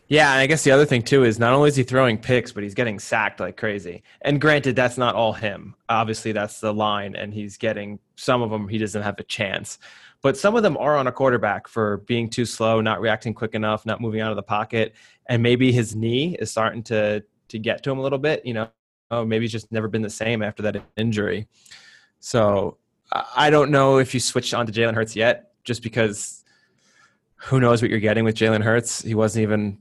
Yeah, 0.09 0.31
and 0.31 0.39
I 0.39 0.47
guess 0.47 0.63
the 0.63 0.71
other 0.71 0.85
thing 0.85 1.01
too 1.01 1.25
is 1.25 1.37
not 1.37 1.51
only 1.51 1.67
is 1.67 1.75
he 1.75 1.83
throwing 1.83 2.17
picks, 2.17 2.53
but 2.53 2.63
he's 2.63 2.73
getting 2.73 2.97
sacked 2.97 3.41
like 3.41 3.57
crazy. 3.57 4.03
And 4.21 4.39
granted, 4.39 4.75
that's 4.75 4.97
not 4.97 5.15
all 5.15 5.33
him. 5.33 5.75
Obviously, 5.89 6.31
that's 6.31 6.61
the 6.61 6.73
line, 6.73 7.15
and 7.15 7.33
he's 7.33 7.57
getting 7.57 7.99
some 8.15 8.41
of 8.41 8.49
them. 8.49 8.69
He 8.69 8.77
doesn't 8.77 9.01
have 9.01 9.19
a 9.19 9.23
chance, 9.23 9.79
but 10.21 10.37
some 10.37 10.55
of 10.55 10.63
them 10.63 10.77
are 10.77 10.97
on 10.97 11.07
a 11.07 11.11
quarterback 11.11 11.67
for 11.67 11.97
being 11.97 12.29
too 12.29 12.45
slow, 12.45 12.81
not 12.81 13.01
reacting 13.01 13.33
quick 13.33 13.53
enough, 13.53 13.85
not 13.85 14.01
moving 14.01 14.21
out 14.21 14.31
of 14.31 14.35
the 14.35 14.43
pocket, 14.43 14.93
and 15.27 15.41
maybe 15.43 15.71
his 15.71 15.95
knee 15.95 16.35
is 16.39 16.51
starting 16.51 16.83
to 16.83 17.23
to 17.49 17.59
get 17.59 17.83
to 17.83 17.91
him 17.91 17.99
a 17.99 18.01
little 18.01 18.17
bit. 18.19 18.45
You 18.45 18.53
know, 18.53 18.69
oh, 19.11 19.25
maybe 19.25 19.45
he's 19.45 19.51
just 19.51 19.71
never 19.71 19.87
been 19.87 20.01
the 20.01 20.09
same 20.09 20.41
after 20.41 20.63
that 20.63 20.83
injury. 20.97 21.47
So 22.19 22.77
I 23.35 23.49
don't 23.49 23.71
know 23.71 23.99
if 23.99 24.13
you 24.13 24.19
switched 24.19 24.53
on 24.53 24.65
to 24.65 24.71
Jalen 24.71 24.95
Hurts 24.95 25.15
yet, 25.15 25.51
just 25.63 25.81
because 25.83 26.43
who 27.35 27.59
knows 27.59 27.81
what 27.81 27.91
you're 27.91 27.99
getting 27.99 28.23
with 28.23 28.35
Jalen 28.35 28.63
Hurts. 28.63 29.01
He 29.01 29.15
wasn't 29.15 29.43
even 29.43 29.77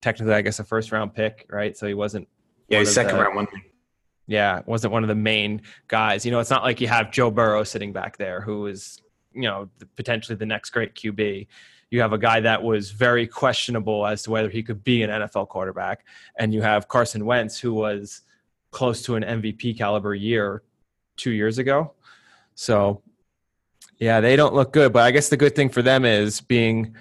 technically, 0.00 0.34
I 0.34 0.42
guess, 0.42 0.60
a 0.60 0.64
first 0.64 0.92
round 0.92 1.14
pick, 1.14 1.46
right? 1.50 1.76
So 1.76 1.86
he 1.86 1.94
wasn't. 1.94 2.28
Yeah, 2.68 2.84
second 2.84 3.16
the- 3.16 3.22
round 3.24 3.36
one. 3.36 3.48
Yeah, 4.26 4.60
wasn't 4.64 4.92
one 4.92 5.02
of 5.02 5.08
the 5.08 5.16
main 5.16 5.62
guys. 5.88 6.24
You 6.24 6.30
know, 6.30 6.38
it's 6.38 6.50
not 6.50 6.62
like 6.62 6.80
you 6.80 6.86
have 6.86 7.10
Joe 7.10 7.32
Burrow 7.32 7.64
sitting 7.64 7.92
back 7.92 8.16
there 8.16 8.40
who 8.40 8.68
is, 8.68 9.02
you 9.32 9.42
know, 9.42 9.68
potentially 9.96 10.36
the 10.36 10.46
next 10.46 10.70
great 10.70 10.94
QB. 10.94 11.46
You 11.90 12.00
have 12.00 12.12
a 12.12 12.18
guy 12.18 12.40
that 12.40 12.62
was 12.62 12.90
very 12.92 13.26
questionable 13.26 14.06
as 14.06 14.22
to 14.22 14.30
whether 14.30 14.48
he 14.48 14.62
could 14.62 14.84
be 14.84 15.02
an 15.02 15.10
NFL 15.10 15.48
quarterback, 15.48 16.04
and 16.36 16.54
you 16.54 16.62
have 16.62 16.88
Carson 16.88 17.24
Wentz 17.24 17.58
who 17.58 17.74
was 17.74 18.22
close 18.70 19.02
to 19.02 19.16
an 19.16 19.22
MVP 19.24 19.76
caliber 19.76 20.14
year 20.14 20.62
two 21.16 21.32
years 21.32 21.58
ago. 21.58 21.92
So, 22.54 23.02
yeah, 23.98 24.20
they 24.20 24.36
don't 24.36 24.54
look 24.54 24.72
good. 24.72 24.92
But 24.92 25.02
I 25.02 25.10
guess 25.10 25.28
the 25.28 25.36
good 25.36 25.56
thing 25.56 25.68
for 25.68 25.82
them 25.82 26.04
is 26.04 26.40
being 26.40 26.94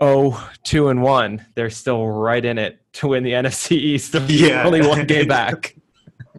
oh 0.00 0.50
two 0.64 0.88
and 0.88 1.02
one, 1.02 1.44
they're 1.54 1.70
still 1.70 2.06
right 2.06 2.44
in 2.44 2.58
it 2.58 2.80
to 2.94 3.08
win 3.08 3.22
the 3.22 3.32
NFC 3.32 3.72
East. 3.72 4.14
Yeah. 4.28 4.64
only 4.64 4.86
one 4.86 5.06
game 5.06 5.28
back. 5.28 5.76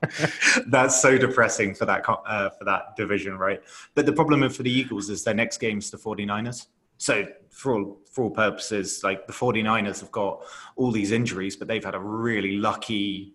That's 0.67 1.01
so 1.01 1.17
depressing 1.17 1.73
for 1.75 1.85
that 1.85 2.03
uh, 2.07 2.49
for 2.49 2.63
that 2.65 2.95
division, 2.95 3.37
right? 3.37 3.61
But 3.95 4.05
the 4.05 4.13
problem 4.13 4.47
for 4.49 4.63
the 4.63 4.71
Eagles 4.71 5.09
is 5.09 5.23
their 5.23 5.33
next 5.33 5.57
game's 5.59 5.89
the 5.91 5.97
49ers. 5.97 6.67
So 6.97 7.27
for 7.51 7.73
all 7.75 7.97
for 8.11 8.23
all 8.25 8.29
purposes, 8.31 9.03
like 9.03 9.27
the 9.27 9.33
49ers 9.33 9.99
have 10.01 10.11
got 10.11 10.41
all 10.75 10.91
these 10.91 11.11
injuries, 11.11 11.55
but 11.55 11.67
they've 11.67 11.83
had 11.83 11.95
a 11.95 11.99
really 11.99 12.57
lucky 12.57 13.33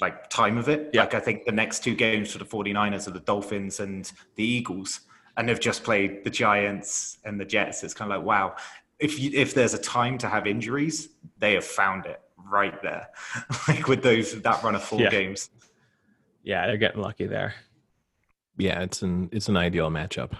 like 0.00 0.30
time 0.30 0.58
of 0.58 0.68
it. 0.68 0.90
Yeah. 0.92 1.02
Like 1.02 1.14
I 1.14 1.20
think 1.20 1.44
the 1.44 1.52
next 1.52 1.82
two 1.84 1.94
games 1.94 2.32
for 2.32 2.38
the 2.38 2.44
49ers 2.44 3.08
are 3.08 3.10
the 3.10 3.20
Dolphins 3.20 3.80
and 3.80 4.10
the 4.36 4.44
Eagles, 4.44 5.00
and 5.36 5.48
they've 5.48 5.60
just 5.60 5.84
played 5.84 6.24
the 6.24 6.30
Giants 6.30 7.18
and 7.24 7.38
the 7.40 7.44
Jets. 7.44 7.82
It's 7.82 7.94
kind 7.94 8.10
of 8.12 8.18
like 8.18 8.26
wow. 8.26 8.56
If 8.98 9.20
you, 9.20 9.30
if 9.32 9.54
there's 9.54 9.74
a 9.74 9.78
time 9.78 10.18
to 10.18 10.28
have 10.28 10.46
injuries, 10.48 11.10
they 11.38 11.54
have 11.54 11.64
found 11.64 12.06
it 12.06 12.20
right 12.50 12.80
there. 12.82 13.08
like 13.68 13.86
with 13.86 14.02
those 14.02 14.40
that 14.42 14.62
run 14.64 14.74
of 14.74 14.82
four 14.82 15.00
Yeah. 15.00 15.10
games. 15.10 15.50
Yeah, 16.48 16.66
they're 16.66 16.78
getting 16.78 17.02
lucky 17.02 17.26
there. 17.26 17.54
Yeah, 18.56 18.80
it's 18.80 19.02
an 19.02 19.28
it's 19.32 19.48
an 19.50 19.56
ideal 19.58 19.90
matchup. 19.90 20.32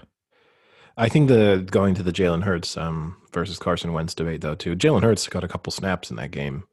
I 0.96 1.08
think 1.10 1.28
the 1.28 1.64
going 1.70 1.94
to 1.96 2.02
the 2.02 2.12
Jalen 2.12 2.42
Hurts 2.44 2.78
um, 2.78 3.16
versus 3.32 3.58
Carson 3.58 3.92
Wentz 3.92 4.14
debate 4.14 4.40
though 4.40 4.54
too. 4.54 4.74
Jalen 4.74 5.02
Hurts 5.02 5.28
got 5.28 5.44
a 5.44 5.48
couple 5.48 5.70
snaps 5.70 6.10
in 6.10 6.16
that 6.16 6.30
game, 6.30 6.64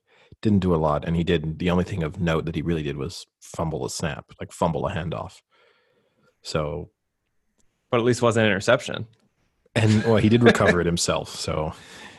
didn't 0.41 0.59
do 0.59 0.73
a 0.73 0.77
lot, 0.77 1.03
and 1.03 1.17
he 1.17 1.25
did. 1.25 1.59
The 1.59 1.69
only 1.69 1.83
thing 1.83 2.01
of 2.01 2.17
note 2.19 2.45
that 2.45 2.55
he 2.55 2.61
really 2.61 2.81
did 2.81 2.95
was 2.95 3.27
fumble 3.41 3.85
a 3.85 3.89
snap, 3.89 4.25
like 4.39 4.53
fumble 4.53 4.87
a 4.87 4.91
handoff. 4.95 5.41
So, 6.41 6.91
But 7.91 7.99
at 7.99 8.05
least 8.05 8.21
wasn't 8.21 8.45
an 8.45 8.51
interception. 8.51 9.05
and 9.75 10.03
well, 10.05 10.15
he 10.17 10.29
did 10.29 10.43
recover 10.43 10.79
it 10.79 10.85
himself, 10.93 11.29
so 11.29 11.73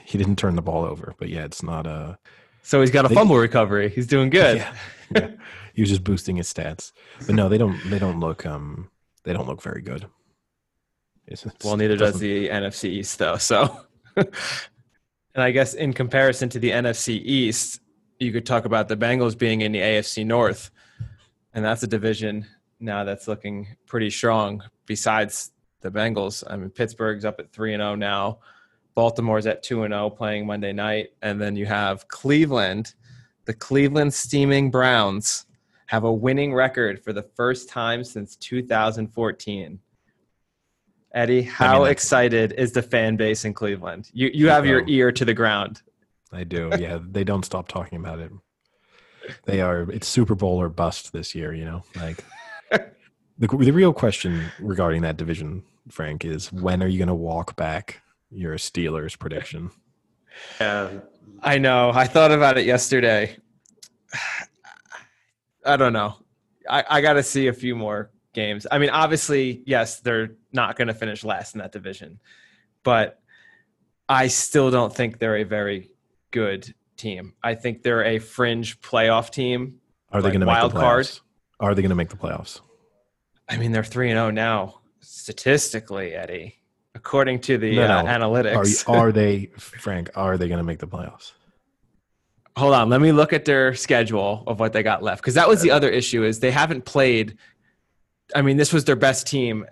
he 0.04 0.18
didn't 0.18 0.36
turn 0.36 0.54
the 0.54 0.62
ball 0.62 0.84
over. 0.84 1.14
But 1.18 1.30
yeah, 1.30 1.44
it's 1.44 1.62
not 1.62 1.86
a 1.86 2.18
So 2.62 2.80
he's 2.82 2.90
got 2.90 3.04
a 3.06 3.08
They- 3.08 3.14
fumble 3.14 3.38
recovery. 3.38 3.88
He's 3.88 4.06
doing 4.06 4.30
good. 4.30 4.58
Yeah, 4.58 4.74
yeah. 5.14 5.28
he 5.76 5.82
was 5.82 5.90
just 5.90 6.02
boosting 6.02 6.36
his 6.36 6.50
stats. 6.52 6.90
But 7.26 7.34
no, 7.36 7.48
they 7.48 7.58
don't. 7.58 7.78
They 7.90 7.98
don't 7.98 8.18
look. 8.18 8.44
Um, 8.46 8.90
they 9.24 9.32
don't 9.34 9.46
look 9.46 9.60
very 9.62 9.82
good. 9.82 10.06
It's- 11.26 11.44
it's- 11.44 11.64
Well, 11.64 11.76
neither 11.76 11.96
does 11.96 12.18
the 12.18 12.48
NFC 12.48 12.88
East, 12.88 13.18
though. 13.18 13.36
So, 13.36 13.80
and 14.16 14.26
I 15.36 15.50
guess 15.50 15.74
in 15.74 15.92
comparison 15.92 16.48
to 16.50 16.58
the 16.58 16.70
NFC 16.70 17.20
East, 17.22 17.80
you 18.18 18.32
could 18.32 18.46
talk 18.46 18.64
about 18.64 18.88
the 18.88 18.96
Bengals 18.96 19.36
being 19.36 19.60
in 19.60 19.72
the 19.72 19.80
AFC 19.80 20.24
North, 20.24 20.70
and 21.52 21.64
that's 21.64 21.82
a 21.82 21.86
division 21.86 22.46
now 22.80 23.04
that's 23.04 23.28
looking 23.28 23.66
pretty 23.86 24.10
strong. 24.10 24.62
Besides 24.86 25.52
the 25.80 25.90
Bengals, 25.90 26.42
I 26.48 26.56
mean, 26.56 26.70
Pittsburgh's 26.70 27.24
up 27.24 27.38
at 27.40 27.52
three 27.52 27.74
and 27.74 27.80
zero 27.82 27.94
now. 27.96 28.38
Baltimore's 28.94 29.46
at 29.46 29.62
two 29.62 29.82
and 29.82 29.92
zero 29.92 30.08
playing 30.08 30.46
Monday 30.46 30.72
night, 30.72 31.08
and 31.22 31.40
then 31.40 31.56
you 31.56 31.66
have 31.66 32.08
Cleveland. 32.08 32.94
The 33.44 33.54
Cleveland 33.54 34.12
Steaming 34.14 34.70
Browns 34.70 35.45
have 35.86 36.04
a 36.04 36.12
winning 36.12 36.52
record 36.52 37.02
for 37.02 37.12
the 37.12 37.22
first 37.22 37.68
time 37.68 38.02
since 38.04 38.36
2014. 38.36 39.78
Eddie, 41.14 41.42
how 41.42 41.78
that's- 41.80 41.92
excited 41.92 42.52
is 42.58 42.72
the 42.72 42.82
fan 42.82 43.16
base 43.16 43.44
in 43.44 43.54
Cleveland? 43.54 44.10
You 44.12 44.30
you 44.34 44.48
have 44.48 44.66
your 44.66 44.86
ear 44.86 45.10
to 45.12 45.24
the 45.24 45.34
ground. 45.34 45.82
I 46.32 46.44
do. 46.44 46.70
Yeah, 46.78 46.98
they 47.02 47.24
don't 47.24 47.44
stop 47.44 47.68
talking 47.68 47.98
about 47.98 48.18
it. 48.18 48.32
They 49.44 49.60
are. 49.60 49.90
It's 49.90 50.06
Super 50.06 50.34
Bowl 50.34 50.60
or 50.60 50.68
bust 50.68 51.12
this 51.12 51.34
year. 51.34 51.54
You 51.54 51.64
know, 51.64 51.82
like 51.96 52.22
the 52.70 53.46
the 53.48 53.70
real 53.70 53.92
question 53.92 54.50
regarding 54.60 55.02
that 55.02 55.16
division, 55.16 55.62
Frank, 55.88 56.24
is 56.24 56.52
when 56.52 56.82
are 56.82 56.88
you 56.88 56.98
going 56.98 57.08
to 57.08 57.14
walk 57.14 57.56
back 57.56 58.02
your 58.30 58.56
Steelers 58.56 59.18
prediction? 59.18 59.70
Yeah, 60.60 60.90
I 61.40 61.56
know. 61.58 61.92
I 61.94 62.06
thought 62.06 62.32
about 62.32 62.58
it 62.58 62.66
yesterday. 62.66 63.36
I 65.66 65.76
don't 65.76 65.92
know. 65.92 66.16
I, 66.68 66.84
I 66.88 67.00
got 67.00 67.14
to 67.14 67.22
see 67.22 67.48
a 67.48 67.52
few 67.52 67.74
more 67.76 68.10
games. 68.32 68.66
I 68.70 68.78
mean, 68.78 68.90
obviously, 68.90 69.62
yes, 69.66 70.00
they're 70.00 70.30
not 70.52 70.76
going 70.76 70.88
to 70.88 70.94
finish 70.94 71.24
last 71.24 71.54
in 71.54 71.58
that 71.60 71.72
division, 71.72 72.20
but 72.82 73.20
I 74.08 74.28
still 74.28 74.70
don't 74.70 74.94
think 74.94 75.18
they're 75.18 75.36
a 75.38 75.44
very 75.44 75.90
good 76.30 76.72
team. 76.96 77.34
I 77.42 77.54
think 77.54 77.82
they're 77.82 78.04
a 78.04 78.18
fringe 78.18 78.80
playoff 78.80 79.30
team. 79.30 79.80
Are 80.12 80.20
they 80.22 80.26
Like 80.28 80.32
going 80.34 80.40
to 80.40 80.46
make 80.46 80.72
the 80.72 80.78
card? 80.80 81.06
playoffs? 81.06 81.20
Are 81.60 81.74
they 81.74 81.82
going 81.82 81.90
to 81.90 81.96
make 81.96 82.08
the 82.10 82.16
playoffs? 82.16 82.60
I 83.48 83.56
mean, 83.56 83.72
they're 83.72 83.84
three 83.84 84.10
and 84.10 84.16
zero 84.18 84.30
now 84.30 84.80
statistically, 85.00 86.14
Eddie, 86.14 86.56
according 86.94 87.40
to 87.40 87.58
the 87.58 87.76
No, 87.76 87.82
uh, 87.84 88.02
no. 88.02 88.08
Are, 88.08 88.18
analytics. 88.18 88.86
you- 88.88 88.94
are 88.94 89.12
they, 89.20 89.50
Frank? 89.56 90.10
Are 90.14 90.36
they 90.38 90.48
going 90.48 90.58
to 90.58 90.64
make 90.64 90.78
the 90.78 90.86
playoffs? 90.88 91.32
Hold 92.56 92.72
on, 92.74 92.88
let 92.88 93.00
me 93.02 93.12
look 93.12 93.32
at 93.34 93.44
their 93.44 93.74
schedule 93.74 94.42
of 94.46 94.58
what 94.58 94.72
they 94.72 94.82
got 94.82 95.02
left 95.02 95.20
because 95.22 95.34
that 95.34 95.46
was 95.48 95.60
the 95.60 95.70
other 95.70 95.90
issue 95.90 96.24
is 96.24 96.40
they 96.40 96.50
haven't 96.50 96.84
played. 96.86 97.36
I 98.34 98.40
mean, 98.42 98.56
this 98.56 98.72
was 98.72 98.84
their 98.86 98.96
best 98.96 99.26
team 99.26 99.66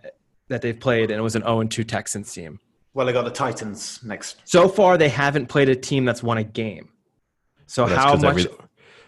that 0.49 0.61
they've 0.61 0.78
played, 0.78 1.11
and 1.11 1.18
it 1.18 1.22
was 1.22 1.35
an 1.35 1.43
0 1.43 1.64
2 1.64 1.82
Texans 1.85 2.32
team. 2.32 2.61
Well, 2.93 3.07
they 3.07 3.12
got 3.12 3.24
the 3.24 3.30
Titans 3.30 4.01
next. 4.05 4.37
So 4.45 4.68
far, 4.68 4.99
they 4.99 5.09
haven't 5.09 5.47
played 5.47 5.68
a 5.70 5.74
team 5.74 6.05
that's 6.05 6.22
won 6.22 6.39
a 6.39 6.45
game. 6.45 6.91
So 7.66 7.85
Well, 7.87 7.97
how 7.97 8.12
'cause 8.12 8.22
much? 8.22 8.30
every- 8.47 8.57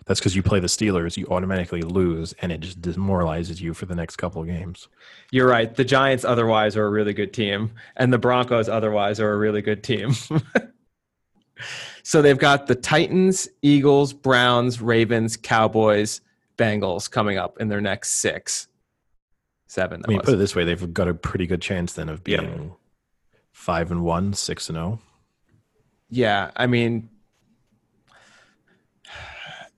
that's 0.06 0.20
because 0.20 0.34
you 0.34 0.42
play 0.42 0.58
the 0.60 0.66
Steelers, 0.68 1.16
you 1.18 1.26
automatically 1.26 1.82
lose, 1.82 2.32
and 2.40 2.50
it 2.50 2.60
just 2.60 2.80
demoralizes 2.80 3.60
you 3.60 3.74
for 3.74 3.84
the 3.86 3.94
next 3.94 4.16
couple 4.16 4.40
of 4.40 4.48
games. 4.48 4.88
You're 5.30 5.48
right. 5.48 5.72
The 5.74 5.84
Giants 5.84 6.24
otherwise 6.24 6.76
are 6.76 6.86
a 6.86 6.90
really 6.90 7.12
good 7.12 7.32
team, 7.34 7.72
and 7.96 8.12
the 8.12 8.18
Broncos 8.18 8.68
otherwise 8.68 9.20
are 9.20 9.32
a 9.32 9.36
really 9.36 9.60
good 9.62 9.82
team. 9.84 10.14
so 12.06 12.22
they've 12.22 12.38
got 12.38 12.68
the 12.68 12.76
Titans, 12.76 13.48
Eagles, 13.62 14.12
Browns, 14.12 14.80
Ravens, 14.80 15.36
Cowboys, 15.36 16.20
Bengals 16.56 17.10
coming 17.10 17.36
up 17.36 17.60
in 17.60 17.66
their 17.66 17.80
next 17.80 18.20
six, 18.20 18.68
seven. 19.66 20.04
I 20.04 20.08
mean, 20.08 20.18
that 20.18 20.24
put 20.24 20.34
it 20.34 20.36
this 20.36 20.54
way: 20.54 20.62
they've 20.62 20.94
got 20.94 21.08
a 21.08 21.14
pretty 21.14 21.48
good 21.48 21.60
chance 21.60 21.94
then 21.94 22.08
of 22.08 22.22
being 22.22 22.76
five 23.50 23.90
and 23.90 24.04
one, 24.04 24.34
six 24.34 24.68
and 24.68 24.78
oh. 24.78 24.80
zero. 24.80 25.00
Yeah, 26.08 26.50
I 26.54 26.68
mean, 26.68 27.10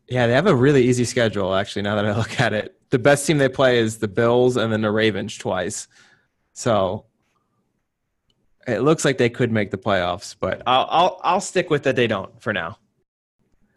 yeah, 0.06 0.26
they 0.26 0.34
have 0.34 0.46
a 0.46 0.54
really 0.54 0.84
easy 0.84 1.06
schedule. 1.06 1.54
Actually, 1.54 1.80
now 1.80 1.94
that 1.94 2.04
I 2.04 2.14
look 2.14 2.38
at 2.38 2.52
it, 2.52 2.78
the 2.90 2.98
best 2.98 3.26
team 3.26 3.38
they 3.38 3.48
play 3.48 3.78
is 3.78 4.00
the 4.00 4.08
Bills 4.08 4.58
and 4.58 4.70
then 4.70 4.82
the 4.82 4.90
Ravens 4.90 5.38
twice. 5.38 5.88
So 6.52 7.06
it 8.68 8.82
looks 8.82 9.04
like 9.04 9.18
they 9.18 9.30
could 9.30 9.50
make 9.50 9.70
the 9.70 9.78
playoffs, 9.78 10.36
but 10.38 10.62
I'll 10.66 10.86
I'll 10.90 11.20
I'll 11.24 11.40
stick 11.40 11.70
with 11.70 11.82
that 11.84 11.96
they 11.96 12.06
don't 12.06 12.40
for 12.40 12.52
now. 12.52 12.78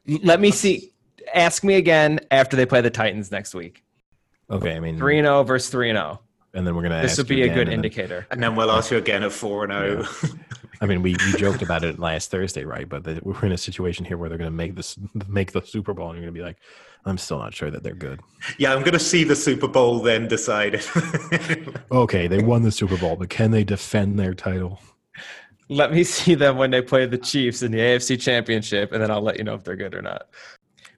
Let 0.08 0.39
me 0.39 0.52
see. 0.52 0.92
Ask 1.34 1.64
me 1.64 1.76
again 1.76 2.20
after 2.30 2.58
they 2.58 2.66
play 2.66 2.82
the 2.82 2.89
Titans 2.89 3.32
next 3.32 3.54
week. 3.56 3.84
Okay, 4.50 4.76
I 4.76 4.80
mean, 4.80 4.98
Three 4.98 5.18
and 5.18 5.26
zero 5.26 5.44
versus 5.44 5.70
three 5.70 5.89
and 5.89 5.98
zero. 5.98 6.20
and 6.54 6.68
then 6.68 6.76
we're 6.76 6.82
gonna. 6.84 7.02
This 7.02 7.12
ask 7.12 7.18
would 7.20 7.30
you 7.30 7.36
be 7.38 7.42
a 7.44 7.48
good 7.48 7.60
and 7.60 7.68
then- 7.68 7.74
indicator. 7.76 8.28
And 8.32 8.44
then 8.44 8.56
we'll 8.56 8.72
ask 8.72 8.92
you 8.92 8.98
again 8.98 9.24
at 9.24 9.32
four 9.32 9.64
and 9.64 9.74
oh. 9.74 10.04
zero. 10.04 10.34
I 10.82 10.88
mean, 10.88 11.03
we, 11.03 11.15
we 11.25 11.34
joked 11.38 11.61
about 11.61 11.84
it 11.84 11.99
last 11.99 12.32
Thursday, 12.32 12.65
right? 12.65 12.89
But 12.89 13.03
the, 13.03 13.19
we're 13.23 13.45
in 13.45 13.51
a 13.51 13.57
situation 13.57 14.03
here 14.03 14.17
where 14.17 14.29
they're 14.29 14.38
gonna 14.38 14.51
make 14.51 14.75
this 14.75 14.97
make 15.27 15.51
the 15.51 15.61
Super 15.61 15.93
Bowl, 15.93 16.09
and 16.09 16.17
you're 16.17 16.25
gonna 16.25 16.32
be 16.32 16.43
like, 16.43 16.57
I'm 17.05 17.17
still 17.17 17.39
not 17.39 17.53
sure 17.53 17.71
that 17.71 17.84
they're 17.84 17.93
good. 17.93 18.19
yeah, 18.57 18.73
I'm 18.73 18.82
going 18.82 18.93
to 18.93 18.99
see 18.99 19.23
the 19.23 19.36
Super 19.36 19.67
Bowl 19.67 19.99
then 19.99 20.27
decide. 20.27 20.82
Okay, 21.91 22.27
they 22.27 22.39
won 22.39 22.61
the 22.61 22.71
Super 22.71 22.97
Bowl, 22.97 23.17
but 23.17 23.29
can 23.29 23.51
they 23.51 23.65
defend 23.65 24.17
their 24.17 24.34
title? 24.34 24.79
Let 25.67 25.91
me 25.91 26.03
see 26.05 26.36
them 26.36 26.57
when 26.57 26.71
they 26.71 26.82
play 26.82 27.05
the 27.05 27.17
Chiefs 27.17 27.63
in 27.63 27.71
the 27.71 27.79
AFC 27.79 28.19
Championship, 28.19 28.93
and 28.93 29.03
then 29.03 29.11
I'll 29.11 29.21
let 29.21 29.38
you 29.38 29.43
know 29.43 29.55
if 29.55 29.63
they're 29.65 29.75
good 29.75 29.93
or 29.93 30.01
not. 30.01 30.29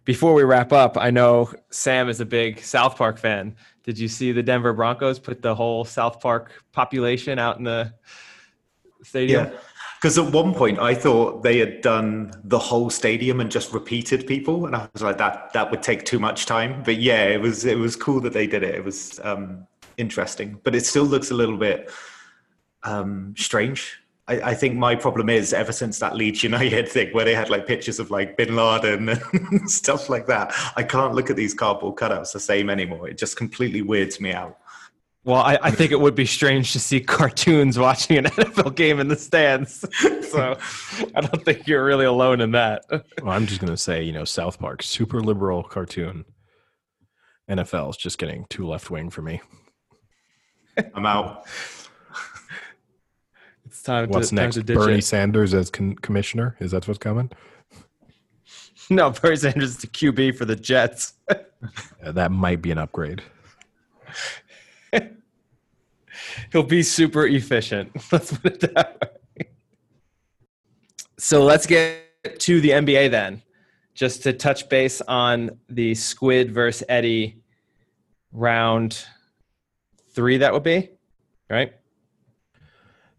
Before 0.05 0.35
we 0.35 0.43
wrap 0.43 0.71
up, 0.71 0.95
I 0.97 1.09
know 1.09 1.51
Sam 1.71 2.09
is 2.09 2.19
a 2.19 2.25
big 2.25 2.59
South 2.59 2.95
Park 2.95 3.17
fan. 3.17 3.55
Did 3.83 3.97
you 3.97 4.07
see 4.07 4.31
the 4.31 4.43
Denver 4.43 4.73
Broncos 4.73 5.17
put 5.17 5.41
the 5.41 5.55
whole 5.55 5.83
South 5.83 6.19
Park 6.19 6.51
population 6.71 7.39
out 7.39 7.57
in 7.57 7.63
the 7.63 7.93
stadium? 9.01 9.47
yeah. 9.47 9.59
Because 10.03 10.17
at 10.17 10.33
one 10.33 10.53
point 10.53 10.79
I 10.79 10.93
thought 10.93 11.43
they 11.43 11.59
had 11.59 11.79
done 11.79 12.33
the 12.43 12.59
whole 12.59 12.89
stadium 12.89 13.39
and 13.39 13.49
just 13.49 13.71
repeated 13.71 14.27
people, 14.27 14.65
and 14.65 14.75
I 14.75 14.89
was 14.91 15.01
like, 15.01 15.17
that 15.19 15.53
that 15.53 15.71
would 15.71 15.81
take 15.81 16.03
too 16.03 16.19
much 16.19 16.45
time. 16.45 16.83
But 16.83 16.97
yeah, 16.97 17.23
it 17.23 17.39
was 17.39 17.63
it 17.63 17.77
was 17.77 17.95
cool 17.95 18.19
that 18.19 18.33
they 18.33 18.45
did 18.45 18.63
it. 18.63 18.75
It 18.75 18.83
was 18.83 19.21
um, 19.23 19.65
interesting, 19.95 20.59
but 20.65 20.75
it 20.75 20.85
still 20.85 21.05
looks 21.05 21.31
a 21.31 21.33
little 21.33 21.55
bit 21.55 21.89
um, 22.83 23.33
strange 23.37 24.03
I, 24.27 24.51
I 24.51 24.53
think 24.53 24.75
my 24.75 24.95
problem 24.95 25.29
is 25.29 25.53
ever 25.53 25.71
since 25.71 25.99
that 25.99 26.15
Leeds 26.15 26.43
United 26.43 26.87
thing 26.95 27.13
where 27.13 27.25
they 27.25 27.35
had 27.35 27.49
like 27.49 27.67
pictures 27.67 27.99
of 27.99 28.11
like 28.11 28.37
Bin 28.37 28.55
Laden 28.55 29.09
and 29.33 29.69
stuff 29.69 30.09
like 30.09 30.27
that, 30.27 30.53
I 30.75 30.83
can't 30.83 31.13
look 31.13 31.29
at 31.29 31.35
these 31.35 31.53
cardboard 31.53 31.95
cutouts 31.95 32.33
the 32.33 32.39
same 32.39 32.69
anymore. 32.69 33.07
It 33.07 33.17
just 33.17 33.37
completely 33.37 33.81
weirds 33.81 34.19
me 34.19 34.31
out. 34.31 34.57
Well, 35.25 35.41
I, 35.41 35.57
I 35.61 35.71
think 35.71 35.91
it 35.91 35.99
would 36.01 36.15
be 36.15 36.25
strange 36.25 36.73
to 36.73 36.79
see 36.79 36.99
cartoons 37.19 37.79
watching 37.79 38.17
an 38.17 38.25
NFL 38.25 38.75
game 38.75 38.99
in 38.99 39.07
the 39.07 39.15
stands. 39.15 39.85
So 40.33 40.57
I 41.13 41.21
don't 41.21 41.45
think 41.45 41.67
you're 41.67 41.85
really 41.85 42.05
alone 42.05 42.41
in 42.41 42.53
that. 42.53 42.85
Well, 42.89 43.29
I'm 43.31 43.45
just 43.45 43.61
gonna 43.61 43.77
say, 43.77 44.01
you 44.01 44.11
know, 44.11 44.25
South 44.25 44.57
Park, 44.57 44.81
super 44.81 45.21
liberal 45.21 45.61
cartoon. 45.61 46.25
NFL 47.47 47.91
is 47.91 47.97
just 47.97 48.17
getting 48.17 48.45
too 48.49 48.65
left 48.65 48.89
wing 48.89 49.11
for 49.11 49.21
me. 49.21 49.41
I'm 50.95 51.05
out. 51.05 51.43
It's 53.65 53.83
time 53.83 54.09
What's 54.09 54.29
to, 54.29 54.35
time 54.35 54.45
next? 54.45 54.55
to 54.55 54.63
Bernie 54.63 54.97
it. 54.97 55.03
Sanders 55.03 55.53
as 55.53 55.69
con- 55.69 55.97
commissioner? 55.97 56.55
Is 56.59 56.71
that 56.71 56.87
what's 56.87 56.97
coming? 56.97 57.29
No, 58.89 59.11
Bernie 59.11 59.35
Sanders 59.35 59.69
is 59.69 59.77
the 59.77 59.87
QB 59.87 60.35
for 60.35 60.45
the 60.45 60.55
Jets. 60.55 61.13
Uh, 61.29 62.11
that 62.11 62.31
might 62.31 62.63
be 62.63 62.71
an 62.71 62.79
upgrade. 62.79 63.21
He'll 66.51 66.63
be 66.63 66.83
super 66.83 67.25
efficient. 67.25 67.91
Let's 68.11 68.37
put 68.37 68.63
it 68.63 68.73
that 68.73 68.97
way. 69.01 69.47
So 71.17 71.43
let's 71.43 71.65
get 71.65 72.39
to 72.39 72.59
the 72.59 72.71
NBA 72.71 73.11
then. 73.11 73.41
Just 73.93 74.23
to 74.23 74.33
touch 74.33 74.67
base 74.67 75.01
on 75.01 75.51
the 75.69 75.95
Squid 75.95 76.51
versus 76.51 76.83
Eddie 76.89 77.41
round 78.31 79.05
three, 80.09 80.37
that 80.37 80.51
would 80.51 80.63
be, 80.63 80.89
right? 81.49 81.73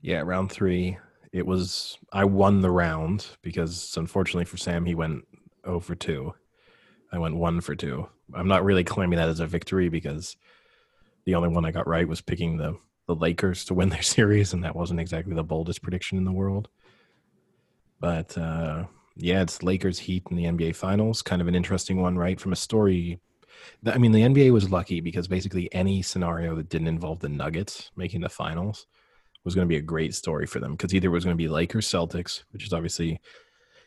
Yeah, 0.03 0.20
round 0.20 0.53
three. 0.53 0.99
It 1.33 1.47
was 1.47 1.97
I 2.12 2.25
won 2.25 2.61
the 2.61 2.70
round 2.70 3.27
because 3.41 3.95
unfortunately 3.97 4.45
for 4.45 4.57
Sam, 4.57 4.85
he 4.85 4.95
went 4.95 5.25
0 5.64 5.81
for 5.81 5.95
two. 5.95 6.35
I 7.12 7.18
went 7.18 7.37
one 7.37 7.61
for 7.61 7.75
two. 7.75 8.09
I'm 8.35 8.49
not 8.49 8.64
really 8.64 8.85
claiming 8.85 9.18
that 9.18 9.29
as 9.29 9.41
a 9.41 9.47
victory 9.47 9.89
because 9.89 10.37
the 11.25 11.35
only 11.35 11.49
one 11.49 11.64
I 11.64 11.70
got 11.70 11.87
right 11.87 12.09
was 12.09 12.20
picking 12.20 12.57
the 12.57 12.79
the 13.07 13.14
Lakers 13.14 13.64
to 13.66 13.75
win 13.75 13.89
their 13.91 14.03
series, 14.03 14.53
and 14.53 14.64
that 14.64 14.77
wasn't 14.77 15.01
exactly 15.01 15.35
the 15.35 15.45
boldest 15.45 15.83
prediction 15.83 16.18
in 16.18 16.25
the 16.25 16.33
world. 16.33 16.68
But 18.01 18.37
uh, 18.37 18.85
yeah, 19.16 19.43
it's 19.43 19.62
Lakers 19.62 19.99
Heat 19.99 20.25
in 20.31 20.37
the 20.37 20.45
NBA 20.45 20.77
Finals. 20.77 21.22
Kind 21.22 21.41
of 21.41 21.49
an 21.49 21.55
interesting 21.55 22.01
one, 22.01 22.18
right? 22.18 22.41
From 22.41 22.53
a 22.53 22.57
story. 22.57 23.20
I 23.87 23.99
mean, 23.99 24.12
the 24.12 24.22
NBA 24.22 24.53
was 24.53 24.70
lucky 24.70 25.01
because 25.01 25.29
basically 25.29 25.72
any 25.72 26.03
scenario 26.03 26.55
that 26.57 26.68
didn't 26.68 26.89
involve 26.89 27.20
the 27.20 27.29
Nuggets 27.29 27.91
making 27.97 28.20
the 28.20 28.29
finals 28.29 28.87
was 29.45 29.55
going 29.55 29.66
to 29.66 29.72
be 29.72 29.79
a 29.79 29.83
great 29.83 30.14
story 30.14 30.47
for 30.47 30.59
them 30.59 30.72
because 30.72 30.95
either 30.95 31.09
it 31.09 31.12
was 31.12 31.25
going 31.25 31.37
to 31.37 31.43
be 31.43 31.49
Lakers 31.49 31.87
Celtics, 31.87 32.43
which 32.51 32.66
is 32.66 32.72
obviously 32.72 33.20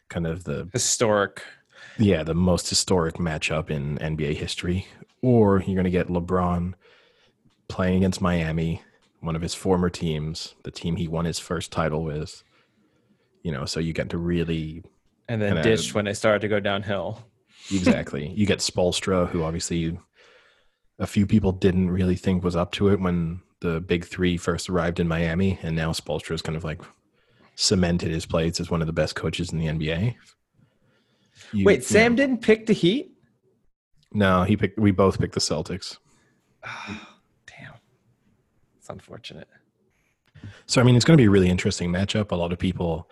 kind 0.09 0.25
of 0.25 0.45
the 0.45 0.69
Historic. 0.71 1.43
yeah 1.99 2.23
the 2.23 2.33
most 2.33 2.69
historic 2.69 3.15
matchup 3.15 3.69
in 3.69 3.97
NBA 3.97 4.35
history, 4.35 4.87
or 5.21 5.59
you're 5.59 5.75
going 5.75 5.83
to 5.83 5.89
get 5.89 6.07
LeBron 6.07 6.73
playing 7.67 7.97
against 7.97 8.21
Miami, 8.21 8.81
one 9.19 9.35
of 9.35 9.41
his 9.41 9.53
former 9.53 9.89
teams, 9.89 10.55
the 10.63 10.71
team 10.71 10.95
he 10.95 11.07
won 11.07 11.25
his 11.25 11.39
first 11.39 11.71
title 11.71 12.03
with. 12.03 12.43
You 13.43 13.51
know, 13.51 13.65
so 13.65 13.79
you 13.79 13.93
get 13.93 14.09
to 14.09 14.17
really 14.17 14.83
And 15.29 15.41
then 15.41 15.51
And, 15.51 15.59
uh, 15.59 15.61
ditched 15.63 15.93
when 15.93 16.05
they 16.05 16.13
started 16.13 16.39
to 16.41 16.47
go 16.47 16.59
downhill. 16.59 17.23
exactly. 17.71 18.29
you 18.35 18.45
get 18.45 18.59
Spoelstra, 18.59 19.27
who 19.29 19.43
obviously 19.43 19.97
a 20.99 21.07
few 21.07 21.25
people 21.27 21.51
didn't 21.51 21.91
really 21.91 22.15
think 22.15 22.43
was 22.43 22.55
up 22.55 22.71
to 22.73 22.89
it 22.89 22.99
when 22.99 23.41
the 23.59 23.79
big 23.81 24.05
three 24.05 24.37
first 24.37 24.69
arrived 24.69 24.99
in 24.99 25.07
Miami, 25.07 25.59
and 25.61 25.75
now 25.75 25.91
Spoelstra 25.91 26.33
is 26.33 26.41
kind 26.41 26.55
of 26.55 26.63
like 26.63 26.81
cemented 27.55 28.11
his 28.11 28.25
place 28.25 28.59
as 28.59 28.69
one 28.69 28.81
of 28.81 28.87
the 28.87 28.93
best 28.93 29.15
coaches 29.15 29.51
in 29.51 29.57
the 29.59 29.65
NBA. 29.67 30.15
You- 31.53 31.65
Wait, 31.65 31.77
you 31.79 31.81
Sam 31.83 32.11
know- 32.13 32.17
didn't 32.17 32.41
pick 32.41 32.65
the 32.65 32.73
Heat? 32.73 33.11
No, 34.13 34.43
he 34.43 34.55
picked. 34.57 34.79
We 34.79 34.91
both 34.91 35.19
picked 35.19 35.33
the 35.33 35.39
Celtics. 35.39 35.97
Damn. 38.87 38.97
It's 38.97 39.03
unfortunate. 39.07 39.47
So 40.65 40.81
I 40.81 40.83
mean, 40.83 40.95
it's 40.95 41.05
going 41.05 41.17
to 41.17 41.21
be 41.21 41.25
a 41.27 41.29
really 41.29 41.49
interesting 41.49 41.91
matchup. 41.91 42.31
A 42.31 42.35
lot 42.35 42.51
of 42.53 42.59
people, 42.59 43.09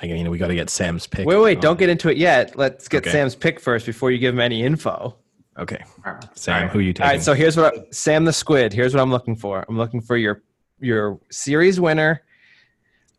I 0.00 0.06
you 0.06 0.22
know, 0.24 0.30
we 0.30 0.38
got 0.38 0.48
to 0.48 0.54
get 0.54 0.70
Sam's 0.70 1.06
pick. 1.06 1.26
Wait, 1.26 1.36
wait, 1.36 1.56
on- 1.58 1.62
don't 1.62 1.78
get 1.78 1.88
into 1.88 2.08
it 2.08 2.16
yet. 2.16 2.56
Let's 2.56 2.88
get 2.88 2.98
Okay. 3.02 3.10
Sam's 3.10 3.34
pick 3.34 3.60
first 3.60 3.86
before 3.86 4.10
you 4.10 4.18
give 4.18 4.34
him 4.34 4.40
any 4.40 4.62
info. 4.62 5.16
Okay, 5.58 5.82
All 6.04 6.18
Sam, 6.34 6.64
right. 6.64 6.70
who 6.70 6.80
you 6.80 6.90
All 6.90 6.92
taking? 6.94 7.08
right, 7.12 7.22
so 7.22 7.32
here's 7.32 7.56
what 7.56 7.74
I, 7.74 7.84
Sam 7.90 8.26
the 8.26 8.32
Squid. 8.32 8.74
Here's 8.74 8.92
what 8.92 9.00
I'm 9.00 9.10
looking 9.10 9.34
for. 9.34 9.64
I'm 9.68 9.78
looking 9.78 10.02
for 10.02 10.16
your 10.18 10.42
your 10.80 11.18
series 11.30 11.80
winner. 11.80 12.22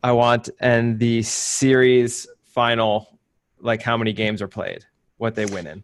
I 0.03 0.11
want 0.11 0.47
and 0.59 0.99
the 0.99 1.23
series 1.23 2.27
final, 2.45 3.17
like 3.59 3.81
how 3.81 3.97
many 3.97 4.13
games 4.13 4.43
are 4.43 4.47
played, 4.47 4.85
what 5.17 5.33
they 5.33 5.47
win 5.47 5.65
in. 5.65 5.83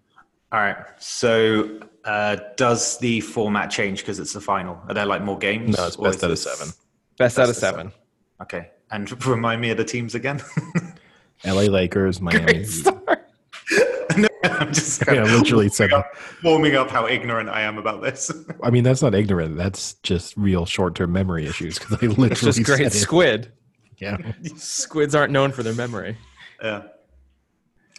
All 0.51 0.59
right. 0.59 0.77
So, 0.99 1.79
uh, 2.05 2.37
does 2.57 2.97
the 2.99 3.21
format 3.21 3.69
change 3.71 3.99
because 3.99 4.19
it's 4.19 4.33
the 4.33 4.41
final? 4.41 4.79
Are 4.87 4.93
there 4.93 5.05
like 5.05 5.21
more 5.21 5.37
games? 5.37 5.77
no, 5.77 5.87
it's 5.87 5.95
best 5.95 6.23
out 6.23 6.31
of 6.31 6.39
seven. 6.39 6.73
Best 7.17 7.39
out 7.39 7.43
of 7.43 7.49
Best 7.49 7.63
of 7.63 7.69
seven. 7.69 7.91
Okay. 8.41 8.69
And 8.91 9.25
remind 9.27 9.61
me 9.61 9.69
of 9.71 9.77
the 9.77 9.83
teams 9.85 10.15
again. 10.15 10.41
L.A. 11.43 11.67
Lakers, 11.69 12.21
Miami. 12.21 12.43
Great 12.45 12.67
start. 12.67 13.29
no, 14.17 14.27
I'm 14.43 14.73
just 14.73 15.03
Yeah, 15.07 15.23
literally 15.23 15.69
said 15.69 15.91
warming 15.91 16.05
up, 16.05 16.15
warming 16.43 16.75
up 16.75 16.89
how 16.89 17.07
ignorant 17.07 17.49
I 17.49 17.61
am 17.61 17.77
about 17.77 18.01
this. 18.01 18.31
I 18.61 18.69
mean, 18.69 18.83
that's 18.83 19.01
not 19.01 19.13
ignorant. 19.15 19.57
That's 19.57 19.93
just 20.03 20.35
real 20.37 20.65
short-term 20.65 21.11
memory 21.11 21.45
issues 21.45 21.79
because 21.79 21.93
I 22.01 22.05
literally 22.07 22.31
It's 22.31 22.41
just 22.41 22.63
great 22.63 22.77
said 22.77 22.87
it. 22.87 22.91
squid. 22.91 23.51
Yeah, 23.99 24.17
Squids 24.57 25.15
aren't 25.15 25.31
known 25.31 25.51
for 25.51 25.63
their 25.63 25.73
memory. 25.75 26.17
yeah. 26.61 26.83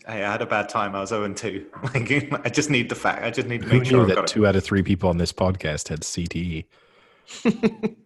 Hey, 0.07 0.23
I 0.23 0.33
had 0.33 0.43
a 0.43 0.47
bad 0.47 0.69
time. 0.69 0.95
I 0.95 1.01
was 1.01 1.09
0 1.09 1.25
and 1.25 1.37
2. 1.37 1.67
Like, 1.95 2.45
I 2.45 2.51
just 2.51 2.69
need 2.69 2.89
the 2.91 2.95
fact. 2.95 3.25
I 3.25 3.31
just 3.31 3.49
need 3.49 3.63
to 3.63 3.69
who 3.69 3.79
make 3.79 3.87
sure 3.87 4.01
knew 4.01 4.07
that 4.09 4.15
got 4.17 4.27
two 4.27 4.47
out 4.47 4.55
of 4.55 4.63
three 4.63 4.83
people 4.83 5.09
on 5.09 5.17
this 5.17 5.33
podcast 5.33 5.89
had 5.89 6.01
CTE? 6.01 6.67
it. 7.45 7.97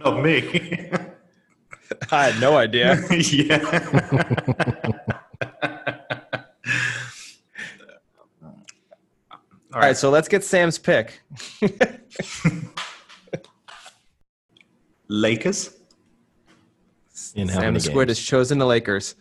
Not 0.04 0.22
me. 0.22 0.90
I 2.10 2.30
had 2.30 2.40
no 2.40 2.56
idea. 2.56 3.02
yeah. 3.10 3.58
All 9.72 9.80
right, 9.80 9.96
so 9.96 10.10
let's 10.10 10.28
get 10.28 10.42
Sam's 10.42 10.78
pick. 10.78 11.20
Lakers 15.08 15.70
In 17.34 17.48
Sam 17.48 17.74
the 17.74 17.80
Squid 17.80 18.08
has 18.08 18.18
chosen 18.18 18.58
the 18.58 18.66
Lakers. 18.66 19.14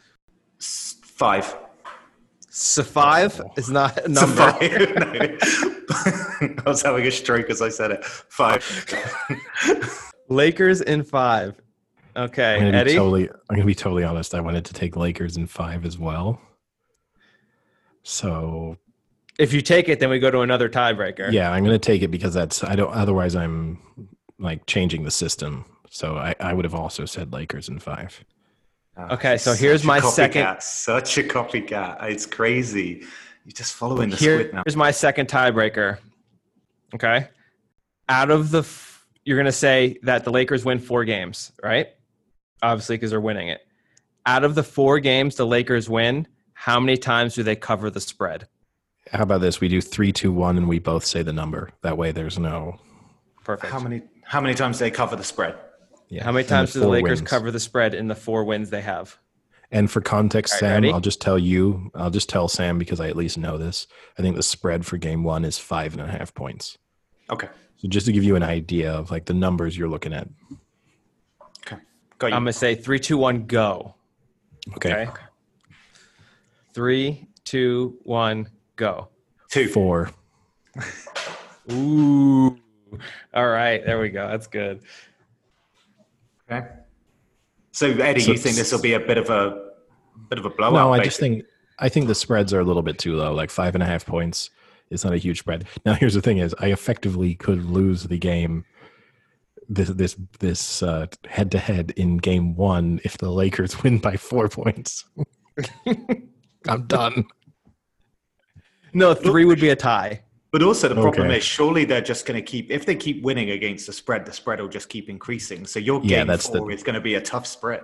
S- 1.18 1.20
five. 1.20 1.56
So 2.50 2.84
five 2.84 3.42
is 3.56 3.70
not 3.70 3.98
a 3.98 4.06
It's 4.06 4.08
a 4.08 4.26
number. 4.26 4.52
five. 4.52 4.62
I 6.66 6.70
was 6.70 6.82
having 6.82 7.06
a 7.06 7.12
stroke 7.12 7.50
as 7.50 7.62
I 7.62 7.70
said 7.70 7.92
it. 7.92 8.04
Five. 8.06 8.64
Lakers 10.30 10.82
in 10.82 11.04
five. 11.04 11.56
Okay, 12.16 12.56
I'm 12.56 12.60
gonna 12.60 12.72
be 12.72 12.78
Eddie. 12.78 12.96
totally. 12.96 13.30
I'm 13.30 13.56
gonna 13.56 13.66
be 13.66 13.76
totally 13.76 14.04
honest. 14.04 14.34
I 14.34 14.42
wanted 14.42 14.66
to 14.66 14.74
take 14.74 14.96
Lakers 14.96 15.38
in 15.38 15.46
five 15.48 15.86
as 15.86 15.98
well. 16.00 16.42
So 18.04 18.78
if 19.38 19.54
you 19.54 19.62
take 19.62 19.88
it, 19.90 20.00
then 20.00 20.10
we 20.10 20.18
go 20.20 20.32
to 20.32 20.42
another 20.42 20.68
tiebreaker. 20.70 21.32
yeah, 21.32 21.52
I'm 21.52 21.64
gonna 21.64 21.78
take 21.80 22.02
it 22.02 22.10
because 22.10 22.34
that's. 22.34 22.64
I 22.64 22.76
don't. 22.76 22.92
Otherwise, 22.94 23.36
I'm 23.36 23.80
like 24.40 24.66
changing 24.66 25.04
the 25.04 25.12
system. 25.12 25.66
So 25.90 26.18
I, 26.18 26.36
I 26.40 26.54
would 26.54 26.66
have 26.66 26.76
also 26.76 27.06
said 27.06 27.32
Lakers 27.34 27.70
in 27.70 27.80
five. 27.80 28.24
Ah, 28.98 29.14
okay, 29.14 29.38
so 29.38 29.54
here's 29.54 29.84
my 29.84 30.00
copycat, 30.00 30.12
second- 30.12 30.62
Such 30.62 31.18
a 31.20 31.24
copycat. 31.24 32.04
It's 32.04 32.26
crazy. 32.26 33.06
You're 33.46 33.52
just 33.54 33.76
following 33.76 34.10
the 34.10 34.16
Here- 34.16 34.40
squid 34.40 34.54
now. 34.54 34.64
here's 34.66 34.76
my 34.76 34.92
second 34.92 35.28
tiebreaker. 35.28 36.00
Okay, 36.96 37.28
out 38.10 38.32
of 38.32 38.50
the, 38.52 38.60
f- 38.60 39.06
you're 39.26 39.38
gonna 39.38 39.52
say 39.52 39.98
that 40.04 40.24
the 40.24 40.32
Lakers 40.32 40.64
win 40.66 40.80
four 40.80 41.04
games, 41.06 41.52
right? 41.62 41.88
Obviously, 42.64 42.96
because 42.96 43.12
they're 43.12 43.22
winning 43.22 43.50
it. 43.50 43.62
Out 44.26 44.44
of 44.44 44.56
the 44.56 44.64
four 44.64 45.00
games 45.00 45.36
the 45.36 45.46
Lakers 45.46 45.90
win, 45.90 46.28
how 46.54 46.80
many 46.80 46.98
times 46.98 47.36
do 47.36 47.44
they 47.44 47.56
cover 47.56 47.90
the 47.90 48.00
spread? 48.02 48.48
How 49.12 49.24
about 49.24 49.42
this? 49.42 49.62
We 49.62 49.68
do 49.68 49.80
three, 49.80 50.12
two, 50.12 50.32
one, 50.34 50.58
and 50.58 50.68
we 50.68 50.80
both 50.80 51.06
say 51.06 51.22
the 51.22 51.32
number. 51.32 51.70
That 51.84 51.98
way, 51.98 52.12
there's 52.12 52.38
no. 52.40 52.80
Perfect. 53.44 53.72
How 53.72 53.80
many? 53.80 54.02
How 54.24 54.42
many 54.42 54.54
times 54.56 54.80
do 54.80 54.86
they 54.86 54.92
cover 54.92 55.16
the 55.16 55.24
spread? 55.24 55.56
Yeah. 56.10 56.24
How 56.24 56.32
many 56.32 56.44
and 56.44 56.50
the 56.50 56.56
times 56.56 56.74
do 56.74 56.80
the 56.80 56.88
Lakers 56.88 57.20
wins. 57.20 57.30
cover 57.30 57.52
the 57.52 57.60
spread 57.60 57.94
in 57.94 58.08
the 58.08 58.16
four 58.16 58.44
wins 58.44 58.70
they 58.70 58.82
have? 58.82 59.18
And 59.72 59.92
for 59.92 60.00
context, 60.00 60.54
All 60.54 60.56
right, 60.58 60.60
Sam, 60.62 60.84
ready? 60.84 60.94
I'll 60.94 61.02
just 61.02 61.20
tell 61.20 61.38
you. 61.38 61.92
I'll 61.94 62.10
just 62.10 62.30
tell 62.30 62.48
Sam 62.48 62.78
because 62.78 63.02
I 63.02 63.10
at 63.10 63.18
least 63.18 63.38
know 63.38 63.58
this. 63.58 63.88
I 64.18 64.22
think 64.22 64.38
the 64.38 64.44
spread 64.44 64.86
for 64.86 64.98
game 64.98 65.24
one 65.24 65.44
is 65.44 65.58
five 65.58 65.94
and 65.94 66.02
a 66.02 66.08
half 66.08 66.34
points. 66.34 66.78
Okay. 67.30 67.50
So 67.78 67.88
just 67.88 68.06
to 68.06 68.14
give 68.14 68.24
you 68.24 68.36
an 68.38 68.44
idea 68.44 68.94
of 68.94 69.12
like 69.12 69.26
the 69.26 69.34
numbers 69.34 69.78
you're 69.78 69.90
looking 69.90 70.14
at. 70.14 70.30
Okay. 71.66 71.82
Got 72.18 72.28
you. 72.28 72.36
I'm 72.36 72.44
gonna 72.44 72.54
say 72.54 72.76
three, 72.76 73.00
two, 73.00 73.18
one, 73.18 73.46
go. 73.46 73.96
Okay. 74.78 75.08
Okay. 75.08 75.22
Three, 76.74 77.28
two, 77.44 77.98
one, 78.04 78.50
go. 78.78 79.10
Two. 79.50 79.68
Four. 79.68 80.12
Ooh. 81.72 82.58
All 83.34 83.48
right, 83.48 83.86
there 83.86 84.00
we 84.00 84.10
go. 84.10 84.28
That's 84.30 84.48
good. 84.48 84.82
Okay. 86.52 86.68
So 87.72 87.88
Eddie, 87.88 88.22
So- 88.22 88.32
you 88.32 88.38
think 88.38 88.56
this 88.56 88.72
will 88.72 88.82
be 88.82 88.94
a 88.94 89.00
bit 89.00 89.18
of 89.18 89.30
a 89.30 89.70
bit 90.30 90.40
of 90.40 90.46
a 90.46 90.50
blowout? 90.50 90.74
no, 90.74 90.94
I 90.94 91.04
just 91.04 91.20
think 91.20 91.44
I 91.80 91.90
think 91.90 92.08
the 92.08 92.16
spreads 92.16 92.54
are 92.54 92.60
a 92.60 92.64
little 92.64 92.82
bit 92.82 92.98
too 92.98 93.16
low. 93.16 93.34
Like 93.34 93.50
five 93.52 93.76
and 93.76 93.84
a 93.84 93.86
half 93.86 94.06
points 94.06 94.50
is 94.90 95.04
not 95.04 95.14
a 95.14 95.18
huge 95.18 95.40
spread. 95.40 95.68
Now, 95.86 95.94
here's 95.94 96.14
the 96.16 96.22
thing: 96.22 96.38
is 96.40 96.56
I 96.60 96.68
effectively 96.68 97.36
could 97.36 97.66
lose 97.66 98.04
the 98.04 98.18
game 98.18 98.66
this 99.70 99.90
this 99.90 100.16
this 100.40 100.82
head 101.28 101.52
to 101.52 101.60
head 101.60 101.92
in 101.98 102.18
game 102.18 102.56
one 102.56 103.00
if 103.04 103.18
the 103.18 103.30
Lakers 103.30 103.84
win 103.84 104.00
by 104.00 104.16
four 104.18 104.48
points. 104.48 105.06
I'm 106.68 106.88
done. 106.88 107.26
No, 108.94 109.14
three 109.14 109.46
would 109.46 109.60
be 109.60 109.70
a 109.70 109.76
tie. 109.76 110.24
But 110.52 110.64
also 110.64 110.88
the 110.88 110.96
problem 110.96 111.28
Okay. 111.28 111.38
is, 111.38 111.44
surely 111.44 111.84
they're 111.86 112.02
just 112.02 112.26
going 112.26 112.38
to 112.38 112.42
keep. 112.42 112.72
If 112.72 112.86
they 112.86 112.96
keep 112.96 113.22
winning 113.22 113.50
against 113.52 113.86
the 113.88 113.94
spread, 113.94 114.26
the 114.26 114.32
spread 114.32 114.62
will 114.62 114.70
just 114.70 114.88
keep 114.90 115.10
increasing. 115.10 115.66
So 115.66 115.80
your 115.80 116.00
Yeah, 116.04 116.20
game 116.20 116.28
that's 116.28 116.48
the- 116.48 116.60
four 116.60 116.72
is 116.72 116.84
going 116.84 116.96
to 116.96 117.02
be 117.02 117.16
a 117.16 117.22
tough 117.22 117.46
spread. 117.46 117.82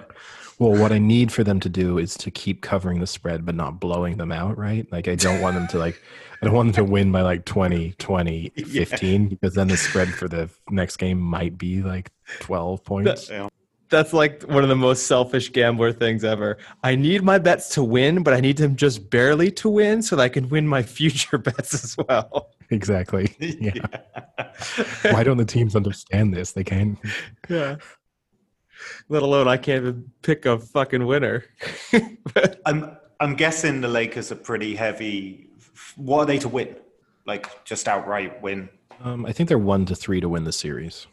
Well, 0.60 0.72
what 0.80 0.92
I 0.92 1.00
need 1.00 1.32
for 1.32 1.44
them 1.44 1.60
to 1.62 1.68
do 1.70 1.98
is 1.98 2.16
to 2.18 2.30
keep 2.32 2.62
covering 2.62 3.00
the 3.00 3.08
spread, 3.08 3.44
but 3.46 3.56
not 3.56 3.80
blowing 3.80 4.18
them 4.18 4.32
out, 4.32 4.58
right? 4.58 4.90
Like, 4.92 5.08
I 5.08 5.16
don't 5.16 5.42
want 5.42 5.56
them 5.56 5.68
to, 5.70 5.80
like, 5.80 6.00
I 6.42 6.46
don't 6.46 6.54
want 6.56 6.74
them 6.74 6.86
to 6.86 6.92
win 6.92 7.12
by 7.12 7.22
like 7.22 7.44
20, 7.46 7.94
20, 7.98 8.52
Yeah. 8.56 8.86
15, 8.86 9.28
because 9.30 9.56
then 9.56 9.68
the 9.68 9.78
spread 9.78 10.10
for 10.14 10.28
the 10.28 10.50
next 10.70 10.98
game 10.98 11.20
might 11.20 11.58
be 11.58 11.82
like 11.82 12.12
12 12.40 12.84
points. 12.84 13.30
That's 13.94 14.12
like 14.12 14.42
one 14.44 14.64
of 14.64 14.70
the 14.70 14.76
most 14.76 15.06
selfish 15.06 15.52
gambler 15.52 15.92
things 15.92 16.24
ever. 16.24 16.58
I 16.84 16.96
need 16.96 17.22
my 17.22 17.38
bets 17.38 17.70
to 17.76 17.84
win, 17.84 18.24
but 18.24 18.34
I 18.34 18.40
need 18.40 18.58
them 18.58 18.76
just 18.76 19.12
barely 19.12 19.52
to 19.52 19.70
win 19.70 20.02
so 20.02 20.16
that 20.16 20.24
I 20.24 20.30
can 20.30 20.50
win 20.50 20.68
my 20.68 20.82
future 20.98 21.38
bets 21.38 21.76
as 21.76 21.96
well. 22.10 22.50
Exactly. 22.72 23.36
Yeah. 23.40 23.86
Why 25.12 25.24
don't 25.24 25.38
the 25.38 25.46
teams 25.46 25.76
understand 25.76 26.34
this? 26.34 26.54
They 26.54 26.64
can't. 26.64 26.98
Yeah. 27.48 27.76
Let 29.10 29.22
alone 29.22 29.48
I 29.48 29.58
can't 29.58 29.84
even 29.84 30.12
pick 30.24 30.48
a 30.48 30.58
fucking 30.58 31.06
winner. 31.06 31.46
I'm 32.66 32.98
I'm 33.20 33.36
guessing 33.36 33.82
the 33.82 33.88
Lakers 33.88 34.32
are 34.32 34.36
pretty 34.36 34.76
heavy. 34.76 35.50
What 35.98 36.22
are 36.22 36.26
they 36.26 36.40
to 36.40 36.50
win? 36.50 36.76
Like 37.28 37.64
just 37.64 37.88
outright 37.88 38.42
win? 38.42 38.70
Um, 39.04 39.24
I 39.28 39.34
think 39.34 39.50
they're 39.50 39.60
one 39.60 39.86
to 39.86 39.96
three 39.96 40.20
to 40.20 40.28
win 40.28 40.46
the 40.46 40.52
series. 40.52 41.06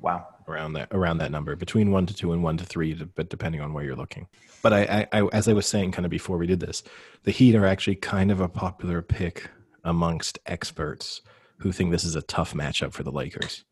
Wow. 0.00 0.28
Around 0.48 0.74
that 0.74 0.88
around 0.92 1.18
that 1.18 1.30
number 1.30 1.56
between 1.56 1.90
one 1.90 2.06
to 2.06 2.14
two 2.14 2.32
and 2.32 2.42
one 2.42 2.56
to 2.56 2.64
three 2.64 2.94
but 2.94 3.28
depending 3.28 3.60
on 3.60 3.72
where 3.72 3.84
you're 3.84 3.96
looking. 3.96 4.26
But 4.62 4.72
I, 4.72 5.06
I, 5.12 5.20
I 5.20 5.28
as 5.32 5.48
i 5.48 5.52
was 5.52 5.66
saying 5.66 5.92
kind 5.92 6.04
of 6.04 6.10
before 6.10 6.38
we 6.38 6.46
did 6.46 6.60
this 6.60 6.82
the 7.24 7.30
heat 7.30 7.54
are 7.54 7.66
actually 7.66 7.96
kind 7.96 8.30
of 8.30 8.40
a 8.40 8.48
popular 8.48 9.02
pick 9.02 9.48
amongst 9.84 10.38
experts 10.46 11.22
who 11.58 11.72
think 11.72 11.90
this 11.90 12.04
is 12.04 12.16
a 12.16 12.22
tough 12.22 12.54
matchup 12.54 12.92
for 12.92 13.02
the 13.02 13.12
lakers. 13.12 13.64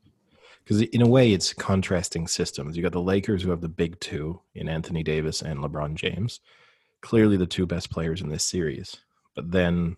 Because 0.65 0.83
in 0.83 1.03
a 1.03 1.09
way 1.09 1.33
it's 1.33 1.53
contrasting 1.53 2.29
systems. 2.29 2.77
You 2.77 2.83
got 2.83 2.93
the 2.93 3.01
lakers 3.01 3.43
who 3.43 3.51
have 3.51 3.61
the 3.61 3.69
big 3.69 3.99
two 4.01 4.41
in 4.55 4.69
anthony 4.69 5.03
davis 5.03 5.43
and 5.43 5.61
lebron 5.61 5.95
james 5.95 6.41
clearly 7.01 7.37
the 7.37 7.47
two 7.47 7.67
best 7.67 7.91
players 7.91 8.21
in 8.21 8.29
this 8.29 8.45
series. 8.45 8.97
But 9.35 9.51
then 9.53 9.97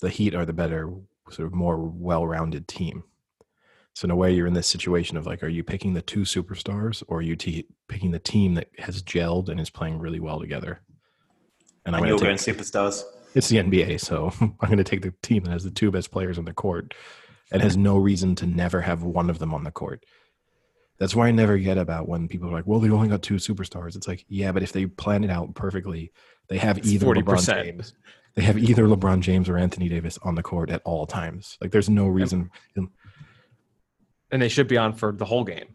the 0.00 0.08
heat 0.08 0.34
are 0.34 0.46
the 0.46 0.52
better 0.52 0.90
sort 1.30 1.46
of 1.46 1.54
more 1.54 1.76
well-rounded 1.78 2.66
team 2.68 3.04
so 3.94 4.06
in 4.06 4.10
a 4.10 4.16
way, 4.16 4.32
you're 4.32 4.46
in 4.46 4.54
this 4.54 4.66
situation 4.66 5.16
of 5.16 5.26
like, 5.26 5.42
are 5.42 5.48
you 5.48 5.62
picking 5.62 5.94
the 5.94 6.02
two 6.02 6.20
superstars 6.20 7.02
or 7.08 7.18
are 7.18 7.22
you 7.22 7.36
te- 7.36 7.66
picking 7.88 8.10
the 8.10 8.18
team 8.18 8.54
that 8.54 8.68
has 8.78 9.02
gelled 9.02 9.48
and 9.48 9.60
is 9.60 9.70
playing 9.70 9.98
really 9.98 10.20
well 10.20 10.40
together? 10.40 10.80
And 11.84 11.94
I'm 11.94 12.02
going 12.02 12.18
to 12.18 12.36
take 12.36 12.56
superstars. 12.56 13.02
it's 13.34 13.48
the 13.48 13.56
NBA, 13.56 14.00
so 14.00 14.32
I'm 14.40 14.56
going 14.66 14.78
to 14.78 14.84
take 14.84 15.02
the 15.02 15.12
team 15.22 15.44
that 15.44 15.50
has 15.50 15.64
the 15.64 15.70
two 15.70 15.90
best 15.90 16.10
players 16.10 16.38
on 16.38 16.44
the 16.44 16.54
court 16.54 16.94
and 17.50 17.60
has 17.60 17.76
no 17.76 17.98
reason 17.98 18.34
to 18.36 18.46
never 18.46 18.80
have 18.80 19.02
one 19.02 19.28
of 19.28 19.38
them 19.38 19.52
on 19.52 19.64
the 19.64 19.70
court. 19.70 20.04
That's 20.98 21.14
why 21.14 21.28
I 21.28 21.32
never 21.32 21.58
get 21.58 21.76
about 21.76 22.08
when 22.08 22.28
people 22.28 22.48
are 22.48 22.52
like, 22.52 22.66
"Well, 22.66 22.78
they 22.78 22.88
only 22.88 23.08
got 23.08 23.22
two 23.22 23.34
superstars." 23.34 23.96
It's 23.96 24.06
like, 24.06 24.24
yeah, 24.28 24.52
but 24.52 24.62
if 24.62 24.72
they 24.72 24.86
plan 24.86 25.24
it 25.24 25.30
out 25.30 25.54
perfectly, 25.54 26.12
they 26.48 26.58
have 26.58 26.78
It's 26.78 26.88
either 26.88 27.06
LeBron 27.06 27.24
40%. 27.24 27.64
James, 27.64 27.94
they 28.36 28.42
have 28.42 28.56
either 28.56 28.86
LeBron 28.86 29.20
James 29.20 29.48
or 29.48 29.58
Anthony 29.58 29.88
Davis 29.88 30.18
on 30.22 30.34
the 30.34 30.42
court 30.42 30.70
at 30.70 30.80
all 30.84 31.06
times. 31.06 31.58
Like, 31.60 31.72
there's 31.72 31.90
no 31.90 32.06
reason. 32.06 32.50
and 32.76 32.88
they 34.40 34.48
should 34.48 34.68
be 34.68 34.78
on 34.78 34.92
for 34.92 35.12
the 35.12 35.24
whole 35.24 35.44
game. 35.44 35.66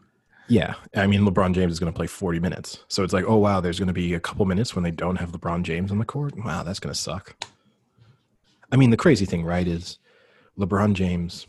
Yeah, 0.48 0.74
I 0.96 1.06
mean 1.06 1.20
LeBron 1.20 1.54
James 1.54 1.72
is 1.72 1.78
going 1.78 1.92
to 1.92 1.96
play 1.96 2.06
40 2.06 2.40
minutes. 2.40 2.84
So 2.88 3.04
it's 3.04 3.12
like, 3.12 3.26
oh 3.28 3.36
wow, 3.36 3.60
there's 3.60 3.78
going 3.78 3.88
to 3.88 3.92
be 3.92 4.14
a 4.14 4.20
couple 4.20 4.46
minutes 4.46 4.74
when 4.74 4.82
they 4.82 4.90
don't 4.90 5.16
have 5.16 5.32
LeBron 5.32 5.62
James 5.62 5.90
on 5.90 5.98
the 5.98 6.06
court. 6.06 6.32
Wow, 6.42 6.62
that's 6.62 6.80
going 6.80 6.92
to 6.92 6.98
suck. 6.98 7.36
I 8.72 8.76
mean, 8.76 8.90
the 8.90 8.96
crazy 8.96 9.26
thing, 9.26 9.44
right, 9.44 9.66
is 9.66 9.98
LeBron 10.58 10.94
James 10.94 11.46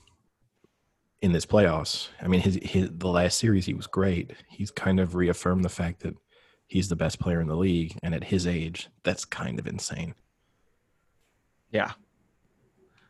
in 1.22 1.32
this 1.32 1.46
playoffs. 1.46 2.10
I 2.22 2.28
mean, 2.28 2.42
his, 2.42 2.60
his 2.62 2.90
the 2.92 3.08
last 3.08 3.38
series 3.38 3.66
he 3.66 3.74
was 3.74 3.88
great. 3.88 4.32
He's 4.50 4.72
kind 4.72 5.00
of 5.00 5.16
reaffirmed 5.16 5.64
the 5.64 5.70
fact 5.70 6.02
that 6.02 6.16
he's 6.68 6.90
the 6.90 6.96
best 6.96 7.20
player 7.20 7.42
in 7.42 7.48
the 7.48 7.56
league, 7.56 7.98
and 8.04 8.14
at 8.14 8.26
his 8.26 8.46
age, 8.46 8.90
that's 9.04 9.26
kind 9.26 9.60
of 9.60 9.68
insane. 9.68 10.14
Yeah. 11.72 11.92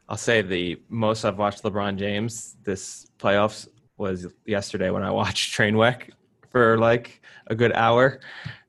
I'll 0.07 0.17
say 0.17 0.41
the 0.41 0.81
most 0.89 1.23
I've 1.23 1.37
watched 1.37 1.63
LeBron 1.63 1.97
James 1.97 2.55
this 2.63 3.05
playoffs 3.19 3.67
was 3.99 4.27
yesterday 4.45 4.89
when 4.89 5.03
I 5.03 5.11
watched 5.11 5.53
Trainwreck 5.57 6.09
for 6.49 6.77
like 6.77 7.21
a 7.47 7.55
good 7.55 7.73
hour. 7.73 8.19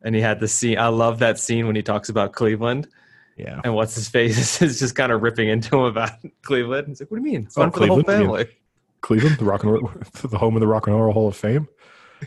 And 0.03 0.15
he 0.15 0.21
had 0.21 0.41
the 0.41 0.49
scene. 0.49 0.79
I 0.79 0.89
love 0.89 1.19
that 1.21 1.39
scene 1.39 1.67
when 1.67 1.77
he 1.77 1.83
talks 1.83 2.09
about 2.09 2.33
Cleveland 2.33 2.89
Yeah, 3.37 3.61
and 3.65 3.75
what's 3.75 3.95
his 3.95 4.09
face 4.09 4.61
is 4.63 4.79
just 4.79 4.95
kind 4.95 5.13
of 5.13 5.23
ripping 5.23 5.49
into 5.49 5.77
him 5.77 5.85
about 5.85 6.13
Cleveland. 6.43 6.89
He's 6.89 7.01
like, 7.01 7.11
what 7.11 7.23
do 7.23 7.27
you 7.27 7.33
mean? 7.33 7.43
It's 7.45 7.57
Oh, 7.57 7.63
fun 7.63 7.71
for 7.71 7.81
the 7.81 7.87
whole 7.87 8.03
Cleveland? 8.03 8.23
You 8.23 8.29
mean- 8.29 8.37
family. 8.45 8.57
Cleveland, 9.03 9.39
the 9.39 9.45
rock 9.47 9.63
and 9.63 9.73
roll, 9.73 9.91
the 10.23 10.37
home 10.37 10.57
of 10.57 10.61
the 10.61 10.67
Rock 10.67 10.87
and 10.87 10.95
Roll 10.95 11.11
Hall 11.13 11.27
of 11.29 11.35
Fame, 11.35 11.67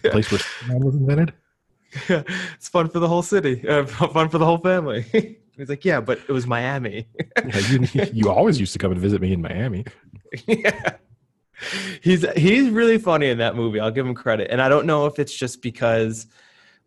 the 0.02 0.10
place 0.10 0.32
where 0.32 0.40
Superman 0.40 0.84
was 0.86 0.96
invented. 0.96 1.34
Yeah, 2.10 2.24
it's 2.56 2.68
fun 2.68 2.90
for 2.90 2.98
the 3.00 3.08
whole 3.08 3.22
city, 3.22 3.68
uh, 3.68 3.86
fun 3.86 4.28
for 4.30 4.40
the 4.40 4.46
whole 4.46 4.58
family. 4.58 5.04
He's 5.56 5.70
like, 5.70 5.86
yeah, 5.86 6.00
but 6.02 6.18
it 6.28 6.32
was 6.32 6.48
Miami. 6.48 7.08
Yeah, 7.46 7.60
you, 7.70 7.88
you 8.12 8.30
always 8.32 8.60
used 8.60 8.74
to 8.74 8.80
come 8.80 8.92
and 8.92 9.00
visit 9.00 9.22
me 9.22 9.34
in 9.34 9.42
Miami. 9.44 9.86
yeah. 10.48 10.96
He's 12.02 12.26
he's 12.35 12.69
really 12.69 12.98
funny 12.98 13.30
in 13.30 13.38
that 13.40 13.56
movie. 13.56 13.80
I'll 13.80 13.91
give 13.91 14.06
him 14.06 14.14
credit. 14.14 14.48
And 14.52 14.61
I 14.61 14.69
don't 14.69 14.85
know 14.85 15.06
if 15.06 15.19
it's 15.19 15.34
just 15.34 15.61
because 15.61 16.27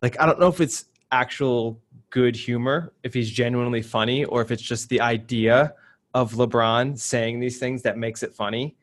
like 0.01 0.19
I 0.19 0.25
don't 0.25 0.39
know 0.39 0.47
if 0.47 0.61
it's 0.61 0.85
actual 1.11 1.81
good 2.09 2.35
humor, 2.35 2.93
if 3.03 3.13
he's 3.13 3.29
genuinely 3.29 3.81
funny 3.81 4.25
or 4.25 4.41
if 4.41 4.51
it's 4.51 4.61
just 4.61 4.89
the 4.89 5.01
idea 5.01 5.73
of 6.13 6.33
LeBron 6.33 6.97
saying 6.97 7.39
these 7.39 7.59
things 7.59 7.81
that 7.83 7.97
makes 7.97 8.23
it 8.23 8.33
funny. 8.33 8.75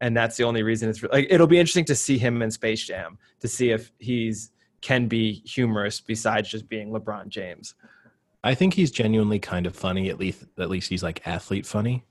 And 0.00 0.16
that's 0.16 0.36
the 0.36 0.44
only 0.44 0.62
reason 0.62 0.88
it's 0.88 1.02
like 1.02 1.26
it'll 1.28 1.46
be 1.46 1.58
interesting 1.58 1.84
to 1.86 1.94
see 1.94 2.18
him 2.18 2.40
in 2.42 2.50
Space 2.50 2.86
Jam 2.86 3.18
to 3.40 3.48
see 3.48 3.70
if 3.70 3.92
he's 3.98 4.50
can 4.80 5.08
be 5.08 5.32
humorous 5.44 6.00
besides 6.00 6.48
just 6.48 6.68
being 6.68 6.90
LeBron 6.90 7.28
James. 7.28 7.74
I 8.44 8.54
think 8.54 8.74
he's 8.74 8.90
genuinely 8.90 9.38
kind 9.38 9.66
of 9.66 9.74
funny. 9.74 10.08
At 10.10 10.18
least, 10.18 10.44
at 10.58 10.70
least 10.70 10.88
he's 10.88 11.02
like 11.02 11.26
athlete 11.26 11.66
funny. 11.66 12.04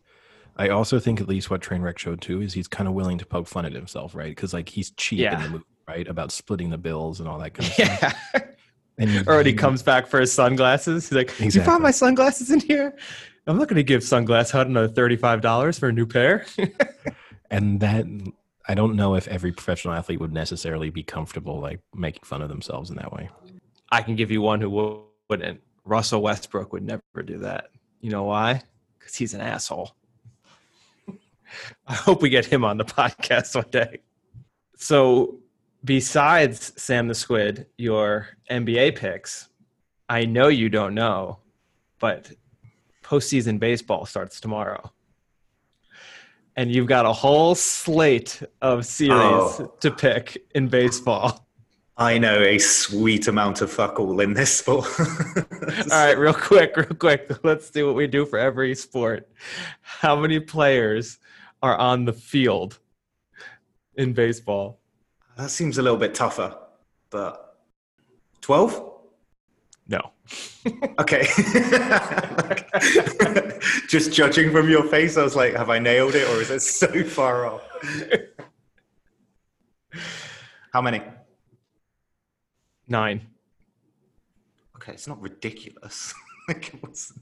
I 0.57 0.69
also 0.69 0.99
think 0.99 1.21
at 1.21 1.27
least 1.27 1.49
what 1.49 1.61
Trainwreck 1.61 1.97
showed 1.99 2.19
too 2.21 2.41
is 2.41 2.53
he's 2.53 2.67
kind 2.67 2.87
of 2.87 2.93
willing 2.95 3.17
to 3.19 3.25
poke 3.25 3.47
fun 3.47 3.65
at 3.65 3.73
himself, 3.73 4.15
right? 4.15 4.29
Because 4.35 4.53
like 4.53 4.67
he's 4.69 4.91
cheap 4.91 5.19
Yeah. 5.19 5.35
in 5.37 5.43
the 5.43 5.49
movie, 5.49 5.65
right? 5.87 6.07
About 6.07 6.31
splitting 6.31 6.69
the 6.71 6.77
bills 6.77 7.19
and 7.19 7.29
all 7.29 7.37
that 7.39 7.53
kind 7.53 7.67
of 7.69 7.73
stuff. 7.99 8.15
Yeah. 8.33 8.41
And 8.99 9.09
he, 9.11 9.19
or 9.27 9.37
when 9.37 9.45
he 9.45 9.53
comes 9.53 9.83
back 9.83 10.07
for 10.07 10.19
his 10.19 10.33
sunglasses. 10.33 11.09
He's 11.09 11.15
like, 11.15 11.39
"You 11.39 11.61
found 11.61 11.83
my 11.83 11.91
sunglasses 11.91 12.49
in 12.49 12.59
here." 12.59 12.95
I'm 13.45 13.57
not 13.57 13.67
going 13.67 13.75
to 13.77 13.83
give 13.83 14.01
Sunglass 14.01 14.51
Hut 14.51 14.65
another 14.67 14.87
thirty-five 14.87 15.41
dollars 15.41 15.77
for 15.77 15.89
a 15.89 15.93
new 15.93 16.07
pair. 16.07 16.45
and 17.51 17.79
that 17.79 18.05
I 18.67 18.73
don't 18.73 18.95
know 18.95 19.13
if 19.15 19.27
every 19.27 19.51
professional 19.51 19.93
athlete 19.93 20.19
would 20.19 20.33
necessarily 20.33 20.89
be 20.89 21.03
comfortable 21.03 21.59
like 21.59 21.79
making 21.95 22.23
fun 22.23 22.41
of 22.41 22.49
themselves 22.49 22.89
in 22.89 22.95
that 22.95 23.13
way. 23.13 23.29
I 23.91 24.01
can 24.01 24.15
give 24.15 24.31
you 24.31 24.41
one 24.41 24.59
who 24.61 25.05
wouldn't. 25.29 25.61
Russell 25.85 26.21
Westbrook 26.23 26.73
would 26.73 26.83
never 26.83 27.01
do 27.23 27.37
that. 27.37 27.69
You 28.01 28.09
know 28.09 28.23
why? 28.23 28.63
Because 28.97 29.15
he's 29.15 29.33
an 29.35 29.41
asshole. 29.41 29.95
I 31.87 31.93
hope 31.93 32.21
we 32.21 32.29
get 32.29 32.45
him 32.45 32.63
on 32.63 32.77
the 32.77 32.85
podcast 32.85 33.55
one 33.55 33.69
day. 33.71 33.99
So, 34.75 35.39
besides 35.83 36.73
Sam 36.81 37.07
the 37.07 37.15
Squid, 37.15 37.67
your 37.77 38.27
NBA 38.51 38.95
picks, 38.95 39.49
I 40.09 40.25
know 40.25 40.47
you 40.47 40.69
don't 40.69 40.93
know, 40.93 41.39
but 41.99 42.31
postseason 43.03 43.59
baseball 43.59 44.05
starts 44.05 44.39
tomorrow. 44.39 44.91
And 46.55 46.71
you've 46.73 46.87
got 46.87 47.05
a 47.05 47.13
whole 47.13 47.53
slate 47.55 48.41
of 48.61 48.85
series 48.85 49.11
Oh. 49.13 49.73
to 49.81 49.91
pick 49.91 50.43
in 50.55 50.67
baseball. 50.69 51.47
I 51.99 52.17
know 52.19 52.41
a 52.41 52.57
sweet 52.59 53.27
amount 53.27 53.61
of 53.61 53.71
fuck 53.71 53.99
all 53.99 54.19
in 54.19 54.33
this 54.33 54.53
sport. 54.59 54.85
All 54.99 55.85
right, 55.89 56.15
real 56.17 56.33
quick, 56.33 56.77
real 56.77 56.85
quick. 56.89 57.43
Let's 57.43 57.71
do 57.71 57.87
what 57.87 57.95
we 57.95 58.05
do 58.05 58.23
for 58.23 58.37
every 58.37 58.75
sport. 58.75 59.27
How 59.81 60.15
many 60.15 60.39
players 60.39 61.17
are 61.61 61.77
on 61.77 62.05
the 62.05 62.13
field 62.13 62.79
in 63.95 64.13
baseball? 64.13 64.79
That 65.37 65.49
seems 65.49 65.77
a 65.77 65.81
little 65.81 65.97
bit 65.97 66.13
tougher, 66.15 66.55
but 67.09 67.57
12? 68.41 68.91
No. 69.87 70.11
Okay. 70.99 71.25
Just 73.87 74.11
judging 74.11 74.51
from 74.51 74.69
your 74.69 74.83
face, 74.83 75.15
I 75.15 75.23
was 75.23 75.35
like, 75.35 75.53
have 75.53 75.69
I 75.69 75.79
nailed 75.79 76.15
it 76.15 76.27
or 76.29 76.41
is 76.41 76.51
it 76.51 76.61
so 76.61 77.03
far 77.05 77.45
off? 77.45 77.61
How 80.73 80.81
many? 80.81 81.01
Nine. 82.87 83.27
okay, 84.75 84.93
it's 84.93 85.07
not 85.07 85.21
ridiculous. 85.21 86.13
like, 86.47 86.73
what's, 86.81 87.13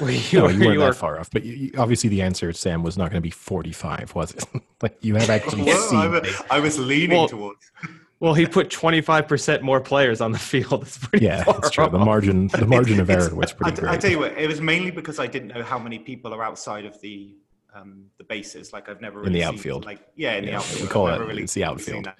Well, 0.00 0.10
you, 0.10 0.38
No, 0.38 0.44
were- 0.44 0.50
you 0.50 0.58
weren't 0.60 0.72
you 0.74 0.78
were- 0.80 0.84
that 0.86 0.94
far 0.96 1.18
off. 1.18 1.30
But 1.30 1.44
you, 1.44 1.54
you- 1.54 1.72
obviously, 1.78 2.10
the 2.10 2.22
answer, 2.22 2.52
Sam, 2.52 2.82
was 2.82 2.98
not 2.98 3.10
going 3.10 3.18
to 3.22 3.26
be 3.26 3.30
45, 3.30 4.14
was 4.14 4.32
it? 4.32 4.44
like 4.82 4.96
you 5.00 5.14
have 5.14 5.30
actually 5.30 5.62
well, 5.62 5.88
seen. 5.88 5.98
I, 5.98 6.08
was, 6.08 6.42
I 6.50 6.60
was 6.60 6.78
leaning 6.78 7.16
Well, 7.18 7.28
towards. 7.28 7.70
Well, 8.18 8.32
he 8.32 8.46
put 8.46 8.70
25% 8.70 9.60
more 9.60 9.78
players 9.78 10.22
on 10.22 10.32
the 10.32 10.38
field. 10.38 10.82
It's 10.86 10.96
pretty 10.96 11.26
Yeah, 11.26 11.44
far 11.44 11.58
it's 11.58 11.68
true. 11.70 11.86
The 11.90 11.98
margin, 11.98 12.46
the 12.48 12.66
margin 12.66 12.98
of 12.98 13.10
error 13.10 13.34
was 13.34 13.52
pretty 13.52 13.76
I, 13.76 13.80
great. 13.80 13.92
I 13.92 13.96
tell 13.98 14.10
you 14.10 14.18
what, 14.20 14.32
it 14.38 14.48
was 14.48 14.58
mainly 14.62 14.90
because 14.90 15.18
I 15.18 15.26
didn't 15.26 15.48
know 15.48 15.62
how 15.62 15.78
many 15.78 15.98
people 15.98 16.32
are 16.32 16.42
outside 16.42 16.86
of 16.86 16.98
the 17.02 17.36
um, 17.74 18.06
the 18.16 18.24
bases. 18.24 18.72
Like 18.72 18.88
I've 18.88 19.02
never 19.02 19.18
In 19.18 19.34
the 19.34 19.40
really 19.40 19.44
seen, 19.44 19.54
outfield. 19.58 19.84
Like 19.84 20.00
yeah, 20.16 20.32
in 20.36 20.46
the 20.46 20.52
Yeah, 20.52 20.56
outfield. 20.56 20.80
we 20.82 20.88
call 20.88 21.08
never 21.08 21.30
it- 21.30 21.36
it's 21.36 21.52
the 21.52 21.64
outfield. 21.64 22.10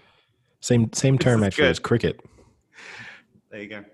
Same 0.61 0.93
same 0.93 1.17
term 1.19 1.41
is 1.43 1.47
actually 1.47 1.69
as 1.69 1.79
cricket. 1.79 2.21
There 3.51 3.63
you 3.63 3.69
go. 3.69 3.85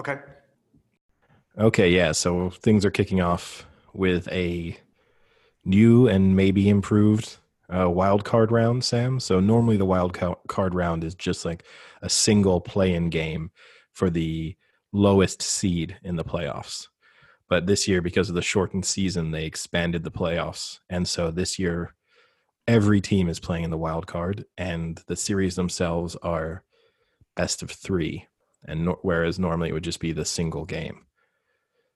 Okay. 0.00 0.18
Okay, 1.58 1.90
yeah. 1.90 2.12
So 2.12 2.50
things 2.50 2.84
are 2.84 2.90
kicking 2.90 3.20
off 3.20 3.66
with 3.92 4.28
a 4.30 4.78
new 5.64 6.06
and 6.06 6.36
maybe 6.36 6.68
improved 6.68 7.38
uh, 7.68 7.90
wild 7.90 8.24
card 8.24 8.52
round, 8.52 8.84
Sam. 8.84 9.18
So 9.18 9.40
normally 9.40 9.76
the 9.76 9.84
wild 9.84 10.16
card 10.46 10.74
round 10.74 11.02
is 11.02 11.16
just 11.16 11.44
like 11.44 11.64
a 12.00 12.08
single 12.08 12.60
play-in 12.60 13.10
game 13.10 13.50
for 13.92 14.08
the 14.08 14.56
lowest 14.92 15.42
seed 15.42 15.98
in 16.04 16.14
the 16.14 16.24
playoffs. 16.24 16.86
But 17.48 17.66
this 17.66 17.88
year, 17.88 18.00
because 18.00 18.28
of 18.28 18.36
the 18.36 18.42
shortened 18.42 18.84
season, 18.84 19.32
they 19.32 19.44
expanded 19.44 20.04
the 20.04 20.10
playoffs, 20.10 20.78
and 20.88 21.08
so 21.08 21.30
this 21.30 21.58
year, 21.58 21.94
every 22.66 23.00
team 23.00 23.28
is 23.28 23.40
playing 23.40 23.64
in 23.64 23.70
the 23.70 23.78
wild 23.78 24.06
card, 24.06 24.44
and 24.56 25.00
the 25.08 25.16
series 25.16 25.56
themselves 25.56 26.14
are 26.22 26.62
best 27.36 27.62
of 27.62 27.70
three, 27.70 28.26
and 28.64 28.84
no- 28.84 28.98
whereas 29.02 29.38
normally 29.38 29.70
it 29.70 29.72
would 29.72 29.84
just 29.84 30.00
be 30.00 30.12
the 30.12 30.26
single 30.26 30.66
game. 30.66 31.06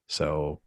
So 0.06 0.60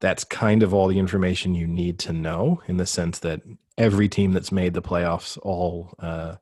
that's 0.00 0.24
kind 0.24 0.62
of 0.62 0.74
all 0.74 0.88
the 0.88 0.98
information 0.98 1.54
you 1.54 1.66
need 1.66 1.98
to 2.00 2.12
know 2.12 2.60
in 2.66 2.76
the 2.76 2.86
sense 2.86 3.20
that 3.20 3.42
every 3.78 4.08
team 4.08 4.32
that's 4.32 4.52
made 4.52 4.74
the 4.74 4.82
playoffs, 4.82 5.38
all 5.42 5.94
uh, 5.98 6.36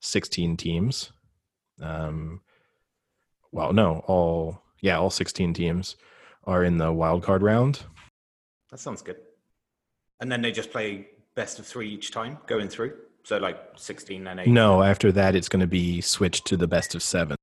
16 0.00 0.56
teams, 0.56 1.12
um, 1.80 2.40
well, 3.52 3.72
no, 3.72 4.02
all, 4.06 4.62
yeah, 4.80 4.98
all 4.98 5.10
16 5.10 5.54
teams 5.54 5.96
are 6.44 6.64
in 6.64 6.78
the 6.78 6.92
wild 6.92 7.22
card 7.22 7.42
round. 7.42 7.84
That 8.70 8.80
sounds 8.80 9.02
good. 9.02 9.16
And 10.20 10.30
then 10.30 10.42
they 10.42 10.52
just 10.52 10.70
play 10.70 11.08
best 11.34 11.58
of 11.58 11.66
three 11.66 11.88
each 11.88 12.10
time 12.10 12.38
going 12.46 12.68
through. 12.68 12.94
So 13.24 13.38
like 13.38 13.58
16 13.76 14.26
and 14.26 14.40
8. 14.40 14.48
No, 14.48 14.82
after 14.82 15.12
that, 15.12 15.34
it's 15.34 15.48
going 15.48 15.60
to 15.60 15.66
be 15.66 16.00
switched 16.00 16.46
to 16.46 16.56
the 16.56 16.68
best 16.68 16.94
of 16.94 17.02
seven. 17.02 17.35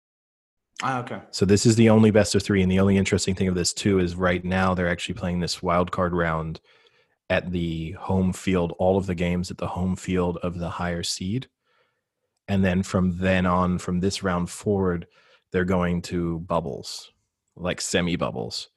Ah, 0.85 0.99
okay. 0.99 1.21
So 1.31 1.45
this 1.45 1.65
is 1.65 1.77
the 1.77 1.89
only 1.89 2.11
best 2.11 2.35
of 2.35 2.43
three, 2.43 2.61
and 2.61 2.69
the 2.69 2.79
only 2.81 2.97
interesting 2.97 3.35
thing 3.35 3.47
of 3.47 3.55
this 3.55 3.73
too 3.73 3.99
is 3.99 4.15
right 4.15 4.43
now 4.43 4.73
they're 4.73 4.89
actually 4.89 5.15
playing 5.15 5.39
this 5.39 5.63
wild 5.63 5.91
card 5.91 6.13
round 6.13 6.59
at 7.29 7.51
the 7.51 7.91
home 7.91 8.33
field, 8.33 8.73
all 8.79 8.97
of 8.97 9.05
the 9.05 9.15
games 9.15 9.49
at 9.49 9.57
the 9.57 9.67
home 9.67 9.95
field 9.95 10.37
of 10.43 10.59
the 10.59 10.69
higher 10.69 11.01
seed, 11.01 11.47
and 12.49 12.65
then 12.65 12.83
from 12.83 13.17
then 13.17 13.45
on, 13.45 13.77
from 13.77 14.01
this 14.01 14.23
round 14.23 14.49
forward, 14.49 15.07
they're 15.51 15.63
going 15.63 16.01
to 16.01 16.39
bubbles, 16.39 17.11
like 17.55 17.79
semi 17.79 18.17
bubbles. 18.17 18.67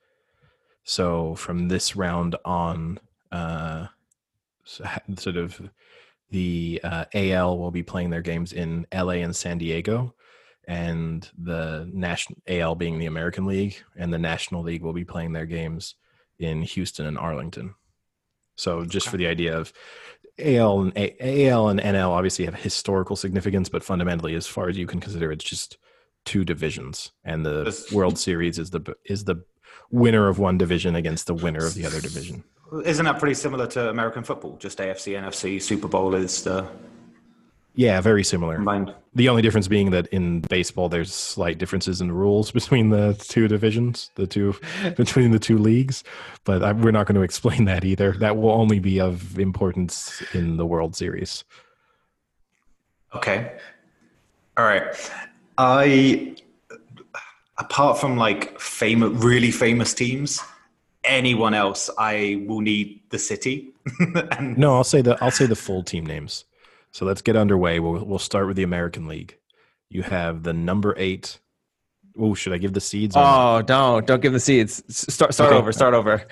So 0.85 1.35
from 1.35 1.66
this 1.66 1.97
round 1.97 2.37
on, 2.45 3.01
uh, 3.33 3.89
sort 4.65 5.37
of 5.37 5.61
the 6.31 6.81
uh, 6.85 7.07
AL 7.15 7.59
will 7.59 7.73
be 7.73 7.83
playing 7.83 8.11
their 8.11 8.23
games 8.23 8.53
in 8.53 8.87
LA 8.95 9.15
and 9.15 9.35
San 9.35 9.59
Diego 9.59 10.15
and 10.66 11.30
the 11.38 11.88
national 11.93 12.40
AL 12.48 12.74
being 12.74 12.98
the 12.98 13.06
American 13.06 13.47
League, 13.47 13.82
and 13.97 14.12
the 14.12 14.18
National 14.18 14.62
League 14.62 14.82
will 14.82 14.93
be 14.93 15.05
playing 15.05 15.32
their 15.32 15.47
games 15.47 15.94
in 16.38 16.62
Houston 16.62 17.06
and 17.06 17.18
Arlington. 17.18 17.74
So 18.56 18.84
just 18.84 19.09
for 19.09 19.16
the 19.16 19.26
idea 19.26 19.56
of 19.56 19.72
AL 20.38 20.80
and 20.80 20.93
A- 20.97 21.48
AL 21.48 21.68
and 21.68 21.80
NL 21.80 22.10
obviously 22.10 22.44
have 22.44 22.55
historical 22.55 23.16
significance, 23.16 23.68
but 23.68 23.84
fundamentally, 23.84 24.34
as 24.34 24.47
far 24.47 24.68
as 24.68 24.76
you 24.76 24.86
can 24.86 25.01
consider, 25.01 25.30
it's 25.30 25.44
just 25.44 25.78
two 26.24 26.44
divisions, 26.44 27.12
and 27.24 27.47
the 27.47 27.86
World 27.93 28.18
Series 28.18 28.59
is 28.59 28.70
the 28.70 28.94
is 29.05 29.24
the 29.24 29.44
winner 29.90 30.28
of 30.28 30.38
one 30.38 30.59
division 30.59 30.97
against 30.97 31.26
the 31.26 31.34
winner 31.34 31.64
of 31.64 31.74
the 31.74 31.86
other 31.86 32.01
division. 32.01 32.43
Isn't 32.84 33.05
that 33.05 33.20
pretty 33.20 33.34
similar 33.34 33.66
to 33.68 33.90
American 33.90 34.24
football? 34.24 34.56
Just 34.56 34.78
AFC, 34.78 35.16
NFC, 35.16 35.62
Super 35.62 35.86
Bowl 35.86 36.14
is 36.14 36.43
the 36.43 36.66
Yeah, 37.77 38.01
very 38.01 38.24
similar. 38.24 38.57
combined. 38.57 38.94
The 39.15 39.28
only 39.28 39.43
difference 39.43 39.69
being 39.69 39.90
that 39.90 40.07
in 40.09 40.40
baseball, 40.40 40.89
there's 40.89 41.12
slight 41.12 41.59
differences 41.59 42.01
in 42.01 42.09
the 42.09 42.15
rules 42.15 42.51
between 42.61 42.89
the 42.89 43.15
two 43.28 43.48
divisions, 43.48 44.11
the 44.16 44.27
two 44.27 44.55
between 44.97 45.31
the 45.31 45.39
two 45.39 45.59
leagues. 45.59 46.03
But 46.44 46.62
I, 46.62 46.73
we're 46.73 46.90
not 46.90 47.07
going 47.07 47.16
to 47.16 47.23
explain 47.23 47.66
that 47.66 47.85
either. 47.85 48.12
That 48.12 48.36
will 48.36 48.51
only 48.51 48.78
be 48.78 49.01
of 49.01 49.39
importance 49.39 50.23
in 50.32 50.57
the 50.57 50.66
World 50.66 50.97
Series. 50.97 51.44
Okay. 53.15 53.53
All 54.57 54.65
right. 54.65 55.12
I 55.59 56.36
apart 57.59 57.98
from 57.98 58.16
like 58.16 58.59
famous 58.59 59.11
really 59.23 59.51
famous 59.51 59.93
teams, 59.93 60.40
anyone 61.05 61.53
else 61.55 61.90
I 61.98 62.43
will 62.47 62.61
need 62.61 63.01
the 63.11 63.19
city. 63.19 63.69
and 64.39 64.57
No, 64.57 64.74
I'll 64.74 64.85
say 64.85 65.03
the 65.03 65.19
I'll 65.23 65.31
say 65.31 65.47
the 65.47 65.57
full 65.57 65.82
team 65.82 66.07
names. 66.07 66.44
So 66.97 67.05
let's 67.05 67.20
get 67.20 67.36
underway. 67.36 67.78
We'll 67.78 68.02
we'll 68.06 68.18
start 68.18 68.47
with 68.47 68.56
the 68.56 68.62
American 68.62 69.06
League. 69.06 69.36
You 69.90 70.01
have 70.02 70.44
the 70.44 70.55
number 70.55 70.94
eight. 70.97 71.40
Oh, 72.18 72.32
should 72.32 72.55
I 72.55 72.56
give 72.56 72.73
the 72.73 72.81
seeds? 72.81 73.14
or? 73.14 73.23
Oh, 73.23 73.60
don't 73.60 74.06
don't 74.06 74.23
give 74.23 74.32
the 74.32 74.40
seeds. 74.40 74.82
Start 74.89 75.35
start 75.35 75.51
Okay. 75.52 75.59
over. 75.59 75.73
Start 75.73 75.93
over. 75.93 76.27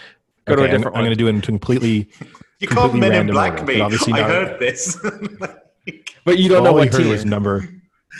Go 0.46 0.56
to 0.56 0.62
Okay, 0.62 0.70
a 0.70 0.74
I'm, 0.74 0.78
different 0.78 0.96
I'm 0.96 1.02
one. 1.02 1.04
going 1.04 1.10
to 1.10 1.16
do 1.16 1.26
it 1.26 1.34
in 1.34 1.40
completely. 1.42 2.08
you 2.60 2.66
can't 2.68 2.80
completely 2.80 3.00
men 3.00 3.10
in 3.12 3.16
random 3.18 3.34
black 3.34 3.52
order, 3.60 3.64
me. 3.66 3.80
I 4.14 4.20
not- 4.20 4.30
heard 4.30 4.58
this. 4.58 4.96
but 6.24 6.38
you 6.38 6.48
don't 6.48 6.64
know 6.64 6.70
all 6.70 6.76
what 6.76 6.86
you 6.86 6.92
heard 6.92 7.02
team. 7.02 7.08
was 7.10 7.26
number. 7.26 7.68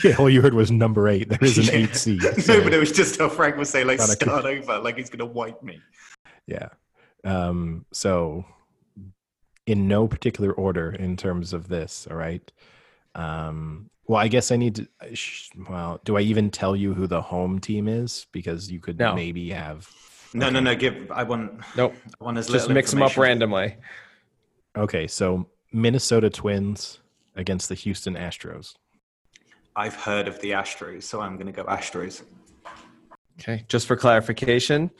Yeah, 0.03 0.17
all 0.19 0.29
you 0.29 0.43
heard 0.43 0.53
was 0.53 0.71
number 0.71 1.09
eight. 1.09 1.31
There 1.31 1.39
is 1.43 1.57
an 1.67 1.75
eight 1.75 1.95
seed. 1.97 2.21
no, 2.23 2.63
but 2.63 2.75
it 2.75 2.79
was 2.79 2.93
just 2.93 3.19
how 3.19 3.31
Frank 3.31 3.57
was 3.57 3.71
saying, 3.71 3.87
like, 3.87 4.01
Not 4.01 4.11
a- 4.11 4.13
start 4.13 4.45
over, 4.45 4.81
like 4.81 4.99
he's 4.99 5.09
gonna 5.09 5.25
wipe 5.25 5.63
me. 5.63 5.81
Yeah. 6.47 6.69
Um, 7.25 7.87
so, 7.91 8.45
in 9.67 9.89
no 9.89 10.07
particular 10.07 10.53
order 10.53 10.91
in 10.93 11.17
terms 11.17 11.53
of 11.53 11.69
this, 11.69 12.07
all 12.11 12.17
right. 12.17 12.53
Um, 13.15 13.91
well, 14.07 14.21
I 14.21 14.29
guess 14.29 14.51
I 14.53 14.57
need 14.57 14.75
to. 14.77 14.89
Well, 15.69 16.01
do 16.05 16.17
I 16.17 16.21
even 16.21 16.51
tell 16.51 16.77
you 16.77 16.93
who 16.93 17.07
the 17.07 17.23
home 17.23 17.59
team 17.59 17.89
is? 17.89 18.27
Because 18.33 18.71
you 18.71 18.81
could 18.81 18.99
No. 18.99 19.15
maybe 19.15 19.51
have. 19.51 19.89
No, 20.35 20.51
no, 20.51 20.61
no. 20.61 20.75
Give. 20.75 21.11
I 21.11 21.23
want. 21.23 21.61
Nope. 21.77 21.95
I 22.21 22.25
want 22.25 22.37
as 22.37 22.49
Just 22.49 22.69
mix 22.69 22.91
them 22.91 23.03
up 23.03 23.17
randomly. 23.17 23.77
Okay, 24.77 25.07
so 25.07 25.49
Minnesota 25.73 26.29
Twins 26.29 26.99
against 27.37 27.69
the 27.69 27.75
Houston 27.77 28.15
Astros. 28.15 28.75
I've 29.77 29.95
heard 29.95 30.29
of 30.29 30.41
the 30.41 30.51
Astros, 30.51 31.05
so 31.05 31.21
I'm 31.21 31.37
gonna 31.39 31.53
go 31.53 31.65
Astros. 31.65 32.23
Okay. 33.41 33.65
Just 33.69 33.87
for 33.87 33.97
clarification. 33.97 34.91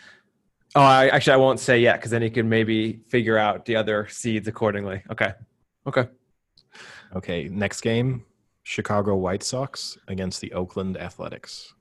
Oh, 0.77 0.83
I 0.83 1.07
actually 1.09 1.35
I 1.35 1.37
won't 1.37 1.61
say 1.61 1.79
yet 1.79 1.97
because 1.97 2.11
then 2.11 2.23
you 2.23 2.31
can 2.31 2.49
maybe 2.49 3.01
figure 3.09 3.39
out 3.39 3.65
the 3.65 3.77
other 3.77 4.09
seeds 4.09 4.49
accordingly. 4.49 5.03
Okay. 5.11 5.33
Okay. 5.87 6.09
Okay, 7.15 7.49
next 7.49 7.81
game 7.83 8.25
Chicago 8.65 9.15
White 9.15 9.43
Sox 9.43 9.97
against 10.09 10.41
the 10.41 10.53
Oakland 10.53 10.97
Athletics. 10.97 11.75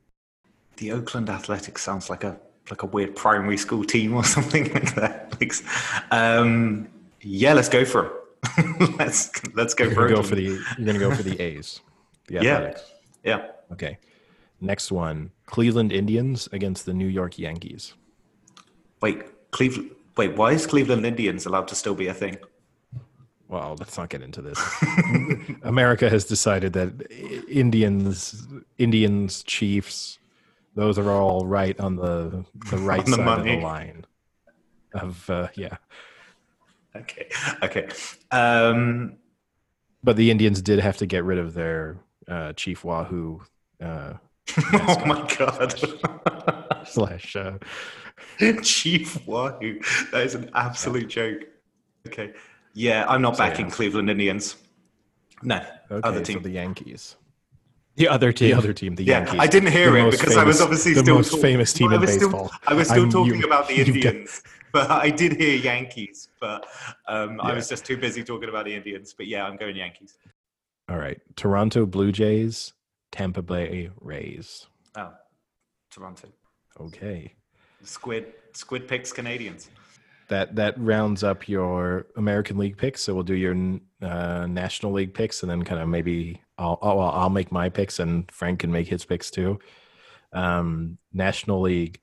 The 0.78 0.92
Oakland 0.92 1.30
Athletics 1.30 1.82
sounds 1.82 2.10
like 2.10 2.24
a 2.24 2.38
like 2.70 2.84
a 2.84 2.86
weird 2.86 3.16
primary 3.16 3.58
school 3.58 3.84
team 3.84 4.14
or 4.14 4.24
something 4.36 4.72
like 4.74 4.94
that. 4.96 5.36
Like, 5.40 5.54
um, 6.12 6.88
yeah, 7.22 7.54
let's 7.54 7.70
go 7.70 7.86
for 7.86 8.14
them. 8.56 8.96
let's 9.00 9.32
let's 9.56 9.74
go 9.74 9.86
You're 9.86 9.94
for 9.94 10.02
gonna 10.08 10.16
go 10.22 10.24
for 10.24 10.36
the 10.36 10.44
you're 10.78 10.86
gonna 10.86 11.00
go 11.00 11.16
for 11.16 11.24
the 11.24 11.40
A's. 11.42 11.82
The 12.28 12.34
Yeah. 12.44 12.56
Athletics. 12.58 12.84
yeah. 13.24 13.48
Okay. 13.72 13.98
Next 14.62 14.92
one 14.92 15.32
Cleveland 15.48 15.92
Indians 15.92 16.48
against 16.52 16.86
the 16.86 16.94
New 16.94 17.08
York 17.08 17.40
Yankees. 17.40 17.94
Wait, 19.04 19.52
Cleveland. 19.52 19.92
Wait, 20.16 20.38
why 20.38 20.54
is 20.54 20.66
Cleveland 20.66 21.06
Indians 21.06 21.46
allowed 21.46 21.68
to 21.68 21.76
still 21.76 21.94
be 21.94 22.08
a 22.08 22.14
thing? 22.14 22.38
Well, 23.50 23.76
let's 23.78 23.98
not 23.98 24.08
get 24.08 24.22
into 24.22 24.42
this. 24.42 24.58
America 25.64 26.10
has 26.10 26.24
decided 26.24 26.72
that 26.74 27.12
Indians, 27.50 28.48
Indians, 28.78 29.44
Chiefs, 29.44 30.20
those 30.76 30.98
are 30.98 31.12
all 31.12 31.46
right 31.46 31.78
on 31.82 31.98
the 31.98 32.46
the 32.72 32.78
right 32.92 33.06
the 33.06 33.12
side 33.12 33.40
of 33.40 33.44
the 33.44 33.58
line. 33.58 34.06
Of 34.94 35.30
uh, 35.30 35.50
yeah, 35.56 35.76
Okay, 36.96 37.28
okay. 37.62 37.90
Um, 38.32 39.18
but 40.02 40.16
the 40.16 40.32
Indians 40.32 40.62
did 40.62 40.80
have 40.80 40.96
to 40.98 41.06
get 41.06 41.26
rid 41.26 41.40
of 41.40 41.54
their 41.54 41.98
uh, 42.30 42.54
Chief 42.54 42.86
Wahoo 42.86 43.42
uh, 43.82 44.14
oh 44.74 45.06
my 45.06 45.28
god, 45.38 45.76
slash. 46.86 47.36
Uh, 47.36 47.58
Chief 48.64 49.26
Wahoo. 49.28 49.80
That 50.12 50.24
is 50.26 50.36
an 50.36 50.50
absolute 50.56 51.08
joke. 51.08 51.42
Okay, 52.08 52.34
yeah, 52.74 53.06
I'm 53.08 53.22
not 53.22 53.36
So, 53.38 53.44
backing 53.44 53.68
yeah. 53.68 53.72
Cleveland 53.72 54.10
Indians. 54.10 54.56
No, 55.42 55.58
okay, 55.92 56.08
other 56.08 56.20
so 56.20 56.24
team. 56.34 56.42
the 56.42 56.50
Yankees. 56.50 57.16
The 57.96 58.08
other 58.08 58.32
team. 58.32 58.50
The 58.52 58.58
other 58.58 58.74
team, 58.74 58.96
the 58.96 59.04
Yeah, 59.04 59.20
Yankees. 59.20 59.40
I 59.40 59.48
didn't 59.48 59.72
hear 59.72 59.92
The 59.92 59.98
it 59.98 60.04
most 60.04 60.20
because 60.20 60.38
I 60.38 60.44
was 60.44 60.62
obviously 60.62 60.94
the 60.94 61.02
still 61.02 61.16
most 61.16 61.32
talk- 61.32 61.42
famous 61.42 61.74
team 61.74 61.92
I 61.92 61.96
in 61.96 62.02
was 62.02 62.14
still- 62.14 62.30
baseball. 62.30 62.52
I 62.66 62.74
was 62.74 62.88
still 62.90 63.04
I'm- 63.04 63.12
talking 63.12 63.36
you- 63.40 63.46
about 63.46 63.68
the 63.68 63.76
you 63.78 63.86
get- 63.86 63.96
Indians, 64.16 64.42
but 64.72 64.90
I 64.90 65.10
did 65.12 65.34
hear 65.34 65.58
Yankees. 65.58 66.30
But 66.40 66.66
um, 67.08 67.40
I 67.42 67.54
was 67.54 67.70
just 67.70 67.86
too 67.86 67.98
busy 67.98 68.24
talking 68.24 68.50
about 68.50 68.66
the 68.66 68.74
Indians. 68.74 69.14
But 69.16 69.28
yeah, 69.28 69.46
I'm 69.46 69.58
going 69.58 69.76
Yankees. 69.76 70.18
All 70.90 70.98
right, 70.98 71.22
Toronto 71.36 71.86
Blue 71.86 72.12
Jays, 72.12 72.74
Tampa 73.12 73.42
Bay 73.44 73.90
Rays. 74.02 74.66
Oh, 74.96 75.14
Toronto. 75.92 76.30
Okay, 76.80 77.34
Squid. 77.84 78.34
Squid 78.54 78.88
picks 78.88 79.12
Canadians. 79.12 79.70
that 80.30 80.56
that 80.56 80.80
rounds 80.80 81.24
up 81.24 81.48
your 81.48 82.08
American 82.18 82.58
League 82.58 82.78
picks. 82.78 83.02
So 83.02 83.14
we'll 83.14 83.24
do 83.24 83.36
your 83.36 83.56
uh, 84.02 84.46
National 84.48 84.92
League 84.92 85.14
picks, 85.14 85.44
and 85.44 85.50
then 85.50 85.64
kind 85.64 85.82
of 85.82 85.88
maybe 85.88 86.42
I'll 86.58 86.78
oh, 86.82 86.96
well, 86.96 87.10
I'll 87.10 87.30
make 87.30 87.52
my 87.52 87.70
picks, 87.70 88.00
and 88.00 88.30
Frank 88.32 88.60
can 88.60 88.72
make 88.72 88.88
his 88.88 89.06
picks 89.06 89.32
too. 89.32 89.60
Um, 90.32 90.98
National 91.12 91.62
League: 91.62 92.00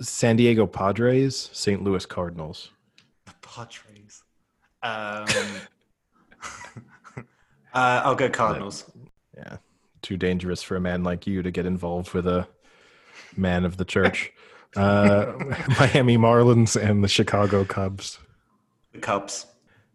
San 0.00 0.36
Diego 0.36 0.66
Padres, 0.66 1.50
St. 1.52 1.82
Louis 1.82 2.06
Cardinals. 2.06 2.70
The 3.24 3.34
Padres. 3.42 4.22
Um, 4.82 5.26
uh, 7.74 8.02
I'll 8.04 8.14
go 8.14 8.28
Cardinals. 8.28 8.90
Yeah, 9.36 9.56
too 10.02 10.16
dangerous 10.16 10.62
for 10.62 10.76
a 10.76 10.80
man 10.80 11.02
like 11.02 11.26
you 11.26 11.42
to 11.42 11.50
get 11.50 11.66
involved 11.66 12.12
with 12.12 12.26
a 12.26 12.46
man 13.38 13.64
of 13.64 13.76
the 13.76 13.84
church. 13.84 14.32
Uh, 14.74 15.32
Miami 15.78 16.18
Marlins 16.18 16.80
and 16.80 17.02
the 17.02 17.08
Chicago 17.08 17.64
Cubs. 17.64 18.18
The 18.92 18.98
Cubs. 18.98 19.46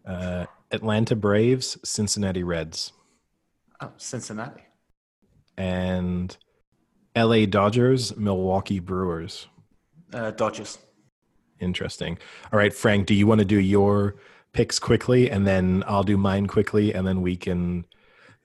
Uh, 0.05 0.45
Atlanta 0.71 1.15
Braves, 1.15 1.77
Cincinnati 1.83 2.43
Reds, 2.43 2.93
Oh, 3.81 3.91
Cincinnati. 3.97 4.63
and 5.57 6.35
LA 7.15 7.45
Dodgers, 7.45 8.15
Milwaukee 8.15 8.79
Brewers. 8.79 9.47
Uh, 10.13 10.31
Dodgers. 10.31 10.77
Interesting. 11.59 12.17
All 12.51 12.57
right, 12.57 12.73
Frank, 12.73 13.05
do 13.05 13.13
you 13.13 13.27
want 13.27 13.39
to 13.39 13.45
do 13.45 13.59
your 13.59 14.15
picks 14.53 14.79
quickly 14.79 15.29
and 15.29 15.45
then 15.45 15.83
I'll 15.87 16.03
do 16.03 16.17
mine 16.17 16.47
quickly 16.47 16.93
and 16.93 17.05
then 17.07 17.21
we 17.21 17.35
can 17.37 17.85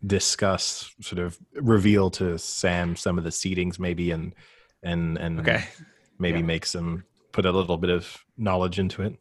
discuss 0.06 0.94
sort 1.00 1.18
of 1.18 1.38
reveal 1.54 2.10
to 2.10 2.38
Sam 2.38 2.94
some 2.96 3.18
of 3.18 3.24
the 3.24 3.30
seedings 3.30 3.78
maybe 3.78 4.10
and 4.10 4.34
and 4.86 5.18
and 5.18 5.40
Okay. 5.40 5.64
maybe 6.18 6.38
Yeah. 6.38 6.44
make 6.46 6.64
some 6.66 7.04
put 7.32 7.44
a 7.44 7.52
little 7.52 7.76
bit 7.76 7.90
of 7.90 8.24
knowledge 8.38 8.78
into 8.78 9.02
it. 9.02 9.14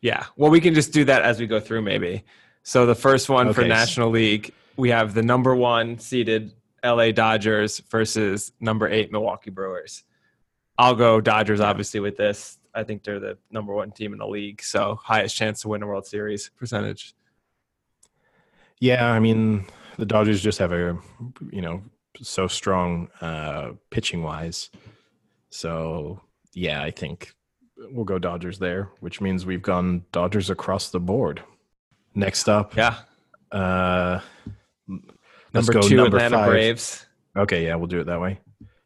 Yeah. 0.00 0.26
Well, 0.36 0.50
we 0.50 0.60
can 0.60 0.74
just 0.74 0.92
do 0.92 1.04
that 1.04 1.22
as 1.22 1.40
we 1.40 1.46
go 1.46 1.58
through, 1.60 1.82
maybe. 1.82 2.22
So 2.62 2.86
the 2.86 2.94
first 2.94 3.28
one 3.28 3.52
for 3.52 3.64
National 3.64 4.10
League, 4.10 4.52
we 4.76 4.90
have 4.90 5.14
the 5.14 5.22
number 5.22 5.54
one 5.56 5.98
seeded 5.98 6.52
LA 6.84 7.10
Dodgers 7.12 7.80
versus 7.90 8.52
number 8.60 8.88
eight 8.88 9.10
Milwaukee 9.12 9.50
Brewers. 9.50 10.04
I'll 10.78 10.94
go 10.94 11.20
Dodgers, 11.20 11.60
obviously, 11.60 12.00
with 12.00 12.16
this. 12.16 12.58
I 12.74 12.84
think 12.84 13.02
they're 13.02 13.20
the 13.20 13.36
number 13.50 13.74
one 13.74 13.90
team 13.90 14.12
in 14.12 14.18
the 14.20 14.26
league, 14.28 14.62
so 14.62 14.94
highest 15.02 15.36
chance 15.36 15.60
to 15.62 15.68
win 15.68 15.82
a 15.82 15.86
World 15.86 16.06
Series 16.06 16.50
percentage. 16.56 17.14
Yeah, 18.78 19.10
I 19.10 19.18
mean, 19.18 19.66
the 19.98 20.06
Dodgers 20.06 20.40
just 20.42 20.58
have 20.58 20.72
a, 20.72 20.96
you 21.50 21.60
know, 21.60 21.82
so 22.22 22.46
strong 22.46 23.08
uh, 23.20 23.72
pitching 23.90 24.22
wise. 24.22 24.70
So, 25.50 26.20
yeah, 26.52 26.82
I 26.82 26.90
think 26.90 27.32
we'll 27.76 28.04
go 28.04 28.18
Dodgers 28.18 28.58
there, 28.58 28.90
which 29.00 29.20
means 29.20 29.46
we've 29.46 29.62
gone 29.62 30.04
Dodgers 30.12 30.50
across 30.50 30.90
the 30.90 31.00
board. 31.00 31.42
Next 32.14 32.48
up, 32.48 32.74
Yeah. 32.76 32.96
uh, 33.52 34.20
Number 35.52 35.72
two 35.80 35.96
number 35.96 36.16
Atlanta 36.16 36.36
five. 36.36 36.48
Braves. 36.48 37.06
Okay, 37.36 37.64
yeah, 37.66 37.74
we'll 37.74 37.88
do 37.88 38.00
it 38.00 38.04
that 38.04 38.20
way. 38.20 38.38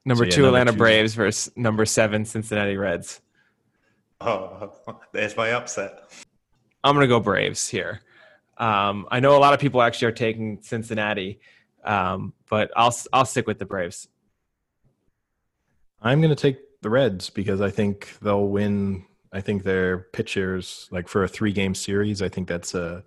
Number 0.06 0.24
yeah, 0.24 0.30
two 0.30 0.42
number 0.42 0.56
Atlanta 0.58 0.72
two. 0.72 0.78
Braves 0.78 1.14
versus 1.14 1.52
number 1.56 1.84
seven 1.84 2.24
Cincinnati 2.24 2.76
Reds. 2.78 3.20
Oh, 4.20 4.72
there's 5.12 5.36
my 5.36 5.52
upset. 5.52 6.04
I'm 6.82 6.94
gonna 6.94 7.06
go 7.06 7.20
Braves 7.20 7.68
here. 7.68 8.00
Um, 8.56 9.06
I 9.10 9.20
know 9.20 9.36
a 9.36 9.40
lot 9.40 9.52
of 9.52 9.60
people 9.60 9.82
actually 9.82 10.08
are 10.08 10.12
taking 10.12 10.62
Cincinnati, 10.62 11.40
um, 11.84 12.32
but 12.48 12.70
I'll 12.76 12.94
I'll 13.12 13.26
stick 13.26 13.46
with 13.46 13.58
the 13.58 13.66
Braves. 13.66 14.08
I'm 16.04 16.20
going 16.20 16.34
to 16.34 16.40
take 16.40 16.58
the 16.82 16.90
Reds 16.90 17.30
because 17.30 17.60
I 17.60 17.70
think 17.70 18.16
they'll 18.20 18.46
win. 18.46 19.06
I 19.32 19.40
think 19.40 19.64
their 19.64 19.98
pitchers, 20.12 20.86
like 20.92 21.08
for 21.08 21.24
a 21.24 21.28
three 21.28 21.52
game 21.52 21.74
series, 21.74 22.22
I 22.22 22.28
think 22.28 22.46
that's 22.46 22.74
a 22.74 23.02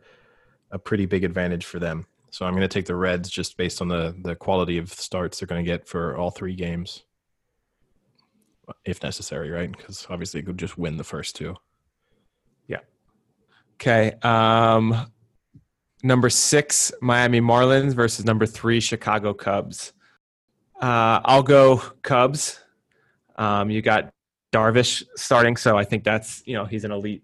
a 0.71 0.79
pretty 0.79 1.05
big 1.05 1.23
advantage 1.23 1.65
for 1.65 1.79
them. 1.79 2.07
So 2.31 2.45
I'm 2.45 2.53
going 2.53 2.61
to 2.61 2.67
take 2.67 2.85
the 2.85 2.95
Reds 2.95 3.29
just 3.29 3.55
based 3.55 3.81
on 3.81 3.87
the 3.87 4.15
the 4.23 4.35
quality 4.35 4.77
of 4.79 4.91
starts 4.91 5.39
they're 5.39 5.47
going 5.47 5.63
to 5.63 5.71
get 5.71 5.87
for 5.87 6.17
all 6.17 6.31
three 6.31 6.55
games, 6.55 7.03
if 8.83 9.01
necessary, 9.03 9.51
right? 9.51 9.71
Because 9.71 10.07
obviously, 10.09 10.41
they 10.41 10.45
could 10.45 10.57
just 10.57 10.77
win 10.77 10.97
the 10.97 11.03
first 11.03 11.35
two. 11.35 11.55
Yeah. 12.67 12.79
Okay. 13.75 14.13
Um, 14.23 15.11
number 16.03 16.29
six 16.29 16.91
Miami 16.99 17.41
Marlins 17.41 17.93
versus 17.93 18.25
number 18.25 18.47
three 18.47 18.79
Chicago 18.79 19.33
Cubs. 19.33 19.93
Uh, 20.81 21.21
I'll 21.23 21.43
go 21.43 21.77
Cubs. 22.01 22.59
Um, 23.37 23.69
you 23.69 23.81
got 23.81 24.11
Darvish 24.53 25.03
starting, 25.15 25.57
so 25.57 25.77
I 25.77 25.83
think 25.83 26.03
that's 26.03 26.43
you 26.45 26.53
know 26.53 26.65
he's 26.65 26.83
an 26.83 26.91
elite 26.91 27.23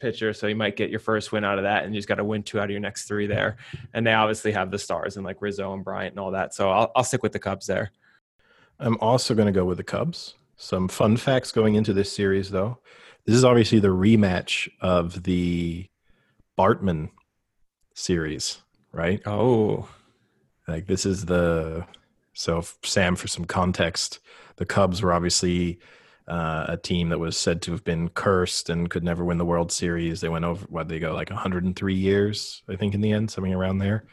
pitcher, 0.00 0.32
so 0.32 0.46
you 0.46 0.56
might 0.56 0.76
get 0.76 0.90
your 0.90 1.00
first 1.00 1.32
win 1.32 1.44
out 1.44 1.58
of 1.58 1.64
that, 1.64 1.84
and 1.84 1.94
you 1.94 1.98
just 1.98 2.08
got 2.08 2.16
to 2.16 2.24
win 2.24 2.42
two 2.42 2.58
out 2.60 2.64
of 2.64 2.70
your 2.70 2.80
next 2.80 3.08
three 3.08 3.26
there. 3.26 3.56
And 3.92 4.06
they 4.06 4.12
obviously 4.12 4.52
have 4.52 4.70
the 4.70 4.78
stars 4.78 5.16
and 5.16 5.24
like 5.24 5.42
Rizzo 5.42 5.74
and 5.74 5.84
Bryant 5.84 6.12
and 6.12 6.20
all 6.20 6.30
that, 6.32 6.54
so 6.54 6.70
I'll 6.70 6.92
I'll 6.94 7.04
stick 7.04 7.22
with 7.22 7.32
the 7.32 7.38
Cubs 7.38 7.66
there. 7.66 7.90
I'm 8.78 8.96
also 9.00 9.34
going 9.34 9.46
to 9.46 9.52
go 9.52 9.64
with 9.64 9.78
the 9.78 9.84
Cubs. 9.84 10.34
Some 10.56 10.88
fun 10.88 11.16
facts 11.16 11.52
going 11.52 11.74
into 11.74 11.92
this 11.92 12.12
series, 12.12 12.50
though. 12.50 12.78
This 13.26 13.34
is 13.34 13.44
obviously 13.44 13.80
the 13.80 13.88
rematch 13.88 14.68
of 14.80 15.24
the 15.24 15.86
Bartman 16.56 17.10
series, 17.94 18.58
right? 18.92 19.20
Oh, 19.26 19.88
Like 20.66 20.86
this 20.86 21.04
is 21.04 21.26
the 21.26 21.86
so 22.38 22.62
Sam 22.84 23.16
for 23.16 23.26
some 23.26 23.44
context, 23.44 24.20
the 24.58 24.64
Cubs 24.64 25.02
were 25.02 25.12
obviously 25.12 25.80
uh, 26.28 26.66
a 26.68 26.76
team 26.76 27.08
that 27.08 27.18
was 27.18 27.36
said 27.36 27.60
to 27.62 27.72
have 27.72 27.82
been 27.82 28.10
cursed 28.10 28.70
and 28.70 28.88
could 28.88 29.02
never 29.02 29.24
win 29.24 29.38
the 29.38 29.44
World 29.44 29.72
Series. 29.72 30.20
They 30.20 30.28
went 30.28 30.44
over 30.44 30.64
what 30.66 30.86
they 30.86 31.00
go 31.00 31.12
like 31.14 31.30
103 31.30 31.94
years, 31.94 32.62
I 32.68 32.76
think, 32.76 32.94
in 32.94 33.00
the 33.00 33.10
end, 33.10 33.32
something 33.32 33.52
around 33.52 33.78
there, 33.78 34.04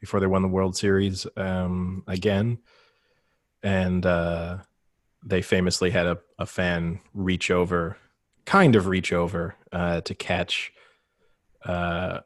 before 0.00 0.20
they 0.20 0.26
won 0.26 0.40
the 0.40 0.48
World 0.48 0.74
Series 0.74 1.26
um, 1.36 2.02
again. 2.06 2.60
And 3.62 4.06
uh, 4.06 4.60
they 5.22 5.42
famously 5.42 5.90
had 5.90 6.06
a, 6.06 6.18
a 6.38 6.46
fan 6.46 7.00
reach 7.12 7.50
over, 7.50 7.98
kind 8.46 8.74
of 8.74 8.86
reach 8.86 9.12
over 9.12 9.54
uh, 9.70 10.00
to 10.00 10.14
catch 10.14 10.72
uh, 11.66 12.20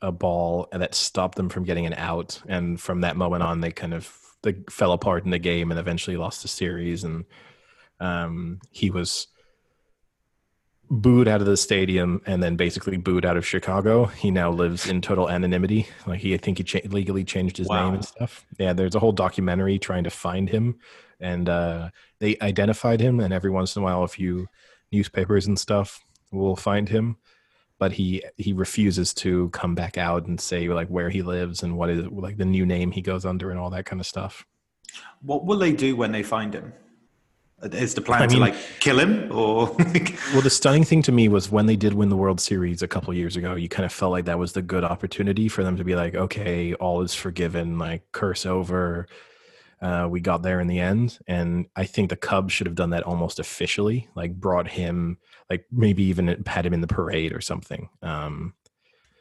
a 0.00 0.12
ball 0.12 0.68
and 0.70 0.80
that 0.80 0.94
stopped 0.94 1.34
them 1.34 1.48
from 1.48 1.64
getting 1.64 1.86
an 1.86 1.94
out. 1.94 2.40
And 2.46 2.80
from 2.80 3.00
that 3.00 3.16
moment 3.16 3.42
on, 3.42 3.62
they 3.62 3.72
kind 3.72 3.94
of 3.94 4.21
they 4.42 4.56
fell 4.70 4.92
apart 4.92 5.24
in 5.24 5.30
the 5.30 5.38
game 5.38 5.70
and 5.70 5.78
eventually 5.80 6.16
lost 6.16 6.42
the 6.42 6.48
series. 6.48 7.04
And 7.04 7.24
um, 8.00 8.60
he 8.70 8.90
was 8.90 9.28
booed 10.90 11.26
out 11.26 11.40
of 11.40 11.46
the 11.46 11.56
stadium 11.56 12.20
and 12.26 12.42
then 12.42 12.56
basically 12.56 12.96
booed 12.98 13.24
out 13.24 13.36
of 13.36 13.46
Chicago. 13.46 14.04
He 14.06 14.30
now 14.30 14.50
lives 14.50 14.86
in 14.88 15.00
total 15.00 15.30
anonymity. 15.30 15.86
Like 16.06 16.20
he, 16.20 16.34
I 16.34 16.36
think 16.36 16.58
he 16.58 16.64
cha- 16.64 16.80
legally 16.88 17.24
changed 17.24 17.56
his 17.56 17.68
Wow. 17.68 17.86
name 17.86 17.94
and 17.94 18.04
stuff. 18.04 18.44
Yeah, 18.58 18.72
there's 18.74 18.94
a 18.94 18.98
whole 18.98 19.12
documentary 19.12 19.78
trying 19.78 20.04
to 20.04 20.10
find 20.10 20.50
him, 20.50 20.78
and 21.18 21.48
uh, 21.48 21.90
they 22.18 22.36
identified 22.42 23.00
him. 23.00 23.20
And 23.20 23.32
every 23.32 23.50
once 23.50 23.74
in 23.74 23.82
a 23.82 23.84
while, 23.84 24.02
a 24.02 24.08
few 24.08 24.48
newspapers 24.90 25.46
and 25.46 25.58
stuff 25.58 26.04
will 26.30 26.56
find 26.56 26.88
him, 26.88 27.16
but 27.82 27.90
he 27.90 28.22
he 28.36 28.52
refuses 28.52 29.12
to 29.12 29.48
come 29.48 29.74
back 29.74 29.98
out 29.98 30.26
and 30.28 30.40
say 30.40 30.68
like 30.68 30.86
where 30.86 31.10
he 31.10 31.20
lives 31.20 31.64
and 31.64 31.76
what 31.76 31.90
is 31.90 32.06
like 32.12 32.36
the 32.36 32.44
new 32.44 32.64
name 32.64 32.92
he 32.92 33.02
goes 33.02 33.24
under 33.24 33.50
and 33.50 33.58
all 33.58 33.70
that 33.70 33.84
kind 33.84 33.98
of 34.00 34.06
stuff. 34.06 34.46
What 35.20 35.46
will 35.46 35.58
they 35.58 35.72
do 35.72 35.96
when 35.96 36.12
they 36.12 36.22
find 36.22 36.54
him? 36.54 36.72
Is 37.60 37.92
the 37.94 38.00
plan 38.00 38.22
I 38.22 38.26
to 38.28 38.38
like 38.38 38.54
kill 38.78 39.00
him 39.00 39.32
or? 39.32 39.76
Well, 40.32 40.42
the 40.42 40.56
stunning 40.60 40.84
thing 40.84 41.02
to 41.02 41.10
me 41.10 41.26
was 41.26 41.50
when 41.50 41.66
they 41.66 41.74
did 41.74 41.94
win 41.94 42.08
the 42.08 42.16
World 42.16 42.40
Series 42.40 42.82
a 42.82 42.88
couple 42.88 43.12
years 43.14 43.34
ago, 43.36 43.56
you 43.56 43.68
kind 43.68 43.84
of 43.84 43.92
felt 43.92 44.12
like 44.12 44.26
that 44.26 44.38
was 44.38 44.52
the 44.52 44.62
good 44.62 44.84
opportunity 44.84 45.48
for 45.48 45.64
them 45.64 45.76
to 45.76 45.82
be 45.82 45.96
like, 45.96 46.14
okay, 46.14 46.74
all 46.74 47.02
is 47.02 47.14
forgiven, 47.14 47.78
like 47.78 48.02
curse 48.12 48.46
over. 48.46 49.08
Uh, 49.82 50.06
we 50.08 50.20
got 50.20 50.42
there 50.42 50.60
in 50.60 50.68
the 50.68 50.78
end. 50.78 51.18
And 51.26 51.66
I 51.74 51.86
think 51.86 52.08
the 52.08 52.16
Cubs 52.16 52.52
should 52.52 52.68
have 52.68 52.76
done 52.76 52.90
that 52.90 53.02
almost 53.02 53.40
officially, 53.40 54.08
like 54.14 54.38
brought 54.38 54.68
him, 54.68 55.18
like 55.50 55.66
maybe 55.72 56.04
even 56.04 56.44
had 56.46 56.64
him 56.64 56.72
in 56.72 56.80
the 56.80 56.86
parade 56.86 57.32
or 57.32 57.40
something. 57.40 57.88
Um, 58.00 58.54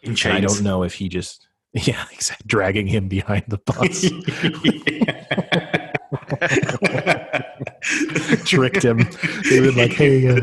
I 0.06 0.40
don't 0.40 0.62
know 0.62 0.84
if 0.84 0.94
he 0.94 1.10
just, 1.10 1.48
yeah, 1.74 2.06
exactly, 2.12 2.46
dragging 2.46 2.86
him 2.86 3.08
behind 3.08 3.46
the 3.48 3.58
bus, 3.58 4.02
tricked 8.46 8.84
him. 8.84 9.08
They 9.50 9.62
were 9.62 9.72
like, 9.72 9.94
hey, 9.94 10.28
uh, 10.28 10.42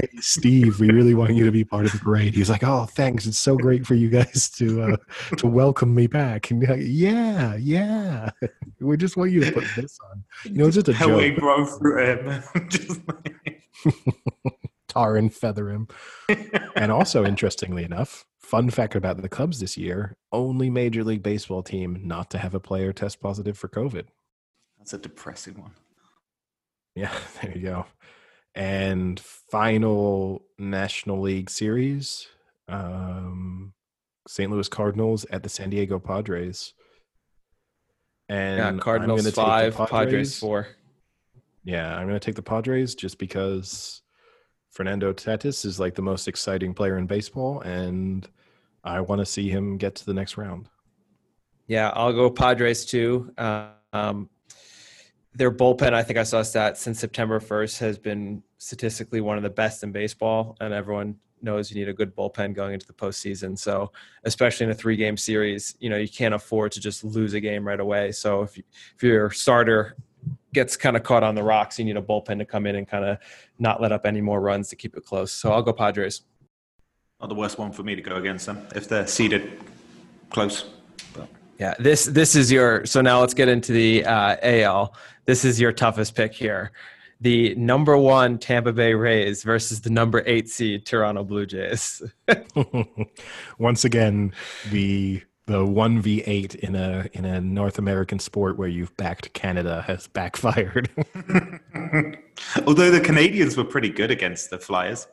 hey 0.00 0.08
Steve, 0.20 0.80
we 0.80 0.90
really 0.90 1.14
want 1.14 1.34
you 1.34 1.44
to 1.44 1.50
be 1.50 1.64
part 1.64 1.86
of 1.86 1.92
the 1.92 1.98
parade. 1.98 2.34
He's 2.34 2.50
like, 2.50 2.64
oh, 2.64 2.86
thanks. 2.86 3.26
It's 3.26 3.38
so 3.38 3.56
great 3.56 3.86
for 3.86 3.94
you 3.94 4.08
guys 4.08 4.50
to 4.56 4.82
uh, 4.82 4.96
to 5.36 5.46
welcome 5.46 5.94
me 5.94 6.06
back. 6.06 6.50
And 6.50 6.66
like, 6.66 6.80
yeah, 6.82 7.56
yeah, 7.56 8.30
we 8.80 8.96
just 8.96 9.16
want 9.16 9.30
you 9.30 9.44
to 9.44 9.52
put 9.52 9.64
this 9.76 9.98
on. 10.10 10.24
You 10.44 10.58
know, 10.58 10.66
it's 10.66 10.76
just 10.76 10.88
a 10.88 10.92
How 10.92 11.16
we 11.16 11.30
grow 11.30 11.64
through 11.64 12.04
him. 12.04 12.42
Just 12.68 13.00
Tar 14.88 15.16
and 15.16 15.32
feather 15.32 15.70
him. 15.70 15.88
and 16.76 16.90
also, 16.90 17.24
interestingly 17.24 17.84
enough, 17.84 18.24
fun 18.38 18.70
fact 18.70 18.94
about 18.94 19.20
the 19.20 19.28
Cubs 19.28 19.60
this 19.60 19.76
year: 19.76 20.16
only 20.32 20.70
Major 20.70 21.04
League 21.04 21.22
Baseball 21.22 21.62
team 21.62 22.00
not 22.04 22.30
to 22.30 22.38
have 22.38 22.54
a 22.54 22.60
player 22.60 22.92
test 22.92 23.20
positive 23.20 23.56
for 23.58 23.68
COVID. 23.68 24.06
That's 24.78 24.94
a 24.94 24.98
depressing 24.98 25.60
one. 25.60 25.72
Yeah, 26.94 27.12
there 27.42 27.56
you 27.56 27.62
go. 27.62 27.86
And 28.58 29.20
final 29.20 30.42
National 30.58 31.20
League 31.20 31.48
Series, 31.48 32.26
um, 32.68 33.72
St. 34.26 34.50
Louis 34.50 34.68
Cardinals 34.68 35.24
at 35.30 35.42
the 35.42 35.48
San 35.48 35.70
Diego 35.70 35.98
Padres. 35.98 36.74
And 38.28 38.58
Yeah, 38.58 38.82
Cardinals 38.82 39.20
gonna 39.22 39.30
take 39.30 39.34
the 39.34 39.40
five, 39.40 39.74
Padres 39.76 39.90
Padres. 39.90 40.38
four. 40.38 40.66
Yeah, 41.64 41.94
I'm 41.96 42.06
going 42.06 42.18
to 42.18 42.24
take 42.24 42.34
the 42.34 42.42
Padres 42.42 42.94
just 42.94 43.18
because 43.18 44.00
Fernando 44.70 45.12
Tatis 45.12 45.66
is 45.66 45.78
like 45.78 45.94
the 45.94 46.02
most 46.02 46.26
exciting 46.26 46.72
player 46.72 46.96
in 46.96 47.06
baseball, 47.06 47.60
and 47.60 48.26
I 48.84 49.02
want 49.02 49.20
to 49.20 49.26
see 49.26 49.50
him 49.50 49.76
get 49.76 49.94
to 49.96 50.06
the 50.06 50.14
next 50.14 50.38
round. 50.38 50.68
Yeah, 51.66 51.90
I'll 51.94 52.14
go 52.14 52.30
Padres 52.30 52.86
too. 52.86 53.34
Um, 53.92 54.30
their 55.38 55.52
bullpen, 55.52 55.94
I 55.94 56.02
think 56.02 56.18
I 56.18 56.24
saw 56.24 56.40
a 56.40 56.44
stat 56.44 56.76
since 56.76 56.98
September 56.98 57.38
1st, 57.38 57.78
has 57.78 57.96
been 57.96 58.42
statistically 58.58 59.20
one 59.20 59.36
of 59.36 59.44
the 59.44 59.50
best 59.50 59.84
in 59.84 59.92
baseball, 59.92 60.56
and 60.60 60.74
everyone 60.74 61.14
knows 61.40 61.70
you 61.70 61.76
need 61.76 61.88
a 61.88 61.92
good 61.92 62.14
bullpen 62.16 62.54
going 62.54 62.74
into 62.74 62.86
the 62.86 62.92
postseason. 62.92 63.56
So, 63.56 63.92
especially 64.24 64.64
in 64.64 64.70
a 64.70 64.74
three-game 64.74 65.16
series, 65.16 65.76
you 65.78 65.90
know 65.90 65.96
you 65.96 66.08
can't 66.08 66.34
afford 66.34 66.72
to 66.72 66.80
just 66.80 67.04
lose 67.04 67.34
a 67.34 67.40
game 67.40 67.66
right 67.66 67.78
away. 67.78 68.10
So, 68.10 68.42
if 68.42 68.56
you, 68.56 68.64
if 68.96 69.02
your 69.04 69.30
starter 69.30 69.96
gets 70.52 70.76
kind 70.76 70.96
of 70.96 71.04
caught 71.04 71.22
on 71.22 71.36
the 71.36 71.44
rocks, 71.44 71.78
you 71.78 71.84
need 71.84 71.96
a 71.96 72.02
bullpen 72.02 72.38
to 72.38 72.44
come 72.44 72.66
in 72.66 72.74
and 72.74 72.88
kind 72.88 73.04
of 73.04 73.18
not 73.60 73.80
let 73.80 73.92
up 73.92 74.06
any 74.06 74.20
more 74.20 74.40
runs 74.40 74.68
to 74.70 74.76
keep 74.76 74.96
it 74.96 75.04
close. 75.04 75.30
So, 75.30 75.52
I'll 75.52 75.62
go 75.62 75.72
Padres. 75.72 76.22
Not 77.20 77.28
the 77.28 77.36
worst 77.36 77.58
one 77.58 77.70
for 77.70 77.84
me 77.84 77.94
to 77.94 78.02
go 78.02 78.16
against 78.16 78.46
them 78.46 78.66
if 78.74 78.88
they're 78.88 79.06
seeded 79.06 79.60
close. 80.30 80.64
But 81.58 81.64
Yeah, 81.64 81.74
this 81.78 82.04
this 82.06 82.34
is 82.36 82.50
your. 82.50 82.86
So 82.86 83.00
now 83.00 83.20
let's 83.20 83.34
get 83.34 83.48
into 83.48 83.72
the 83.72 84.04
uh, 84.04 84.36
AL. 84.42 84.94
This 85.24 85.44
is 85.44 85.60
your 85.60 85.72
toughest 85.72 86.14
pick 86.14 86.32
here. 86.32 86.72
The 87.20 87.54
number 87.56 87.96
one 87.96 88.38
Tampa 88.38 88.72
Bay 88.72 88.94
Rays 88.94 89.42
versus 89.42 89.80
the 89.80 89.90
number 89.90 90.22
eight 90.24 90.48
seed 90.48 90.86
Toronto 90.86 91.24
Blue 91.24 91.46
Jays. 91.46 92.00
Once 93.58 93.84
again, 93.84 94.32
the 94.70 95.22
the 95.46 95.64
one 95.64 96.00
v 96.00 96.22
eight 96.26 96.54
in 96.56 96.76
a 96.76 97.08
in 97.14 97.24
a 97.24 97.40
North 97.40 97.78
American 97.78 98.20
sport 98.20 98.56
where 98.56 98.68
you've 98.68 98.96
backed 98.96 99.32
Canada 99.32 99.82
has 99.86 100.06
backfired. 100.06 100.90
Although 102.66 102.90
the 102.90 103.00
Canadians 103.02 103.56
were 103.56 103.64
pretty 103.64 103.88
good 103.88 104.12
against 104.12 104.50
the 104.50 104.58
Flyers, 104.58 105.08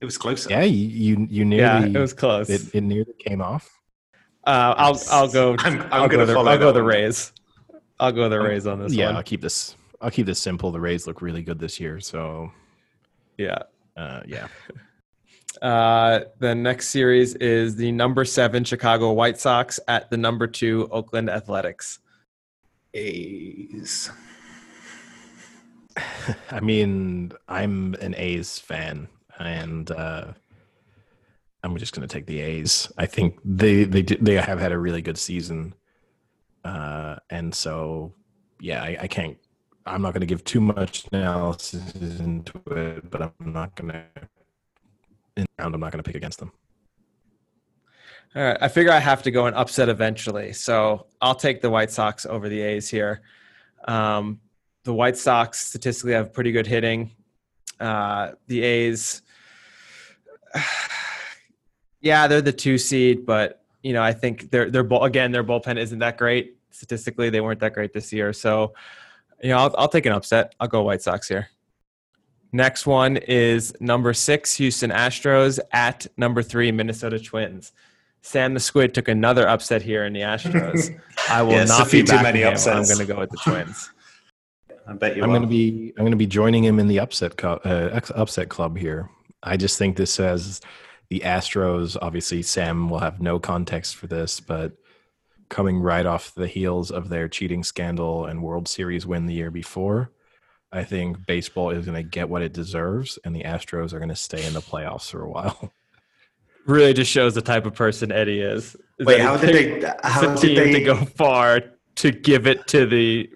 it 0.00 0.06
was 0.06 0.16
close. 0.16 0.48
yeah, 0.48 0.62
you 0.62 1.26
you, 1.28 1.44
you 1.44 1.56
yeah, 1.56 1.84
it 1.84 1.98
was 1.98 2.14
close. 2.14 2.48
it, 2.48 2.74
it 2.74 2.80
nearly 2.82 3.12
came 3.18 3.42
off. 3.42 3.81
Uh, 4.44 4.74
I'll 4.76 5.00
I'll 5.10 5.28
go. 5.28 5.52
I'm- 5.60 5.82
I'm 5.82 5.92
I'll 5.92 6.08
gonna 6.08 6.26
the, 6.26 6.38
I'll 6.38 6.58
go 6.58 6.72
the. 6.72 6.82
Rays. 6.82 7.32
I'll 8.00 8.12
go 8.12 8.28
the 8.28 8.40
Rays 8.40 8.66
on 8.66 8.80
this 8.80 8.92
yeah, 8.94 9.06
one. 9.06 9.16
I'll 9.16 9.22
keep 9.22 9.40
this. 9.40 9.76
I'll 10.00 10.10
keep 10.10 10.26
this 10.26 10.40
simple. 10.40 10.72
The 10.72 10.80
Rays 10.80 11.06
look 11.06 11.22
really 11.22 11.42
good 11.42 11.58
this 11.60 11.78
year, 11.78 12.00
so 12.00 12.50
Yeah. 13.38 13.58
uh, 13.96 14.22
yeah. 14.26 14.48
Uh, 15.60 16.24
the 16.40 16.54
next 16.54 16.88
series 16.88 17.34
is 17.36 17.76
the 17.76 17.92
number 17.92 18.24
seven 18.24 18.64
Chicago 18.64 19.12
White 19.12 19.38
Sox 19.38 19.78
at 19.86 20.10
the 20.10 20.16
number 20.16 20.48
two 20.48 20.88
Oakland 20.90 21.30
Athletics. 21.30 22.00
A's. 22.94 24.10
I 26.50 26.58
mean, 26.60 27.32
I'm 27.48 27.94
an 28.00 28.14
A's 28.16 28.58
fan, 28.58 29.06
and 29.38 29.88
uh, 29.92 30.32
I'm 31.62 31.76
just 31.76 31.94
going 31.94 32.06
to 32.06 32.12
take 32.12 32.26
the 32.26 32.40
A's. 32.40 32.90
I 32.98 33.06
think 33.06 33.38
they 33.44 33.84
they 33.84 34.02
they 34.02 34.34
have 34.34 34.58
had 34.58 34.72
a 34.72 34.78
really 34.78 35.02
good 35.02 35.18
season, 35.18 35.74
uh, 36.64 37.16
and 37.30 37.54
so 37.54 38.14
yeah, 38.60 38.82
I, 38.82 38.96
I 39.02 39.06
can't. 39.06 39.36
I'm 39.86 40.02
not 40.02 40.12
going 40.12 40.20
to 40.20 40.26
give 40.26 40.44
too 40.44 40.60
much 40.60 41.06
analysis 41.12 41.94
into 42.20 42.60
it, 42.66 43.10
but 43.10 43.22
I'm 43.22 43.52
not 43.52 43.74
going 43.74 43.92
to. 43.92 44.04
In 45.36 45.46
round, 45.58 45.74
I'm 45.74 45.80
not 45.80 45.92
going 45.92 46.02
to 46.02 46.06
pick 46.06 46.16
against 46.16 46.38
them. 46.38 46.52
All 48.34 48.42
right. 48.42 48.56
I 48.60 48.68
figure 48.68 48.92
I 48.92 48.98
have 48.98 49.22
to 49.24 49.30
go 49.30 49.46
and 49.46 49.54
upset 49.56 49.88
eventually. 49.88 50.52
So 50.52 51.06
I'll 51.20 51.34
take 51.34 51.60
the 51.60 51.68
White 51.68 51.90
Sox 51.90 52.24
over 52.24 52.48
the 52.48 52.60
A's 52.60 52.88
here. 52.88 53.22
Um, 53.86 54.40
the 54.84 54.94
White 54.94 55.16
Sox 55.16 55.60
statistically 55.68 56.12
have 56.12 56.32
pretty 56.32 56.52
good 56.52 56.66
hitting. 56.66 57.10
Uh, 57.78 58.32
the 58.46 58.62
A's, 58.62 59.22
yeah, 62.02 62.26
they're 62.26 62.42
the 62.42 62.52
two 62.52 62.76
seed, 62.76 63.24
but 63.24 63.62
you 63.82 63.92
know, 63.92 64.02
I 64.02 64.12
think 64.12 64.50
their 64.50 64.70
their 64.70 64.84
bull 64.84 65.04
again 65.04 65.32
their 65.32 65.44
bullpen 65.44 65.78
isn't 65.78 66.00
that 66.00 66.18
great 66.18 66.56
statistically. 66.70 67.30
They 67.30 67.40
weren't 67.40 67.60
that 67.60 67.72
great 67.72 67.92
this 67.92 68.12
year, 68.12 68.32
so 68.32 68.74
you 69.42 69.48
know, 69.48 69.58
I'll, 69.58 69.74
I'll 69.78 69.88
take 69.88 70.06
an 70.06 70.12
upset. 70.12 70.54
I'll 70.60 70.68
go 70.68 70.82
White 70.82 71.02
Sox 71.02 71.26
here. 71.28 71.48
Next 72.52 72.86
one 72.86 73.16
is 73.16 73.74
number 73.80 74.12
six 74.12 74.54
Houston 74.56 74.90
Astros 74.90 75.58
at 75.72 76.06
number 76.16 76.42
three 76.42 76.70
Minnesota 76.70 77.18
Twins. 77.18 77.72
Sam 78.20 78.54
the 78.54 78.60
Squid 78.60 78.94
took 78.94 79.08
another 79.08 79.48
upset 79.48 79.82
here 79.82 80.04
in 80.04 80.12
the 80.12 80.20
Astros. 80.20 80.96
I 81.28 81.42
will 81.42 81.52
Yeah, 81.52 81.64
not 81.64 81.88
few 81.88 82.02
be 82.02 82.10
too 82.10 82.22
many 82.22 82.42
him. 82.42 82.54
I'm 82.54 82.84
going 82.84 82.98
to 82.98 83.06
go 83.06 83.18
with 83.18 83.30
the 83.30 83.38
Twins. 83.38 83.90
I 84.86 84.92
bet 84.94 85.16
you 85.16 85.22
I'm 85.22 85.30
going 85.30 85.42
to 85.42 85.48
be 85.48 85.92
I'm 85.96 86.02
going 86.02 86.12
to 86.12 86.16
be 86.16 86.26
joining 86.26 86.64
him 86.64 86.78
in 86.78 86.88
the 86.88 86.98
upset 87.00 87.36
co- 87.36 87.60
uh, 87.64 87.90
ex- 87.92 88.12
upset 88.14 88.48
club 88.48 88.76
here. 88.76 89.08
I 89.42 89.56
just 89.56 89.78
think 89.78 89.96
this 89.96 90.12
says 90.12 90.60
the 91.12 91.20
Astros. 91.20 91.94
Obviously, 92.00 92.40
Sam 92.40 92.88
will 92.88 93.00
have 93.00 93.20
no 93.20 93.38
context 93.38 93.96
for 93.96 94.06
this, 94.06 94.40
but 94.40 94.72
coming 95.50 95.78
right 95.78 96.06
off 96.06 96.34
the 96.34 96.46
heels 96.46 96.90
of 96.90 97.10
their 97.10 97.28
cheating 97.28 97.62
scandal 97.62 98.24
and 98.24 98.42
World 98.42 98.66
Series 98.66 99.06
win 99.06 99.26
the 99.26 99.34
year 99.34 99.50
before, 99.50 100.10
I 100.72 100.84
think 100.84 101.26
baseball 101.26 101.68
is 101.68 101.84
going 101.84 102.02
to 102.02 102.02
get 102.02 102.30
what 102.30 102.40
it 102.40 102.54
deserves, 102.54 103.18
and 103.26 103.36
the 103.36 103.42
Astros 103.42 103.92
are 103.92 103.98
going 103.98 104.08
to 104.08 104.16
stay 104.16 104.42
in 104.46 104.54
the 104.54 104.62
playoffs 104.62 105.10
for 105.10 105.22
a 105.22 105.28
while. 105.28 105.72
Really, 106.64 106.92
just 106.92 107.10
shows 107.10 107.34
the 107.34 107.42
type 107.42 107.66
of 107.66 107.74
person 107.74 108.12
Eddie 108.12 108.38
is. 108.38 108.76
is 108.96 109.04
Wait, 109.04 109.20
how 109.20 109.36
did 109.36 109.82
they? 109.82 109.92
How 110.04 110.32
did 110.32 110.38
team 110.40 110.54
they? 110.54 110.72
to 110.74 110.80
go 110.84 110.94
far 110.94 111.60
to 111.96 112.12
give 112.12 112.46
it 112.46 112.68
to 112.68 112.86
the? 112.86 113.28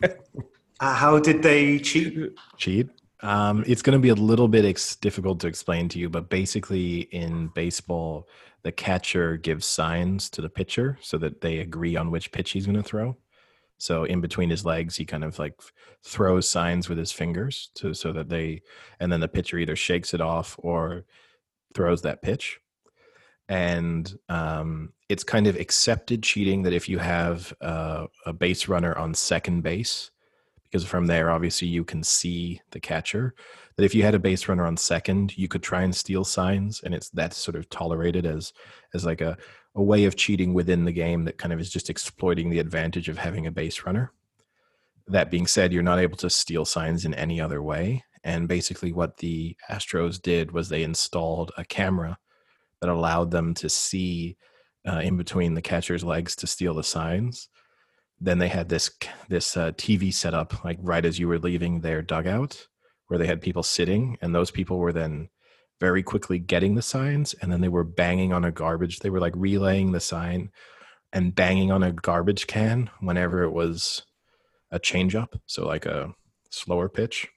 uh, 0.04 0.94
how 0.94 1.18
did 1.18 1.42
they 1.42 1.80
cheat? 1.80 2.38
cheat. 2.58 2.88
Um, 3.22 3.62
it's 3.66 3.82
going 3.82 3.96
to 3.96 4.02
be 4.02 4.08
a 4.08 4.14
little 4.14 4.48
bit 4.48 4.64
ex- 4.64 4.96
difficult 4.96 5.40
to 5.40 5.46
explain 5.46 5.88
to 5.90 5.98
you, 5.98 6.08
but 6.08 6.28
basically 6.28 7.02
in 7.12 7.48
baseball, 7.48 8.28
the 8.62 8.72
catcher 8.72 9.36
gives 9.36 9.66
signs 9.66 10.28
to 10.30 10.40
the 10.40 10.48
pitcher 10.48 10.98
so 11.00 11.18
that 11.18 11.40
they 11.40 11.58
agree 11.58 11.96
on 11.96 12.10
which 12.10 12.32
pitch 12.32 12.50
he's 12.50 12.66
going 12.66 12.76
to 12.76 12.82
throw. 12.82 13.16
So 13.78 14.04
in 14.04 14.20
between 14.20 14.50
his 14.50 14.64
legs, 14.64 14.94
he 14.94 15.04
kind 15.04 15.24
of 15.24 15.38
like 15.40 15.54
throws 16.04 16.48
signs 16.48 16.88
with 16.88 16.98
his 16.98 17.10
fingers 17.10 17.70
to 17.76 17.94
so 17.94 18.12
that 18.12 18.28
they, 18.28 18.62
and 19.00 19.12
then 19.12 19.18
the 19.18 19.26
pitcher 19.26 19.58
either 19.58 19.74
shakes 19.74 20.14
it 20.14 20.20
off 20.20 20.54
or 20.58 21.04
throws 21.74 22.02
that 22.02 22.22
pitch. 22.22 22.60
And 23.48 24.16
um, 24.28 24.92
it's 25.08 25.24
kind 25.24 25.48
of 25.48 25.56
accepted 25.56 26.22
cheating 26.22 26.62
that 26.62 26.72
if 26.72 26.88
you 26.88 26.98
have 26.98 27.52
uh, 27.60 28.06
a 28.24 28.32
base 28.32 28.68
runner 28.68 28.96
on 28.96 29.14
second 29.14 29.62
base, 29.62 30.11
because 30.72 30.86
from 30.86 31.06
there 31.06 31.30
obviously 31.30 31.68
you 31.68 31.84
can 31.84 32.02
see 32.02 32.60
the 32.70 32.80
catcher. 32.80 33.34
That 33.76 33.84
if 33.84 33.94
you 33.94 34.02
had 34.02 34.14
a 34.14 34.18
base 34.18 34.48
runner 34.48 34.66
on 34.66 34.76
second 34.76 35.36
you 35.36 35.48
could 35.48 35.62
try 35.62 35.82
and 35.82 35.94
steal 35.94 36.24
signs 36.24 36.80
and 36.82 36.94
it's 36.94 37.10
that's 37.10 37.36
sort 37.36 37.56
of 37.56 37.68
tolerated 37.68 38.24
as 38.24 38.52
as 38.94 39.04
like 39.04 39.20
a, 39.20 39.36
a 39.74 39.82
way 39.82 40.04
of 40.04 40.16
cheating 40.16 40.54
within 40.54 40.84
the 40.84 40.92
game 40.92 41.24
that 41.24 41.38
kind 41.38 41.52
of 41.52 41.60
is 41.60 41.70
just 41.70 41.90
exploiting 41.90 42.48
the 42.48 42.58
advantage 42.58 43.08
of 43.08 43.18
having 43.18 43.46
a 43.46 43.52
base 43.52 43.84
runner. 43.84 44.12
That 45.06 45.30
being 45.30 45.46
said 45.46 45.72
you're 45.72 45.82
not 45.82 45.98
able 45.98 46.16
to 46.18 46.30
steal 46.30 46.64
signs 46.64 47.04
in 47.04 47.14
any 47.14 47.40
other 47.40 47.62
way 47.62 48.04
and 48.24 48.48
basically 48.48 48.92
what 48.92 49.18
the 49.18 49.56
astros 49.70 50.20
did 50.20 50.52
was 50.52 50.68
they 50.68 50.84
installed 50.84 51.52
a 51.58 51.64
camera 51.64 52.18
that 52.80 52.88
allowed 52.88 53.30
them 53.30 53.52
to 53.54 53.68
see 53.68 54.36
uh, 54.86 55.00
in 55.00 55.16
between 55.16 55.54
the 55.54 55.62
catcher's 55.62 56.02
legs 56.02 56.34
to 56.36 56.46
steal 56.46 56.74
the 56.74 56.82
signs 56.82 57.48
then 58.22 58.38
they 58.38 58.48
had 58.48 58.68
this 58.68 58.90
this 59.28 59.56
uh, 59.56 59.72
TV 59.72 60.14
set 60.14 60.32
up 60.32 60.64
like 60.64 60.78
right 60.80 61.04
as 61.04 61.18
you 61.18 61.26
were 61.26 61.40
leaving 61.40 61.80
their 61.80 62.02
dugout, 62.02 62.68
where 63.08 63.18
they 63.18 63.26
had 63.26 63.40
people 63.40 63.64
sitting, 63.64 64.16
and 64.22 64.34
those 64.34 64.50
people 64.50 64.78
were 64.78 64.92
then 64.92 65.28
very 65.80 66.02
quickly 66.02 66.38
getting 66.38 66.76
the 66.76 66.82
signs, 66.82 67.34
and 67.34 67.50
then 67.50 67.60
they 67.60 67.68
were 67.68 67.84
banging 67.84 68.32
on 68.32 68.44
a 68.44 68.52
garbage. 68.52 69.00
They 69.00 69.10
were 69.10 69.20
like 69.20 69.34
relaying 69.36 69.90
the 69.90 70.00
sign 70.00 70.50
and 71.12 71.34
banging 71.34 71.72
on 71.72 71.82
a 71.82 71.92
garbage 71.92 72.46
can 72.46 72.88
whenever 73.00 73.42
it 73.42 73.50
was 73.50 74.02
a 74.70 74.78
change 74.78 75.16
up, 75.16 75.34
so 75.46 75.66
like 75.66 75.84
a 75.84 76.14
slower 76.50 76.88
pitch. 76.88 77.28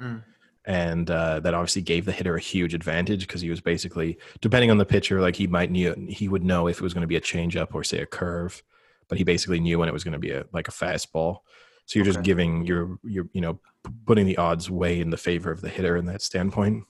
Mm. 0.00 0.22
and 0.64 1.10
uh, 1.10 1.40
that 1.40 1.54
obviously 1.54 1.82
gave 1.82 2.04
the 2.04 2.12
hitter 2.12 2.36
a 2.36 2.40
huge 2.40 2.72
advantage 2.72 3.26
because 3.26 3.40
he 3.40 3.50
was 3.50 3.60
basically 3.60 4.16
depending 4.40 4.70
on 4.70 4.78
the 4.78 4.84
pitcher, 4.84 5.20
like 5.20 5.34
he 5.34 5.46
might 5.46 5.70
knew 5.72 5.94
he 6.08 6.28
would 6.28 6.44
know 6.44 6.68
if 6.68 6.76
it 6.76 6.82
was 6.82 6.94
going 6.94 7.02
to 7.02 7.08
be 7.08 7.16
a 7.16 7.20
changeup 7.20 7.74
or 7.74 7.82
say 7.82 7.98
a 7.98 8.06
curve, 8.06 8.62
but 9.08 9.18
he 9.18 9.24
basically 9.24 9.60
knew 9.60 9.78
when 9.78 9.88
it 9.88 9.92
was 9.92 10.04
going 10.04 10.12
to 10.12 10.18
be 10.18 10.30
a 10.30 10.44
like 10.52 10.68
a 10.68 10.72
fastball. 10.72 11.38
So 11.86 11.98
you're 11.98 12.06
just 12.06 12.22
giving 12.22 12.66
your 12.66 12.98
your 13.02 13.28
you 13.32 13.40
know 13.40 13.60
putting 14.06 14.26
the 14.26 14.36
odds 14.36 14.70
way 14.70 15.00
in 15.00 15.10
the 15.10 15.16
favor 15.16 15.50
of 15.50 15.60
the 15.60 15.68
hitter 15.68 15.96
in 15.96 16.06
that 16.06 16.22
standpoint. 16.22 16.84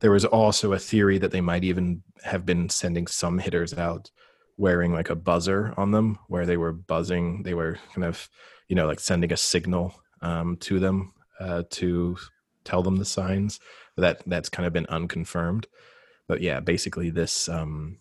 There 0.00 0.10
was 0.10 0.24
also 0.24 0.72
a 0.72 0.78
theory 0.78 1.18
that 1.18 1.30
they 1.30 1.40
might 1.40 1.64
even 1.64 2.02
have 2.24 2.44
been 2.44 2.68
sending 2.68 3.06
some 3.06 3.38
hitters 3.38 3.72
out 3.74 4.10
wearing 4.56 4.92
like 4.92 5.10
a 5.10 5.16
buzzer 5.16 5.72
on 5.76 5.90
them, 5.90 6.18
where 6.28 6.46
they 6.46 6.56
were 6.56 6.72
buzzing. 6.72 7.42
They 7.42 7.54
were 7.54 7.78
kind 7.94 8.04
of 8.04 8.28
you 8.68 8.76
know 8.76 8.86
like 8.86 9.00
sending 9.00 9.32
a 9.32 9.36
signal 9.36 9.94
um, 10.20 10.56
to 10.58 10.78
them 10.78 11.12
uh, 11.40 11.62
to 11.70 12.16
tell 12.64 12.82
them 12.82 12.96
the 12.96 13.04
signs. 13.04 13.60
That 13.96 14.22
that's 14.26 14.48
kind 14.48 14.66
of 14.66 14.72
been 14.72 14.86
unconfirmed. 14.86 15.66
But 16.26 16.40
yeah, 16.40 16.60
basically 16.60 17.10
this 17.10 17.48
um, 17.48 17.98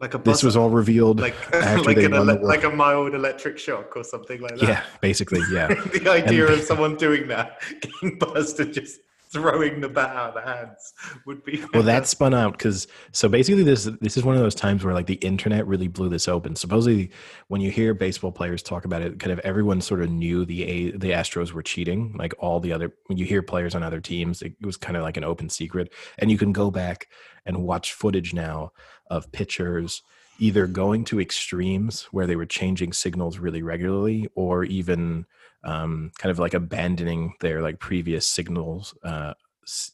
like 0.00 0.14
a 0.14 0.18
this 0.18 0.42
was 0.42 0.56
all 0.56 0.70
revealed 0.70 1.20
like 1.20 1.34
after 1.54 1.82
like 1.82 1.96
an 1.98 2.12
won 2.12 2.26
the 2.26 2.34
ele- 2.34 2.46
like 2.46 2.64
a 2.64 2.70
mild 2.70 3.14
electric 3.14 3.58
shock 3.58 3.96
or 3.96 4.04
something 4.04 4.40
like 4.40 4.56
that. 4.56 4.68
yeah, 4.68 4.84
basically 5.00 5.40
yeah. 5.50 5.66
the 5.92 6.08
idea 6.10 6.46
And- 6.46 6.54
of 6.54 6.60
someone 6.62 6.96
doing 6.96 7.28
that, 7.28 7.60
getting 7.80 8.18
buzzed 8.18 8.60
and 8.60 8.72
just 8.72 9.00
throwing 9.30 9.82
the 9.82 9.88
bat 9.90 10.16
out 10.16 10.34
of 10.34 10.42
the 10.42 10.50
hands 10.50 10.94
would 11.26 11.44
be 11.44 11.62
well 11.74 11.82
that 11.82 12.06
spun 12.06 12.32
out 12.32 12.52
because 12.52 12.86
so 13.12 13.28
basically 13.28 13.62
this 13.62 13.84
this 14.00 14.16
is 14.16 14.24
one 14.24 14.34
of 14.34 14.40
those 14.40 14.54
times 14.54 14.82
where 14.82 14.94
like 14.94 15.04
the 15.04 15.16
internet 15.16 15.66
really 15.66 15.86
blew 15.86 16.08
this 16.08 16.26
open 16.28 16.56
supposedly 16.56 17.10
when 17.48 17.60
you 17.60 17.70
hear 17.70 17.92
baseball 17.92 18.32
players 18.32 18.62
talk 18.62 18.86
about 18.86 19.02
it 19.02 19.18
kind 19.18 19.30
of 19.30 19.38
everyone 19.40 19.82
sort 19.82 20.00
of 20.00 20.08
knew 20.10 20.46
the 20.46 20.62
a 20.64 20.90
the 20.92 21.10
astros 21.10 21.52
were 21.52 21.60
cheating 21.62 22.14
like 22.18 22.32
all 22.38 22.58
the 22.58 22.72
other 22.72 22.90
when 23.08 23.18
you 23.18 23.26
hear 23.26 23.42
players 23.42 23.74
on 23.74 23.82
other 23.82 24.00
teams 24.00 24.40
it 24.40 24.54
was 24.62 24.78
kind 24.78 24.96
of 24.96 25.02
like 25.02 25.18
an 25.18 25.24
open 25.24 25.50
secret 25.50 25.92
and 26.16 26.30
you 26.30 26.38
can 26.38 26.50
go 26.50 26.70
back 26.70 27.06
and 27.44 27.62
watch 27.64 27.92
footage 27.92 28.32
now 28.32 28.72
of 29.10 29.30
pitchers 29.32 30.02
either 30.38 30.66
going 30.66 31.04
to 31.04 31.20
extremes 31.20 32.02
where 32.12 32.26
they 32.26 32.36
were 32.36 32.46
changing 32.46 32.92
signals 32.92 33.38
really 33.38 33.62
regularly 33.62 34.28
or 34.34 34.64
even 34.64 35.26
um, 35.64 36.12
kind 36.18 36.30
of 36.30 36.38
like 36.38 36.54
abandoning 36.54 37.34
their 37.40 37.60
like 37.60 37.80
previous 37.80 38.26
signals 38.26 38.94
uh, 39.02 39.34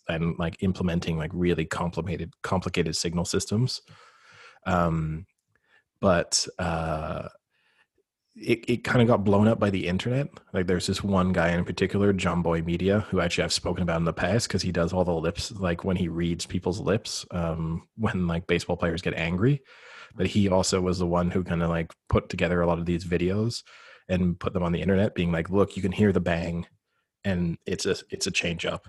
and 0.08 0.38
like 0.38 0.62
implementing 0.62 1.16
like 1.16 1.30
really 1.34 1.64
complicated 1.64 2.32
complicated 2.42 2.94
signal 2.94 3.24
systems. 3.24 3.82
Um 4.66 5.26
but 6.00 6.46
uh 6.58 7.28
it, 8.36 8.64
it 8.68 8.84
kind 8.84 9.00
of 9.00 9.06
got 9.08 9.24
blown 9.24 9.46
up 9.46 9.60
by 9.60 9.70
the 9.70 9.86
internet. 9.86 10.28
Like 10.52 10.66
there's 10.66 10.86
this 10.86 11.04
one 11.04 11.32
guy 11.32 11.50
in 11.50 11.64
particular 11.64 12.12
Jomboy 12.12 12.64
Media 12.64 13.00
who 13.10 13.20
actually 13.20 13.44
i've 13.44 13.52
spoken 13.52 13.82
about 13.82 13.98
in 13.98 14.04
the 14.04 14.12
past 14.12 14.48
because 14.48 14.62
he 14.62 14.72
does 14.72 14.92
all 14.92 15.04
the 15.04 15.12
lips 15.12 15.52
like 15.52 15.84
when 15.84 15.96
he 15.96 16.08
reads 16.08 16.44
people's 16.44 16.80
lips 16.80 17.24
um 17.30 17.86
when 17.96 18.26
like 18.26 18.46
baseball 18.46 18.76
players 18.76 19.02
get 19.02 19.14
angry. 19.14 19.62
But 20.16 20.26
he 20.26 20.48
also 20.48 20.80
was 20.80 20.98
the 20.98 21.06
one 21.06 21.30
who 21.30 21.44
kind 21.44 21.62
of 21.62 21.70
like 21.70 21.92
put 22.08 22.28
together 22.28 22.60
a 22.60 22.66
lot 22.66 22.78
of 22.78 22.86
these 22.86 23.04
videos 23.04 23.62
and 24.08 24.38
put 24.38 24.52
them 24.52 24.62
on 24.62 24.72
the 24.72 24.82
internet 24.82 25.14
being 25.14 25.32
like 25.32 25.50
look 25.50 25.76
you 25.76 25.82
can 25.82 25.92
hear 25.92 26.12
the 26.12 26.20
bang 26.20 26.66
and 27.24 27.56
it's 27.66 27.86
a 27.86 27.96
it's 28.10 28.26
a 28.26 28.30
change 28.32 28.66
up. 28.66 28.88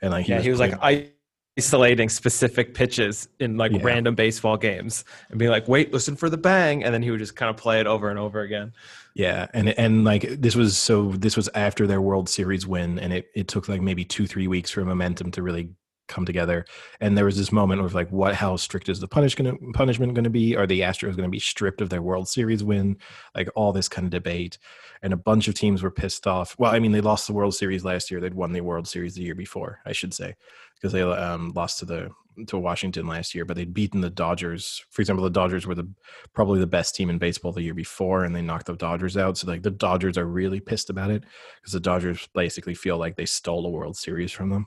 And 0.00 0.12
like 0.12 0.28
yeah, 0.28 0.40
he 0.40 0.50
was 0.50 0.60
putting- 0.60 0.78
like 0.78 1.16
isolating 1.58 2.08
specific 2.08 2.74
pitches 2.74 3.28
in 3.40 3.56
like 3.56 3.72
Yeah. 3.72 3.80
random 3.82 4.14
baseball 4.14 4.56
games 4.56 5.04
and 5.28 5.38
being 5.38 5.50
like, 5.50 5.68
wait, 5.68 5.92
listen 5.92 6.16
for 6.16 6.30
the 6.30 6.38
bang. 6.38 6.82
And 6.82 6.94
then 6.94 7.02
he 7.02 7.10
would 7.10 7.20
just 7.20 7.36
kind 7.36 7.50
of 7.50 7.56
play 7.56 7.80
it 7.80 7.86
over 7.86 8.08
and 8.08 8.18
over 8.18 8.40
again. 8.40 8.72
Yeah, 9.14 9.46
and 9.52 9.68
and 9.78 10.04
like 10.04 10.22
this 10.40 10.56
was 10.56 10.78
so 10.78 11.10
this 11.12 11.36
was 11.36 11.50
after 11.54 11.86
their 11.86 12.00
World 12.00 12.30
Series 12.30 12.66
win, 12.66 12.98
and 12.98 13.12
it 13.12 13.26
it 13.34 13.48
took 13.48 13.68
like 13.68 13.82
maybe 13.82 14.04
two 14.04 14.26
three 14.26 14.46
weeks 14.46 14.70
for 14.70 14.82
momentum 14.84 15.30
to 15.32 15.42
really 15.42 15.68
come 16.08 16.24
together. 16.26 16.64
And 17.00 17.16
there 17.16 17.24
was 17.26 17.36
this 17.36 17.52
moment 17.52 17.80
of 17.80 17.94
like, 17.94 18.10
what? 18.10 18.34
How 18.34 18.56
strict 18.56 18.88
is 18.88 19.00
the 19.00 19.08
punish 19.08 19.34
gonna, 19.34 19.54
punishment 19.74 20.14
going 20.14 20.24
to 20.24 20.30
be? 20.30 20.56
Are 20.56 20.66
the 20.66 20.80
Astros 20.80 21.16
going 21.16 21.28
to 21.28 21.28
be 21.28 21.38
stripped 21.38 21.80
of 21.80 21.90
their 21.90 22.02
World 22.02 22.28
Series 22.28 22.64
win? 22.64 22.96
Like 23.34 23.48
all 23.54 23.72
this 23.72 23.88
kind 23.88 24.06
of 24.06 24.10
debate, 24.10 24.58
and 25.02 25.12
a 25.12 25.16
bunch 25.16 25.48
of 25.48 25.54
teams 25.54 25.82
were 25.82 25.90
pissed 25.90 26.26
off. 26.26 26.54
Well, 26.58 26.72
I 26.72 26.78
mean, 26.78 26.92
they 26.92 27.00
lost 27.00 27.26
the 27.26 27.32
World 27.32 27.54
Series 27.54 27.84
last 27.84 28.10
year. 28.10 28.20
They'd 28.20 28.34
won 28.34 28.52
the 28.52 28.60
World 28.60 28.86
Series 28.86 29.14
the 29.14 29.22
year 29.22 29.34
before, 29.34 29.80
I 29.84 29.92
should 29.92 30.14
say, 30.14 30.36
because 30.76 30.92
they 30.92 31.02
um, 31.02 31.52
lost 31.54 31.80
to 31.80 31.84
the 31.84 32.10
to 32.46 32.56
Washington 32.56 33.06
last 33.06 33.34
year, 33.34 33.44
but 33.44 33.56
they'd 33.56 33.74
beaten 33.74 34.00
the 34.00 34.10
Dodgers. 34.10 34.84
For 34.90 35.02
example, 35.02 35.24
the 35.24 35.30
Dodgers 35.30 35.66
were 35.66 35.74
the 35.74 35.88
probably 36.32 36.60
the 36.60 36.66
best 36.66 36.94
team 36.94 37.10
in 37.10 37.18
baseball 37.18 37.52
the 37.52 37.62
year 37.62 37.74
before, 37.74 38.24
and 38.24 38.34
they 38.34 38.42
knocked 38.42 38.66
the 38.66 38.76
Dodgers 38.76 39.16
out. 39.16 39.36
So 39.36 39.48
like 39.48 39.62
the 39.62 39.70
Dodgers 39.70 40.16
are 40.16 40.24
really 40.24 40.60
pissed 40.60 40.88
about 40.88 41.10
it 41.10 41.24
because 41.60 41.72
the 41.72 41.80
Dodgers 41.80 42.28
basically 42.34 42.74
feel 42.74 42.96
like 42.96 43.16
they 43.16 43.26
stole 43.26 43.66
a 43.66 43.70
World 43.70 43.96
Series 43.96 44.32
from 44.32 44.50
them. 44.50 44.66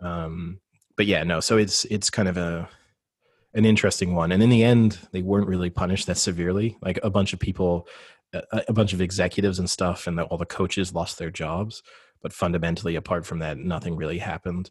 Um, 0.00 0.60
but 0.96 1.06
yeah, 1.06 1.24
no. 1.24 1.40
So 1.40 1.56
it's 1.56 1.84
it's 1.86 2.10
kind 2.10 2.28
of 2.28 2.36
a 2.36 2.68
an 3.54 3.64
interesting 3.64 4.14
one, 4.14 4.32
and 4.32 4.42
in 4.42 4.50
the 4.50 4.62
end, 4.62 4.98
they 5.12 5.22
weren't 5.22 5.48
really 5.48 5.70
punished 5.70 6.06
that 6.06 6.18
severely. 6.18 6.76
Like 6.82 6.98
a 7.02 7.10
bunch 7.10 7.32
of 7.32 7.40
people, 7.40 7.88
a, 8.32 8.62
a 8.68 8.72
bunch 8.72 8.92
of 8.92 9.00
executives 9.00 9.58
and 9.58 9.68
stuff, 9.68 10.06
and 10.06 10.18
the, 10.18 10.24
all 10.24 10.38
the 10.38 10.46
coaches 10.46 10.94
lost 10.94 11.18
their 11.18 11.30
jobs. 11.30 11.82
But 12.22 12.32
fundamentally, 12.32 12.96
apart 12.96 13.26
from 13.26 13.38
that, 13.40 13.58
nothing 13.58 13.96
really 13.96 14.18
happened. 14.18 14.70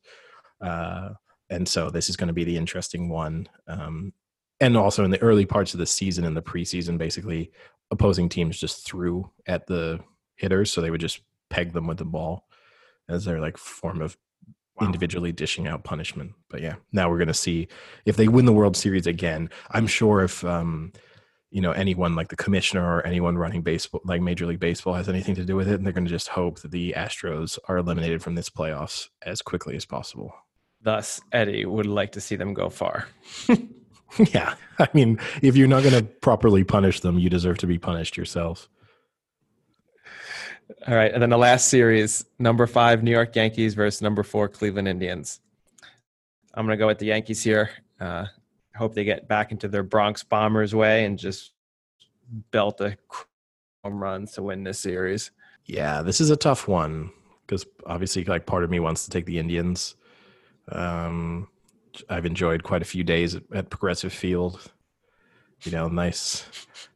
Uh, 0.62 1.10
and 1.50 1.68
so 1.68 1.90
this 1.90 2.10
is 2.10 2.18
going 2.18 2.28
to 2.28 2.34
be 2.34 2.44
the 2.44 2.58
interesting 2.58 3.10
one. 3.10 3.48
Um, 3.68 4.14
and 4.60 4.76
also 4.76 5.04
in 5.04 5.12
the 5.12 5.22
early 5.22 5.46
parts 5.46 5.74
of 5.74 5.80
the 5.80 5.86
season 5.86 6.26
and 6.26 6.36
the 6.36 6.42
preseason, 6.42 6.98
basically 6.98 7.52
opposing 7.92 8.30
teams 8.30 8.60
just 8.60 8.86
threw 8.86 9.30
at 9.48 9.68
the 9.68 10.00
hitters, 10.36 10.72
so 10.72 10.82
they 10.82 10.92
would 10.92 11.02
just 11.02 11.22
peg 11.50 11.74
them 11.74 11.88
with 11.88 11.98
the 11.98 12.06
ball 12.06 12.48
as 13.08 13.26
their 13.26 13.40
like 13.40 13.58
form 13.58 14.02
of 14.02 14.18
Wow. 14.78 14.88
individually 14.88 15.32
dishing 15.32 15.70
out 15.70 15.86
punishment. 15.86 16.34
But 16.50 16.62
yeah, 16.62 16.76
now 16.92 17.10
we're 17.10 17.18
going 17.18 17.30
to 17.30 17.34
see 17.34 17.70
if 18.06 18.18
they 18.18 18.28
win 18.28 18.44
the 18.44 18.52
World 18.52 18.76
Series 18.76 19.08
again. 19.08 19.50
I'm 19.72 19.88
sure 19.88 20.22
if 20.22 20.44
um, 20.44 20.92
you 21.52 21.62
know 21.62 21.72
anyone 21.72 22.16
like 22.16 22.30
the 22.30 22.36
commissioner 22.36 22.84
or 22.84 23.06
anyone 23.06 23.38
running 23.38 23.62
baseball, 23.62 24.02
like 24.06 24.22
Major 24.22 24.46
League 24.46 24.60
Baseball, 24.60 24.94
has 24.94 25.10
anything 25.10 25.36
to 25.36 25.46
do 25.46 25.56
with 25.56 25.68
it, 25.68 25.76
and 25.76 25.86
they're 25.86 25.94
going 25.94 26.06
to 26.06 26.12
just 26.12 26.30
hope 26.30 26.60
that 26.62 26.72
the 26.72 26.94
Astros 26.98 27.58
are 27.68 27.78
eliminated 27.78 28.22
from 28.22 28.36
this 28.36 28.50
playoffs 28.50 29.10
as 29.24 29.42
quickly 29.42 29.76
as 29.76 29.86
possible. 29.86 30.34
Thus, 30.82 31.22
Eddie 31.32 31.66
would 31.66 31.88
like 31.88 32.12
to 32.14 32.22
see 32.22 32.36
them 32.36 32.54
go 32.54 32.70
far. 32.70 33.08
yeah, 34.34 34.56
I 34.80 34.88
mean, 34.94 35.20
if 35.42 35.56
you're 35.56 35.68
not 35.68 35.84
going 35.84 35.96
to 35.96 36.04
properly 36.04 36.64
punish 36.64 37.00
them, 37.00 37.18
you 37.18 37.30
deserve 37.30 37.58
to 37.60 37.68
be 37.68 37.80
punished 37.80 38.18
yourself. 38.18 38.70
All 40.88 40.96
right. 40.96 41.12
And 41.12 41.22
then 41.22 41.30
the 41.30 41.38
last 41.38 41.70
series, 41.70 42.26
number 42.40 42.66
five, 42.68 43.04
New 43.04 43.12
York 43.12 43.36
Yankees 43.36 43.74
versus 43.74 44.02
number 44.02 44.24
four, 44.24 44.48
Cleveland 44.50 44.88
Indians. 44.88 45.40
I'm 46.54 46.66
going 46.66 46.78
to 46.78 46.82
go 46.82 46.88
with 46.88 47.00
the 47.00 47.08
Yankees 47.08 47.44
here. 47.44 47.70
Uh, 48.00 48.26
hope 48.78 48.94
they 48.94 49.04
get 49.04 49.28
back 49.28 49.52
into 49.52 49.68
their 49.68 49.84
Bronx 49.84 50.24
Bombers 50.24 50.76
way 50.76 51.06
and 51.06 51.18
just 51.18 51.52
belt 52.52 52.82
a 52.82 52.98
home 53.84 54.02
runs 54.02 54.34
to 54.34 54.44
win 54.44 54.64
this 54.64 54.80
series. 54.80 55.32
Yeah, 55.66 56.02
this 56.02 56.22
is 56.22 56.30
a 56.30 56.36
tough 56.36 56.68
one 56.68 57.12
because 57.46 57.66
obviously, 57.86 58.24
like, 58.24 58.46
part 58.46 58.64
of 58.64 58.70
me 58.70 58.80
wants 58.80 59.06
to 59.06 59.12
take 59.12 59.26
the 59.26 59.40
Indians. 59.40 59.96
Um, 60.70 61.48
I've 62.10 62.26
enjoyed 62.26 62.64
quite 62.64 62.82
a 62.82 62.86
few 62.86 63.04
days 63.04 63.36
at, 63.36 63.44
at 63.54 63.70
Progressive 63.70 64.12
Field. 64.14 64.72
You 65.64 65.72
know, 65.72 65.88
nice. 65.88 66.46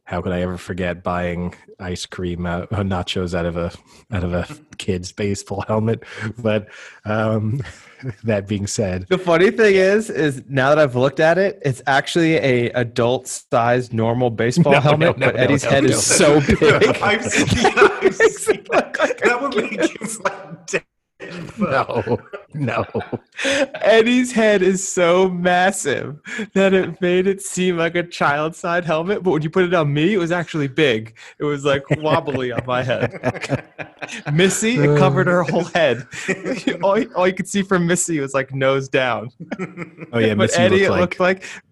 How 0.04 0.20
could 0.20 0.32
I 0.32 0.40
ever 0.40 0.58
forget 0.58 1.04
buying 1.04 1.54
ice 1.78 2.04
cream, 2.04 2.44
out, 2.44 2.72
uh, 2.72 2.78
nachos 2.78 3.32
out 3.32 3.46
of 3.46 3.56
a 3.56 3.70
out 4.10 4.24
of 4.24 4.34
a 4.34 4.46
kid's 4.76 5.12
baseball 5.12 5.64
helmet? 5.68 6.02
But 6.38 6.68
um, 7.04 7.62
that 8.24 8.48
being 8.48 8.66
said, 8.66 9.06
The 9.08 9.18
funny 9.18 9.52
thing 9.52 9.76
is, 9.76 10.10
is 10.10 10.42
now 10.48 10.70
that 10.70 10.78
I've 10.78 10.96
looked 10.96 11.20
at 11.20 11.38
it, 11.38 11.60
it's 11.64 11.80
actually 11.86 12.34
a 12.36 12.70
adult-sized 12.70 13.92
normal 13.92 14.30
baseball 14.30 14.72
No, 14.74 14.80
helmet, 14.80 15.18
no, 15.18 15.26
no, 15.26 15.32
but 15.32 15.40
Eddie's 15.40 15.62
head 15.62 15.84
is 15.84 16.04
so 16.04 16.40
big. 16.58 16.60
I've 17.02 17.24
seen, 17.24 17.72
I've 17.76 18.14
seen 18.14 18.66
that. 18.72 18.94
That 19.24 19.38
would 19.40 19.54
make 19.54 19.80
him 19.80 20.08
like 20.24 20.66
dead. 20.66 20.84
No, 21.58 22.18
no. 22.54 22.84
Eddie's 23.44 24.32
head 24.32 24.62
is 24.62 24.86
so 24.86 25.28
massive 25.28 26.18
that 26.54 26.72
it 26.72 27.00
made 27.00 27.26
it 27.26 27.42
seem 27.42 27.76
like 27.76 27.94
a 27.94 28.02
child 28.02 28.54
side 28.54 28.84
helmet, 28.84 29.22
but 29.22 29.30
when 29.32 29.42
you 29.42 29.50
put 29.50 29.64
it 29.64 29.74
on 29.74 29.92
me, 29.92 30.14
it 30.14 30.18
was 30.18 30.32
actually 30.32 30.68
big. 30.68 31.16
It 31.38 31.44
was 31.44 31.64
like 31.64 31.82
wobbly 31.98 32.52
on 32.52 32.64
my 32.66 32.82
head. 32.82 33.68
Missy, 34.32 34.76
it 34.76 34.98
covered 34.98 35.26
her 35.26 35.42
whole 35.42 35.64
head. 35.64 36.06
all, 36.82 36.98
you- 36.98 37.12
all 37.14 37.26
you 37.26 37.34
could 37.34 37.48
see 37.48 37.62
from 37.62 37.86
Missy 37.86 38.20
was 38.20 38.34
like 38.34 38.54
nose 38.54 38.88
down. 38.88 39.30
Oh 40.12 40.18
yeah, 40.18 40.28
but 40.34 40.38
Missy 40.38 40.58
Eddie, 40.58 40.88
looked 40.88 40.96
it 40.96 41.00
looked 41.00 41.20
like 41.20 41.42
like 41.42 41.62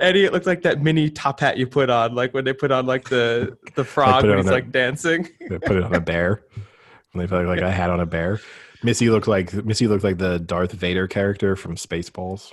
Eddie, 0.00 0.24
it 0.24 0.32
looked 0.32 0.46
like 0.46 0.62
that 0.62 0.82
mini 0.82 1.10
top 1.10 1.40
hat 1.40 1.58
you 1.58 1.66
put 1.66 1.90
on, 1.90 2.14
like 2.14 2.32
when 2.34 2.44
they 2.44 2.52
put 2.52 2.70
on 2.70 2.86
like 2.86 3.08
the 3.08 3.56
the 3.74 3.84
frog 3.84 4.24
when 4.24 4.38
he's 4.38 4.46
a- 4.46 4.52
like 4.52 4.70
dancing. 4.70 5.28
they 5.48 5.58
put 5.58 5.76
it 5.76 5.82
on 5.82 5.94
a 5.94 6.00
bear. 6.00 6.42
When 7.12 7.24
they 7.24 7.28
put 7.28 7.46
like 7.46 7.60
a 7.60 7.70
hat 7.70 7.90
on 7.90 8.00
a 8.00 8.06
bear. 8.06 8.40
Missy 8.82 9.10
looked 9.10 9.26
like 9.28 9.52
Missy 9.64 9.86
looked 9.86 10.04
like 10.04 10.18
the 10.18 10.38
Darth 10.38 10.72
Vader 10.72 11.06
character 11.08 11.56
from 11.56 11.76
Spaceballs. 11.76 12.52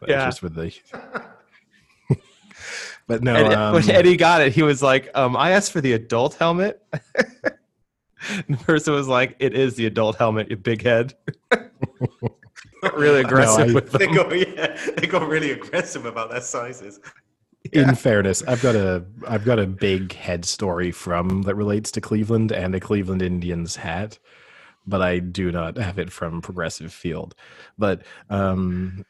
But 0.00 0.08
Yeah. 0.10 0.24
just 0.26 0.42
with 0.42 0.54
the. 0.54 0.74
but 3.06 3.22
no, 3.22 3.34
And 3.34 3.54
um, 3.54 3.74
when 3.74 3.90
Eddie 3.90 4.16
got 4.16 4.40
it, 4.40 4.52
he 4.54 4.62
was 4.62 4.82
like, 4.82 5.10
um, 5.14 5.36
"I 5.36 5.50
asked 5.50 5.72
for 5.72 5.80
the 5.80 5.92
adult 5.92 6.34
helmet." 6.34 6.82
And 6.92 8.42
the 8.48 8.64
person 8.64 8.94
was 8.94 9.08
like, 9.08 9.36
"It 9.38 9.54
is 9.54 9.74
the 9.76 9.86
adult 9.86 10.16
helmet, 10.16 10.50
you 10.50 10.56
big 10.56 10.82
head." 10.82 11.14
really 12.94 13.20
aggressive 13.20 13.70
I- 13.70 13.72
with 13.72 13.92
They 13.92 14.06
got 14.06 14.36
yeah, 14.36 14.78
they 14.96 15.06
got 15.06 15.28
really 15.28 15.50
aggressive 15.52 16.06
about 16.06 16.30
their 16.30 16.40
sizes. 16.40 17.00
In 17.72 17.94
fairness, 17.94 18.42
I've 18.42 18.60
got 18.62 18.76
a 18.76 19.04
I've 19.26 19.44
got 19.44 19.58
a 19.58 19.66
big 19.66 20.12
head 20.12 20.44
story 20.44 20.90
from 20.90 21.42
that 21.42 21.54
relates 21.54 21.90
to 21.92 22.00
Cleveland 22.00 22.52
and 22.52 22.74
a 22.74 22.80
Cleveland 22.80 23.22
Indians 23.22 23.76
hat, 23.76 24.18
but 24.86 25.02
I 25.02 25.18
do 25.18 25.50
not 25.50 25.76
have 25.78 25.98
it 25.98 26.12
from 26.12 26.40
Progressive 26.40 26.92
Field. 26.92 27.34
But 27.78 28.02
um, 28.30 29.04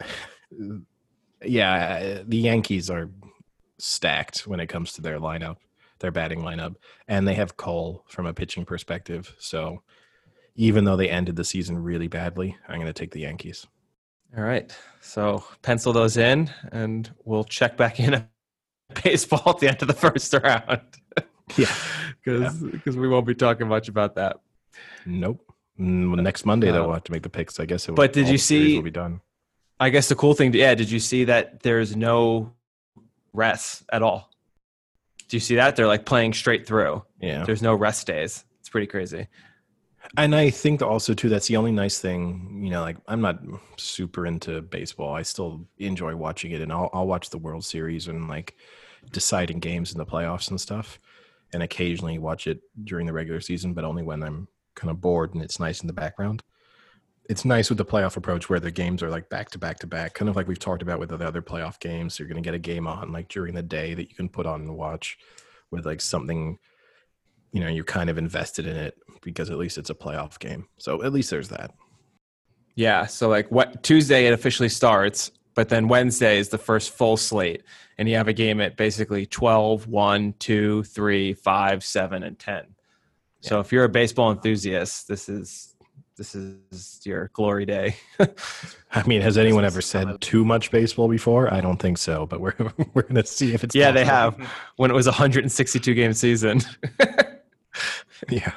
yeah, 1.42 2.22
the 2.26 2.36
Yankees 2.36 2.90
are 2.90 3.10
stacked 3.78 4.46
when 4.46 4.60
it 4.60 4.68
comes 4.68 4.92
to 4.94 5.02
their 5.02 5.18
lineup, 5.18 5.56
their 5.98 6.12
batting 6.12 6.40
lineup, 6.40 6.76
and 7.08 7.26
they 7.26 7.34
have 7.34 7.56
Cole 7.56 8.04
from 8.08 8.26
a 8.26 8.34
pitching 8.34 8.64
perspective. 8.64 9.34
So 9.38 9.82
even 10.56 10.84
though 10.84 10.96
they 10.96 11.10
ended 11.10 11.36
the 11.36 11.44
season 11.44 11.82
really 11.82 12.08
badly, 12.08 12.56
I'm 12.68 12.76
going 12.76 12.86
to 12.86 12.92
take 12.92 13.10
the 13.10 13.20
Yankees. 13.20 13.66
All 14.36 14.42
right, 14.42 14.76
so 15.00 15.44
pencil 15.62 15.92
those 15.92 16.16
in, 16.16 16.50
and 16.72 17.08
we'll 17.24 17.44
check 17.44 17.76
back 17.76 18.00
in 18.00 18.14
at 18.14 18.28
baseball 19.02 19.42
at 19.46 19.58
the 19.58 19.68
end 19.68 19.80
of 19.82 19.88
the 19.88 19.94
first 19.94 20.32
round. 20.32 20.80
Yeah. 21.56 21.72
because 22.24 22.96
we 22.96 23.08
won't 23.08 23.26
be 23.26 23.34
talking 23.34 23.68
much 23.68 23.88
about 23.88 24.14
that. 24.16 24.38
Nope. 25.06 25.53
Mm, 25.78 26.12
well, 26.14 26.22
next 26.22 26.46
Monday, 26.46 26.70
though, 26.70 26.82
Uh, 26.84 26.86
we'll 26.86 26.94
have 26.94 27.04
to 27.04 27.12
make 27.12 27.22
the 27.22 27.28
picks. 27.28 27.58
I 27.58 27.64
guess. 27.66 27.88
It 27.88 27.92
will, 27.92 27.96
but 27.96 28.12
did 28.12 28.28
you 28.28 28.38
see- 28.38 28.76
Will 28.76 28.82
be 28.82 28.90
done. 28.90 29.20
I 29.80 29.90
guess 29.90 30.08
the 30.08 30.14
cool 30.14 30.34
thing, 30.34 30.54
yeah, 30.54 30.74
did 30.76 30.88
you 30.90 31.00
see 31.00 31.24
that 31.24 31.62
there's 31.64 31.96
no 31.96 32.52
rest 33.32 33.82
at 33.92 34.02
all? 34.02 34.30
Do 35.28 35.36
you 35.36 35.40
see 35.40 35.56
that? 35.56 35.74
They're 35.74 35.88
like 35.88 36.06
playing 36.06 36.34
straight 36.34 36.64
through. 36.66 37.02
Yeah. 37.20 37.44
There's 37.44 37.60
no 37.62 37.74
rest 37.74 38.06
days. 38.06 38.44
It's 38.60 38.68
pretty 38.68 38.86
crazy. 38.86 39.26
And 40.16 40.34
I 40.34 40.50
think 40.50 40.80
also 40.80 41.12
too 41.12 41.28
that's 41.28 41.48
the 41.48 41.56
only 41.56 41.72
nice 41.72 41.98
thing, 41.98 42.60
you 42.62 42.70
know, 42.70 42.82
like 42.82 42.98
I'm 43.08 43.20
not 43.20 43.40
super 43.76 44.26
into 44.26 44.60
baseball. 44.62 45.12
I 45.12 45.22
still 45.22 45.66
enjoy 45.78 46.14
watching 46.14 46.52
it 46.52 46.60
and 46.60 46.70
I'll 46.72 46.88
I'll 46.92 47.06
watch 47.08 47.30
the 47.30 47.38
World 47.38 47.64
Series 47.64 48.06
and 48.06 48.28
like 48.28 48.54
deciding 49.10 49.58
games 49.58 49.90
in 49.92 49.98
the 49.98 50.06
playoffs 50.06 50.50
and 50.50 50.60
stuff 50.60 51.00
and 51.52 51.62
occasionally 51.62 52.18
watch 52.18 52.46
it 52.46 52.60
during 52.84 53.06
the 53.06 53.12
regular 53.12 53.40
season, 53.40 53.74
but 53.74 53.84
only 53.84 54.02
when 54.04 54.22
I'm 54.22 54.46
kind 54.74 54.90
of 54.90 55.00
bored 55.00 55.34
and 55.34 55.42
it's 55.42 55.60
nice 55.60 55.80
in 55.80 55.86
the 55.86 55.92
background. 55.92 56.42
It's 57.28 57.44
nice 57.44 57.70
with 57.70 57.78
the 57.78 57.84
playoff 57.86 58.16
approach 58.16 58.50
where 58.50 58.60
the 58.60 58.70
games 58.70 59.02
are 59.02 59.10
like 59.10 59.30
back 59.30 59.50
to 59.50 59.58
back 59.58 59.78
to 59.78 59.86
back, 59.86 60.14
kind 60.14 60.28
of 60.28 60.36
like 60.36 60.46
we've 60.46 60.58
talked 60.58 60.82
about 60.82 60.98
with 60.98 61.08
the 61.08 61.26
other 61.26 61.42
playoff 61.42 61.80
games. 61.80 62.18
You're 62.18 62.28
going 62.28 62.42
to 62.42 62.46
get 62.46 62.54
a 62.54 62.58
game 62.58 62.86
on 62.86 63.12
like 63.12 63.28
during 63.28 63.54
the 63.54 63.62
day 63.62 63.94
that 63.94 64.10
you 64.10 64.14
can 64.14 64.28
put 64.28 64.46
on 64.46 64.60
and 64.60 64.76
watch 64.76 65.18
with 65.70 65.86
like 65.86 66.00
something 66.00 66.58
you 67.52 67.60
know 67.60 67.68
you're 67.68 67.84
kind 67.84 68.10
of 68.10 68.18
invested 68.18 68.66
in 68.66 68.76
it 68.76 68.98
because 69.22 69.48
at 69.48 69.56
least 69.56 69.78
it's 69.78 69.90
a 69.90 69.94
playoff 69.94 70.38
game 70.40 70.66
so 70.76 71.02
at 71.04 71.12
least 71.12 71.30
there's 71.30 71.48
that 71.48 71.70
Yeah. 72.76 73.06
So 73.06 73.28
like 73.28 73.50
what 73.50 73.82
Tuesday 73.82 74.26
it 74.26 74.32
officially 74.32 74.68
starts, 74.68 75.30
but 75.54 75.68
then 75.68 75.88
Wednesday 75.88 76.38
is 76.38 76.48
the 76.48 76.58
first 76.58 76.90
full 76.90 77.16
slate. 77.16 77.62
And 77.98 78.08
you 78.08 78.16
have 78.16 78.28
a 78.28 78.32
game 78.32 78.60
at 78.60 78.76
basically 78.76 79.26
12, 79.26 79.86
1, 79.86 80.34
2, 80.38 80.82
3, 80.82 81.34
5, 81.34 81.84
7, 81.84 82.22
and 82.24 82.38
10. 82.38 82.73
So 83.44 83.60
if 83.60 83.72
you're 83.72 83.84
a 83.84 83.90
baseball 83.90 84.32
enthusiast, 84.32 85.06
this 85.06 85.28
is 85.28 85.74
this 86.16 86.34
is 86.34 87.00
your 87.04 87.28
glory 87.34 87.66
day. 87.66 87.96
i 88.92 89.06
mean 89.06 89.20
has 89.20 89.36
anyone 89.36 89.66
ever 89.66 89.82
said 89.82 90.18
too 90.22 90.44
much 90.44 90.70
baseball 90.70 91.08
before 91.08 91.52
i 91.52 91.60
don't 91.60 91.78
think 91.78 91.98
so 91.98 92.24
but 92.24 92.40
we're 92.40 92.54
we're 92.94 93.02
gonna 93.02 93.26
see 93.26 93.52
if 93.52 93.64
it's 93.64 93.74
yeah, 93.74 93.90
they 93.90 94.04
have 94.04 94.34
when 94.76 94.90
it 94.90 94.94
was 94.94 95.08
a 95.08 95.10
162 95.10 95.92
game 95.94 96.12
season. 96.12 96.60
yeah 98.30 98.52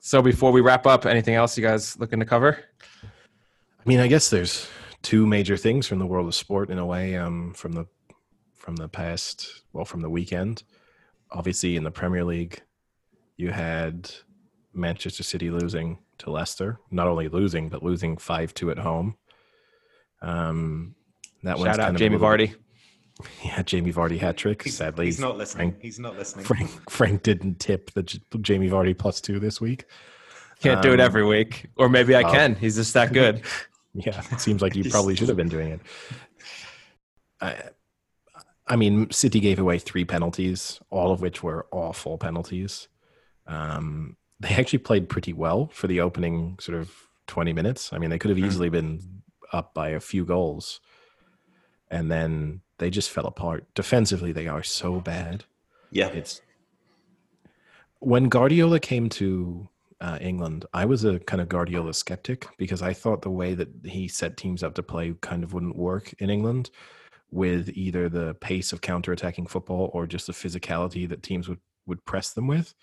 so 0.00 0.20
before 0.20 0.52
we 0.52 0.60
wrap 0.60 0.86
up, 0.86 1.06
anything 1.06 1.34
else 1.34 1.56
you 1.56 1.64
guys 1.64 1.98
looking 1.98 2.18
to 2.20 2.26
cover? 2.26 2.58
i 3.02 3.88
mean 3.88 4.00
i 4.00 4.08
guess 4.08 4.28
there's 4.28 4.68
two 5.00 5.26
major 5.26 5.56
things 5.56 5.86
from 5.86 5.98
the 5.98 6.06
world 6.06 6.26
of 6.26 6.34
sport 6.34 6.68
in 6.68 6.78
a 6.78 6.84
way 6.84 7.16
um 7.16 7.54
from 7.54 7.72
the 7.72 7.86
from 8.52 8.76
the 8.76 8.88
past 8.88 9.62
well 9.72 9.86
from 9.86 10.02
the 10.02 10.10
weekend 10.10 10.64
obviously 11.30 11.76
in 11.76 11.84
the 11.84 11.90
premier 11.90 12.24
league 12.24 12.60
you 13.36 13.50
had 13.50 14.10
manchester 14.72 15.22
city 15.22 15.50
losing 15.50 15.98
to 16.18 16.30
leicester 16.30 16.78
not 16.90 17.06
only 17.06 17.28
losing 17.28 17.68
but 17.68 17.82
losing 17.82 18.16
5-2 18.16 18.70
at 18.72 18.78
home 18.78 19.16
um 20.22 20.94
that 21.42 21.58
one's 21.58 21.66
Shout 21.68 21.76
kind 21.76 21.80
out 21.88 21.90
of 21.94 21.96
Jamie 21.98 22.16
little- 22.16 22.28
Vardy. 22.28 22.54
Yeah, 23.42 23.62
Jamie 23.62 23.94
Vardy 23.94 24.18
hat 24.18 24.36
trick. 24.36 24.62
He's, 24.62 24.76
Sadly, 24.76 25.06
he's 25.06 25.18
not 25.18 25.38
listening. 25.38 25.70
Frank- 25.70 25.82
He's 25.82 25.98
not 25.98 26.18
listening. 26.18 26.44
Frank 26.44 26.90
Frank 26.90 27.22
didn't 27.22 27.58
tip 27.60 27.90
the 27.92 28.02
J- 28.02 28.20
Jamie 28.42 28.68
Vardy 28.68 28.96
plus 28.96 29.22
two 29.22 29.40
this 29.40 29.58
week. 29.58 29.86
Can't 30.60 30.82
do 30.82 30.90
it 30.92 31.00
Um, 31.00 31.06
every 31.06 31.24
week, 31.24 31.66
or 31.78 31.88
maybe 31.88 32.14
I 32.14 32.22
oh. 32.22 32.30
can. 32.30 32.54
He's 32.56 32.76
just 32.76 32.92
that 32.94 33.12
good. 33.14 33.40
Yeah, 33.94 34.22
it 34.30 34.40
seems 34.42 34.60
like 34.60 34.76
you 34.76 34.90
probably 34.90 35.16
should 35.16 35.28
have 35.28 35.38
been 35.38 35.48
doing 35.48 35.70
it. 35.70 35.80
I, 37.40 37.56
I 38.66 38.76
mean, 38.76 39.10
City 39.10 39.40
gave 39.40 39.58
away 39.58 39.78
three 39.78 40.04
penalties, 40.04 40.78
all 40.90 41.10
of 41.12 41.22
which 41.22 41.42
were 41.42 41.66
awful 41.72 42.18
penalties. 42.18 42.88
Um, 43.46 44.16
they 44.40 44.50
actually 44.50 44.80
played 44.80 45.08
pretty 45.08 45.32
well 45.32 45.68
for 45.72 45.86
the 45.86 46.00
opening 46.00 46.58
sort 46.60 46.78
of 46.78 46.92
20 47.26 47.52
minutes. 47.52 47.92
I 47.92 47.98
mean, 47.98 48.10
they 48.10 48.18
could 48.18 48.28
have 48.30 48.38
Mm. 48.38 48.46
easily 48.46 48.68
been 48.68 49.22
up 49.52 49.72
by 49.74 49.90
a 49.90 50.00
few 50.00 50.24
goals. 50.24 50.80
And 51.90 52.10
then 52.10 52.60
they 52.78 52.90
just 52.90 53.10
fell 53.10 53.26
apart. 53.26 53.64
Defensively, 53.74 54.32
they 54.32 54.48
are 54.48 54.62
so 54.62 55.00
bad. 55.00 55.44
Yeah. 55.90 56.08
It's 56.08 56.42
when 58.00 58.28
Guardiola 58.28 58.80
came 58.80 59.08
to 59.10 59.68
uh, 60.00 60.18
England, 60.20 60.66
I 60.74 60.84
was 60.84 61.04
a 61.04 61.18
kind 61.20 61.40
of 61.40 61.48
Guardiola 61.48 61.94
skeptic 61.94 62.46
because 62.58 62.82
I 62.82 62.92
thought 62.92 63.22
the 63.22 63.30
way 63.30 63.54
that 63.54 63.68
he 63.84 64.08
set 64.08 64.36
teams 64.36 64.62
up 64.62 64.74
to 64.74 64.82
play 64.82 65.14
kind 65.22 65.42
of 65.42 65.54
wouldn't 65.54 65.76
work 65.76 66.12
in 66.18 66.28
England 66.28 66.70
with 67.30 67.70
either 67.70 68.08
the 68.10 68.34
pace 68.34 68.72
of 68.72 68.82
counter-attacking 68.82 69.46
football 69.46 69.90
or 69.94 70.06
just 70.06 70.26
the 70.26 70.32
physicality 70.34 71.08
that 71.08 71.22
teams 71.22 71.48
would 71.48 71.60
would 71.86 72.04
press 72.04 72.32
them 72.32 72.46
with. 72.46 72.74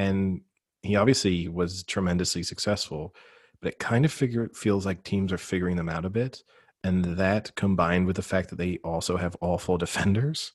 And 0.00 0.40
he 0.82 0.96
obviously 0.96 1.46
was 1.48 1.84
tremendously 1.84 2.42
successful, 2.42 3.14
but 3.60 3.72
it 3.74 3.78
kind 3.78 4.06
of 4.06 4.12
figure 4.12 4.48
feels 4.54 4.86
like 4.86 5.04
teams 5.04 5.30
are 5.30 5.38
figuring 5.38 5.76
them 5.76 5.90
out 5.90 6.06
a 6.06 6.10
bit. 6.10 6.42
And 6.82 7.04
that 7.18 7.54
combined 7.54 8.06
with 8.06 8.16
the 8.16 8.22
fact 8.22 8.48
that 8.48 8.56
they 8.56 8.78
also 8.82 9.18
have 9.18 9.36
awful 9.42 9.76
defenders 9.86 10.52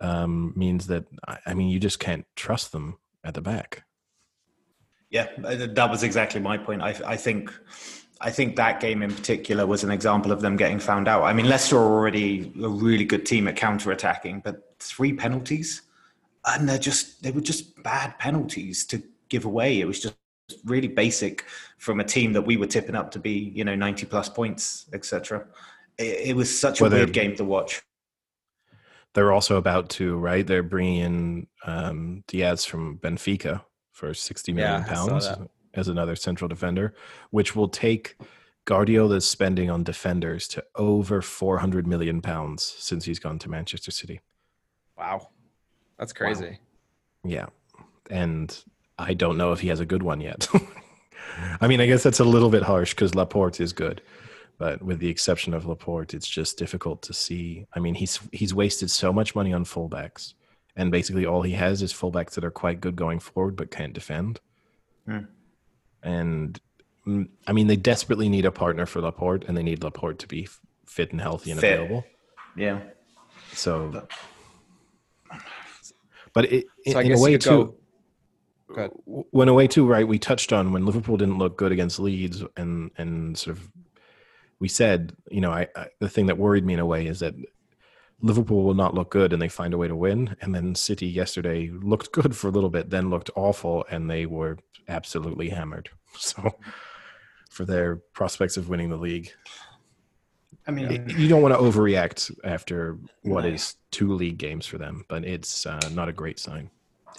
um, 0.00 0.52
means 0.56 0.88
that 0.88 1.04
I 1.46 1.54
mean 1.54 1.68
you 1.68 1.78
just 1.78 2.00
can't 2.00 2.26
trust 2.34 2.72
them 2.72 2.98
at 3.22 3.34
the 3.34 3.40
back. 3.40 3.84
Yeah, 5.10 5.28
uh, 5.44 5.68
that 5.74 5.90
was 5.90 6.02
exactly 6.02 6.40
my 6.40 6.58
point. 6.58 6.82
I, 6.82 6.96
I 7.06 7.16
think, 7.16 7.52
I 8.20 8.30
think 8.30 8.56
that 8.56 8.80
game 8.80 9.02
in 9.02 9.14
particular 9.14 9.64
was 9.64 9.84
an 9.84 9.90
example 9.92 10.32
of 10.32 10.40
them 10.40 10.56
getting 10.56 10.80
found 10.80 11.06
out. 11.06 11.22
I 11.22 11.34
mean, 11.34 11.48
Leicester 11.48 11.76
are 11.76 11.94
already 11.98 12.50
a 12.60 12.68
really 12.68 13.04
good 13.04 13.26
team 13.26 13.46
at 13.46 13.54
counter-attacking, 13.54 14.40
but 14.40 14.74
three 14.80 15.12
penalties, 15.12 15.82
and 16.46 16.68
they're 16.68 16.78
just 16.78 17.22
they 17.22 17.30
were 17.30 17.40
just 17.40 17.82
bad 17.82 18.18
penalties 18.18 18.84
to 18.86 19.02
give 19.28 19.44
away. 19.44 19.80
It 19.80 19.86
was 19.86 20.00
just 20.00 20.16
really 20.64 20.88
basic 20.88 21.44
from 21.78 22.00
a 22.00 22.04
team 22.04 22.32
that 22.34 22.42
we 22.42 22.56
were 22.56 22.66
tipping 22.66 22.94
up 22.94 23.10
to 23.12 23.18
be, 23.18 23.52
you 23.54 23.64
know, 23.64 23.74
ninety 23.74 24.06
plus 24.06 24.28
points, 24.28 24.86
etc. 24.92 25.46
It, 25.98 26.30
it 26.30 26.36
was 26.36 26.56
such 26.58 26.80
a 26.80 26.84
Well, 26.84 26.90
they're- 26.90 27.00
weird 27.00 27.12
game 27.12 27.36
to 27.36 27.44
watch. 27.44 27.82
They're 29.14 29.32
also 29.32 29.56
about 29.56 29.90
to 29.90 30.16
right. 30.16 30.46
They're 30.46 30.62
bringing 30.62 30.96
in 31.00 31.46
um, 31.66 32.24
Dias 32.28 32.64
from 32.64 32.96
Benfica 32.98 33.62
for 33.92 34.14
sixty 34.14 34.52
million 34.54 34.80
Yeah, 34.82 34.86
pounds 34.88 35.28
as 35.74 35.88
another 35.88 36.16
central 36.16 36.48
defender, 36.48 36.94
which 37.30 37.54
will 37.54 37.68
take 37.68 38.16
Guardiola's 38.64 39.28
spending 39.28 39.68
on 39.70 39.82
defenders 39.84 40.48
to 40.48 40.64
over 40.76 41.20
four 41.20 41.58
hundred 41.58 41.86
million 41.86 42.22
pounds 42.22 42.62
since 42.62 43.04
he's 43.04 43.18
gone 43.18 43.38
to 43.40 43.50
Manchester 43.50 43.90
City. 43.90 44.20
Wow, 44.96 45.28
that's 46.02 46.12
crazy. 46.12 46.58
Yeah. 47.24 47.46
And 48.10 48.56
I 48.98 49.14
don't 49.14 49.36
know 49.36 49.52
if 49.52 49.60
he 49.60 49.68
has 49.68 49.78
a 49.78 49.86
good 49.86 50.02
one 50.02 50.20
yet. 50.20 50.48
I 51.60 51.68
mean, 51.68 51.80
I 51.80 51.86
guess 51.86 52.02
that's 52.02 52.18
a 52.18 52.24
little 52.24 52.50
bit 52.50 52.64
harsh 52.64 52.92
because 52.92 53.14
Laporte 53.14 53.60
is 53.60 53.72
good. 53.72 54.02
But 54.58 54.82
with 54.82 54.98
the 54.98 55.08
exception 55.08 55.54
of 55.54 55.64
Laporte, 55.64 56.12
it's 56.12 56.28
just 56.28 56.58
difficult 56.58 57.02
to 57.02 57.14
see. 57.14 57.66
I 57.72 57.78
mean, 57.78 57.94
he's 57.94 58.18
he's 58.32 58.52
wasted 58.52 58.90
so 58.90 59.12
much 59.12 59.36
money 59.36 59.52
on 59.52 59.64
fullbacks. 59.64 60.34
And 60.74 60.90
basically 60.90 61.24
all 61.24 61.42
he 61.42 61.52
has 61.52 61.82
is 61.82 61.92
fullbacks 61.92 62.32
that 62.32 62.44
are 62.44 62.50
quite 62.50 62.80
good 62.80 62.96
going 62.96 63.20
forward 63.20 63.54
but 63.54 63.70
can't 63.70 63.92
defend. 63.92 64.40
Hmm. 65.06 65.26
And 66.02 66.60
mm, 67.06 67.28
I 67.46 67.52
mean, 67.52 67.68
they 67.68 67.76
desperately 67.76 68.28
need 68.28 68.44
a 68.44 68.50
partner 68.50 68.86
for 68.86 69.00
Laporte 69.00 69.44
and 69.46 69.56
they 69.56 69.62
need 69.62 69.84
Laporte 69.84 70.18
to 70.18 70.26
be 70.26 70.48
fit 70.84 71.12
and 71.12 71.20
healthy 71.20 71.52
and 71.52 71.60
Fit. 71.60 71.74
available. 71.78 72.04
Yeah, 72.56 72.80
So 73.52 74.06
but 76.34 76.52
it, 76.52 76.66
So 76.86 76.98
I 76.98 77.02
in 77.02 77.12
a 77.12 77.20
way 77.20 77.38
too 77.38 77.50
go. 77.50 77.74
Go 78.68 78.74
ahead. 78.74 78.90
when 79.04 79.48
away 79.48 79.66
too, 79.66 79.86
right? 79.86 80.06
We 80.06 80.18
touched 80.18 80.52
on 80.52 80.72
when 80.72 80.86
Liverpool 80.86 81.16
didn't 81.16 81.38
look 81.38 81.58
good 81.58 81.72
against 81.72 81.98
Leeds, 81.98 82.42
and 82.56 82.90
and 82.96 83.36
sort 83.36 83.56
of 83.56 83.70
we 84.58 84.68
said, 84.68 85.14
you 85.30 85.40
know, 85.40 85.50
I, 85.50 85.66
I 85.76 85.88
the 86.00 86.08
thing 86.08 86.26
that 86.26 86.38
worried 86.38 86.64
me 86.64 86.74
in 86.74 86.80
a 86.80 86.86
way 86.86 87.06
is 87.06 87.20
that 87.20 87.34
Liverpool 88.22 88.62
will 88.62 88.74
not 88.74 88.94
look 88.94 89.10
good 89.10 89.32
and 89.32 89.42
they 89.42 89.48
find 89.48 89.74
a 89.74 89.78
way 89.78 89.88
to 89.88 89.96
win. 89.96 90.36
And 90.40 90.54
then 90.54 90.74
City 90.74 91.06
yesterday 91.06 91.70
looked 91.70 92.12
good 92.12 92.36
for 92.36 92.48
a 92.48 92.52
little 92.52 92.70
bit, 92.70 92.88
then 92.88 93.10
looked 93.10 93.30
awful, 93.34 93.84
and 93.90 94.08
they 94.08 94.26
were 94.26 94.58
absolutely 94.88 95.50
hammered. 95.50 95.90
So 96.18 96.56
for 97.48 97.64
their 97.64 97.96
prospects 98.12 98.58
of 98.58 98.68
winning 98.68 98.90
the 98.90 98.96
league. 98.96 99.32
I 100.66 100.70
mean, 100.70 101.08
you 101.18 101.26
don't 101.28 101.42
want 101.42 101.54
to 101.54 101.60
overreact 101.60 102.30
after 102.44 102.96
what 103.22 103.44
is 103.44 103.76
two 103.90 104.12
league 104.14 104.38
games 104.38 104.64
for 104.66 104.78
them, 104.78 105.04
but 105.08 105.24
it's 105.24 105.66
uh, 105.66 105.80
not 105.92 106.08
a 106.08 106.12
great 106.12 106.38
sign. 106.38 106.70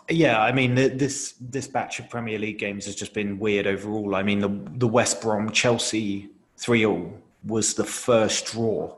Yeah, 0.10 0.42
I 0.42 0.52
mean 0.52 0.76
this 0.76 1.36
this 1.40 1.68
batch 1.68 2.00
of 2.00 2.10
Premier 2.10 2.38
League 2.38 2.60
games 2.60 2.86
has 2.86 2.96
just 2.96 3.14
been 3.14 3.40
weird 3.40 3.68
overall. 3.68 4.16
I 4.16 4.24
mean 4.24 4.40
the 4.40 4.50
the 4.78 4.88
West 4.88 5.22
Brom 5.22 5.50
Chelsea 5.52 6.30
three 6.58 6.86
all 6.86 7.14
was 7.46 7.74
the 7.74 7.84
first 7.86 8.48
draw 8.48 8.96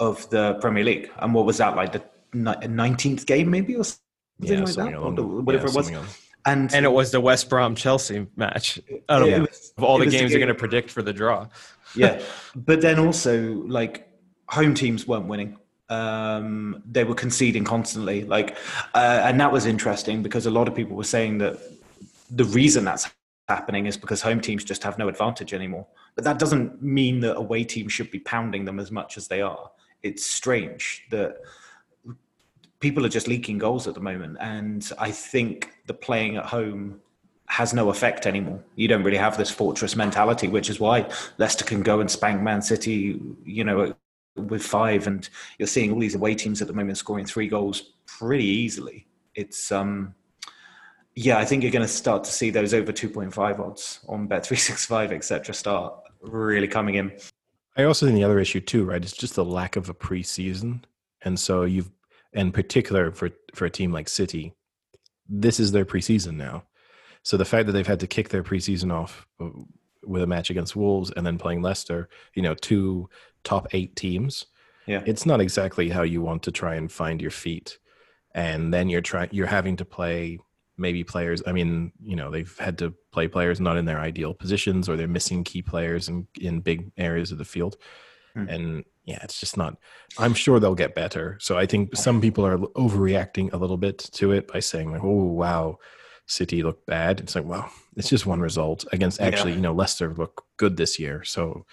of 0.00 0.28
the 0.30 0.54
Premier 0.60 0.84
League, 0.84 1.10
and 1.18 1.34
what 1.34 1.44
was 1.46 1.58
that 1.58 1.76
like 1.76 1.92
the 1.92 2.02
nineteenth 2.32 3.26
game 3.26 3.50
maybe 3.50 3.74
or 3.76 3.84
something 3.84 4.00
Yeah, 4.40 4.58
like 4.60 4.68
something 4.68 4.92
that, 4.92 5.00
along- 5.00 5.18
Or 5.18 5.40
whatever 5.42 5.66
yeah, 5.68 5.72
it 5.72 5.76
was. 6.00 6.25
And 6.46 6.72
And 6.72 6.86
it 6.86 6.92
was 6.92 7.10
the 7.10 7.20
West 7.20 7.50
Brom 7.50 7.74
Chelsea 7.74 8.26
match. 8.36 8.80
Out 9.08 9.22
of, 9.22 9.40
was- 9.42 9.72
of 9.76 9.84
all 9.84 9.98
the 9.98 10.06
games 10.06 10.30
you're 10.30 10.38
going 10.38 10.48
to 10.48 10.54
predict 10.54 10.90
for 10.90 11.02
the 11.02 11.12
draw. 11.12 11.48
yeah, 11.94 12.22
but 12.54 12.80
then 12.80 12.98
also 12.98 13.62
like 13.66 14.08
home 14.48 14.74
teams 14.74 15.06
weren't 15.06 15.26
winning. 15.26 15.58
Um, 15.88 16.82
they 16.90 17.04
were 17.04 17.14
conceding 17.14 17.64
constantly, 17.64 18.24
like, 18.24 18.56
uh, 18.94 19.20
and 19.24 19.40
that 19.40 19.52
was 19.52 19.66
interesting 19.66 20.22
because 20.22 20.46
a 20.46 20.50
lot 20.50 20.66
of 20.66 20.74
people 20.74 20.96
were 20.96 21.04
saying 21.04 21.38
that 21.38 21.58
the 22.30 22.44
reason 22.44 22.84
that's 22.84 23.08
happening 23.48 23.86
is 23.86 23.96
because 23.96 24.20
home 24.20 24.40
teams 24.40 24.64
just 24.64 24.82
have 24.82 24.98
no 24.98 25.08
advantage 25.08 25.54
anymore. 25.54 25.86
But 26.16 26.24
that 26.24 26.38
doesn't 26.38 26.82
mean 26.82 27.20
that 27.20 27.36
away 27.36 27.62
teams 27.64 27.92
should 27.92 28.10
be 28.10 28.18
pounding 28.18 28.64
them 28.64 28.80
as 28.80 28.90
much 28.90 29.16
as 29.16 29.28
they 29.28 29.42
are. 29.42 29.70
It's 30.02 30.26
strange 30.26 31.04
that 31.10 31.36
people 32.80 33.04
are 33.04 33.10
just 33.10 33.28
leaking 33.28 33.58
goals 33.58 33.86
at 33.86 33.94
the 33.94 34.00
moment, 34.00 34.36
and 34.40 34.90
I 34.98 35.10
think 35.10 35.72
the 35.86 35.94
playing 35.94 36.36
at 36.36 36.46
home 36.46 37.00
has 37.48 37.72
no 37.72 37.90
effect 37.90 38.26
anymore. 38.26 38.62
You 38.74 38.88
don't 38.88 39.04
really 39.04 39.16
have 39.16 39.36
this 39.36 39.50
fortress 39.50 39.94
mentality, 39.96 40.48
which 40.48 40.68
is 40.68 40.80
why 40.80 41.08
Leicester 41.38 41.64
can 41.64 41.82
go 41.82 42.00
and 42.00 42.10
spank 42.10 42.42
Man 42.42 42.60
City, 42.60 43.20
you 43.44 43.64
know, 43.64 43.94
with 44.34 44.62
five, 44.62 45.06
and 45.06 45.28
you're 45.58 45.68
seeing 45.68 45.92
all 45.92 46.00
these 46.00 46.14
away 46.14 46.34
teams 46.34 46.60
at 46.60 46.68
the 46.68 46.74
moment 46.74 46.98
scoring 46.98 47.24
three 47.24 47.48
goals 47.48 47.92
pretty 48.06 48.44
easily. 48.44 49.06
It's 49.34 49.70
um, 49.72 50.14
yeah, 51.14 51.38
I 51.38 51.44
think 51.44 51.62
you're 51.62 51.72
going 51.72 51.82
to 51.82 51.88
start 51.88 52.24
to 52.24 52.30
see 52.30 52.50
those 52.50 52.74
over 52.74 52.92
2.5 52.92 53.58
odds 53.58 54.00
on 54.08 54.26
Bet 54.26 54.44
365, 54.44 55.12
etc. 55.12 55.54
start 55.54 55.94
really 56.20 56.68
coming 56.68 56.96
in. 56.96 57.12
I 57.76 57.84
also 57.84 58.06
think 58.06 58.16
the 58.16 58.24
other 58.24 58.38
issue 58.38 58.60
too, 58.60 58.84
right, 58.84 59.04
is 59.04 59.12
just 59.12 59.34
the 59.34 59.44
lack 59.44 59.76
of 59.76 59.88
a 59.88 59.94
preseason, 59.94 60.82
and 61.22 61.38
so 61.38 61.64
you've, 61.64 61.90
in 62.36 62.52
particular 62.52 63.10
for 63.10 63.30
for 63.54 63.64
a 63.64 63.70
team 63.70 63.92
like 63.92 64.08
City, 64.08 64.54
this 65.28 65.58
is 65.58 65.72
their 65.72 65.84
preseason 65.84 66.36
now. 66.36 66.62
So 67.22 67.36
the 67.36 67.44
fact 67.44 67.66
that 67.66 67.72
they've 67.72 67.86
had 67.86 68.00
to 68.00 68.06
kick 68.06 68.28
their 68.28 68.44
preseason 68.44 68.92
off 68.92 69.26
uh, 69.40 69.48
with 70.04 70.22
a 70.22 70.26
match 70.28 70.50
against 70.50 70.76
Wolves 70.76 71.10
and 71.16 71.26
then 71.26 71.38
playing 71.38 71.62
Leicester, 71.62 72.08
you 72.34 72.42
know, 72.42 72.54
two 72.54 73.08
top 73.42 73.66
eight 73.72 73.96
teams, 73.96 74.46
Yeah. 74.86 75.02
it's 75.06 75.26
not 75.26 75.40
exactly 75.40 75.88
how 75.88 76.02
you 76.02 76.22
want 76.22 76.44
to 76.44 76.52
try 76.52 76.76
and 76.76 76.92
find 76.92 77.20
your 77.20 77.32
feet. 77.32 77.78
And 78.32 78.72
then 78.72 78.88
you're 78.88 79.00
trying, 79.00 79.30
you're 79.32 79.48
having 79.48 79.76
to 79.78 79.84
play 79.84 80.38
maybe 80.76 81.02
players. 81.02 81.42
I 81.46 81.52
mean, 81.52 81.90
you 82.00 82.14
know, 82.14 82.30
they've 82.30 82.56
had 82.58 82.78
to 82.78 82.94
play 83.10 83.26
players 83.26 83.60
not 83.60 83.78
in 83.78 83.86
their 83.86 83.98
ideal 83.98 84.34
positions 84.34 84.88
or 84.88 84.96
they're 84.96 85.08
missing 85.08 85.42
key 85.42 85.62
players 85.62 86.08
in, 86.08 86.28
in 86.40 86.60
big 86.60 86.92
areas 86.96 87.32
of 87.32 87.38
the 87.38 87.44
field. 87.44 87.76
Hmm. 88.34 88.48
And 88.48 88.84
yeah, 89.06 89.20
it's 89.22 89.38
just 89.40 89.56
not, 89.56 89.78
I'm 90.18 90.34
sure 90.34 90.58
they'll 90.60 90.74
get 90.74 90.94
better. 90.94 91.38
So 91.40 91.56
I 91.56 91.64
think 91.64 91.96
some 91.96 92.20
people 92.20 92.44
are 92.44 92.58
overreacting 92.58 93.52
a 93.52 93.56
little 93.56 93.76
bit 93.76 93.98
to 94.14 94.32
it 94.32 94.48
by 94.52 94.58
saying, 94.60 94.90
like, 94.90 95.02
oh, 95.04 95.24
wow, 95.24 95.78
City 96.26 96.64
look 96.64 96.84
bad. 96.86 97.20
It's 97.20 97.36
like, 97.36 97.44
well, 97.44 97.70
it's 97.96 98.08
just 98.08 98.26
one 98.26 98.40
result 98.40 98.84
against 98.92 99.20
actually, 99.20 99.52
Yeah. 99.52 99.56
you 99.56 99.62
know, 99.62 99.72
Leicester 99.72 100.12
look 100.12 100.44
good 100.56 100.76
this 100.76 100.98
year. 100.98 101.22
So 101.24 101.64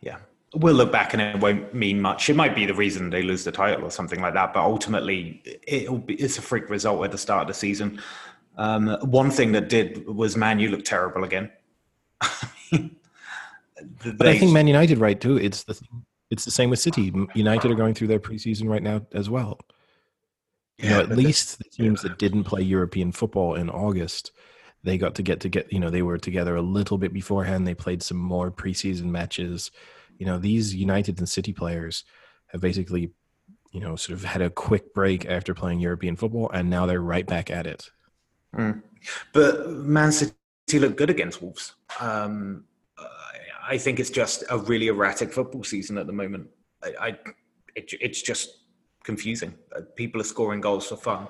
Yeah. 0.00 0.16
We'll 0.54 0.74
look 0.74 0.90
back 0.90 1.12
and 1.12 1.22
it 1.22 1.38
won't 1.38 1.72
mean 1.72 2.00
much. 2.00 2.28
It 2.28 2.34
might 2.34 2.56
be 2.56 2.66
the 2.66 2.74
reason 2.74 3.08
they 3.10 3.22
lose 3.22 3.44
the 3.44 3.52
title 3.52 3.84
or 3.84 3.90
something 3.90 4.20
like 4.20 4.34
that, 4.34 4.52
but 4.52 4.64
ultimately 4.64 5.42
it'll 5.68 5.98
be 5.98 6.14
it's 6.14 6.38
a 6.38 6.42
freak 6.42 6.68
result 6.68 7.04
at 7.04 7.12
the 7.12 7.18
start 7.18 7.42
of 7.42 7.46
the 7.48 7.54
season. 7.54 8.00
Um, 8.56 8.88
one 9.02 9.30
thing 9.30 9.52
that 9.52 9.68
did 9.68 10.04
was 10.08 10.36
Man 10.36 10.58
you 10.58 10.70
look 10.70 10.84
terrible 10.84 11.22
again. 11.22 11.52
But 14.18 14.26
I 14.26 14.38
think 14.38 14.52
Man 14.52 14.66
United, 14.66 14.98
right, 14.98 15.18
too. 15.18 15.38
It's 15.38 15.64
the 15.64 15.78
it's 16.30 16.44
the 16.44 16.50
same 16.50 16.70
with 16.70 16.78
City. 16.78 17.12
United 17.34 17.70
are 17.70 17.74
going 17.76 17.94
through 17.94 18.08
their 18.08 18.20
preseason 18.20 18.68
right 18.68 18.82
now 18.82 19.02
as 19.12 19.28
well. 19.28 19.58
You 20.78 20.90
know, 20.90 21.00
at 21.00 21.10
least 21.10 21.58
the 21.58 21.64
teams 21.64 22.02
that 22.02 22.18
didn't 22.18 22.44
play 22.44 22.62
European 22.62 23.12
football 23.12 23.54
in 23.54 23.68
August, 23.68 24.32
they 24.82 24.96
got 24.96 25.14
to 25.16 25.22
get 25.22 25.40
to 25.40 25.48
get. 25.48 25.70
You 25.72 25.78
know, 25.78 25.90
they 25.90 26.02
were 26.02 26.16
together 26.16 26.56
a 26.56 26.62
little 26.62 26.96
bit 26.96 27.12
beforehand. 27.12 27.66
They 27.66 27.74
played 27.74 28.02
some 28.02 28.16
more 28.16 28.50
preseason 28.50 29.06
matches. 29.06 29.70
You 30.18 30.24
know, 30.24 30.38
these 30.38 30.74
United 30.74 31.18
and 31.18 31.28
City 31.28 31.52
players 31.52 32.04
have 32.46 32.62
basically, 32.62 33.10
you 33.72 33.80
know, 33.80 33.96
sort 33.96 34.18
of 34.18 34.24
had 34.24 34.40
a 34.40 34.50
quick 34.50 34.94
break 34.94 35.26
after 35.26 35.52
playing 35.52 35.80
European 35.80 36.16
football, 36.16 36.50
and 36.50 36.70
now 36.70 36.86
they're 36.86 37.02
right 37.02 37.26
back 37.26 37.50
at 37.50 37.66
it. 37.66 37.90
Mm. 38.56 38.82
But 39.32 39.68
Man 39.70 40.12
City 40.12 40.32
looked 40.74 40.96
good 40.96 41.10
against 41.10 41.42
Wolves. 41.42 41.74
Um, 42.00 42.64
I- 43.74 43.78
think 43.78 44.00
it's 44.00 44.10
just 44.10 44.44
a 44.50 44.58
really 44.58 44.88
erratic 44.88 45.32
football 45.32 45.64
season 45.64 45.98
at 45.98 46.06
the 46.06 46.12
moment. 46.12 46.48
I, 46.82 46.88
I 47.00 47.08
it, 47.74 47.92
it's 48.00 48.22
just 48.22 48.48
confusing. 49.04 49.54
Uh, 49.74 49.82
People 49.96 50.20
are 50.20 50.24
scoring 50.24 50.60
goals 50.60 50.86
for 50.86 50.96
fun. 50.96 51.28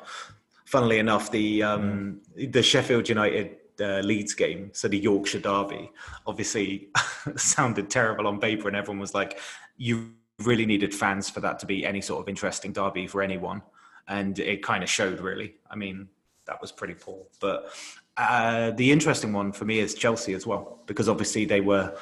Funnily 0.65 0.99
enough, 0.99 1.31
the 1.31 1.62
um, 1.62 2.21
the 2.37 2.62
Sheffield 2.62 3.09
United 3.09 3.57
uh, 3.81 4.01
Leeds 4.01 4.35
game, 4.35 4.71
so 4.73 4.89
the 4.89 4.99
Yorkshire 4.99 5.41
Derby, 5.41 5.91
obviously 6.27 6.91
sounded 7.37 7.91
terrible 7.91 8.27
on 8.27 8.39
paper, 8.39 8.69
and 8.69 8.77
everyone 8.77 9.01
was 9.01 9.15
like, 9.15 9.39
"You 9.77 10.12
really 10.45 10.67
needed 10.67 10.95
fans 10.95 11.29
for 11.29 11.41
that 11.41 11.59
to 11.61 11.67
be 11.67 11.85
any 11.85 12.01
sort 12.01 12.21
of 12.23 12.29
interesting 12.29 12.73
derby 12.73 13.07
for 13.07 13.21
anyone," 13.23 13.62
and 14.09 14.39
it 14.39 14.62
kind 14.62 14.83
of 14.85 14.89
showed. 14.89 15.21
Really, 15.21 15.57
I 15.71 15.77
mean, 15.77 16.09
that 16.47 16.61
was 16.61 16.71
pretty 16.73 16.95
poor. 16.95 17.27
But 17.41 17.73
uh, 18.21 18.71
the 18.73 18.93
interesting 18.93 19.33
one 19.33 19.53
for 19.53 19.65
me 19.65 19.79
is 19.79 19.95
Chelsea 19.95 20.35
as 20.35 20.47
well, 20.47 20.81
because 20.87 21.09
obviously 21.09 21.45
they 21.45 21.61
were 21.61 21.97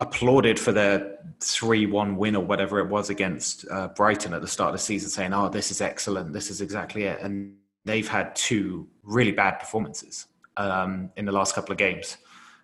applauded 0.00 0.58
for 0.58 0.72
their 0.72 1.18
3 1.40 1.86
1 1.86 2.16
win 2.16 2.34
or 2.34 2.44
whatever 2.44 2.78
it 2.80 2.88
was 2.88 3.10
against 3.10 3.66
uh, 3.70 3.88
Brighton 3.88 4.34
at 4.34 4.40
the 4.40 4.48
start 4.48 4.70
of 4.70 4.74
the 4.74 4.78
season, 4.78 5.10
saying, 5.10 5.32
Oh, 5.32 5.48
this 5.48 5.70
is 5.70 5.80
excellent. 5.80 6.32
This 6.32 6.50
is 6.50 6.60
exactly 6.60 7.04
it. 7.04 7.20
And 7.20 7.54
they've 7.84 8.08
had 8.08 8.34
two 8.34 8.88
really 9.02 9.32
bad 9.32 9.58
performances 9.58 10.26
um, 10.56 11.10
in 11.16 11.24
the 11.24 11.32
last 11.32 11.54
couple 11.54 11.72
of 11.72 11.78
games. 11.78 12.16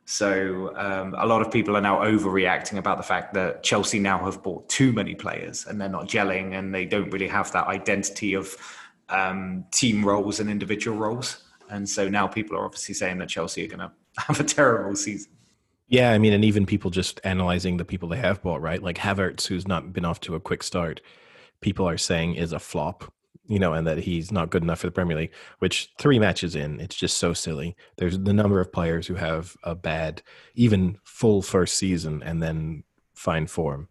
So 0.04 0.74
um, 0.74 1.14
a 1.18 1.26
lot 1.26 1.42
of 1.42 1.52
people 1.52 1.76
are 1.76 1.82
now 1.82 1.98
overreacting 1.98 2.78
about 2.78 2.96
the 2.96 3.02
fact 3.02 3.34
that 3.34 3.62
Chelsea 3.62 3.98
now 3.98 4.24
have 4.24 4.42
bought 4.42 4.66
too 4.68 4.90
many 4.90 5.14
players 5.14 5.66
and 5.66 5.78
they're 5.78 5.88
not 5.88 6.08
gelling 6.08 6.58
and 6.58 6.74
they 6.74 6.86
don't 6.86 7.10
really 7.10 7.28
have 7.28 7.52
that 7.52 7.66
identity 7.66 8.32
of 8.32 8.56
um, 9.10 9.66
team 9.70 10.02
roles 10.02 10.40
and 10.40 10.48
individual 10.48 10.96
roles. 10.96 11.44
And 11.70 11.88
so 11.88 12.08
now 12.08 12.26
people 12.26 12.56
are 12.56 12.64
obviously 12.64 12.94
saying 12.94 13.18
that 13.18 13.28
Chelsea 13.28 13.64
are 13.64 13.68
going 13.68 13.78
to 13.80 13.92
have 14.18 14.40
a 14.40 14.44
terrible 14.44 14.96
season. 14.96 15.32
Yeah, 15.88 16.12
I 16.12 16.18
mean, 16.18 16.34
and 16.34 16.44
even 16.44 16.66
people 16.66 16.90
just 16.90 17.20
analyzing 17.24 17.78
the 17.78 17.84
people 17.84 18.08
they 18.08 18.18
have 18.18 18.42
bought, 18.42 18.60
right? 18.60 18.82
Like 18.82 18.98
Havertz, 18.98 19.46
who's 19.46 19.66
not 19.66 19.92
been 19.92 20.04
off 20.04 20.20
to 20.20 20.34
a 20.34 20.40
quick 20.40 20.62
start, 20.62 21.00
people 21.62 21.88
are 21.88 21.96
saying 21.96 22.34
is 22.34 22.52
a 22.52 22.58
flop, 22.58 23.10
you 23.46 23.58
know, 23.58 23.72
and 23.72 23.86
that 23.86 23.98
he's 23.98 24.30
not 24.30 24.50
good 24.50 24.62
enough 24.62 24.80
for 24.80 24.86
the 24.86 24.92
Premier 24.92 25.16
League, 25.16 25.32
which 25.60 25.90
three 25.98 26.18
matches 26.18 26.54
in, 26.54 26.78
it's 26.78 26.94
just 26.94 27.16
so 27.16 27.32
silly. 27.32 27.74
There's 27.96 28.18
the 28.18 28.34
number 28.34 28.60
of 28.60 28.70
players 28.70 29.06
who 29.06 29.14
have 29.14 29.56
a 29.62 29.74
bad, 29.74 30.22
even 30.54 30.98
full 31.04 31.40
first 31.40 31.76
season 31.78 32.22
and 32.22 32.42
then 32.42 32.84
fine 33.14 33.46
form. 33.46 33.88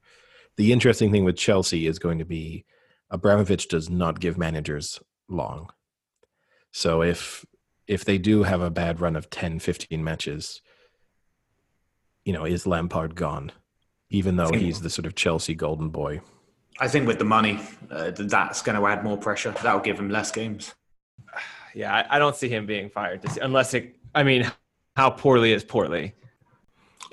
The 0.55 0.71
interesting 0.71 1.11
thing 1.11 1.23
with 1.23 1.35
Chelsea 1.35 1.87
is 1.87 1.97
going 1.97 2.19
to 2.19 2.25
be 2.25 2.65
Abramovich 3.09 3.67
does 3.67 3.89
not 3.89 4.19
give 4.19 4.37
managers 4.37 4.99
long. 5.29 5.69
So 6.71 7.01
if 7.01 7.45
if 7.87 8.03
they 8.03 8.17
do 8.17 8.43
have 8.43 8.61
a 8.61 8.69
bad 8.69 8.99
run 8.99 9.15
of 9.15 9.29
10, 9.29 9.59
15 9.59 10.03
matches, 10.03 10.61
you 12.25 12.33
know, 12.33 12.45
is 12.45 12.67
Lampard 12.67 13.15
gone? 13.15 13.51
Even 14.09 14.35
though 14.35 14.49
think- 14.49 14.61
he's 14.61 14.81
the 14.81 14.89
sort 14.89 15.05
of 15.05 15.15
Chelsea 15.15 15.55
golden 15.55 15.89
boy. 15.89 16.21
I 16.79 16.87
think 16.87 17.07
with 17.07 17.17
the 17.17 17.25
money, 17.25 17.59
uh, 17.89 18.11
that's 18.11 18.61
going 18.61 18.79
to 18.79 18.85
add 18.85 19.03
more 19.03 19.17
pressure. 19.17 19.51
That'll 19.63 19.79
give 19.79 19.97
him 19.97 20.09
less 20.09 20.31
games. 20.31 20.75
Yeah, 21.73 21.93
I, 21.93 22.17
I 22.17 22.19
don't 22.19 22.35
see 22.35 22.49
him 22.49 22.65
being 22.65 22.89
fired 22.89 23.21
this, 23.21 23.37
unless 23.41 23.73
it. 23.73 23.95
I 24.13 24.23
mean, 24.23 24.51
how 24.95 25.09
poorly 25.09 25.53
is 25.53 25.63
poorly? 25.63 26.13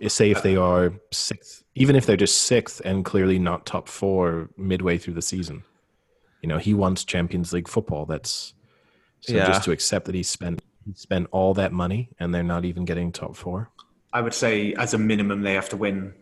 Say 0.07 0.31
if 0.31 0.43
they 0.43 0.57
are 0.57 0.93
sixth, 1.13 1.63
even 1.75 1.97
if 1.97 2.05
they're 2.05 2.17
just 2.17 2.43
sixth 2.43 2.83
and 2.85 3.05
clearly 3.05 3.39
not 3.39 3.65
top 3.65 3.89
four 3.89 4.51
midway 4.57 4.99
through 4.99 5.15
the 5.15 5.23
season. 5.23 5.65
You 6.43 6.49
know, 6.49 6.59
he 6.59 6.75
wants 6.75 7.05
Champions 7.05 7.53
League 7.53 7.69
football. 7.69 8.05
That's 8.05 8.55
so 9.27 9.35
Yeah. 9.35 9.47
just 9.47 9.65
to 9.65 9.73
accept 9.73 10.07
that 10.07 10.15
he 10.15 10.23
spent 10.23 10.63
he 10.85 10.93
spent 10.95 11.27
all 11.31 11.55
that 11.55 11.73
money 11.73 12.11
and 12.21 12.35
they're 12.35 12.43
not 12.43 12.67
even 12.67 12.85
getting 12.85 13.11
top 13.11 13.35
four. 13.37 13.71
I 14.13 14.21
would 14.21 14.35
say, 14.35 14.75
as 14.75 14.93
a 14.93 14.99
minimum, 14.99 15.41
they 15.41 15.55
have 15.55 15.71
to 15.71 15.79
win 15.79 16.13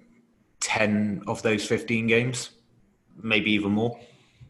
10 0.60 1.24
of 1.26 1.42
those 1.42 1.64
15 1.64 2.06
games, 2.06 2.50
maybe 3.20 3.50
even 3.50 3.72
more. 3.72 3.98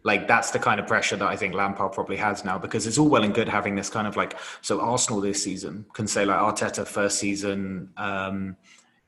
Like 0.02 0.28
that's 0.28 0.50
the 0.50 0.58
kind 0.58 0.78
of 0.78 0.86
pressure 0.86 1.16
that 1.16 1.26
I 1.26 1.34
think 1.36 1.54
Lampard 1.54 1.92
probably 1.92 2.16
has 2.16 2.44
now 2.44 2.58
because 2.58 2.86
it's 2.86 2.98
all 2.98 3.08
well 3.08 3.22
and 3.24 3.32
good 3.32 3.48
having 3.48 3.74
this 3.74 3.88
kind 3.88 4.06
of 4.06 4.16
like 4.16 4.36
so 4.60 4.80
Arsenal 4.80 5.20
this 5.22 5.42
season 5.42 5.86
can 5.94 6.06
say 6.06 6.26
like 6.26 6.38
Arteta 6.38 6.86
first 6.86 7.18
season, 7.18 7.88
um, 7.96 8.56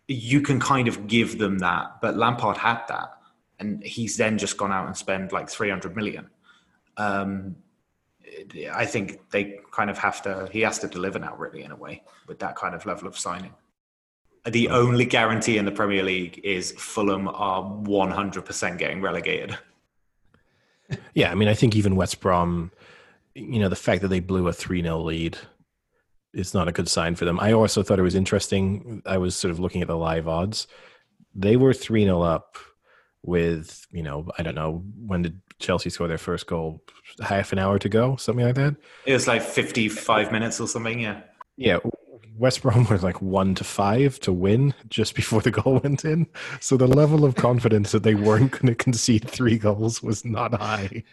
you 0.09 0.41
can 0.41 0.59
kind 0.59 0.89
of 0.89 1.07
give 1.07 1.37
them 1.39 1.59
that, 1.59 2.01
but 2.01 2.17
Lampard 2.17 2.57
had 2.57 2.81
that, 2.89 3.19
and 3.59 3.83
he's 3.83 4.17
then 4.17 4.39
just 4.39 4.57
gone 4.57 4.73
out 4.73 4.87
and 4.87 4.97
spent 4.97 5.33
like 5.33 5.51
three 5.51 5.69
hundred 5.69 5.97
million. 5.97 6.31
Um, 6.97 7.57
I 8.73 8.87
think 8.87 9.31
they 9.31 9.61
kind 9.71 9.91
of 9.91 9.99
have 9.99 10.23
to. 10.23 10.49
He 10.53 10.61
has 10.63 10.79
to 10.81 10.89
deliver 10.89 11.19
now, 11.19 11.37
really, 11.37 11.63
in 11.63 11.71
a 11.71 11.77
way, 11.77 12.03
with 12.27 12.39
that 12.41 12.57
kind 12.57 12.75
of 12.75 12.87
level 12.87 13.07
of 13.09 13.19
signing. 13.19 13.53
The 14.47 14.69
only 14.69 15.07
guarantee 15.07 15.57
in 15.57 15.65
the 15.65 15.73
Premier 15.73 16.03
League 16.03 16.41
is 16.45 16.73
Fulham 16.73 17.29
are 17.29 17.63
100% 17.63 18.79
getting 18.79 19.01
relegated. 19.01 19.59
Yeah, 21.15 21.31
I 21.31 21.35
mean, 21.35 21.49
I 21.49 21.55
think 21.55 21.75
even 21.75 21.97
West 21.97 22.21
Brom, 22.21 22.71
you 23.35 23.59
know, 23.59 23.71
the 23.71 23.75
fact 23.75 24.03
that 24.03 24.09
they 24.09 24.21
blew 24.21 24.47
a 24.49 24.53
3 24.53 24.83
0 24.83 25.01
lead 25.01 25.39
is 26.35 26.53
not 26.53 26.69
a 26.69 26.73
good 26.73 26.89
sign 26.89 27.15
for 27.15 27.25
them. 27.25 27.41
I 27.41 27.53
also 27.55 27.83
thought 27.83 27.99
it 27.99 28.03
was 28.03 28.15
interesting. 28.15 29.03
I 29.07 29.17
was 29.17 29.35
sort 29.35 29.51
of 29.51 29.59
looking 29.59 29.81
at 29.81 29.89
the 29.89 29.97
live 29.97 30.29
odds. 30.29 30.67
They 31.35 31.57
were 31.57 31.73
3 31.73 32.05
0 32.05 32.21
up 32.21 32.59
with, 33.23 33.87
you 33.91 34.03
know, 34.03 34.31
I 34.39 34.43
don't 34.43 34.55
know, 34.55 34.85
when 35.07 35.23
did 35.23 35.41
Chelsea 35.65 35.91
score 35.91 36.09
their 36.09 36.19
first 36.19 36.47
goal? 36.47 36.83
Half 37.23 37.53
an 37.53 37.59
hour 37.59 37.79
to 37.79 37.89
go, 37.89 38.17
something 38.17 38.45
like 38.45 38.55
that? 38.57 38.77
It 39.07 39.13
was 39.13 39.27
like 39.27 39.43
55 39.43 40.31
minutes 40.33 40.61
or 40.61 40.69
something, 40.69 41.01
yeah. 41.01 41.21
Yeah, 41.57 41.79
West 42.37 42.63
Brom 42.63 42.85
were 42.87 42.99
like 42.99 43.23
one 43.23 43.55
to 43.55 43.65
five 43.65 44.19
to 44.21 44.33
win 44.33 44.75
just 44.89 45.15
before 45.15 45.41
the 45.41 45.51
goal 45.51 45.81
went 45.85 46.05
in. 46.05 46.27
So 46.61 46.77
the 46.77 46.87
level 46.87 47.25
of 47.25 47.37
confidence 47.37 47.93
that 47.93 48.03
they 48.03 48.15
weren't 48.15 48.51
going 48.51 48.67
to 48.67 48.75
concede 48.75 49.29
three 49.29 49.59
goals 49.59 50.03
was 50.03 50.25
not 50.25 50.55
high. 50.55 51.05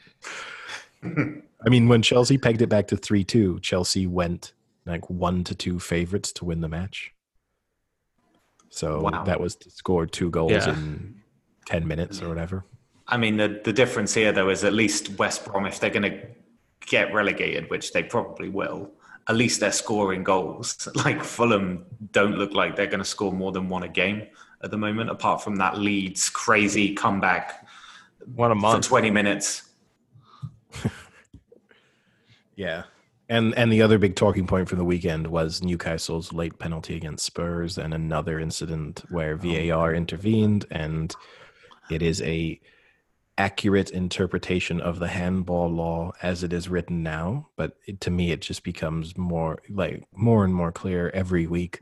I 1.03 1.69
mean, 1.69 1.87
when 1.87 2.01
Chelsea 2.01 2.37
pegged 2.37 2.61
it 2.61 2.69
back 2.69 2.87
to 2.87 2.97
3 2.97 3.23
2, 3.23 3.59
Chelsea 3.61 4.07
went 4.07 4.53
like 4.85 5.09
one 5.09 5.43
to 5.43 5.55
two 5.55 5.79
favorites 5.79 6.31
to 6.33 6.45
win 6.45 6.61
the 6.61 6.67
match. 6.67 7.13
So 8.69 9.01
wow. 9.01 9.23
that 9.25 9.39
was 9.39 9.55
to 9.57 9.69
score 9.69 10.05
two 10.05 10.29
goals 10.29 10.51
yeah. 10.51 10.69
in 10.73 11.21
10 11.67 11.87
minutes 11.87 12.21
or 12.21 12.29
whatever. 12.29 12.65
I 13.11 13.17
mean, 13.17 13.37
the, 13.37 13.61
the 13.63 13.73
difference 13.73 14.13
here, 14.13 14.31
though, 14.31 14.49
is 14.49 14.63
at 14.63 14.73
least 14.73 15.19
West 15.19 15.45
Brom, 15.45 15.65
if 15.65 15.79
they're 15.79 15.89
going 15.89 16.09
to 16.09 16.21
get 16.87 17.13
relegated, 17.13 17.69
which 17.69 17.91
they 17.91 18.03
probably 18.03 18.47
will, 18.47 18.89
at 19.27 19.35
least 19.35 19.59
they're 19.59 19.71
scoring 19.71 20.23
goals. 20.23 20.87
Like 20.95 21.23
Fulham 21.23 21.85
don't 22.11 22.37
look 22.37 22.53
like 22.53 22.75
they're 22.75 22.87
going 22.87 22.99
to 22.99 23.05
score 23.05 23.33
more 23.33 23.51
than 23.51 23.69
one 23.69 23.83
a 23.83 23.89
game 23.89 24.27
at 24.63 24.71
the 24.71 24.77
moment, 24.77 25.09
apart 25.09 25.43
from 25.43 25.57
that 25.57 25.77
Leeds 25.77 26.29
crazy 26.29 26.93
comeback. 26.93 27.67
One 28.35 28.51
a 28.51 28.55
month. 28.55 28.85
For 28.85 28.89
20 28.89 29.11
minutes. 29.11 29.63
yeah. 32.55 32.83
And 33.27 33.55
and 33.55 33.71
the 33.71 33.81
other 33.81 33.97
big 33.97 34.15
talking 34.15 34.45
point 34.45 34.67
from 34.67 34.77
the 34.77 34.83
weekend 34.83 35.27
was 35.27 35.63
Newcastle's 35.63 36.33
late 36.33 36.59
penalty 36.59 36.97
against 36.97 37.25
Spurs 37.25 37.77
and 37.77 37.93
another 37.93 38.39
incident 38.39 39.03
where 39.09 39.33
oh 39.33 39.37
VAR 39.37 39.93
intervened 39.93 40.65
and 40.69 41.15
it 41.89 42.01
is 42.01 42.21
a 42.23 42.59
accurate 43.41 43.89
interpretation 43.89 44.79
of 44.79 44.99
the 44.99 45.07
handball 45.07 45.69
law 45.69 46.11
as 46.21 46.43
it 46.43 46.53
is 46.53 46.69
written 46.69 47.01
now 47.01 47.47
but 47.55 47.77
it, 47.87 47.99
to 47.99 48.11
me 48.11 48.31
it 48.31 48.41
just 48.41 48.63
becomes 48.63 49.17
more 49.17 49.61
like 49.69 50.03
more 50.13 50.45
and 50.45 50.53
more 50.53 50.71
clear 50.71 51.09
every 51.13 51.47
week 51.47 51.81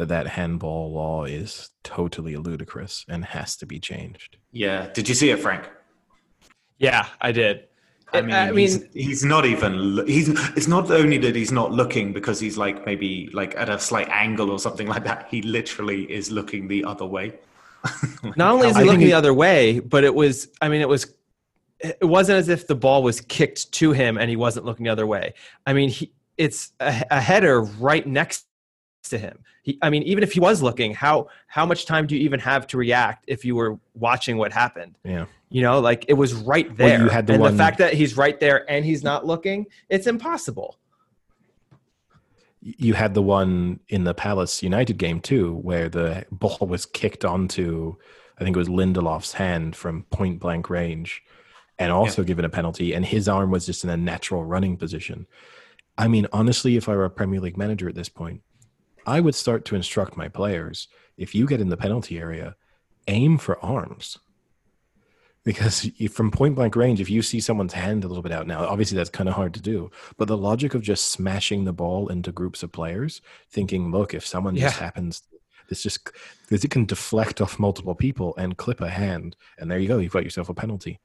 that 0.00 0.08
that 0.08 0.26
handball 0.26 0.92
law 0.94 1.24
is 1.24 1.68
totally 1.82 2.34
ludicrous 2.36 3.04
and 3.06 3.22
has 3.22 3.54
to 3.54 3.66
be 3.66 3.78
changed. 3.78 4.38
Yeah. 4.50 4.88
Did 4.94 5.10
you 5.10 5.14
see 5.14 5.28
it 5.28 5.38
frank? 5.38 5.68
Yeah 6.78 7.06
i 7.20 7.30
did. 7.32 7.64
I 8.12 8.22
mean, 8.22 8.34
I 8.34 8.46
mean 8.46 8.58
he's, 8.58 8.84
he's, 8.94 9.24
not 9.24 9.44
even 9.44 10.04
he's 10.06 10.28
it's 10.56 10.66
not 10.66 10.90
only 10.90 11.18
that 11.18 11.36
he's 11.36 11.52
not 11.52 11.70
looking 11.70 12.12
because 12.12 12.40
he's 12.40 12.56
like 12.56 12.84
maybe 12.86 13.28
like 13.32 13.54
at 13.56 13.68
a 13.68 13.78
slight 13.78 14.08
angle 14.08 14.50
or 14.50 14.58
something 14.58 14.88
like 14.88 15.04
that. 15.04 15.28
He 15.30 15.42
literally 15.42 16.10
is 16.10 16.30
looking 16.30 16.66
the 16.66 16.82
other 16.84 17.06
way 17.06 17.38
Not 18.36 18.52
only 18.52 18.68
is 18.68 18.76
he 18.76 18.84
looking 18.84 19.00
the 19.00 19.12
other 19.12 19.34
way, 19.34 19.80
but 19.80 20.04
it 20.04 20.14
was, 20.14 20.48
I 20.60 20.68
mean, 20.68 20.80
it 20.80 20.88
was, 20.88 21.12
it 21.80 22.04
wasn't 22.04 22.38
as 22.38 22.48
if 22.48 22.66
the 22.66 22.74
ball 22.74 23.02
was 23.02 23.20
kicked 23.20 23.72
to 23.72 23.92
him 23.92 24.18
and 24.18 24.28
he 24.28 24.36
wasn't 24.36 24.66
looking 24.66 24.84
the 24.84 24.90
other 24.90 25.06
way. 25.06 25.34
I 25.66 25.72
mean, 25.72 25.88
he, 25.88 26.12
it's 26.36 26.72
a, 26.80 27.04
a 27.10 27.20
header 27.20 27.62
right 27.62 28.06
next 28.06 28.46
to 29.04 29.18
him. 29.18 29.38
He, 29.62 29.78
I 29.82 29.90
mean, 29.90 30.02
even 30.04 30.22
if 30.22 30.32
he 30.32 30.40
was 30.40 30.62
looking, 30.62 30.94
how 30.94 31.28
how 31.46 31.66
much 31.66 31.84
time 31.84 32.06
do 32.06 32.16
you 32.16 32.22
even 32.22 32.40
have 32.40 32.66
to 32.68 32.78
react 32.78 33.24
if 33.26 33.44
you 33.44 33.54
were 33.54 33.78
watching 33.94 34.38
what 34.38 34.52
happened? 34.52 34.96
Yeah, 35.04 35.26
you 35.50 35.60
know, 35.60 35.80
like 35.80 36.06
it 36.08 36.14
was 36.14 36.32
right 36.32 36.74
there. 36.76 36.98
Well, 36.98 37.06
you 37.06 37.10
had 37.10 37.26
the 37.26 37.34
and 37.34 37.42
one... 37.42 37.52
the 37.52 37.58
fact 37.58 37.78
that 37.78 37.92
he's 37.92 38.16
right 38.16 38.40
there 38.40 38.70
and 38.70 38.84
he's 38.84 39.02
not 39.02 39.26
looking, 39.26 39.66
it's 39.90 40.06
impossible 40.06 40.78
you 42.60 42.94
had 42.94 43.14
the 43.14 43.22
one 43.22 43.80
in 43.88 44.04
the 44.04 44.14
Palace 44.14 44.62
United 44.62 44.98
game 44.98 45.20
too, 45.20 45.54
where 45.54 45.88
the 45.88 46.26
ball 46.30 46.58
was 46.60 46.86
kicked 46.86 47.24
onto, 47.24 47.96
I 48.38 48.44
think 48.44 48.54
it 48.54 48.58
was 48.58 48.68
Lindelof's 48.68 49.32
hand 49.32 49.74
from 49.74 50.04
point 50.04 50.40
blank 50.40 50.68
range, 50.68 51.22
and 51.78 51.90
also 51.90 52.22
yeah. 52.22 52.26
given 52.26 52.44
a 52.44 52.50
penalty, 52.50 52.92
and 52.92 53.04
his 53.04 53.28
arm 53.28 53.50
was 53.50 53.66
just 53.66 53.84
in 53.84 53.90
a 53.90 53.96
natural 53.96 54.44
running 54.44 54.76
position. 54.76 55.26
I 55.96 56.08
mean, 56.08 56.26
honestly, 56.32 56.76
if 56.76 56.88
I 56.88 56.96
were 56.96 57.04
a 57.04 57.10
Premier 57.10 57.40
League 57.40 57.56
manager 57.56 57.88
at 57.88 57.94
this 57.94 58.08
point, 58.08 58.42
I 59.06 59.20
would 59.20 59.34
start 59.34 59.64
to 59.66 59.76
instruct 59.76 60.16
my 60.16 60.28
players: 60.28 60.88
if 61.16 61.34
you 61.34 61.46
get 61.46 61.60
in 61.60 61.70
the 61.70 61.76
penalty 61.76 62.18
area, 62.18 62.56
aim 63.08 63.38
for 63.38 63.62
arms 63.64 64.18
because 65.44 65.90
from 66.10 66.30
point 66.30 66.54
blank 66.54 66.76
range 66.76 67.00
if 67.00 67.10
you 67.10 67.22
see 67.22 67.40
someone's 67.40 67.72
hand 67.72 68.04
a 68.04 68.08
little 68.08 68.22
bit 68.22 68.32
out 68.32 68.46
now 68.46 68.66
obviously 68.66 68.96
that's 68.96 69.10
kind 69.10 69.28
of 69.28 69.34
hard 69.34 69.54
to 69.54 69.60
do 69.60 69.90
but 70.16 70.28
the 70.28 70.36
logic 70.36 70.74
of 70.74 70.82
just 70.82 71.10
smashing 71.10 71.64
the 71.64 71.72
ball 71.72 72.08
into 72.08 72.32
groups 72.32 72.62
of 72.62 72.72
players 72.72 73.20
thinking 73.50 73.90
look 73.90 74.14
if 74.14 74.26
someone 74.26 74.54
yeah. 74.54 74.62
just 74.62 74.78
happens 74.78 75.22
this 75.68 75.82
just 75.82 76.10
because 76.48 76.64
it 76.64 76.70
can 76.70 76.84
deflect 76.84 77.40
off 77.40 77.58
multiple 77.58 77.94
people 77.94 78.34
and 78.36 78.58
clip 78.58 78.80
a 78.80 78.88
hand 78.88 79.36
and 79.58 79.70
there 79.70 79.78
you 79.78 79.88
go 79.88 79.98
you've 79.98 80.12
got 80.12 80.24
yourself 80.24 80.48
a 80.48 80.54
penalty. 80.54 81.00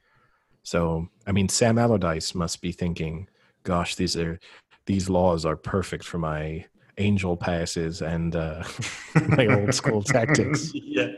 So 0.64 1.08
i 1.28 1.32
mean 1.32 1.48
sam 1.48 1.78
allardyce 1.78 2.34
must 2.36 2.62
be 2.62 2.72
thinking 2.72 3.30
gosh 3.64 3.96
these 3.96 4.18
are 4.18 4.40
these 4.88 5.10
laws 5.10 5.46
are 5.46 5.56
perfect 5.56 6.04
for 6.04 6.18
my 6.18 6.66
angel 6.98 7.36
passes 7.38 8.02
and 8.02 8.36
uh, 8.36 8.64
my 9.28 9.48
old 9.48 9.74
school 9.74 10.02
tactics. 10.04 10.72
Yeah 10.74 11.12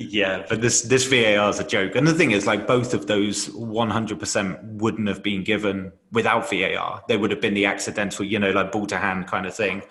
yeah, 0.00 0.46
but 0.48 0.62
this 0.62 0.80
this 0.82 1.04
VAR 1.04 1.50
is 1.50 1.60
a 1.60 1.64
joke. 1.64 1.94
And 1.94 2.06
the 2.06 2.14
thing 2.14 2.30
is, 2.30 2.46
like 2.46 2.66
both 2.66 2.94
of 2.94 3.06
those 3.06 3.48
100% 3.50 4.64
wouldn't 4.64 5.06
have 5.08 5.22
been 5.22 5.44
given 5.44 5.92
without 6.10 6.48
VAR. 6.48 7.02
They 7.06 7.18
would 7.18 7.30
have 7.30 7.42
been 7.42 7.52
the 7.52 7.66
accidental, 7.66 8.24
you 8.24 8.38
know, 8.38 8.50
like 8.50 8.72
ball 8.72 8.86
to 8.86 8.96
hand 8.96 9.26
kind 9.26 9.44
of 9.44 9.54
thing, 9.54 9.82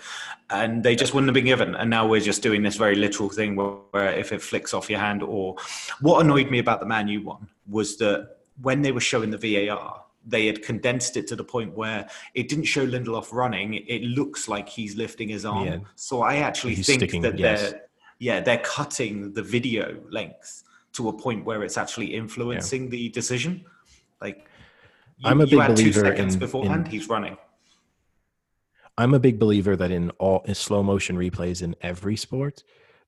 and 0.50 0.84
they 0.84 0.96
just 0.96 1.14
wouldn't 1.14 1.30
have 1.30 1.36
been 1.36 1.46
given. 1.46 1.76
And 1.76 1.92
now 1.92 2.08
we're 2.08 2.22
just 2.22 2.42
doing 2.42 2.64
this 2.64 2.76
very 2.76 2.96
literal 2.96 3.30
thing 3.30 3.56
where, 3.56 3.68
where 3.92 4.12
if 4.12 4.34
it 4.34 4.42
flicks 4.42 4.74
off 4.74 4.90
your 4.90 5.00
hand, 5.00 5.22
or 5.22 5.58
what 6.02 6.26
annoyed 6.26 6.50
me 6.50 6.58
about 6.58 6.80
the 6.80 6.88
Man 6.88 7.08
U 7.08 7.22
one 7.22 7.48
was 7.68 7.98
that 7.98 8.38
when 8.62 8.82
they 8.82 8.92
were 8.92 9.00
showing 9.00 9.30
the 9.30 9.38
VAR, 9.38 10.04
they 10.26 10.48
had 10.48 10.64
condensed 10.64 11.18
it 11.18 11.28
to 11.28 11.36
the 11.36 11.44
point 11.44 11.78
where 11.78 12.10
it 12.34 12.50
didn't 12.50 12.66
show 12.66 12.86
Lindelof 12.86 13.32
running. 13.32 13.76
It 13.76 14.02
looks 14.02 14.48
like 14.48 14.68
he's 14.68 14.96
lifting 14.96 15.30
his 15.30 15.46
arm. 15.46 15.68
Yeah. 15.68 15.78
So 15.96 16.24
I 16.24 16.38
actually 16.38 16.76
he's 16.76 16.88
think 16.88 17.02
sticking, 17.02 17.22
that 17.22 17.38
yes. 17.38 17.72
they're 17.72 17.82
yeah, 18.20 18.42
they're 18.42 18.60
cutting 18.60 19.34
the 19.34 19.42
video 19.42 19.98
length 20.10 20.64
to 20.94 21.08
a 21.08 21.14
point 21.14 21.46
where 21.46 21.64
it's 21.64 21.78
actually 21.78 22.14
influencing 22.14 22.84
yeah. 22.84 22.90
the 22.90 23.10
decision. 23.10 23.64
Like, 24.22 24.48
you, 25.18 25.30
I'm 25.30 25.42
a 25.42 25.48
big 25.48 25.66
believer 25.68 26.12
in 26.12 26.38
beforehand. 26.38 26.86
In, 26.86 26.92
he's 26.92 27.08
running. 27.08 27.38
I'm 28.98 29.14
a 29.14 29.20
big 29.20 29.40
believer 29.40 29.78
that 29.78 29.92
in 29.92 30.10
all 30.12 30.42
in 30.46 30.56
slow 30.56 30.84
motion 30.84 31.16
replays 31.16 31.62
in 31.62 31.76
every 31.82 32.18
sport, 32.18 32.64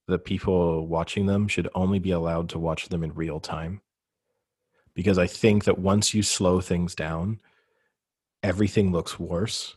the 0.08 0.18
people 0.18 0.88
watching 0.88 1.26
them 1.26 1.50
should 1.50 1.68
only 1.76 2.00
be 2.00 2.12
allowed 2.12 2.50
to 2.50 2.60
watch 2.60 2.88
them 2.88 3.04
in 3.04 3.14
real 3.14 3.42
time. 3.42 3.82
Because 4.94 5.18
I 5.18 5.28
think 5.28 5.66
that 5.66 5.80
once 5.80 6.14
you 6.14 6.24
slow 6.24 6.62
things 6.62 6.96
down, 6.96 7.42
everything 8.44 8.92
looks 8.92 9.20
worse 9.20 9.76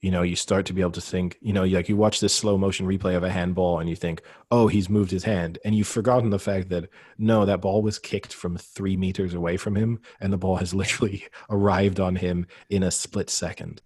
you 0.00 0.10
know 0.10 0.22
you 0.22 0.36
start 0.36 0.66
to 0.66 0.72
be 0.72 0.80
able 0.80 0.92
to 0.92 1.00
think 1.00 1.36
you 1.40 1.52
know 1.52 1.64
like 1.64 1.88
you 1.88 1.96
watch 1.96 2.20
this 2.20 2.34
slow 2.34 2.56
motion 2.56 2.86
replay 2.86 3.16
of 3.16 3.24
a 3.24 3.30
handball 3.30 3.80
and 3.80 3.88
you 3.88 3.96
think 3.96 4.22
oh 4.50 4.68
he's 4.68 4.88
moved 4.88 5.10
his 5.10 5.24
hand 5.24 5.58
and 5.64 5.74
you've 5.74 5.88
forgotten 5.88 6.30
the 6.30 6.38
fact 6.38 6.68
that 6.68 6.88
no 7.18 7.44
that 7.44 7.60
ball 7.60 7.82
was 7.82 7.98
kicked 7.98 8.32
from 8.32 8.56
three 8.56 8.96
meters 8.96 9.34
away 9.34 9.56
from 9.56 9.74
him 9.74 9.98
and 10.20 10.32
the 10.32 10.38
ball 10.38 10.56
has 10.56 10.74
literally 10.82 11.24
arrived 11.50 12.00
on 12.00 12.16
him 12.16 12.46
in 12.70 12.82
a 12.82 12.90
split 12.90 13.30
second. 13.30 13.82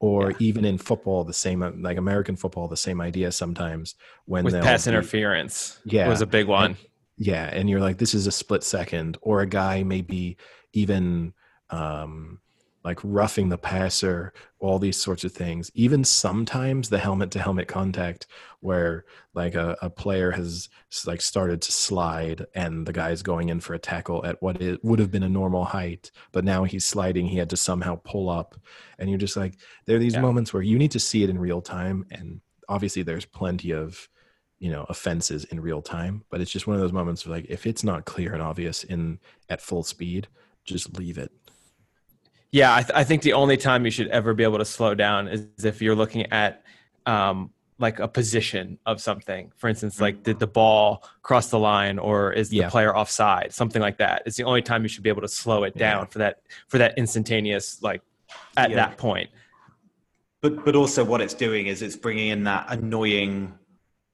Or 0.00 0.32
yeah. 0.32 0.36
even 0.40 0.64
in 0.66 0.76
football 0.76 1.24
the 1.24 1.32
same 1.32 1.60
like 1.80 1.96
american 1.96 2.36
football 2.36 2.68
the 2.68 2.76
same 2.76 3.00
idea 3.00 3.32
sometimes 3.32 3.94
when 4.26 4.44
with 4.44 4.60
pass 4.60 4.86
interference 4.86 5.80
yeah. 5.84 6.08
was 6.08 6.20
a 6.20 6.26
big 6.26 6.46
one. 6.46 6.72
and, 6.72 6.76
yeah 7.16 7.48
and 7.50 7.70
you're 7.70 7.80
like 7.80 7.96
this 7.96 8.12
is 8.12 8.26
a 8.26 8.32
split 8.32 8.64
second 8.64 9.16
or 9.22 9.40
a 9.40 9.46
guy 9.46 9.82
maybe 9.82 10.36
even 10.74 11.32
um 11.70 12.38
like 12.84 13.00
roughing 13.02 13.48
the 13.48 13.56
passer, 13.56 14.32
all 14.58 14.78
these 14.78 15.00
sorts 15.00 15.24
of 15.24 15.32
things. 15.32 15.70
Even 15.74 16.04
sometimes 16.04 16.90
the 16.90 16.98
helmet 16.98 17.30
to 17.30 17.38
helmet 17.38 17.66
contact, 17.66 18.26
where 18.60 19.06
like 19.32 19.54
a, 19.54 19.76
a 19.80 19.88
player 19.88 20.30
has 20.30 20.68
like 21.06 21.22
started 21.22 21.62
to 21.62 21.72
slide 21.72 22.44
and 22.54 22.86
the 22.86 22.92
guy's 22.92 23.22
going 23.22 23.48
in 23.48 23.60
for 23.60 23.72
a 23.72 23.78
tackle 23.78 24.24
at 24.26 24.40
what 24.42 24.60
it 24.60 24.84
would 24.84 24.98
have 24.98 25.10
been 25.10 25.22
a 25.22 25.28
normal 25.28 25.64
height, 25.64 26.10
but 26.30 26.44
now 26.44 26.64
he's 26.64 26.84
sliding, 26.84 27.26
he 27.26 27.38
had 27.38 27.50
to 27.50 27.56
somehow 27.56 27.98
pull 28.04 28.28
up. 28.28 28.54
And 28.98 29.08
you're 29.08 29.18
just 29.18 29.36
like, 29.36 29.58
there 29.86 29.96
are 29.96 30.00
these 30.00 30.14
yeah. 30.14 30.20
moments 30.20 30.52
where 30.52 30.62
you 30.62 30.78
need 30.78 30.92
to 30.92 31.00
see 31.00 31.24
it 31.24 31.30
in 31.30 31.38
real 31.38 31.62
time. 31.62 32.04
And 32.10 32.40
obviously, 32.68 33.02
there's 33.02 33.24
plenty 33.24 33.72
of 33.72 34.08
you 34.60 34.70
know 34.70 34.86
offenses 34.88 35.44
in 35.46 35.60
real 35.60 35.82
time 35.82 36.24
but 36.30 36.40
it's 36.40 36.50
just 36.50 36.68
one 36.68 36.74
of 36.76 36.80
those 36.80 36.92
moments 36.92 37.26
where 37.26 37.36
like 37.36 37.46
if 37.50 37.66
it's 37.66 37.82
not 37.82 38.04
clear 38.04 38.32
and 38.32 38.40
obvious 38.40 38.84
in 38.84 39.18
at 39.50 39.60
full 39.60 39.82
speed 39.82 40.28
just 40.64 40.96
leave 40.96 41.18
it 41.18 41.32
yeah, 42.54 42.72
I, 42.72 42.82
th- 42.82 42.92
I, 42.94 43.02
think 43.02 43.22
the 43.22 43.32
only 43.32 43.56
time 43.56 43.84
you 43.84 43.90
should 43.90 44.06
ever 44.08 44.32
be 44.32 44.44
able 44.44 44.58
to 44.58 44.64
slow 44.64 44.94
down 44.94 45.26
is 45.26 45.64
if 45.64 45.82
you're 45.82 45.96
looking 45.96 46.30
at 46.30 46.62
um, 47.04 47.50
like 47.80 47.98
a 47.98 48.06
position 48.06 48.78
of 48.86 49.00
something. 49.00 49.50
For 49.56 49.68
instance, 49.68 50.00
like 50.00 50.22
did 50.22 50.38
the 50.38 50.46
ball 50.46 51.02
cross 51.22 51.50
the 51.50 51.58
line 51.58 51.98
or 51.98 52.32
is 52.32 52.50
the 52.50 52.58
yeah. 52.58 52.70
player 52.70 52.96
offside? 52.96 53.52
Something 53.52 53.82
like 53.82 53.98
that. 53.98 54.22
It's 54.24 54.36
the 54.36 54.44
only 54.44 54.62
time 54.62 54.84
you 54.84 54.88
should 54.88 55.02
be 55.02 55.08
able 55.08 55.22
to 55.22 55.28
slow 55.28 55.64
it 55.64 55.76
down 55.76 56.02
yeah. 56.02 56.06
for 56.06 56.18
that 56.20 56.42
for 56.68 56.78
that 56.78 56.96
instantaneous 56.96 57.82
like 57.82 58.02
at 58.56 58.70
yeah. 58.70 58.76
that 58.76 58.98
point. 58.98 59.30
But 60.40 60.64
but 60.64 60.76
also 60.76 61.02
what 61.02 61.20
it's 61.20 61.34
doing 61.34 61.66
is 61.66 61.82
it's 61.82 61.96
bringing 61.96 62.28
in 62.28 62.44
that 62.44 62.66
annoying 62.68 63.52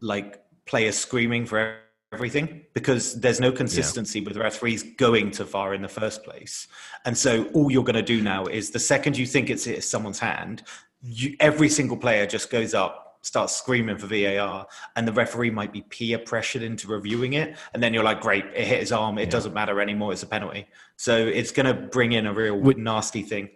like 0.00 0.42
player 0.64 0.92
screaming 0.92 1.44
for 1.44 1.76
everything 2.12 2.62
because 2.74 3.20
there's 3.20 3.40
no 3.40 3.52
consistency 3.52 4.18
yeah. 4.18 4.28
with 4.28 4.36
referees 4.36 4.82
going 4.82 5.30
to 5.30 5.44
VAR 5.44 5.74
in 5.74 5.82
the 5.82 5.88
first 5.88 6.24
place. 6.24 6.66
And 7.04 7.16
so 7.16 7.44
all 7.54 7.70
you're 7.70 7.84
going 7.84 7.94
to 7.94 8.02
do 8.02 8.20
now 8.20 8.46
is 8.46 8.70
the 8.70 8.80
second 8.80 9.16
you 9.16 9.26
think 9.26 9.48
it's, 9.48 9.66
it's 9.66 9.86
someone's 9.86 10.18
hand, 10.18 10.64
you, 11.02 11.36
every 11.38 11.68
single 11.68 11.96
player 11.96 12.26
just 12.26 12.50
goes 12.50 12.74
up, 12.74 13.18
starts 13.22 13.54
screaming 13.54 13.96
for 13.96 14.06
VAR, 14.06 14.66
and 14.96 15.06
the 15.06 15.12
referee 15.12 15.50
might 15.50 15.72
be 15.72 15.82
peer 15.82 16.18
pressured 16.18 16.62
into 16.62 16.88
reviewing 16.88 17.34
it. 17.34 17.56
And 17.74 17.82
then 17.82 17.94
you're 17.94 18.04
like, 18.04 18.20
great, 18.20 18.44
it 18.46 18.66
hit 18.66 18.80
his 18.80 18.92
arm. 18.92 19.18
It 19.18 19.24
yeah. 19.24 19.30
doesn't 19.30 19.54
matter 19.54 19.80
anymore. 19.80 20.12
It's 20.12 20.22
a 20.22 20.26
penalty. 20.26 20.66
So 20.96 21.16
it's 21.16 21.52
going 21.52 21.66
to 21.66 21.74
bring 21.74 22.12
in 22.12 22.26
a 22.26 22.32
real 22.32 22.60
nasty 22.76 23.22
thing. 23.22 23.50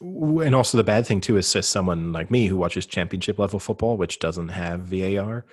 And 0.00 0.54
also 0.54 0.76
the 0.76 0.84
bad 0.84 1.06
thing 1.06 1.20
too 1.20 1.36
is, 1.36 1.54
as 1.54 1.66
someone 1.66 2.12
like 2.12 2.30
me 2.30 2.46
who 2.46 2.56
watches 2.56 2.84
championship 2.84 3.38
level 3.38 3.60
football, 3.60 3.96
which 3.96 4.18
doesn't 4.18 4.48
have 4.48 4.80
VAR, 4.80 5.46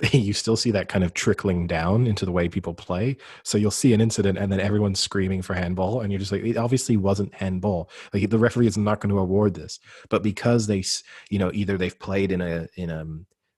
you 0.12 0.32
still 0.32 0.56
see 0.56 0.70
that 0.70 0.88
kind 0.88 1.02
of 1.02 1.14
trickling 1.14 1.66
down 1.66 2.06
into 2.06 2.24
the 2.24 2.32
way 2.32 2.48
people 2.48 2.74
play. 2.74 3.16
So 3.42 3.58
you'll 3.58 3.70
see 3.70 3.92
an 3.92 4.00
incident 4.00 4.38
and 4.38 4.52
then 4.52 4.60
everyone's 4.60 5.00
screaming 5.00 5.42
for 5.42 5.54
handball, 5.54 6.00
and 6.00 6.12
you're 6.12 6.20
just 6.20 6.32
like, 6.32 6.44
it 6.44 6.56
obviously 6.56 6.96
wasn't 6.96 7.34
handball. 7.34 7.90
Like 8.12 8.30
the 8.30 8.38
referee 8.38 8.66
is 8.66 8.78
not 8.78 9.00
going 9.00 9.10
to 9.10 9.18
award 9.18 9.54
this, 9.54 9.80
but 10.08 10.22
because 10.22 10.66
they, 10.66 10.84
you 11.30 11.38
know, 11.38 11.50
either 11.52 11.76
they've 11.76 11.98
played 11.98 12.32
in 12.32 12.40
a 12.40 12.68
in 12.76 12.90
a 12.90 13.04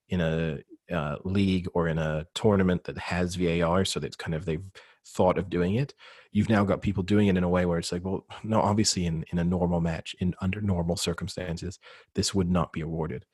in 0.09 0.21
a 0.21 0.59
uh, 0.95 1.17
league 1.25 1.69
or 1.75 1.89
in 1.89 1.99
a 1.99 2.27
tournament 2.35 2.85
that 2.85 2.99
has 2.99 3.37
VAR, 3.37 3.85
so 3.85 4.01
that's 4.01 4.17
kind 4.17 4.35
of 4.35 4.45
they've 4.45 4.65
thought 5.07 5.39
of 5.39 5.51
doing 5.51 5.75
it. 5.75 5.95
You've 6.33 6.49
now 6.49 6.65
got 6.65 6.83
people 6.83 7.03
doing 7.03 7.27
it 7.27 7.37
in 7.37 7.45
a 7.45 7.49
way 7.49 7.67
where 7.67 7.79
it's 7.79 7.93
like, 7.93 8.05
well, 8.05 8.25
no, 8.45 8.61
obviously 8.61 9.05
in 9.07 9.25
in 9.31 9.39
a 9.39 9.45
normal 9.45 9.81
match, 9.81 10.17
in 10.21 10.35
under 10.41 10.61
normal 10.63 10.97
circumstances, 10.97 11.79
this 12.15 12.35
would 12.35 12.51
not 12.51 12.73
be 12.73 12.81
awarded 12.81 13.27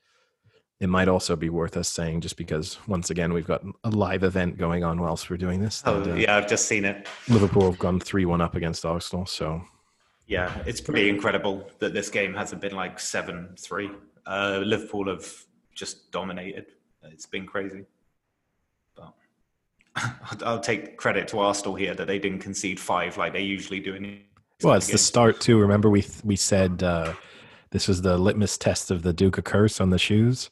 it 0.80 0.88
might 0.88 1.08
also 1.08 1.36
be 1.36 1.48
worth 1.48 1.76
us 1.76 1.88
saying 1.88 2.20
just 2.20 2.36
because 2.36 2.78
once 2.86 3.10
again 3.10 3.32
we've 3.32 3.46
got 3.46 3.62
a 3.84 3.90
live 3.90 4.22
event 4.22 4.58
going 4.58 4.84
on 4.84 5.00
whilst 5.00 5.30
we're 5.30 5.36
doing 5.36 5.60
this. 5.60 5.82
Oh 5.86 6.02
uh, 6.02 6.14
yeah, 6.14 6.36
I've 6.36 6.48
just 6.48 6.66
seen 6.66 6.84
it. 6.84 7.08
Liverpool 7.28 7.70
have 7.70 7.78
gone 7.78 7.98
three 7.98 8.26
one 8.26 8.40
up 8.40 8.54
against 8.54 8.84
Arsenal, 8.84 9.26
so 9.26 9.62
yeah, 10.26 10.52
it's 10.66 10.80
pretty 10.80 11.08
incredible 11.08 11.70
that 11.78 11.94
this 11.94 12.10
game 12.10 12.34
hasn't 12.34 12.60
been 12.60 12.74
like 12.74 12.98
seven 13.00 13.54
three. 13.58 13.90
Uh, 14.26 14.60
Liverpool 14.64 15.08
have 15.08 15.26
just 15.74 16.10
dominated. 16.10 16.66
It's 17.04 17.26
been 17.26 17.46
crazy. 17.46 17.86
But 18.96 19.14
I'll 20.44 20.60
take 20.60 20.96
credit 20.98 21.28
to 21.28 21.38
Arsenal 21.38 21.74
here 21.74 21.94
that 21.94 22.06
they 22.06 22.18
didn't 22.18 22.40
concede 22.40 22.78
five 22.78 23.16
like 23.16 23.32
they 23.32 23.42
usually 23.42 23.80
do 23.80 23.94
in. 23.94 24.20
Well, 24.62 24.74
it's 24.74 24.88
the 24.88 24.98
start 24.98 25.40
too. 25.40 25.58
Remember 25.58 25.88
we 25.88 26.04
we 26.22 26.36
said. 26.36 26.82
Uh, 26.82 27.14
this 27.76 27.86
was 27.86 28.00
the 28.00 28.16
litmus 28.16 28.56
test 28.56 28.90
of 28.90 29.02
the 29.02 29.12
Duke 29.12 29.36
of 29.36 29.44
Curse 29.44 29.82
on 29.82 29.90
the 29.90 29.98
shoes. 29.98 30.48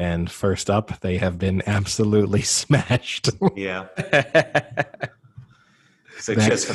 And 0.00 0.28
first 0.28 0.68
up, 0.68 0.98
they 0.98 1.18
have 1.18 1.38
been 1.38 1.62
absolutely 1.64 2.42
smashed. 2.58 3.30
Yeah. 3.54 3.86
so 6.18 6.34
just 6.34 6.66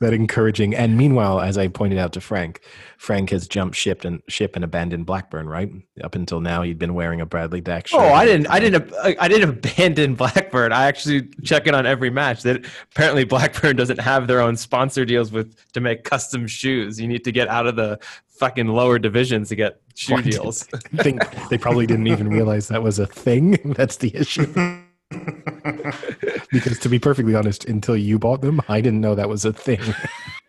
that 0.00 0.12
encouraging. 0.12 0.74
And 0.74 0.96
meanwhile, 0.96 1.40
as 1.40 1.58
I 1.58 1.68
pointed 1.68 1.98
out 1.98 2.12
to 2.14 2.20
Frank, 2.20 2.60
Frank 2.96 3.30
has 3.30 3.48
jumped 3.48 3.76
ship 3.76 4.04
and 4.04 4.22
ship 4.28 4.54
and 4.54 4.64
abandoned 4.64 5.06
Blackburn. 5.06 5.48
Right 5.48 5.70
up 6.02 6.14
until 6.14 6.40
now, 6.40 6.62
he'd 6.62 6.78
been 6.78 6.94
wearing 6.94 7.20
a 7.20 7.26
Bradley 7.26 7.60
Dack 7.60 7.88
oh, 7.92 7.98
shirt. 7.98 8.00
Oh, 8.00 8.14
I 8.14 8.24
didn't, 8.24 8.46
I 8.48 8.60
didn't, 8.60 8.92
I 9.20 9.28
didn't 9.28 9.48
abandon 9.48 10.14
Blackburn. 10.14 10.72
I 10.72 10.86
actually 10.86 11.28
check 11.42 11.66
in 11.66 11.74
on 11.74 11.86
every 11.86 12.10
match. 12.10 12.42
That 12.42 12.64
apparently 12.92 13.24
Blackburn 13.24 13.76
doesn't 13.76 14.00
have 14.00 14.26
their 14.26 14.40
own 14.40 14.56
sponsor 14.56 15.04
deals 15.04 15.32
with 15.32 15.54
to 15.72 15.80
make 15.80 16.04
custom 16.04 16.46
shoes. 16.46 17.00
You 17.00 17.08
need 17.08 17.24
to 17.24 17.32
get 17.32 17.48
out 17.48 17.66
of 17.66 17.76
the 17.76 17.98
fucking 18.38 18.68
lower 18.68 18.98
divisions 18.98 19.48
to 19.48 19.56
get 19.56 19.80
shoe 19.94 20.22
deals. 20.22 20.62
think 20.96 21.22
they 21.48 21.58
probably 21.58 21.86
didn't 21.86 22.06
even 22.06 22.28
realize 22.28 22.68
that 22.68 22.82
was 22.82 22.98
a 22.98 23.06
thing. 23.06 23.58
That's 23.76 23.96
the 23.96 24.14
issue. 24.14 24.82
because 26.50 26.78
to 26.80 26.88
be 26.88 26.98
perfectly 26.98 27.34
honest, 27.34 27.64
until 27.64 27.96
you 27.96 28.18
bought 28.18 28.40
them, 28.40 28.60
I 28.68 28.80
didn't 28.80 29.00
know 29.00 29.14
that 29.14 29.28
was 29.28 29.44
a 29.44 29.52
thing. 29.52 29.80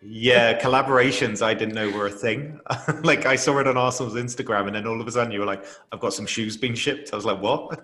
yeah, 0.02 0.60
collaborations 0.60 1.42
I 1.42 1.54
didn't 1.54 1.74
know 1.74 1.90
were 1.90 2.06
a 2.06 2.10
thing. 2.10 2.60
like 3.02 3.26
I 3.26 3.36
saw 3.36 3.58
it 3.58 3.66
on 3.66 3.76
Arsenal's 3.76 4.14
Instagram, 4.14 4.66
and 4.66 4.76
then 4.76 4.86
all 4.86 5.00
of 5.00 5.06
a 5.06 5.12
sudden 5.12 5.32
you 5.32 5.40
were 5.40 5.46
like, 5.46 5.64
"I've 5.92 6.00
got 6.00 6.12
some 6.12 6.26
shoes 6.26 6.56
being 6.56 6.74
shipped." 6.74 7.12
I 7.12 7.16
was 7.16 7.24
like, 7.24 7.40
"What?" 7.40 7.80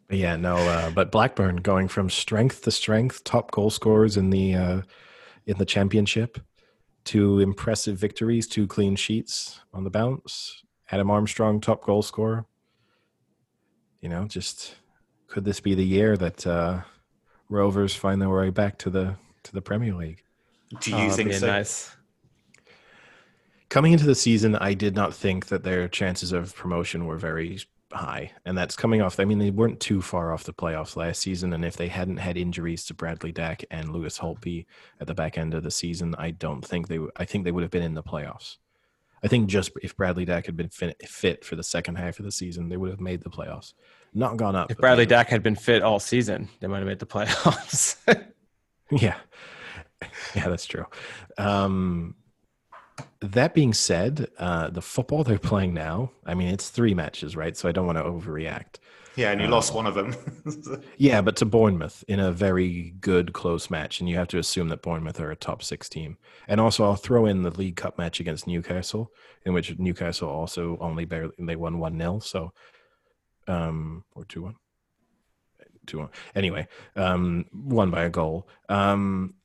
yeah, 0.10 0.36
no, 0.36 0.56
uh, 0.56 0.92
but 0.92 1.12
Blackburn 1.12 1.58
going 1.58 1.88
from 1.88 2.10
strength 2.10 2.62
to 2.64 2.72
strength, 2.72 3.24
top 3.24 3.52
goal 3.52 3.70
scorers 3.70 4.18
in 4.18 4.30
the 4.30 4.56
uh, 4.56 4.82
in 5.46 5.58
the 5.58 5.66
championship 5.66 6.40
two 7.04 7.40
impressive 7.40 7.98
victories, 7.98 8.48
two 8.48 8.68
clean 8.68 8.96
sheets 8.96 9.62
on 9.74 9.84
the 9.84 9.90
bounce. 9.90 10.64
Adam 10.92 11.10
Armstrong, 11.10 11.62
top 11.62 11.84
goal 11.84 12.02
scorer. 12.02 12.46
You 14.02 14.10
know, 14.10 14.26
just 14.26 14.76
could 15.28 15.46
this 15.46 15.60
be 15.60 15.76
the 15.76 15.86
year 15.86 16.18
that 16.18 16.46
uh, 16.46 16.82
Rovers 17.50 17.96
find 17.96 18.22
their 18.22 18.30
way 18.30 18.50
back 18.50 18.78
to 18.80 18.90
the 18.90 19.16
to 19.44 19.54
the 19.54 19.62
Premier 19.62 19.94
League? 19.94 20.24
Do 20.82 20.92
you 20.92 21.06
oh, 21.06 21.10
think 21.10 21.34
so? 21.34 21.48
Nice. 21.48 21.96
Coming 23.70 23.94
into 23.94 24.06
the 24.06 24.16
season, 24.16 24.56
I 24.56 24.74
did 24.74 24.96
not 24.96 25.14
think 25.14 25.48
that 25.48 25.64
their 25.64 25.88
chances 25.88 26.34
of 26.34 26.54
promotion 26.56 27.06
were 27.06 27.18
very 27.18 27.60
high, 27.94 28.32
and 28.46 28.58
that's 28.58 28.76
coming 28.76 29.02
off. 29.02 29.20
I 29.20 29.26
mean, 29.26 29.40
they 29.40 29.52
weren't 29.52 29.80
too 29.80 30.02
far 30.02 30.34
off 30.34 30.44
the 30.44 30.54
playoffs 30.54 30.96
last 30.96 31.22
season, 31.22 31.54
and 31.54 31.64
if 31.64 31.78
they 31.78 31.88
hadn't 31.88 32.18
had 32.18 32.38
injuries 32.38 32.86
to 32.86 32.94
Bradley 32.94 33.32
Dack 33.32 33.64
and 33.72 33.94
Lewis 33.94 34.20
Holtby 34.20 34.66
at 35.00 35.08
the 35.08 35.14
back 35.14 35.38
end 35.38 35.54
of 35.54 35.64
the 35.64 35.72
season, 35.72 36.16
I 36.18 36.32
don't 36.32 36.66
think 36.66 36.88
they. 36.88 37.00
I 37.16 37.26
think 37.26 37.44
they 37.44 37.52
would 37.52 37.64
have 37.64 37.72
been 37.72 37.84
in 37.84 37.94
the 37.94 38.04
playoffs. 38.04 38.58
I 39.24 39.28
think 39.28 39.50
just 39.50 39.72
if 39.82 39.96
Bradley 39.96 40.26
Dack 40.26 40.46
had 40.46 40.58
been 40.58 40.70
fit, 40.70 41.08
fit 41.08 41.46
for 41.46 41.56
the 41.56 41.64
second 41.64 41.96
half 41.96 42.20
of 42.20 42.26
the 42.26 42.32
season, 42.32 42.70
they 42.70 42.78
would 42.78 42.90
have 42.90 43.00
made 43.00 43.22
the 43.22 43.30
playoffs. 43.30 43.74
Not 44.14 44.38
gone 44.38 44.56
up. 44.56 44.72
If 44.72 44.78
Bradley 44.78 45.06
Dack 45.06 45.30
had 45.30 45.44
been 45.44 45.56
fit 45.56 45.84
all 45.84 46.00
season, 46.00 46.50
they 46.60 46.68
might 46.68 46.80
have 46.80 46.88
made 46.88 47.00
the 47.00 47.06
playoffs. 47.06 47.98
yeah, 48.92 49.16
yeah, 50.36 50.50
that's 50.50 50.66
true. 50.66 50.86
Um, 51.38 52.16
that 53.22 53.54
being 53.54 53.74
said, 53.74 54.28
uh, 54.38 54.70
the 54.70 54.82
football 54.82 55.24
they're 55.24 55.40
playing 55.40 55.74
now, 55.74 56.12
I 56.26 56.34
mean, 56.34 56.50
it's 56.50 56.70
three 56.70 56.94
matches, 56.94 57.36
right? 57.36 57.56
So 57.56 57.70
I 57.70 57.72
don't 57.72 57.86
want 57.86 57.98
to 57.98 58.04
overreact. 58.04 58.80
Yeah, 59.16 59.32
and 59.32 59.42
you 59.42 59.48
uh, 59.48 59.52
lost 59.52 59.74
one 59.74 59.88
of 59.88 59.96
them. 59.96 60.16
yeah, 60.98 61.22
but 61.22 61.36
to 61.38 61.46
Bournemouth 61.46 62.04
in 62.08 62.20
a 62.20 62.32
very 62.32 62.94
good 63.00 63.34
close 63.34 63.70
match, 63.70 64.00
and 64.00 64.10
you 64.10 64.16
have 64.16 64.30
to 64.30 64.38
assume 64.38 64.70
that 64.70 64.82
Bournemouth 64.82 65.20
are 65.20 65.32
a 65.32 65.36
top 65.36 65.64
six 65.64 65.90
team. 65.90 66.18
And 66.48 66.62
also, 66.62 66.84
I'll 66.86 66.96
throw 66.96 67.26
in 67.26 67.44
the 67.44 67.52
League 67.52 67.76
Cup 67.76 67.98
match 67.98 68.20
against 68.20 68.48
Newcastle, 68.48 69.12
in 69.46 69.54
which 69.54 69.78
Newcastle 69.78 70.30
also 70.30 70.78
only 70.80 71.06
barely 71.06 71.34
they 71.40 71.56
won 71.56 71.80
one 71.80 71.98
0 71.98 72.20
so 72.20 72.54
um 73.48 74.04
or 74.16 74.24
two 74.26 74.44
one, 74.44 74.56
two 75.88 76.00
one. 76.00 76.10
Anyway, 76.36 76.68
um, 76.96 77.46
won 77.54 77.92
by 77.92 78.04
a 78.04 78.10
goal. 78.10 78.48
Um, 78.70 79.36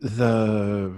the 0.00 0.92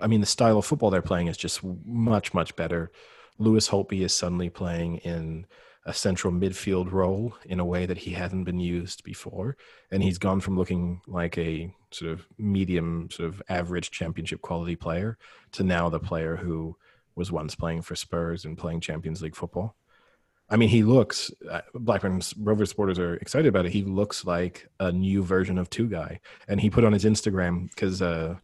I 0.00 0.06
mean, 0.08 0.20
the 0.20 0.26
style 0.26 0.58
of 0.58 0.66
football 0.66 0.90
they're 0.90 1.00
playing 1.00 1.28
is 1.28 1.36
just 1.36 1.62
much, 1.64 2.34
much 2.34 2.56
better. 2.56 2.90
Lewis 3.38 3.68
Holtby 3.68 4.00
is 4.00 4.12
suddenly 4.12 4.50
playing 4.50 4.98
in 4.98 5.46
a 5.84 5.92
central 5.92 6.32
midfield 6.32 6.92
role 6.92 7.34
in 7.44 7.58
a 7.58 7.64
way 7.64 7.86
that 7.86 7.98
he 7.98 8.12
hadn't 8.12 8.44
been 8.44 8.60
used 8.60 9.02
before. 9.02 9.56
And 9.90 10.02
he's 10.02 10.18
gone 10.18 10.40
from 10.40 10.56
looking 10.56 11.00
like 11.06 11.36
a 11.38 11.74
sort 11.90 12.12
of 12.12 12.26
medium, 12.38 13.08
sort 13.10 13.28
of 13.28 13.42
average 13.48 13.90
championship 13.90 14.42
quality 14.42 14.76
player 14.76 15.18
to 15.52 15.64
now 15.64 15.88
the 15.88 15.98
player 15.98 16.36
who 16.36 16.76
was 17.14 17.32
once 17.32 17.54
playing 17.54 17.82
for 17.82 17.96
Spurs 17.96 18.44
and 18.44 18.56
playing 18.56 18.80
Champions 18.80 19.22
League 19.22 19.36
football. 19.36 19.76
I 20.48 20.56
mean, 20.56 20.68
he 20.68 20.82
looks. 20.82 21.30
Uh, 21.50 21.62
Blackburn's 21.74 22.34
Rover 22.36 22.66
supporters 22.66 22.98
are 22.98 23.14
excited 23.16 23.48
about 23.48 23.64
it. 23.64 23.72
He 23.72 23.84
looks 23.84 24.24
like 24.24 24.68
a 24.80 24.92
new 24.92 25.22
version 25.22 25.56
of 25.56 25.70
Tugay, 25.70 26.18
and 26.46 26.60
he 26.60 26.68
put 26.68 26.84
on 26.84 26.92
his 26.92 27.04
Instagram 27.04 27.70
because 27.70 28.02
uh, 28.02 28.36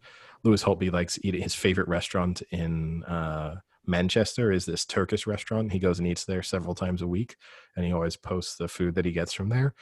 Lewis 0.43 0.65
Holtby 0.65 0.91
likes 0.91 1.19
eating 1.23 1.43
his 1.43 1.55
favorite 1.55 1.89
restaurant 1.89 2.43
in 2.51 3.05
uh, 3.05 3.57
Manchester 3.89 4.53
is 4.53 4.67
this 4.67 4.85
Turkish 4.85 5.27
restaurant. 5.27 5.73
He 5.73 5.79
goes 5.79 5.99
and 5.99 6.07
eats 6.07 6.25
there 6.25 6.43
several 6.43 6.75
times 6.75 7.03
a 7.03 7.07
week, 7.07 7.37
and 7.77 7.85
he 7.85 7.93
always 7.93 8.17
posts 8.17 8.57
the 8.57 8.69
food 8.69 8.95
that 8.95 9.05
he 9.05 9.13
gets 9.13 9.33
from 9.33 9.49
there. 9.49 9.75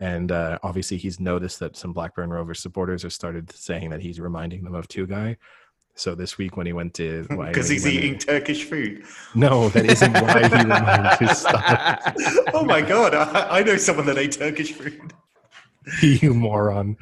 And 0.00 0.32
uh, 0.32 0.58
obviously, 0.62 0.96
he's 0.96 1.20
noticed 1.20 1.58
that 1.60 1.76
some 1.76 1.92
Blackburn 1.92 2.30
Rovers 2.30 2.60
supporters 2.60 3.02
have 3.02 3.12
started 3.12 3.52
saying 3.52 3.90
that 3.90 4.00
he's 4.00 4.18
reminding 4.18 4.64
them 4.64 4.74
of 4.74 4.88
Tugay. 4.88 5.36
So 5.94 6.14
this 6.14 6.38
week 6.38 6.56
when 6.56 6.66
he 6.66 6.72
went 6.72 6.94
to 6.94 7.26
because 7.28 7.68
he's 7.68 7.86
eating 7.86 8.16
Turkish 8.16 8.64
food. 8.64 9.04
No, 9.34 9.68
that 9.70 9.84
isn't 9.84 10.12
why 10.12 10.48
he 10.48 10.54
reminds 10.54 11.18
his 11.18 11.38
style. 11.38 11.98
oh 12.54 12.64
my 12.64 12.80
god, 12.80 13.14
I, 13.14 13.58
I 13.58 13.62
know 13.62 13.76
someone 13.76 14.06
that 14.06 14.16
ate 14.16 14.32
Turkish 14.32 14.72
food. 14.72 15.12
you 16.02 16.34
moron. 16.34 16.96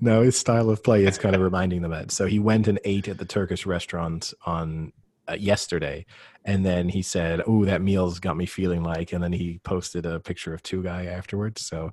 No, 0.00 0.22
his 0.22 0.38
style 0.38 0.70
of 0.70 0.82
play 0.82 1.04
is 1.04 1.18
kind 1.18 1.34
of 1.34 1.40
reminding 1.40 1.82
them 1.82 1.90
that. 1.90 2.10
So 2.10 2.26
he 2.26 2.38
went 2.38 2.68
and 2.68 2.78
ate 2.84 3.08
at 3.08 3.18
the 3.18 3.24
Turkish 3.24 3.66
restaurant 3.66 4.32
on 4.44 4.92
uh, 5.28 5.34
yesterday, 5.34 6.06
and 6.44 6.64
then 6.64 6.88
he 6.88 7.02
said, 7.02 7.42
"Oh, 7.46 7.64
that 7.64 7.82
meal's 7.82 8.18
got 8.18 8.36
me 8.36 8.46
feeling 8.46 8.82
like," 8.82 9.12
and 9.12 9.22
then 9.22 9.32
he 9.32 9.60
posted 9.64 10.06
a 10.06 10.20
picture 10.20 10.54
of 10.54 10.62
Tugay 10.62 11.06
afterwards. 11.06 11.64
So 11.64 11.92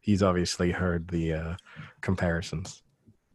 he's 0.00 0.22
obviously 0.22 0.72
heard 0.72 1.08
the 1.08 1.32
uh, 1.32 1.54
comparisons. 2.00 2.82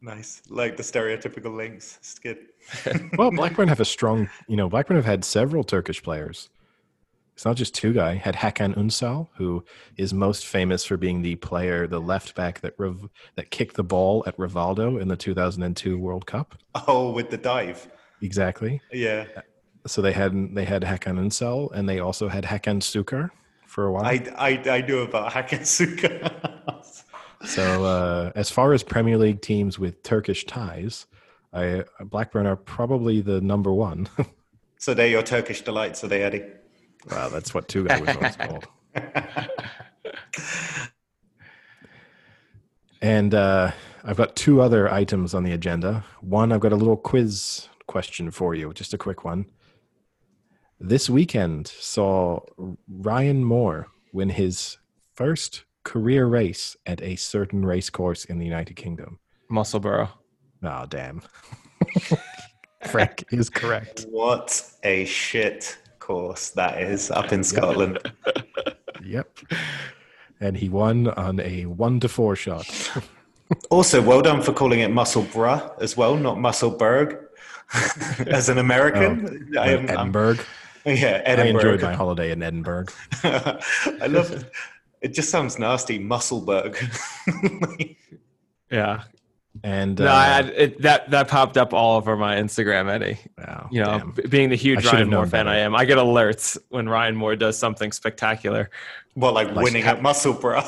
Nice, 0.02 0.42
like 0.48 0.76
the 0.76 0.82
stereotypical 0.82 1.54
links. 1.54 1.98
It's 1.98 2.18
good. 2.18 2.38
well, 3.18 3.30
Blackburn 3.30 3.68
have 3.68 3.80
a 3.80 3.84
strong, 3.84 4.28
you 4.48 4.56
know, 4.56 4.68
Blackburn 4.68 4.96
have 4.96 5.04
had 5.04 5.24
several 5.24 5.64
Turkish 5.64 6.02
players. 6.02 6.50
It's 7.34 7.44
not 7.46 7.56
just 7.56 7.74
Tugay. 7.74 8.18
Had 8.18 8.34
Hakan 8.34 8.76
Unsal, 8.76 9.28
who 9.36 9.64
is 9.96 10.12
most 10.12 10.46
famous 10.46 10.84
for 10.84 10.98
being 10.98 11.22
the 11.22 11.36
player, 11.36 11.86
the 11.86 12.00
left 12.00 12.34
back 12.34 12.60
that 12.60 12.74
rev- 12.76 13.08
that 13.36 13.50
kicked 13.50 13.76
the 13.76 13.82
ball 13.82 14.22
at 14.26 14.36
Rivaldo 14.36 15.00
in 15.00 15.08
the 15.08 15.16
2002 15.16 15.98
World 15.98 16.26
Cup. 16.26 16.54
Oh, 16.86 17.10
with 17.12 17.30
the 17.30 17.38
dive. 17.38 17.88
Exactly. 18.22 18.80
Yeah. 18.92 19.26
So 19.86 20.02
they 20.02 20.12
had 20.12 20.54
they 20.54 20.64
had 20.64 20.82
Hakan 20.82 21.18
Unsal, 21.18 21.70
and 21.72 21.88
they 21.88 22.00
also 22.00 22.28
had 22.28 22.44
Hakan 22.44 22.80
Sukur 22.80 23.30
for 23.66 23.86
a 23.86 23.92
while. 23.92 24.04
I 24.04 24.22
I, 24.36 24.62
I 24.68 24.80
knew 24.82 25.00
about 25.00 25.32
Hakan 25.32 25.60
Sukur. 25.60 26.30
so 27.44 27.84
uh, 27.84 28.32
as 28.34 28.50
far 28.50 28.72
as 28.72 28.82
Premier 28.82 29.16
League 29.16 29.40
teams 29.40 29.78
with 29.78 30.02
Turkish 30.02 30.44
ties, 30.44 31.06
I, 31.52 31.84
Blackburn 32.04 32.46
are 32.46 32.56
probably 32.56 33.20
the 33.20 33.40
number 33.40 33.72
one. 33.72 34.08
so 34.78 34.94
they're 34.94 35.08
your 35.08 35.22
Turkish 35.22 35.62
delights, 35.62 36.04
are 36.04 36.08
they, 36.08 36.22
Eddie? 36.22 36.44
Wow, 37.10 37.28
that's 37.28 37.54
what 37.54 37.68
Tugay's 37.68 38.00
was 38.00 38.16
always 38.16 38.36
called. 38.36 38.66
and 43.00 43.34
uh, 43.34 43.72
I've 44.04 44.16
got 44.16 44.36
two 44.36 44.60
other 44.60 44.92
items 44.92 45.34
on 45.34 45.42
the 45.44 45.52
agenda. 45.52 46.04
One, 46.20 46.52
I've 46.52 46.60
got 46.60 46.72
a 46.72 46.76
little 46.76 46.96
quiz 46.96 47.68
question 47.90 48.30
for 48.30 48.54
you, 48.54 48.72
just 48.72 48.94
a 48.94 48.98
quick 48.98 49.24
one. 49.24 49.46
This 50.78 51.10
weekend 51.10 51.66
saw 51.66 52.38
Ryan 52.88 53.42
Moore 53.44 53.88
win 54.12 54.28
his 54.30 54.78
first 55.14 55.64
career 55.82 56.26
race 56.26 56.76
at 56.86 57.02
a 57.02 57.16
certain 57.16 57.66
race 57.66 57.90
course 57.90 58.24
in 58.26 58.38
the 58.38 58.44
United 58.44 58.74
Kingdom. 58.74 59.18
Musselburgh. 59.48 60.08
Oh, 60.62 60.86
damn. 60.88 61.20
Frank 62.86 63.24
is 63.32 63.50
correct. 63.50 64.06
What 64.08 64.62
a 64.84 65.04
shit 65.04 65.76
course 65.98 66.50
that 66.50 66.80
is 66.80 67.10
up 67.10 67.32
in 67.32 67.42
Scotland. 67.42 67.98
yep. 69.04 69.36
And 70.38 70.56
he 70.56 70.68
won 70.68 71.08
on 71.08 71.40
a 71.40 71.66
one 71.66 71.98
to 72.00 72.08
four 72.08 72.36
shot. 72.36 72.66
also, 73.68 74.00
well 74.00 74.22
done 74.22 74.42
for 74.42 74.52
calling 74.52 74.78
it 74.78 74.92
Musselburgh 74.92 75.72
as 75.80 75.96
well, 75.96 76.16
not 76.16 76.38
Musselburgh. 76.38 77.26
as 78.26 78.48
an 78.48 78.58
American, 78.58 79.52
oh, 79.56 79.60
I 79.60 79.68
am, 79.68 79.88
Edinburgh. 79.88 80.38
I'm, 80.84 80.96
yeah, 80.96 81.22
Edinburgh. 81.24 81.70
I 81.70 81.72
enjoyed 81.72 81.82
my 81.82 81.94
holiday 81.94 82.32
in 82.32 82.42
Edinburgh. 82.42 82.86
I 83.22 84.06
love 84.08 84.30
it. 84.32 84.50
It 85.00 85.14
just 85.14 85.30
sounds 85.30 85.58
nasty, 85.58 85.98
Musselburgh. 85.98 86.76
yeah, 88.70 89.04
and 89.64 89.98
no, 89.98 90.06
uh, 90.06 90.10
I, 90.10 90.40
it, 90.40 90.82
that 90.82 91.10
that 91.10 91.28
popped 91.28 91.56
up 91.56 91.72
all 91.72 91.96
over 91.96 92.16
my 92.16 92.36
Instagram, 92.36 92.90
Eddie. 92.90 93.18
Wow, 93.38 93.68
you 93.70 93.82
know, 93.82 94.12
b- 94.14 94.26
being 94.28 94.48
the 94.48 94.56
huge 94.56 94.84
Ryan 94.86 95.10
Moore 95.10 95.26
fan 95.26 95.48
I 95.48 95.58
am, 95.58 95.74
I 95.74 95.84
get 95.84 95.98
alerts 95.98 96.56
when 96.68 96.88
Ryan 96.88 97.16
Moore 97.16 97.36
does 97.36 97.58
something 97.58 97.92
spectacular. 97.92 98.70
Well, 99.16 99.32
like, 99.32 99.48
like 99.48 99.64
winning 99.64 99.82
at 99.84 100.02
Musselburgh 100.02 100.64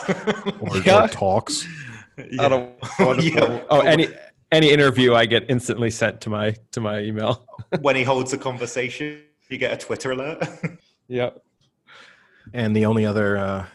or, 0.60 0.78
yeah. 0.78 1.04
or 1.04 1.08
talks. 1.08 1.66
Yeah. 2.18 2.42
I 2.42 2.48
don't 2.48 3.22
yeah. 3.22 3.62
Oh, 3.70 3.80
any 3.80 4.08
any 4.52 4.70
interview 4.70 5.14
I 5.14 5.26
get 5.26 5.46
instantly 5.48 5.90
sent 5.90 6.20
to 6.22 6.30
my 6.30 6.54
to 6.72 6.80
my 6.80 7.00
email. 7.00 7.44
when 7.80 7.96
he 7.96 8.04
holds 8.04 8.32
a 8.32 8.38
conversation, 8.38 9.22
you 9.48 9.58
get 9.58 9.72
a 9.72 9.76
Twitter 9.76 10.12
alert. 10.12 10.44
yep. 11.08 11.42
And 12.52 12.76
the 12.76 12.86
only 12.86 13.06
other 13.06 13.36
uh, 13.38 13.66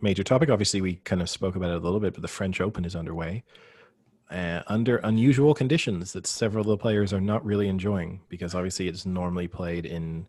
major 0.00 0.22
topic, 0.22 0.48
obviously, 0.48 0.80
we 0.80 0.96
kind 0.96 1.20
of 1.20 1.28
spoke 1.28 1.56
about 1.56 1.70
it 1.70 1.76
a 1.76 1.80
little 1.80 2.00
bit, 2.00 2.14
but 2.14 2.22
the 2.22 2.28
French 2.28 2.60
Open 2.60 2.84
is 2.84 2.94
underway. 2.94 3.42
Uh, 4.30 4.62
under 4.66 4.96
unusual 4.98 5.54
conditions 5.54 6.12
that 6.12 6.26
several 6.26 6.62
of 6.62 6.66
the 6.66 6.76
players 6.76 7.12
are 7.12 7.20
not 7.20 7.44
really 7.44 7.68
enjoying 7.68 8.20
because 8.28 8.56
obviously 8.56 8.88
it's 8.88 9.06
normally 9.06 9.46
played 9.46 9.86
in 9.86 10.26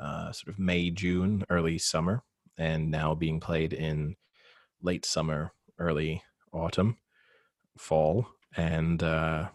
uh, 0.00 0.32
sort 0.32 0.48
of 0.48 0.58
May, 0.58 0.90
June, 0.90 1.44
early 1.48 1.78
summer, 1.78 2.24
and 2.58 2.90
now 2.90 3.14
being 3.14 3.38
played 3.38 3.72
in 3.72 4.16
late 4.82 5.06
summer, 5.06 5.52
early 5.78 6.22
autumn, 6.52 6.96
fall 7.78 8.26
and 8.56 9.02
uh, 9.02 9.48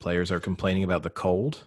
players 0.00 0.30
are 0.30 0.40
complaining 0.40 0.84
about 0.84 1.02
the 1.02 1.10
cold. 1.10 1.64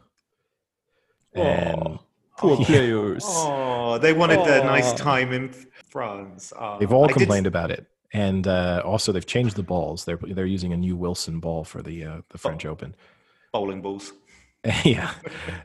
And 1.33 1.99
poor 2.37 2.57
players. 2.65 3.23
Oh, 3.25 3.97
they 3.97 4.13
wanted 4.13 4.39
Aww. 4.39 4.45
the 4.45 4.63
nice 4.63 4.93
time 4.93 5.31
in 5.31 5.53
France. 5.89 6.51
Oh, 6.57 6.77
they've 6.79 6.91
all 6.91 7.05
I 7.05 7.13
complained 7.13 7.45
did... 7.45 7.49
about 7.49 7.71
it, 7.71 7.87
and 8.13 8.47
uh, 8.47 8.81
also 8.85 9.11
they've 9.11 9.25
changed 9.25 9.55
the 9.55 9.63
balls. 9.63 10.05
They're 10.05 10.19
they're 10.21 10.45
using 10.45 10.73
a 10.73 10.77
new 10.77 10.95
Wilson 10.95 11.39
ball 11.39 11.63
for 11.63 11.81
the 11.81 12.03
uh, 12.03 12.21
the 12.29 12.37
French 12.37 12.65
oh. 12.65 12.71
Open. 12.71 12.95
Bowling 13.53 13.81
balls. 13.81 14.13
yeah, 14.83 15.15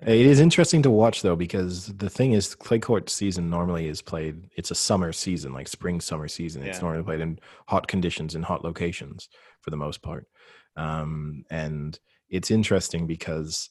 it 0.00 0.24
is 0.24 0.40
interesting 0.40 0.80
to 0.82 0.90
watch 0.90 1.20
though 1.20 1.36
because 1.36 1.88
the 1.88 2.08
thing 2.08 2.32
is, 2.32 2.54
clay 2.54 2.78
court 2.78 3.10
season 3.10 3.50
normally 3.50 3.88
is 3.88 4.00
played. 4.00 4.48
It's 4.56 4.70
a 4.70 4.74
summer 4.74 5.12
season, 5.12 5.52
like 5.52 5.68
spring 5.68 6.00
summer 6.00 6.28
season. 6.28 6.62
It's 6.62 6.78
yeah. 6.78 6.82
normally 6.82 7.02
played 7.02 7.20
in 7.20 7.38
hot 7.66 7.88
conditions 7.88 8.34
in 8.34 8.42
hot 8.42 8.64
locations 8.64 9.28
for 9.60 9.68
the 9.70 9.76
most 9.76 10.00
part. 10.00 10.26
Um, 10.76 11.44
and 11.50 11.98
it's 12.28 12.50
interesting 12.50 13.06
because 13.06 13.70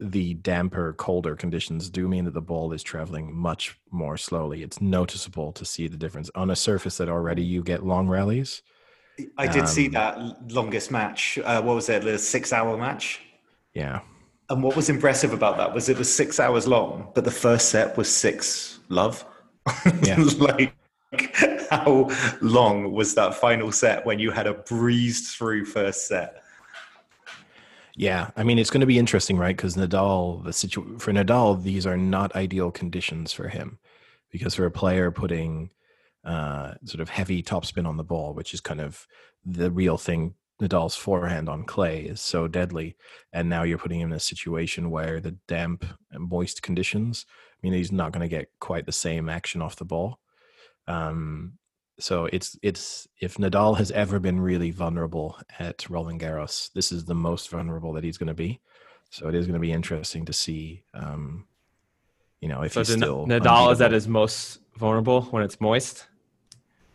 the 0.00 0.34
damper, 0.34 0.94
colder 0.94 1.36
conditions 1.36 1.88
do 1.88 2.08
mean 2.08 2.24
that 2.24 2.34
the 2.34 2.40
ball 2.40 2.72
is 2.72 2.82
traveling 2.82 3.34
much 3.34 3.78
more 3.90 4.16
slowly. 4.16 4.62
It's 4.62 4.80
noticeable 4.80 5.52
to 5.52 5.64
see 5.64 5.86
the 5.86 5.96
difference 5.96 6.30
on 6.34 6.50
a 6.50 6.56
surface 6.56 6.96
that 6.98 7.08
already 7.08 7.42
you 7.42 7.62
get 7.62 7.86
long 7.86 8.08
rallies. 8.08 8.62
I 9.38 9.46
did 9.46 9.62
um, 9.62 9.66
see 9.66 9.88
that 9.88 10.50
longest 10.50 10.90
match. 10.90 11.38
Uh, 11.44 11.62
what 11.62 11.76
was 11.76 11.88
it? 11.88 12.02
The 12.02 12.18
six-hour 12.18 12.76
match. 12.78 13.20
Yeah. 13.74 14.00
And 14.50 14.62
what 14.62 14.74
was 14.74 14.90
impressive 14.90 15.32
about 15.32 15.56
that 15.58 15.72
was 15.72 15.88
it 15.88 15.98
was 15.98 16.12
six 16.12 16.40
hours 16.40 16.66
long, 16.66 17.10
but 17.14 17.24
the 17.24 17.30
first 17.30 17.68
set 17.68 17.96
was 17.96 18.14
six 18.14 18.80
love. 18.88 19.24
Yeah. 20.02 20.18
like 20.38 20.74
how 21.72 22.10
long 22.40 22.92
was 22.92 23.14
that 23.14 23.34
final 23.34 23.72
set 23.72 24.04
when 24.04 24.18
you 24.18 24.30
had 24.30 24.46
a 24.46 24.54
breezed 24.54 25.36
through 25.36 25.64
first 25.64 26.06
set? 26.06 26.42
Yeah, 27.96 28.30
I 28.36 28.42
mean 28.42 28.58
it's 28.58 28.70
going 28.70 28.80
to 28.80 28.86
be 28.86 28.98
interesting, 28.98 29.36
right? 29.36 29.56
Because 29.56 29.76
Nadal, 29.76 30.44
the 30.44 30.52
situ- 30.52 30.98
for 30.98 31.12
Nadal, 31.12 31.62
these 31.62 31.86
are 31.86 31.96
not 31.96 32.34
ideal 32.34 32.70
conditions 32.70 33.32
for 33.32 33.48
him, 33.48 33.78
because 34.30 34.54
for 34.54 34.66
a 34.66 34.70
player 34.70 35.10
putting 35.10 35.70
uh, 36.24 36.74
sort 36.84 37.00
of 37.00 37.08
heavy 37.08 37.42
topspin 37.42 37.86
on 37.86 37.96
the 37.96 38.04
ball, 38.04 38.32
which 38.34 38.54
is 38.54 38.60
kind 38.60 38.80
of 38.80 39.06
the 39.44 39.70
real 39.70 39.98
thing. 39.98 40.34
Nadal's 40.60 40.94
forehand 40.94 41.48
on 41.48 41.64
clay 41.64 42.02
is 42.02 42.20
so 42.20 42.46
deadly, 42.46 42.96
and 43.32 43.48
now 43.48 43.64
you're 43.64 43.78
putting 43.78 44.00
him 44.00 44.12
in 44.12 44.16
a 44.16 44.20
situation 44.20 44.90
where 44.90 45.18
the 45.20 45.32
damp 45.48 45.84
and 46.12 46.30
moist 46.30 46.62
conditions 46.62 47.26
I 47.62 47.66
mean 47.66 47.74
he's 47.74 47.92
not 47.92 48.12
going 48.12 48.28
to 48.28 48.36
get 48.36 48.50
quite 48.58 48.86
the 48.86 48.92
same 48.92 49.28
action 49.28 49.62
off 49.62 49.76
the 49.76 49.84
ball. 49.84 50.18
Um, 50.88 51.54
so 51.98 52.26
it's 52.32 52.58
it's 52.62 53.06
if 53.20 53.36
Nadal 53.36 53.76
has 53.78 53.90
ever 53.90 54.18
been 54.18 54.40
really 54.40 54.70
vulnerable 54.70 55.38
at 55.58 55.88
Roland 55.88 56.20
Garros, 56.20 56.72
this 56.72 56.90
is 56.92 57.04
the 57.04 57.14
most 57.14 57.50
vulnerable 57.50 57.92
that 57.92 58.04
he's 58.04 58.18
going 58.18 58.28
to 58.28 58.34
be. 58.34 58.60
So 59.10 59.28
it 59.28 59.34
is 59.34 59.46
going 59.46 59.54
to 59.54 59.60
be 59.60 59.72
interesting 59.72 60.24
to 60.24 60.32
see, 60.32 60.84
um, 60.94 61.46
you 62.40 62.48
know, 62.48 62.62
if 62.62 62.72
so 62.72 62.80
he's 62.80 62.92
still 62.92 63.26
Nadal 63.26 63.68
unbeatable. 63.68 63.70
is 63.70 63.80
at 63.82 63.92
his 63.92 64.08
most 64.08 64.60
vulnerable 64.76 65.22
when 65.22 65.42
it's 65.42 65.60
moist. 65.60 66.06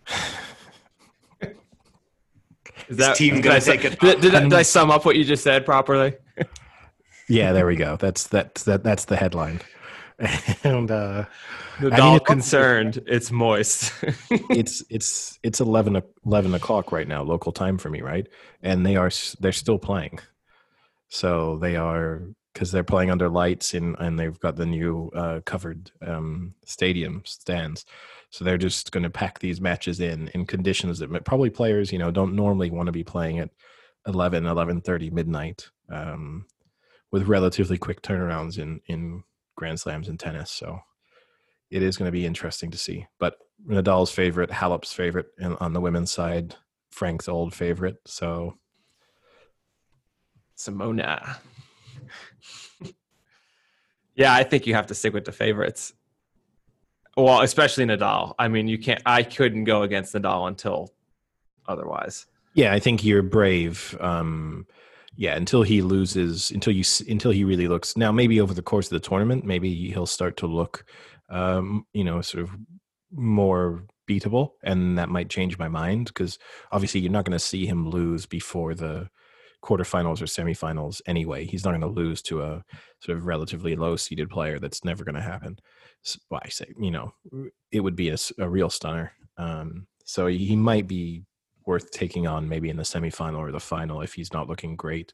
is 2.88 2.98
that 2.98 3.16
team 3.16 3.42
going 3.42 3.60
to 3.60 3.66
take 3.66 3.86
it? 3.86 4.00
Did, 4.00 4.22
did, 4.22 4.32
did 4.32 4.54
I 4.54 4.62
sum 4.64 4.90
up 4.90 5.06
what 5.06 5.16
you 5.16 5.24
just 5.24 5.44
said 5.44 5.66
properly? 5.66 6.16
yeah, 7.30 7.54
there 7.54 7.68
we 7.68 7.76
go. 7.76 7.98
That's 7.98 8.28
that's 8.28 8.64
that 8.64 8.84
that's 8.84 9.06
the 9.06 9.16
headline. 9.16 9.62
and 10.64 10.90
uh, 10.90 11.26
mean, 11.80 12.16
it's- 12.16 12.28
concerned, 12.28 13.04
it's 13.06 13.32
moist. 13.32 13.94
it's 14.50 14.84
it's 14.90 15.40
it's 15.44 15.60
11, 15.60 15.98
o- 15.98 16.02
11 16.26 16.56
o'clock 16.56 16.92
right 16.92 17.08
now, 17.08 17.22
local 17.24 17.52
time 17.52 17.78
for 17.78 17.90
me, 17.90 18.02
right? 18.02 18.28
And 18.62 18.86
they 18.86 18.96
are 18.96 19.12
they're 19.40 19.52
still 19.52 19.78
playing, 19.78 20.20
so 21.10 21.58
they 21.58 21.76
are 21.76 22.24
because 22.54 22.72
they're 22.72 22.84
playing 22.84 23.12
under 23.12 23.30
lights 23.30 23.76
and 23.76 23.96
and 24.00 24.20
they've 24.20 24.40
got 24.40 24.56
the 24.56 24.66
new 24.66 25.12
uh, 25.16 25.42
covered 25.46 25.92
um, 26.02 26.56
stadium 26.66 27.22
stands, 27.26 27.86
so 28.32 28.44
they're 28.44 28.58
just 28.58 28.92
going 28.92 29.04
to 29.04 29.10
pack 29.12 29.38
these 29.38 29.62
matches 29.62 30.00
in 30.00 30.30
in 30.30 30.48
conditions 30.48 30.98
that 31.00 31.26
probably 31.26 31.52
players 31.52 31.92
you 31.92 32.00
know 32.00 32.10
don't 32.10 32.36
normally 32.36 32.72
want 32.72 32.88
to 32.88 32.92
be 32.92 33.04
playing 33.04 33.38
at 33.40 33.52
11 34.08 34.46
11.30 34.46 35.12
midnight 35.12 35.70
um, 35.90 36.46
with 37.12 37.28
relatively 37.28 37.78
quick 37.78 38.02
turnarounds 38.02 38.58
in 38.58 38.82
in 38.88 39.24
grand 39.58 39.80
slams 39.80 40.08
in 40.08 40.18
tennis 40.18 40.50
so 40.50 40.80
it 41.70 41.84
is 41.84 41.98
going 41.98 42.08
to 42.08 42.12
be 42.12 42.26
interesting 42.26 42.72
to 42.72 42.78
see 42.78 43.06
but 43.20 43.36
nadal's 43.68 44.12
favorite 44.12 44.52
halep's 44.52 44.94
favorite 44.94 45.28
and 45.38 45.58
on 45.60 45.74
the 45.74 45.82
women's 45.82 46.12
side 46.12 46.56
frank's 46.92 47.28
old 47.28 47.54
favorite 47.54 47.98
so 48.06 48.56
Simona. 50.58 51.38
yeah, 54.16 54.34
I 54.34 54.44
think 54.44 54.68
you 54.68 54.74
have 54.74 54.88
to 54.88 54.96
stick 54.96 55.14
with 55.14 55.26
the 55.26 55.32
favorites. 55.32 55.94
Well, 57.16 57.42
especially 57.42 57.86
Nadal. 57.86 58.34
I 58.38 58.48
mean, 58.48 58.68
you 58.68 58.78
can't. 58.78 59.02
I 59.06 59.24
couldn't 59.24 59.64
go 59.64 59.84
against 59.84 60.14
Nadal 60.14 60.48
until 60.48 60.94
otherwise. 61.68 62.26
Yeah, 62.54 62.74
I 62.74 62.80
think 62.80 63.04
you're 63.04 63.24
brave. 63.24 63.96
Um, 64.00 64.66
yeah, 65.18 65.36
until 65.36 65.64
he 65.64 65.82
loses, 65.82 66.52
until 66.52 66.74
you, 66.74 66.84
until 67.10 67.32
he 67.32 67.44
really 67.44 67.68
looks. 67.68 67.98
Now, 67.98 68.12
maybe 68.12 68.40
over 68.40 68.54
the 68.54 68.62
course 68.62 68.86
of 68.88 68.92
the 68.92 69.08
tournament, 69.10 69.44
maybe 69.44 69.74
he'll 69.92 70.06
start 70.06 70.38
to 70.38 70.48
look, 70.48 70.86
um, 71.30 71.86
you 71.92 72.04
know, 72.04 72.22
sort 72.22 72.44
of 72.44 72.52
more 73.12 73.86
beatable, 74.10 74.52
and 74.64 74.98
that 74.98 75.10
might 75.10 75.30
change 75.30 75.58
my 75.58 75.68
mind 75.68 76.06
because 76.06 76.38
obviously 76.72 77.02
you're 77.02 77.12
not 77.12 77.26
going 77.26 77.38
to 77.38 77.40
see 77.40 77.66
him 77.66 77.90
lose 77.90 78.26
before 78.26 78.76
the 78.76 79.10
quarterfinals 79.64 80.22
or 80.22 80.26
semifinals 80.26 81.02
anyway. 81.08 81.46
He's 81.46 81.66
not 81.66 81.72
going 81.72 81.82
to 81.82 81.88
lose 81.88 82.22
to 82.24 82.44
a 82.44 82.64
sort 83.02 83.18
of 83.18 83.26
relatively 83.26 83.76
low 83.76 83.96
seeded 83.96 84.30
player. 84.30 84.60
That's 84.60 84.86
never 84.86 85.04
going 85.04 85.16
to 85.16 85.22
happen. 85.22 85.58
S- 86.06 86.20
Well, 86.30 86.42
I 86.44 86.50
say, 86.50 86.68
you 86.80 86.92
know, 86.92 87.14
it 87.72 87.80
would 87.82 87.96
be 87.96 88.10
a 88.10 88.50
real 88.50 88.70
stunner. 88.70 89.14
Um, 89.38 89.88
so 90.06 90.28
he 90.28 90.56
might 90.56 90.88
be 90.88 91.24
worth 91.68 91.92
taking 91.92 92.26
on 92.26 92.50
maybe 92.50 92.70
in 92.70 92.78
the 92.78 92.84
semifinal 92.84 93.38
or 93.38 93.52
the 93.52 93.60
final 93.60 94.02
if 94.02 94.14
he's 94.14 94.34
not 94.34 94.48
looking 94.48 94.76
great. 94.76 95.14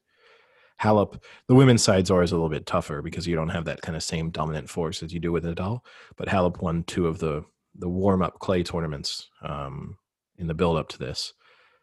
Halep, 0.81 1.21
the 1.47 1.55
women's 1.55 1.83
side's 1.83 2.11
always 2.11 2.31
a 2.31 2.35
little 2.35 2.49
bit 2.49 2.65
tougher 2.65 3.01
because 3.01 3.27
you 3.27 3.35
don't 3.35 3.49
have 3.49 3.65
that 3.65 3.81
kind 3.81 3.95
of 3.95 4.03
same 4.03 4.29
dominant 4.29 4.69
force 4.69 5.03
as 5.03 5.13
you 5.13 5.19
do 5.19 5.31
with 5.31 5.43
Nadal. 5.43 5.79
But 6.17 6.27
Halep 6.27 6.61
won 6.61 6.83
two 6.83 7.07
of 7.07 7.19
the 7.19 7.43
the 7.75 7.89
warm 7.89 8.21
up 8.21 8.37
clay 8.37 8.61
tournaments 8.61 9.29
um, 9.41 9.97
in 10.37 10.45
the 10.45 10.53
build 10.53 10.77
up 10.77 10.89
to 10.89 10.99
this, 10.99 11.33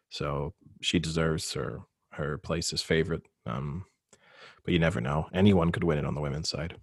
so 0.09 0.53
she 0.81 0.99
deserves 0.99 1.51
her 1.53 1.79
her 2.13 2.37
place 2.37 2.71
as 2.73 2.81
favorite. 2.81 3.23
Um, 3.45 3.85
but 4.63 4.73
you 4.73 4.79
never 4.79 5.01
know; 5.01 5.27
anyone 5.33 5.71
could 5.71 5.83
win 5.83 5.97
it 5.97 6.05
on 6.05 6.15
the 6.15 6.21
women's 6.21 6.49
side. 6.49 6.75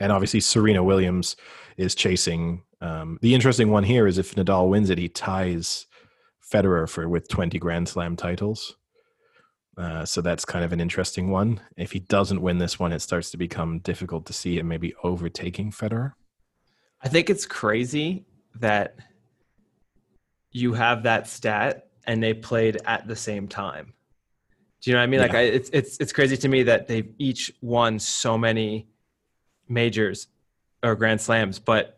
And 0.00 0.12
obviously, 0.12 0.40
Serena 0.40 0.82
Williams 0.82 1.36
is 1.76 1.94
chasing. 1.94 2.62
Um, 2.80 3.18
the 3.22 3.34
interesting 3.34 3.70
one 3.70 3.84
here 3.84 4.06
is 4.06 4.18
if 4.18 4.34
Nadal 4.34 4.68
wins 4.68 4.90
it, 4.90 4.98
he 4.98 5.08
ties 5.08 5.86
Federer 6.50 6.88
for 6.88 7.08
with 7.08 7.28
20 7.28 7.58
Grand 7.58 7.88
Slam 7.88 8.16
titles. 8.16 8.76
Uh, 9.76 10.04
so 10.04 10.20
that's 10.20 10.44
kind 10.44 10.64
of 10.64 10.72
an 10.72 10.80
interesting 10.80 11.30
one. 11.30 11.60
If 11.76 11.92
he 11.92 12.00
doesn't 12.00 12.42
win 12.42 12.58
this 12.58 12.78
one, 12.78 12.92
it 12.92 13.00
starts 13.00 13.30
to 13.30 13.36
become 13.36 13.78
difficult 13.78 14.26
to 14.26 14.32
see 14.32 14.58
him 14.58 14.66
maybe 14.66 14.92
overtaking 15.04 15.70
Federer. 15.70 16.14
I 17.00 17.08
think 17.08 17.30
it's 17.30 17.46
crazy 17.46 18.26
that 18.56 18.96
you 20.50 20.72
have 20.72 21.04
that 21.04 21.28
stat 21.28 21.88
and 22.06 22.20
they 22.22 22.34
played 22.34 22.78
at 22.86 23.06
the 23.06 23.14
same 23.14 23.46
time. 23.46 23.94
Do 24.80 24.90
you 24.90 24.94
know 24.94 25.00
what 25.00 25.04
I 25.04 25.06
mean? 25.06 25.20
Like, 25.20 25.34
I, 25.34 25.42
it's 25.42 25.70
it's 25.72 25.98
it's 25.98 26.12
crazy 26.12 26.36
to 26.36 26.48
me 26.48 26.64
that 26.64 26.86
they've 26.86 27.12
each 27.18 27.52
won 27.60 27.98
so 27.98 28.38
many 28.38 28.88
majors 29.68 30.28
or 30.82 30.94
Grand 30.94 31.20
Slams, 31.20 31.58
but 31.58 31.97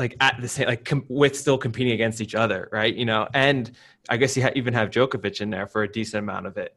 like 0.00 0.16
at 0.20 0.40
the 0.40 0.48
same, 0.48 0.66
like 0.66 0.84
com- 0.84 1.04
with 1.08 1.36
still 1.36 1.56
competing 1.58 1.92
against 1.92 2.20
each 2.20 2.34
other, 2.34 2.68
right? 2.72 2.92
You 2.94 3.04
know, 3.04 3.28
and 3.32 3.70
I 4.08 4.16
guess 4.16 4.36
you 4.36 4.42
ha- 4.42 4.50
even 4.56 4.74
have 4.74 4.90
Djokovic 4.90 5.40
in 5.40 5.50
there 5.50 5.66
for 5.68 5.82
a 5.84 5.88
decent 5.92 6.18
amount 6.24 6.46
of 6.46 6.56
it. 6.56 6.74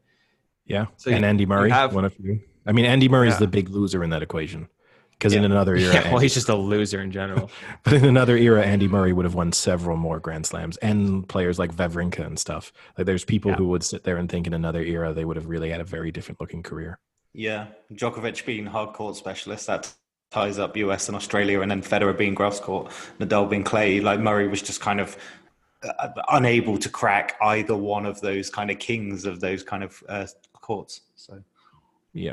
Yeah. 0.66 0.86
So 0.96 1.10
and 1.10 1.20
you- 1.20 1.26
Andy 1.26 1.46
Murray, 1.46 1.70
have- 1.70 1.94
one 1.94 2.04
of 2.04 2.14
you. 2.20 2.40
I 2.66 2.72
mean, 2.72 2.84
Andy 2.84 3.08
Murray's 3.08 3.32
Yeah. 3.34 3.38
the 3.40 3.46
big 3.48 3.68
loser 3.70 4.04
in 4.04 4.10
that 4.10 4.22
equation. 4.22 4.68
Because 5.12 5.32
in 5.32 5.44
another 5.44 5.76
era, 5.76 5.92
Yeah, 5.94 6.02
well, 6.04 6.14
Andy- 6.14 6.24
he's 6.24 6.34
just 6.34 6.48
a 6.48 6.54
loser 6.56 7.00
in 7.00 7.10
general. 7.12 7.50
but 7.84 7.92
in 7.94 8.04
another 8.04 8.36
era, 8.36 8.62
Andy 8.64 8.88
Murray 8.88 9.12
would 9.12 9.24
have 9.24 9.34
won 9.34 9.52
several 9.52 9.96
more 9.96 10.18
Grand 10.20 10.44
Slams 10.44 10.76
and 10.78 11.26
players 11.28 11.58
like 11.58 11.74
Wawrinka 11.76 12.26
and 12.26 12.38
stuff. 12.38 12.72
Like 12.98 13.06
there's 13.06 13.24
people 13.24 13.52
Yeah. 13.52 13.56
who 13.58 13.68
would 13.68 13.84
sit 13.84 14.02
there 14.04 14.16
and 14.16 14.28
think 14.30 14.46
in 14.46 14.52
another 14.54 14.82
era 14.82 15.12
they 15.14 15.24
would 15.24 15.36
have 15.36 15.46
really 15.46 15.70
had 15.70 15.80
a 15.80 15.84
very 15.84 16.10
different 16.10 16.40
looking 16.40 16.62
career. 16.62 16.98
Yeah, 17.32 17.66
Djokovic 17.92 18.44
being 18.44 18.66
hard 18.66 18.92
court 18.92 19.16
specialist 19.16 19.66
that 19.68 19.92
ties 20.34 20.58
up 20.58 20.76
US 20.76 21.08
and 21.08 21.16
Australia, 21.16 21.60
and 21.60 21.70
then 21.70 21.80
Federer 21.80 22.16
being 22.16 22.34
grass 22.34 22.58
court, 22.58 22.90
Nadal 23.20 23.48
being 23.48 23.62
clay. 23.62 24.00
Like 24.00 24.18
Murray 24.18 24.48
was 24.48 24.60
just 24.60 24.80
kind 24.80 25.00
of 25.00 25.16
uh, 25.82 26.08
unable 26.32 26.76
to 26.76 26.88
crack 26.88 27.36
either 27.40 27.76
one 27.76 28.04
of 28.04 28.20
those 28.20 28.50
kind 28.50 28.70
of 28.70 28.80
kings 28.80 29.26
of 29.26 29.38
those 29.40 29.62
kind 29.62 29.84
of 29.84 30.02
uh, 30.08 30.26
courts. 30.52 31.02
So 31.14 31.42
yeah. 32.12 32.32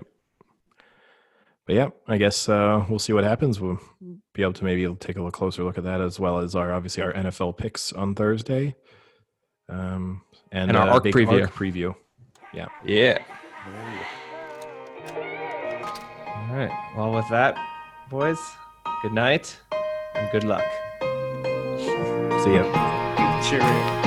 But 1.68 1.76
yeah, 1.76 1.90
I 2.08 2.18
guess 2.18 2.50
uh, 2.50 2.84
we'll 2.90 2.98
see 2.98 3.14
what 3.14 3.24
happens. 3.24 3.62
We'll 3.62 3.80
be 4.34 4.42
able 4.42 4.54
to 4.54 4.64
maybe 4.64 4.84
take 4.96 5.16
a 5.16 5.20
little 5.20 5.32
closer 5.32 5.64
look 5.64 5.78
at 5.78 5.84
that 5.84 6.02
as 6.02 6.20
well 6.20 6.40
as 6.40 6.56
our 6.56 6.74
obviously 6.74 7.04
our 7.04 7.14
NFL 7.14 7.56
picks 7.56 7.94
on 7.94 8.16
Thursday, 8.16 8.76
um, 9.70 10.24
and, 10.52 10.72
And 10.72 10.78
our 10.78 10.90
uh, 10.90 10.94
ARC 10.94 11.04
big 11.04 11.14
preview. 11.14 11.42
ARC 11.42 11.54
preview. 11.54 11.96
Yeah. 12.52 12.66
Yeah. 12.84 13.20
All 16.50 16.58
right. 16.58 16.94
Well, 16.98 17.14
with 17.14 17.30
that, 17.30 17.56
boys, 18.12 18.58
good 19.02 19.14
night 19.14 19.58
and 20.16 20.30
good 20.34 20.44
luck. 20.44 20.66
See 22.44 22.56
ya. 22.56 23.42
cheerio. 23.42 24.01